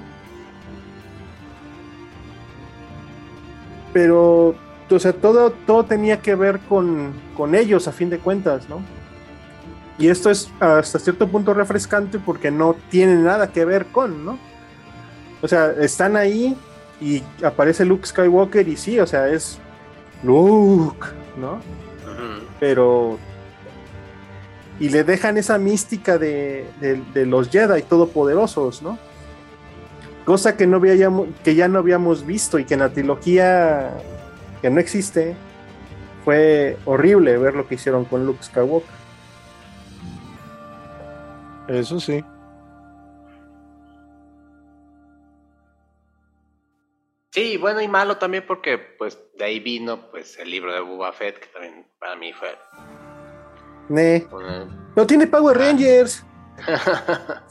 Pero, 3.93 4.55
o 4.89 4.99
sea, 4.99 5.13
todo, 5.13 5.51
todo 5.51 5.85
tenía 5.85 6.21
que 6.21 6.35
ver 6.35 6.59
con, 6.59 7.13
con 7.35 7.55
ellos 7.55 7.87
a 7.87 7.91
fin 7.91 8.09
de 8.09 8.19
cuentas, 8.19 8.69
¿no? 8.69 8.81
Y 9.99 10.09
esto 10.09 10.29
es 10.29 10.49
hasta 10.59 10.99
cierto 10.99 11.27
punto 11.27 11.53
refrescante 11.53 12.19
porque 12.19 12.51
no 12.51 12.75
tiene 12.89 13.15
nada 13.15 13.51
que 13.51 13.65
ver 13.65 13.87
con, 13.87 14.23
¿no? 14.23 14.37
O 15.41 15.47
sea, 15.47 15.71
están 15.71 16.15
ahí 16.15 16.55
y 17.01 17.23
aparece 17.43 17.85
Luke 17.85 18.05
Skywalker 18.05 18.67
y 18.67 18.77
sí, 18.77 18.99
o 18.99 19.07
sea, 19.07 19.27
es 19.27 19.59
Luke, 20.23 21.07
¿no? 21.37 21.59
Pero 22.59 23.17
y 24.79 24.89
le 24.89 25.03
dejan 25.03 25.37
esa 25.37 25.57
mística 25.57 26.17
de, 26.17 26.67
de- 26.79 27.01
de 27.13 27.25
los 27.25 27.49
Jedi 27.49 27.81
todopoderosos, 27.83 28.81
¿no? 28.81 28.97
Cosa 30.25 30.55
que 30.57 30.67
no 30.67 30.77
habíamos, 30.77 31.27
que 31.43 31.55
ya 31.55 31.67
no 31.67 31.79
habíamos 31.79 32.25
visto 32.25 32.59
y 32.59 32.65
que 32.65 32.73
en 32.75 32.81
la 32.81 32.89
trilogía 32.89 33.91
que 34.61 34.69
no 34.69 34.79
existe 34.79 35.35
fue 36.25 36.77
horrible 36.85 37.37
ver 37.37 37.55
lo 37.55 37.67
que 37.67 37.75
hicieron 37.75 38.03
con 38.05 38.25
Luke 38.25 38.43
Skywalker. 38.43 38.89
Eso 41.69 41.99
sí. 41.99 42.23
Sí, 47.37 47.55
bueno 47.57 47.81
y 47.81 47.87
malo 47.87 48.17
también 48.17 48.43
porque 48.47 48.79
pues 48.79 49.19
de 49.37 49.45
ahí 49.45 49.59
vino 49.59 50.09
pues 50.09 50.39
el 50.39 50.49
libro 50.49 50.73
de 50.73 50.79
Boba 50.79 51.13
Fett 51.13 51.37
que 51.37 51.45
también 51.47 51.85
para 51.99 52.15
mí 52.15 52.33
fue 52.33 52.49
una... 53.89 54.65
No 54.95 55.05
tiene 55.05 55.27
Power 55.27 55.55
Ah. 55.55 55.59
Rangers. 55.65 56.25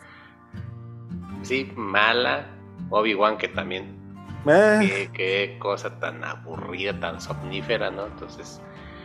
sí, 1.42 1.70
mala. 1.76 2.48
Obi-Wan 2.90 3.38
que 3.38 3.46
también 3.46 3.96
Ah, 4.44 4.78
qué, 4.80 5.08
qué 5.12 5.56
cosa 5.60 6.00
tan 6.00 6.24
aburrida, 6.24 6.98
tan 6.98 7.20
somnífera, 7.20 7.88
¿no? 7.92 8.06
Entonces, 8.06 8.60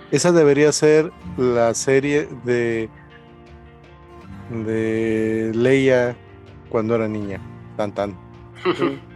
Esa 0.09 0.31
debería 0.31 0.71
ser 0.71 1.11
la 1.37 1.75
serie 1.75 2.27
de 2.43 2.89
de 4.49 5.51
Leia 5.53 6.15
cuando 6.69 6.95
era 6.95 7.07
niña. 7.07 7.39
Tan 7.77 7.93
tan. 7.93 8.17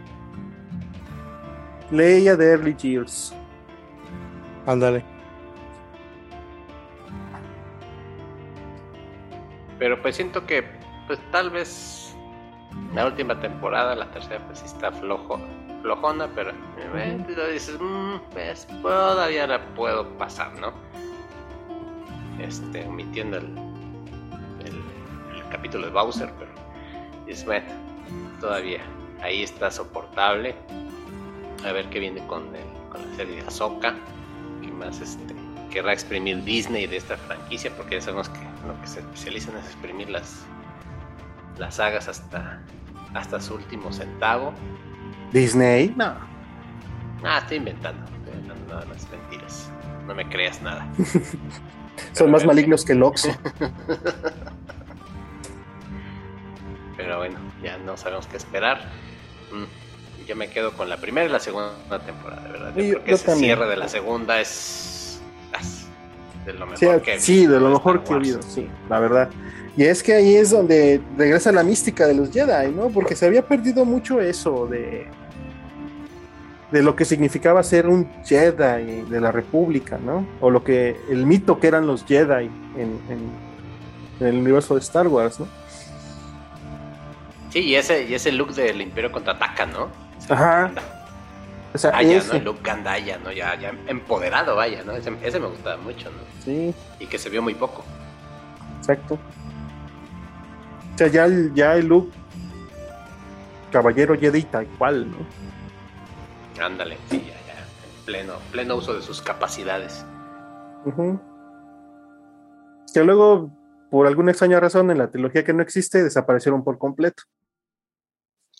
Leia 1.90 2.36
de 2.36 2.50
Early 2.50 2.74
Years. 2.74 3.34
Ándale. 4.66 5.16
pero 9.78 10.00
pues 10.00 10.16
siento 10.16 10.44
que 10.46 10.64
pues 11.06 11.18
tal 11.30 11.50
vez 11.50 12.14
la 12.94 13.06
última 13.06 13.38
temporada, 13.40 13.94
la 13.94 14.10
tercera 14.10 14.44
pues 14.46 14.58
sí 14.60 14.66
está 14.66 14.90
flojo, 14.92 15.40
flojona, 15.82 16.28
pero 16.34 16.50
eh, 16.50 17.18
dices, 17.52 17.78
"Mm, 17.80 18.16
pues 18.32 18.66
todavía 18.82 19.46
la 19.46 19.64
puedo 19.74 20.08
pasar, 20.18 20.52
¿no? 20.58 20.72
Este, 22.40 22.86
omitiendo 22.86 23.38
el, 23.38 23.46
el, 24.64 25.36
el 25.36 25.48
capítulo 25.50 25.86
de 25.86 25.92
Bowser, 25.92 26.30
pero 26.38 26.50
es 27.26 27.44
bueno, 27.44 27.66
todavía 28.40 28.80
ahí 29.22 29.42
está 29.42 29.70
soportable. 29.70 30.54
A 31.64 31.72
ver 31.72 31.88
qué 31.90 31.98
viene 32.00 32.24
con, 32.26 32.54
el- 32.54 32.64
con 32.90 33.08
la 33.08 33.16
serie 33.16 33.36
de 33.42 33.48
Ahsoka, 33.48 33.94
que 34.62 34.70
más 34.70 35.00
este 35.00 35.34
querrá 35.70 35.92
exprimir 35.92 36.42
Disney 36.44 36.86
de 36.86 36.96
esta 36.96 37.16
franquicia, 37.16 37.70
porque 37.76 37.96
ya 37.96 38.00
sabemos 38.02 38.28
que 38.30 38.38
lo 38.66 38.80
que 38.80 38.86
se 38.86 39.00
especializan 39.00 39.56
es 39.58 39.66
exprimir 39.66 40.08
las, 40.08 40.44
las 41.58 41.74
sagas 41.76 42.08
hasta, 42.08 42.60
hasta 43.14 43.40
su 43.40 43.54
último 43.56 43.92
centavo. 43.92 44.52
Disney. 45.32 45.92
No. 45.96 46.14
Ah, 47.24 47.38
estoy 47.38 47.56
inventando, 47.58 48.04
estoy 48.04 48.32
inventando 48.40 48.74
nada 48.74 48.86
más 48.86 49.06
mentiras. 49.10 49.70
No 50.06 50.14
me 50.14 50.26
creas 50.28 50.62
nada. 50.62 50.86
Son 52.12 52.30
más 52.30 52.44
malignos 52.46 52.84
que 52.84 52.92
el 52.92 53.02
Oxxo. 53.02 53.30
Pero 56.96 57.18
bueno, 57.18 57.38
ya 57.62 57.76
no 57.78 57.96
sabemos 57.96 58.26
qué 58.26 58.36
esperar. 58.36 58.80
Mm, 59.52 59.64
Yo 60.26 60.34
me 60.36 60.48
quedo 60.48 60.72
con 60.72 60.88
la 60.88 60.96
primera 60.96 61.26
y 61.28 61.32
la 61.32 61.38
segunda 61.40 61.72
temporada, 62.04 62.42
de 62.42 62.52
verdad. 62.52 62.72
Yo 62.74 62.82
Sí, 62.82 62.90
creo 62.90 63.04
que 63.04 63.10
yo 63.10 63.14
ese 63.16 63.26
también. 63.26 63.44
cierre 63.56 63.68
de 63.70 63.76
la 63.76 63.88
segunda 63.88 64.40
es, 64.40 65.20
es 65.60 65.86
de 66.46 66.52
lo 66.54 66.66
mejor 66.66 66.78
Sí, 66.78 67.02
que 67.04 67.14
he 67.14 67.20
sí, 67.20 67.46
de 67.46 67.60
lo 67.60 67.70
mejor 67.70 68.02
que 68.02 68.12
he 68.12 68.16
habido, 68.16 68.42
sí, 68.42 68.68
la 68.88 68.98
verdad. 68.98 69.28
Y 69.76 69.84
es 69.84 70.02
que 70.02 70.14
ahí 70.14 70.34
es 70.36 70.50
donde 70.50 71.00
regresa 71.16 71.52
la 71.52 71.62
mística 71.62 72.06
de 72.06 72.14
los 72.14 72.30
Jedi, 72.32 72.72
¿no? 72.72 72.88
Porque 72.88 73.14
se 73.14 73.26
había 73.26 73.42
perdido 73.46 73.84
mucho 73.84 74.20
eso 74.20 74.66
de 74.66 75.06
de 76.72 76.82
lo 76.82 76.96
que 76.96 77.04
significaba 77.04 77.62
ser 77.62 77.86
un 77.86 78.10
Jedi 78.24 79.02
de 79.08 79.20
la 79.20 79.30
República, 79.30 79.98
¿no? 80.04 80.26
O 80.40 80.50
lo 80.50 80.64
que 80.64 80.96
el 81.08 81.24
mito 81.24 81.60
que 81.60 81.68
eran 81.68 81.86
los 81.86 82.04
Jedi 82.04 82.46
en, 82.76 83.00
en- 83.08 83.46
en 84.18 84.26
el 84.26 84.36
universo 84.38 84.74
de 84.74 84.80
Star 84.80 85.06
Wars, 85.06 85.38
¿no? 85.38 85.46
Sí, 87.50 87.60
y 87.60 87.76
ese, 87.76 88.04
y 88.04 88.14
ese 88.14 88.32
look 88.32 88.52
del 88.54 88.80
Imperio 88.82 89.12
contraataca, 89.12 89.66
¿no? 89.66 89.88
Ajá. 90.28 90.70
O 91.74 91.78
sea, 91.78 91.96
Aya, 91.96 92.16
ese. 92.18 92.38
¿no? 92.38 92.44
Luke 92.46 92.60
Gandaya, 92.62 93.18
¿no? 93.18 93.30
Ya, 93.32 93.54
ya 93.58 93.72
empoderado, 93.86 94.56
vaya, 94.56 94.82
¿no? 94.84 94.92
Ese, 94.92 95.12
ese 95.22 95.38
me 95.38 95.46
gustaba 95.48 95.76
mucho, 95.76 96.10
¿no? 96.10 96.18
Sí, 96.44 96.74
Y 97.00 97.06
que 97.06 97.18
se 97.18 97.28
vio 97.28 97.42
muy 97.42 97.54
poco. 97.54 97.84
exacto. 98.78 99.18
O 100.94 100.98
sea, 100.98 101.08
ya 101.08 101.26
el, 101.26 101.52
ya 101.54 101.74
el 101.74 101.86
look 101.86 102.10
caballero 103.70 104.18
Jedi 104.18 104.42
tal 104.44 104.66
cual, 104.78 105.10
¿no? 105.10 105.18
Ándale, 106.64 106.96
sí, 107.10 107.18
ya, 107.20 107.34
ya. 107.54 107.60
En 107.60 108.04
pleno, 108.06 108.34
pleno 108.50 108.76
uso 108.76 108.94
de 108.94 109.02
sus 109.02 109.20
capacidades. 109.20 110.06
Ujú. 110.86 111.20
Que 112.94 113.04
luego, 113.04 113.50
por 113.90 114.06
alguna 114.06 114.30
extraña 114.30 114.58
razón, 114.58 114.90
en 114.90 114.96
la 114.96 115.10
trilogía 115.10 115.44
que 115.44 115.52
no 115.52 115.62
existe, 115.62 116.02
desaparecieron 116.02 116.64
por 116.64 116.78
completo. 116.78 117.24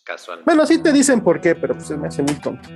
Casual. 0.06 0.42
Bueno, 0.44 0.64
sí 0.66 0.80
te 0.80 0.92
dicen 0.92 1.20
por 1.20 1.40
qué, 1.40 1.56
pero 1.56 1.74
pues 1.74 1.88
se 1.88 1.96
me 1.96 2.06
hace 2.06 2.22
muy 2.22 2.34
tonto. 2.34 2.68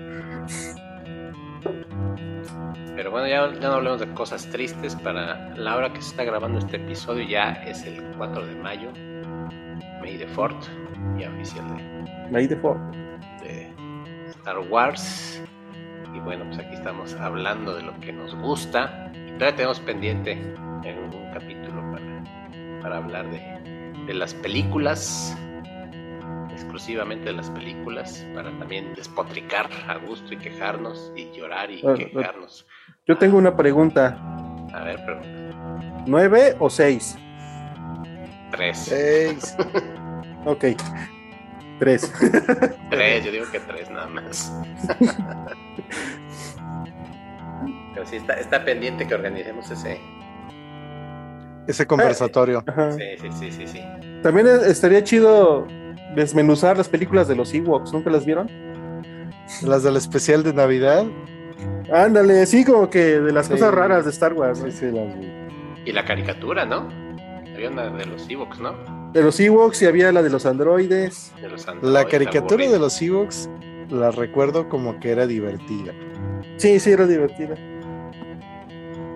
Pero 2.96 3.12
bueno, 3.12 3.28
ya, 3.28 3.52
ya 3.54 3.68
no 3.68 3.74
hablemos 3.74 4.00
de 4.00 4.12
cosas 4.14 4.46
tristes. 4.50 4.96
Para 4.96 5.54
la 5.54 5.76
hora 5.76 5.92
que 5.92 6.02
se 6.02 6.10
está 6.10 6.24
grabando 6.24 6.58
este 6.58 6.76
episodio 6.76 7.24
ya 7.26 7.52
es 7.64 7.84
el 7.84 8.02
4 8.18 8.46
de 8.46 8.54
mayo. 8.56 8.90
May 10.00 10.18
the 10.18 10.26
4 10.34 10.58
ya 11.18 11.30
oficial 11.30 11.64
de, 12.30 12.56
Ford. 12.56 12.80
de 13.42 13.72
Star 14.30 14.58
Wars. 14.58 15.40
Y 16.12 16.18
bueno, 16.18 16.44
pues 16.46 16.58
aquí 16.58 16.74
estamos 16.74 17.14
hablando 17.14 17.76
de 17.76 17.82
lo 17.82 17.98
que 18.00 18.12
nos 18.12 18.34
gusta. 18.34 19.12
Y 19.14 19.32
todavía 19.34 19.54
tenemos 19.54 19.78
pendiente 19.80 20.32
en 20.32 20.98
un 20.98 21.32
capítulo 21.32 21.80
para, 21.92 22.82
para 22.82 22.96
hablar 22.96 23.30
de, 23.30 24.04
de 24.06 24.14
las 24.14 24.34
películas. 24.34 25.36
Exclusivamente 26.60 27.24
de 27.26 27.32
las 27.32 27.50
películas. 27.50 28.24
Para 28.34 28.50
también 28.58 28.94
despotricar 28.94 29.68
a 29.88 29.96
gusto 29.96 30.34
y 30.34 30.36
quejarnos. 30.36 31.10
Y 31.16 31.30
llorar 31.32 31.70
y 31.70 31.80
Bueno, 31.82 31.96
quejarnos. 31.98 32.66
Yo 33.06 33.16
tengo 33.16 33.38
una 33.38 33.56
pregunta. 33.56 34.16
A 34.74 34.84
ver, 34.84 35.02
pregunta. 35.04 36.04
¿Nueve 36.06 36.54
o 36.58 36.68
seis? 36.70 37.16
Tres. 38.50 38.78
Seis. 38.78 39.56
Ok. 40.46 40.64
Tres. 41.78 42.10
Tres, 42.88 43.24
yo 43.26 43.30
digo 43.30 43.44
que 43.52 43.60
tres 43.60 43.90
nada 43.90 44.06
más. 44.06 44.50
Pero 47.94 48.06
sí, 48.06 48.16
está, 48.16 48.34
está 48.34 48.64
pendiente 48.64 49.06
que 49.06 49.14
organicemos 49.14 49.70
ese. 49.70 50.00
Ese 51.66 51.86
conversatorio. 51.86 52.64
Sí, 52.96 53.04
sí, 53.20 53.28
sí, 53.38 53.52
sí, 53.52 53.66
sí. 53.66 53.82
También 54.22 54.46
es- 54.46 54.62
estaría 54.62 55.04
chido 55.04 55.66
desmenuzar 56.14 56.76
las 56.76 56.88
películas 56.88 57.28
de 57.28 57.36
los 57.36 57.52
Ewoks. 57.54 57.92
¿Nunca 57.92 58.10
las 58.10 58.24
vieron? 58.24 58.48
Las 59.62 59.82
del 59.82 59.96
especial 59.96 60.42
de 60.42 60.52
Navidad. 60.54 61.04
Ándale, 61.92 62.46
sí, 62.46 62.64
como 62.64 62.88
que 62.88 63.20
de 63.20 63.32
las 63.32 63.46
Sí. 63.46 63.52
cosas 63.52 63.74
raras 63.74 64.04
de 64.04 64.10
Star 64.10 64.32
Wars. 64.32 64.60
¿no? 64.62 64.70
Sí, 64.70 64.76
sí, 64.78 64.86
las 64.90 65.18
vi. 65.18 65.28
Y 65.84 65.92
la 65.92 66.04
caricatura, 66.04 66.64
¿no? 66.64 66.88
Había 67.54 67.70
una 67.70 67.90
de 67.90 68.06
los 68.06 68.28
Ewoks, 68.30 68.60
¿no? 68.60 68.74
De 69.12 69.22
los 69.22 69.40
Ewoks 69.40 69.82
y 69.82 69.86
había 69.86 70.12
la 70.12 70.22
de 70.22 70.30
los 70.30 70.46
androides. 70.46 71.32
De 71.40 71.48
los 71.48 71.66
La 71.66 71.72
androides 71.72 72.06
caricatura 72.06 72.68
de 72.68 72.78
los 72.78 73.02
Ewoks 73.02 73.50
la 73.88 74.10
recuerdo 74.12 74.68
como 74.68 75.00
que 75.00 75.10
era 75.10 75.26
divertida. 75.26 75.92
Sí, 76.58 76.78
sí, 76.78 76.92
era 76.92 77.06
divertida. 77.06 77.54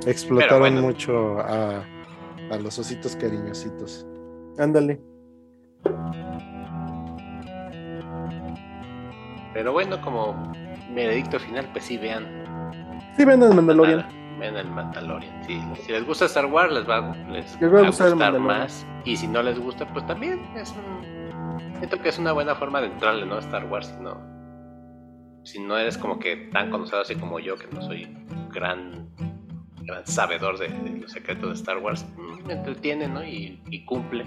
Explotaron 0.06 0.60
bueno. 0.60 0.82
mucho 0.82 1.38
a, 1.38 1.84
a 2.50 2.56
los 2.58 2.78
ositos 2.78 3.14
cariñositos. 3.16 4.04
Ándale. 4.58 5.00
Pero 9.54 9.72
bueno, 9.72 10.00
como 10.00 10.52
veredicto 10.90 11.38
final, 11.38 11.68
pues 11.72 11.84
sí, 11.84 11.96
vean. 11.96 12.26
Sí, 13.16 13.24
ven 13.24 13.42
el 13.42 13.54
Mandalorian. 13.54 14.04
Vean 14.38 14.56
el 14.56 14.68
Mandalorian. 14.68 15.44
Sí, 15.44 15.62
si 15.80 15.92
les 15.92 16.04
gusta 16.04 16.24
Star 16.24 16.46
Wars, 16.46 16.72
les 16.72 16.88
va, 16.88 17.14
les 17.28 17.60
Les 17.60 17.72
va 17.72 17.80
a 17.80 17.86
gustar 17.86 18.38
más. 18.38 18.84
Y 19.04 19.16
si 19.16 19.28
no 19.28 19.42
les 19.42 19.58
gusta, 19.58 19.86
pues 19.86 20.04
también 20.06 20.40
es 20.56 20.72
un. 20.72 21.74
Siento 21.78 22.00
que 22.00 22.08
es 22.08 22.18
una 22.18 22.32
buena 22.32 22.54
forma 22.56 22.80
de 22.80 22.88
entrarle, 22.88 23.26
¿no? 23.26 23.36
A 23.36 23.40
Star 23.40 23.64
Wars, 23.66 23.86
si 23.86 24.02
no. 24.02 24.34
Si 25.44 25.60
no 25.60 25.78
eres 25.78 25.96
como 25.98 26.18
que 26.18 26.48
tan 26.52 26.70
conocido 26.70 27.00
así 27.00 27.14
como 27.14 27.38
yo, 27.38 27.56
que 27.56 27.66
no 27.68 27.80
soy 27.82 28.08
gran, 28.52 29.08
gran 29.84 30.06
sabedor 30.06 30.58
de, 30.58 30.68
de 30.68 31.00
los 31.00 31.12
secretos 31.12 31.48
de 31.50 31.54
Star 31.54 31.78
Wars, 31.78 32.04
me 32.46 32.54
entretiene, 32.54 33.08
¿no? 33.08 33.24
Y, 33.24 33.62
y 33.70 33.84
cumple. 33.84 34.24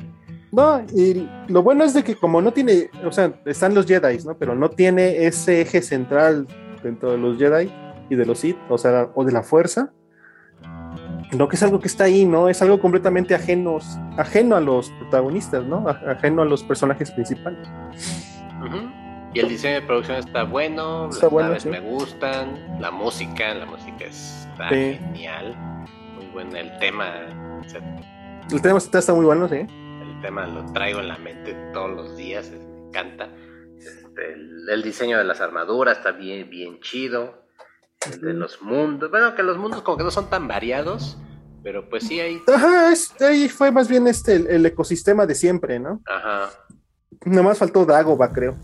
No, 0.51 0.81
y 0.93 1.27
lo 1.49 1.61
bueno 1.61 1.83
es 1.83 1.93
de 1.93 2.03
que 2.03 2.15
como 2.15 2.41
no 2.41 2.53
tiene, 2.53 2.89
o 3.05 3.11
sea, 3.11 3.33
están 3.45 3.73
los 3.73 3.85
Jedi, 3.85 4.19
¿no? 4.23 4.37
Pero 4.37 4.55
no 4.55 4.69
tiene 4.69 5.25
ese 5.25 5.61
eje 5.61 5.81
central 5.81 6.47
dentro 6.81 7.11
de 7.11 7.17
los 7.17 7.37
Jedi 7.37 7.71
y 8.09 8.15
de 8.15 8.25
los 8.25 8.39
Sith, 8.39 8.57
o 8.69 8.77
sea, 8.77 9.09
o 9.13 9.25
de 9.25 9.31
la 9.31 9.43
fuerza. 9.43 9.91
No 11.37 11.49
que 11.49 11.57
es 11.57 11.63
algo 11.63 11.81
que 11.81 11.89
está 11.89 12.05
ahí, 12.05 12.25
¿no? 12.25 12.47
Es 12.47 12.61
algo 12.61 12.79
completamente 12.79 13.35
ajeno, 13.35 13.79
ajeno 14.17 14.55
a 14.55 14.61
los 14.61 14.89
protagonistas, 14.91 15.65
¿no? 15.65 15.85
Ajeno 15.89 16.41
a 16.41 16.45
los 16.45 16.63
personajes 16.63 17.11
principales. 17.11 17.67
Ujú. 18.65 19.06
Y 19.33 19.39
el 19.39 19.49
diseño 19.49 19.75
de 19.75 19.81
producción 19.83 20.17
está 20.17 20.43
bueno, 20.43 21.09
Está 21.09 21.25
las 21.25 21.31
bueno, 21.33 21.47
naves 21.49 21.63
sí. 21.63 21.69
me 21.69 21.79
gustan, 21.79 22.81
la 22.81 22.91
música, 22.91 23.53
la 23.53 23.65
música 23.65 24.05
está 24.05 24.69
Sí. 24.69 24.95
genial, 24.99 25.55
muy 26.15 26.25
buena 26.27 26.59
el 26.59 26.77
tema, 26.79 27.13
o 27.63 27.69
sea, 27.69 27.81
El 28.51 28.61
tema 28.61 28.77
está, 28.77 28.99
está 28.99 29.13
muy 29.13 29.25
bueno, 29.25 29.47
sí. 29.47 29.57
el 29.57 30.21
tema 30.21 30.47
lo 30.47 30.65
traigo 30.73 30.99
en 30.99 31.09
la 31.09 31.17
mente 31.17 31.53
todos 31.73 31.91
los 31.91 32.17
días, 32.17 32.49
me 32.49 32.87
encanta. 32.87 33.29
Este, 33.77 34.33
el, 34.33 34.67
el 34.69 34.81
diseño 34.83 35.17
de 35.17 35.23
las 35.25 35.39
armaduras 35.41 35.97
está 35.97 36.11
bien, 36.13 36.49
bien 36.49 36.79
chido. 36.79 37.45
El 38.11 38.21
de 38.21 38.33
los 38.33 38.61
mundos, 38.61 39.09
bueno, 39.11 39.35
que 39.35 39.43
los 39.43 39.57
mundos 39.57 39.81
como 39.81 39.97
que 39.97 40.03
no 40.03 40.11
son 40.11 40.29
tan 40.29 40.47
variados, 40.47 41.17
pero 41.63 41.89
pues 41.89 42.03
sí 42.07 42.19
hay, 42.19 42.41
Ajá, 42.47 42.91
es, 42.91 43.13
ahí 43.21 43.49
fue 43.49 43.71
más 43.71 43.87
bien 43.89 44.07
este 44.07 44.35
el, 44.35 44.47
el 44.47 44.65
ecosistema 44.65 45.25
de 45.25 45.35
siempre, 45.35 45.79
¿no? 45.79 46.01
ajá, 46.05 46.49
Nada 47.25 47.43
más 47.43 47.57
faltó 47.59 47.85
Dagoba, 47.85 48.31
creo. 48.31 48.57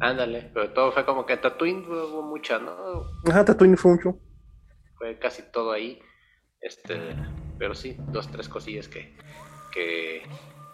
ándale, 0.00 0.50
pero 0.52 0.70
todo 0.72 0.92
fue 0.92 1.04
como 1.04 1.24
que 1.26 1.36
Tatooine 1.36 1.84
hubo 1.86 2.22
mucha, 2.22 2.58
¿no? 2.58 2.74
Ajá, 3.28 3.44
Tatooine 3.44 3.76
fue 3.76 3.92
mucho. 3.92 4.18
fue 4.96 5.18
casi 5.18 5.42
todo 5.52 5.72
ahí. 5.72 6.00
Este, 6.60 6.96
pero 7.58 7.74
sí, 7.74 7.96
dos, 8.08 8.28
tres 8.30 8.48
cosillas 8.48 8.88
que, 8.88 9.16
que, 9.72 10.22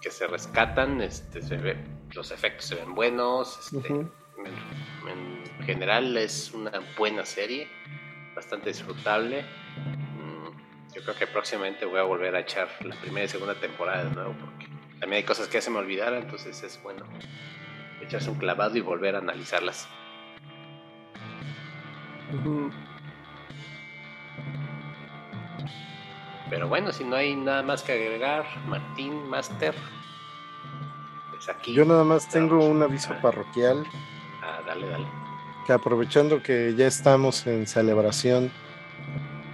que 0.01 0.11
se 0.11 0.27
rescatan. 0.27 1.01
Este, 1.01 1.41
se 1.43 1.57
ve, 1.57 1.77
los 2.15 2.31
efectos 2.31 2.67
se 2.67 2.75
ven 2.75 2.95
buenos. 2.95 3.59
Este, 3.73 3.89
en, 3.89 4.11
en 5.07 5.65
general 5.65 6.17
es 6.17 6.53
una 6.53 6.73
buena 6.99 7.25
serie, 7.25 7.69
bastante 8.35 8.69
disfrutable. 8.71 9.43
Mm, 10.17 10.95
Yo 10.95 11.03
creo 11.03 11.15
que 11.15 11.27
próximamente 11.27 11.85
voy 11.87 12.01
a 12.01 12.05
volver 12.05 12.35
a 12.37 12.41
echar 12.41 12.69
la 12.85 12.95
primera 12.97 13.25
y 13.25 13.29
segunda 13.29 13.55
temporada 13.55 14.05
de 14.05 14.11
nuevo, 14.15 14.35
porque 14.41 14.67
también 15.01 15.19
hay 15.21 15.25
cosas 15.25 15.49
que 15.49 15.61
se 15.61 15.71
me 15.71 15.79
olvidaron, 15.79 16.19
entonces 16.23 16.63
es 16.63 16.83
bueno 16.83 17.05
echarse 18.01 18.31
un 18.31 18.39
clavado 18.39 18.77
y 18.77 18.81
volver 18.81 19.15
a 19.17 19.19
analizarlas. 19.19 19.89
Pero 26.51 26.69
bueno, 26.69 26.93
si 26.93 27.05
no 27.05 27.17
hay 27.17 27.37
nada 27.37 27.63
más 27.63 27.83
que 27.83 27.93
agregar, 27.93 28.45
Martín, 28.67 29.29
Master, 29.29 29.75
pues 31.31 31.49
aquí. 31.49 31.75
Yo 31.75 31.85
nada 31.85 32.05
más 32.05 32.29
tengo 32.29 32.65
un 32.65 32.83
aviso 32.83 33.13
Ah, 33.13 33.21
parroquial 33.21 33.85
ah, 34.43 34.61
dale, 34.67 34.89
dale. 34.89 35.07
que 35.67 35.73
aprovechando 35.75 36.43
que 36.43 36.75
ya 36.75 36.87
estamos 36.87 37.47
en 37.47 37.67
celebración 37.67 38.51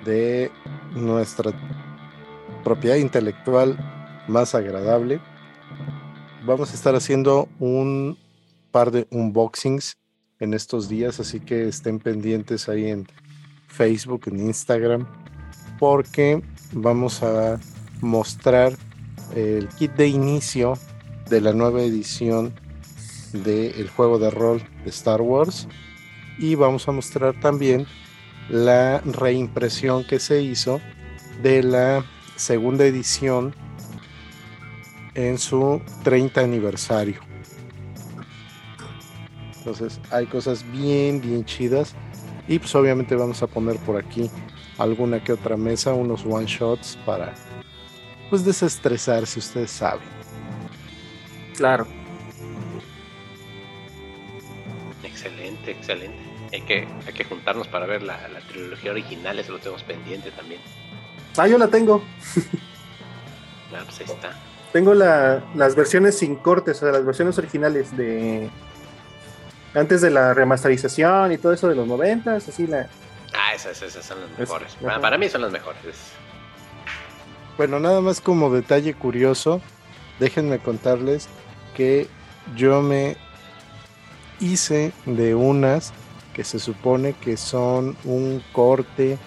de 0.05 0.53
nuestra 0.93 1.51
propiedad 2.63 2.97
intelectual 2.97 3.77
más 4.29 4.55
agradable, 4.55 5.21
vamos 6.47 6.73
a 6.73 6.75
estar 6.75 6.95
haciendo 6.95 7.49
un 7.59 8.19
par 8.71 8.91
de 8.91 9.07
unboxings 9.11 9.97
en 10.41 10.53
estos 10.53 10.89
días, 10.89 11.21
así 11.21 11.41
que 11.41 11.69
estén 11.69 11.99
pendientes 11.99 12.69
ahí 12.69 12.91
en 12.91 13.07
Facebook, 13.69 14.23
en 14.27 14.41
Instagram, 14.41 15.07
porque 15.79 16.43
vamos 16.73 17.23
a 17.23 17.59
mostrar 18.01 18.75
el 19.35 19.69
kit 19.69 19.93
de 19.93 20.09
inicio 20.09 20.75
de 21.31 21.41
la 21.41 21.53
nueva 21.53 21.83
edición 21.83 22.53
del 23.33 23.89
juego 23.89 24.19
de 24.19 24.31
rol 24.31 24.63
de 24.85 24.91
Star 24.91 25.23
Wars 25.23 25.67
y 26.39 26.55
vamos 26.57 26.87
a 26.89 26.93
mostrar 26.93 27.41
también 27.41 27.87
la 28.49 29.01
reimpresión 29.01 30.05
que 30.05 30.21
se 30.21 30.43
hizo 30.43 30.81
de 31.43 31.63
la 31.63 32.05
segunda 32.37 32.85
edición 32.85 33.55
en 35.15 35.39
su 35.39 35.81
30 36.03 36.41
aniversario. 36.41 37.21
Entonces 39.59 40.01
hay 40.11 40.27
cosas 40.27 40.65
bien, 40.73 41.21
bien 41.21 41.45
chidas. 41.45 41.95
Y 42.47 42.59
pues 42.59 42.75
obviamente 42.75 43.17
vamos 43.17 43.43
a 43.43 43.47
poner 43.47 43.77
por 43.79 43.97
aquí 43.97 44.31
alguna 44.77 45.23
que 45.23 45.33
otra 45.33 45.57
mesa, 45.57 45.95
unos 45.95 46.27
one 46.27 46.47
shots 46.47 46.99
para 47.07 47.35
pues 48.29 48.45
desestresar 48.45 49.27
si 49.27 49.39
ustedes 49.39 49.71
saben. 49.71 50.07
Claro. 51.57 51.87
Excelente, 55.03 55.71
excelente. 55.71 56.19
Hay 56.53 56.61
que, 56.63 56.87
hay 57.07 57.13
que 57.13 57.25
juntarnos 57.25 57.67
para 57.69 57.87
ver 57.87 58.03
la, 58.03 58.19
trilogía 58.49 58.91
original, 58.91 59.39
eso 59.39 59.53
lo 59.53 59.59
tenemos 59.59 59.83
pendiente 59.83 60.31
también. 60.33 60.61
Ah, 61.37 61.49
yo 61.49 61.59
la 61.59 61.69
tengo. 61.69 62.03
Ah, 63.77 63.83
pues 63.85 63.99
ahí 63.99 64.07
está. 64.07 64.39
Tengo 64.75 64.93
las 64.93 65.77
versiones 65.77 66.19
sin 66.19 66.35
cortes, 66.35 66.79
o 66.79 66.81
sea, 66.81 66.91
las 66.91 67.05
versiones 67.05 67.39
originales 67.39 67.97
de. 67.97 68.51
Antes 69.73 70.01
de 70.01 70.11
la 70.11 70.35
remasterización 70.35 71.31
y 71.31 71.39
todo 71.39 71.53
eso 71.53 71.69
de 71.69 71.77
los 71.77 71.87
noventas, 71.87 72.49
así 72.49 72.67
la. 72.67 72.89
Ah, 73.33 73.55
esas, 73.55 73.81
esas 73.81 74.05
son 74.05 74.21
las 74.21 74.37
mejores. 74.37 74.77
para, 75.01 75.17
mí 75.17 75.29
son 75.29 75.43
las 75.43 75.53
mejores. 75.53 75.79
Bueno, 77.57 77.79
nada 77.79 78.01
más 78.01 78.21
como 78.21 78.51
detalle 78.51 78.95
curioso, 78.95 79.61
déjenme 80.19 80.59
contarles 80.59 81.29
que 81.77 82.09
yo 82.57 82.83
me 82.83 83.17
hice 84.41 84.91
de 85.07 85.37
unas 85.37 85.93
que 86.33 86.43
se 86.43 86.59
supone 86.59 87.13
que 87.13 87.37
son 87.37 87.97
un 88.03 88.43
corte 88.53 89.19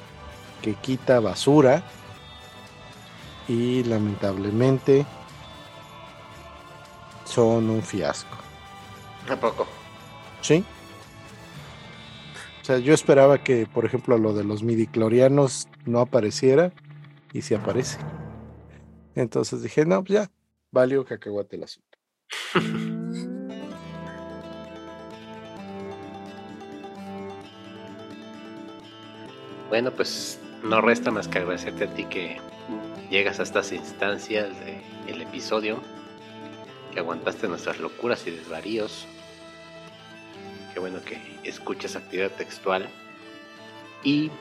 que 0.61 0.73
quita 0.73 1.21
basura 1.21 1.83
y 3.47 3.85
lamentablemente 3.85 5.05
son 7.27 7.69
un 7.69 7.83
fiasco. 7.83 8.37
¿A 9.29 9.35
poco? 9.35 9.67
Sí. 10.41 10.63
O 12.61 12.65
sea, 12.65 12.79
yo 12.79 12.93
esperaba 12.93 13.43
que, 13.43 13.65
por 13.65 13.85
ejemplo, 13.85 14.17
lo 14.17 14.33
de 14.33 14.43
los 14.43 14.63
midiclorianos 14.63 15.67
no 15.85 15.99
apareciera 15.99 16.71
y 17.33 17.41
si 17.41 17.53
aparece. 17.53 17.97
Entonces 19.15 19.61
dije, 19.61 19.85
no, 19.85 20.03
pues 20.03 20.19
ya, 20.19 20.31
valió 20.71 21.05
cacahuate 21.05 21.55
el 21.55 21.63
asunto. 21.63 21.97
Bueno, 29.69 29.91
pues 29.91 30.39
no 30.63 30.79
resta 30.79 31.11
más 31.11 31.27
que 31.27 31.39
agradecerte 31.39 31.83
a 31.83 31.93
ti 31.93 32.05
que 32.05 32.37
llegas 33.09 33.41
a 33.41 33.43
estas 33.43 33.73
instancias 33.73 34.47
del 35.05 35.21
episodio, 35.21 35.81
aguantaste 36.99 37.47
nuestras 37.47 37.79
locuras 37.79 38.25
y 38.27 38.31
desvaríos. 38.31 39.05
Qué 40.73 40.79
bueno 40.79 41.01
que 41.03 41.19
escuchas 41.43 41.95
actividad 41.95 42.31
textual. 42.31 42.87
Y 44.03 44.31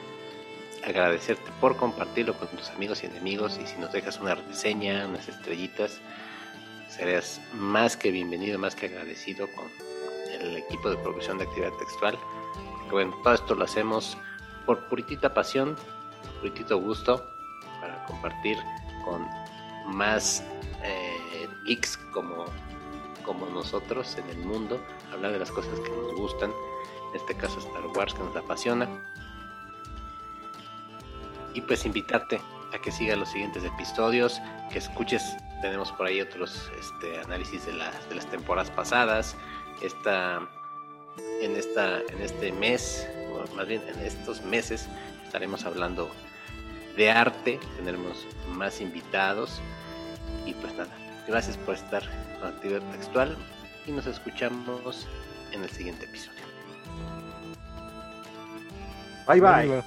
agradecerte 0.85 1.51
por 1.61 1.77
compartirlo 1.77 2.39
con 2.39 2.49
tus 2.49 2.71
amigos 2.71 3.03
y 3.03 3.07
enemigos. 3.07 3.59
Y 3.63 3.67
si 3.67 3.77
nos 3.79 3.93
dejas 3.93 4.21
una 4.21 4.35
reseña, 4.35 5.07
unas 5.07 5.29
estrellitas, 5.29 6.01
serás 6.89 7.41
más 7.55 7.97
que 7.97 8.11
bienvenido, 8.11 8.59
más 8.59 8.75
que 8.75 8.87
agradecido 8.87 9.49
con 9.55 9.67
el 10.41 10.57
equipo 10.57 10.91
de 10.91 10.97
producción 10.99 11.39
de 11.39 11.45
actividad 11.45 11.73
textual. 11.79 12.19
Porque 12.79 12.93
bueno, 12.93 13.17
todo 13.23 13.35
esto 13.35 13.55
lo 13.55 13.65
hacemos 13.65 14.17
por 14.65 14.89
puritita 14.89 15.33
pasión, 15.33 15.77
puritito 16.41 16.79
gusto, 16.79 17.29
para 17.81 18.05
compartir 18.05 18.57
con 19.05 19.27
más 19.87 20.43
eh, 20.83 21.06
geeks 21.67 21.97
como, 22.13 22.47
como 23.25 23.47
nosotros 23.47 24.17
en 24.17 24.29
el 24.31 24.39
mundo, 24.39 24.81
hablar 25.13 25.33
de 25.33 25.39
las 25.39 25.51
cosas 25.51 25.79
que 25.81 25.91
nos 25.91 26.15
gustan, 26.15 26.51
en 27.11 27.17
este 27.17 27.35
caso 27.35 27.59
Star 27.59 27.87
Wars 27.89 28.15
que 28.15 28.23
nos 28.23 28.37
apasiona. 28.37 28.89
Y 31.55 31.61
pues 31.63 31.87
invitarte 31.87 32.41
a 32.75 32.79
que 32.79 32.93
sigas 32.93 33.19
los 33.19 33.31
siguientes 33.31 33.65
episodios, 33.65 34.41
que 34.71 34.79
escuches, 34.79 35.23
tenemos 35.63 35.91
por 35.93 36.07
ahí 36.07 36.21
otros 36.21 36.71
este, 36.79 37.19
análisis 37.21 37.65
de, 37.67 37.73
las 37.73 38.09
de 38.09 38.17
las 38.17 38.27
temporadas 38.27 38.71
pasadas, 38.71 39.37
esta, 39.83 40.41
en, 41.41 41.57
esta, 41.57 42.01
en 42.01 42.21
este 42.21 42.53
mes 42.53 43.07
más 43.55 43.67
bien 43.67 43.83
en 43.89 44.01
estos 44.01 44.43
meses 44.43 44.89
estaremos 45.25 45.65
hablando 45.65 46.11
de 46.97 47.11
arte, 47.11 47.61
tendremos 47.77 48.27
más 48.53 48.81
invitados 48.81 49.61
y 50.47 50.55
pues 50.55 50.75
nada, 50.75 50.95
gracias 51.27 51.57
por 51.59 51.75
estar 51.75 52.03
con 52.41 52.49
actividad 52.49 52.83
textual 52.93 53.37
y 53.87 53.93
nos 53.93 54.07
escuchamos 54.07 55.07
en 55.53 55.63
el 55.63 55.71
siguiente 55.71 56.05
episodio. 56.05 56.43
Bye 59.27 59.41
bye. 59.41 59.83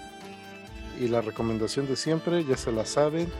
Y 0.99 1.07
la 1.07 1.21
recomendación 1.21 1.87
de 1.87 1.95
siempre, 1.95 2.43
ya 2.43 2.57
se 2.57 2.71
la 2.71 2.85
saben, 2.85 3.31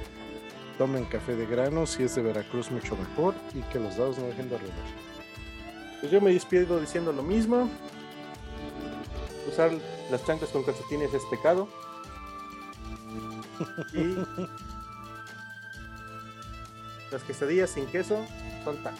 tomen 0.77 1.05
café 1.05 1.35
de 1.35 1.45
grano, 1.45 1.85
si 1.85 2.03
es 2.03 2.15
de 2.15 2.21
Veracruz 2.21 2.71
mucho 2.71 2.95
mejor 2.95 3.35
y 3.53 3.61
que 3.63 3.79
los 3.79 3.97
dados 3.97 4.17
no 4.17 4.27
dejen 4.27 4.49
de 4.49 4.57
rodar. 4.57 4.75
Pues 5.99 6.11
yo 6.11 6.21
me 6.21 6.31
despido 6.31 6.79
diciendo 6.79 7.11
lo 7.11 7.23
mismo. 7.23 7.69
Usar 9.47 9.71
las 10.09 10.25
chanclas 10.25 10.51
con 10.51 10.63
calcetines 10.63 11.13
es 11.13 11.23
pecado. 11.25 11.67
Y 13.93 14.15
las 17.11 17.23
quesadillas 17.23 17.69
sin 17.71 17.85
queso 17.87 18.25
son 18.63 18.83
tacos. 18.83 18.99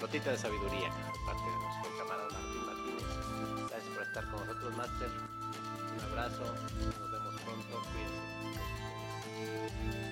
Gotita 0.00 0.30
de 0.30 0.38
sabiduría 0.38 0.90
por 0.90 1.24
parte 1.26 1.44
de 1.44 1.56
nuestro 1.56 1.98
camarada 1.98 2.30
Martín 2.30 2.66
Martínez. 2.66 3.04
Gracias 3.68 3.94
por 3.94 4.02
estar 4.02 4.24
con 4.30 4.46
nosotros, 4.46 4.76
Master. 4.76 5.10
Un 5.94 6.00
abrazo, 6.04 6.44
nos 6.44 7.10
vemos 7.12 7.34
pronto. 7.42 7.82
Cuídense. 9.36 10.07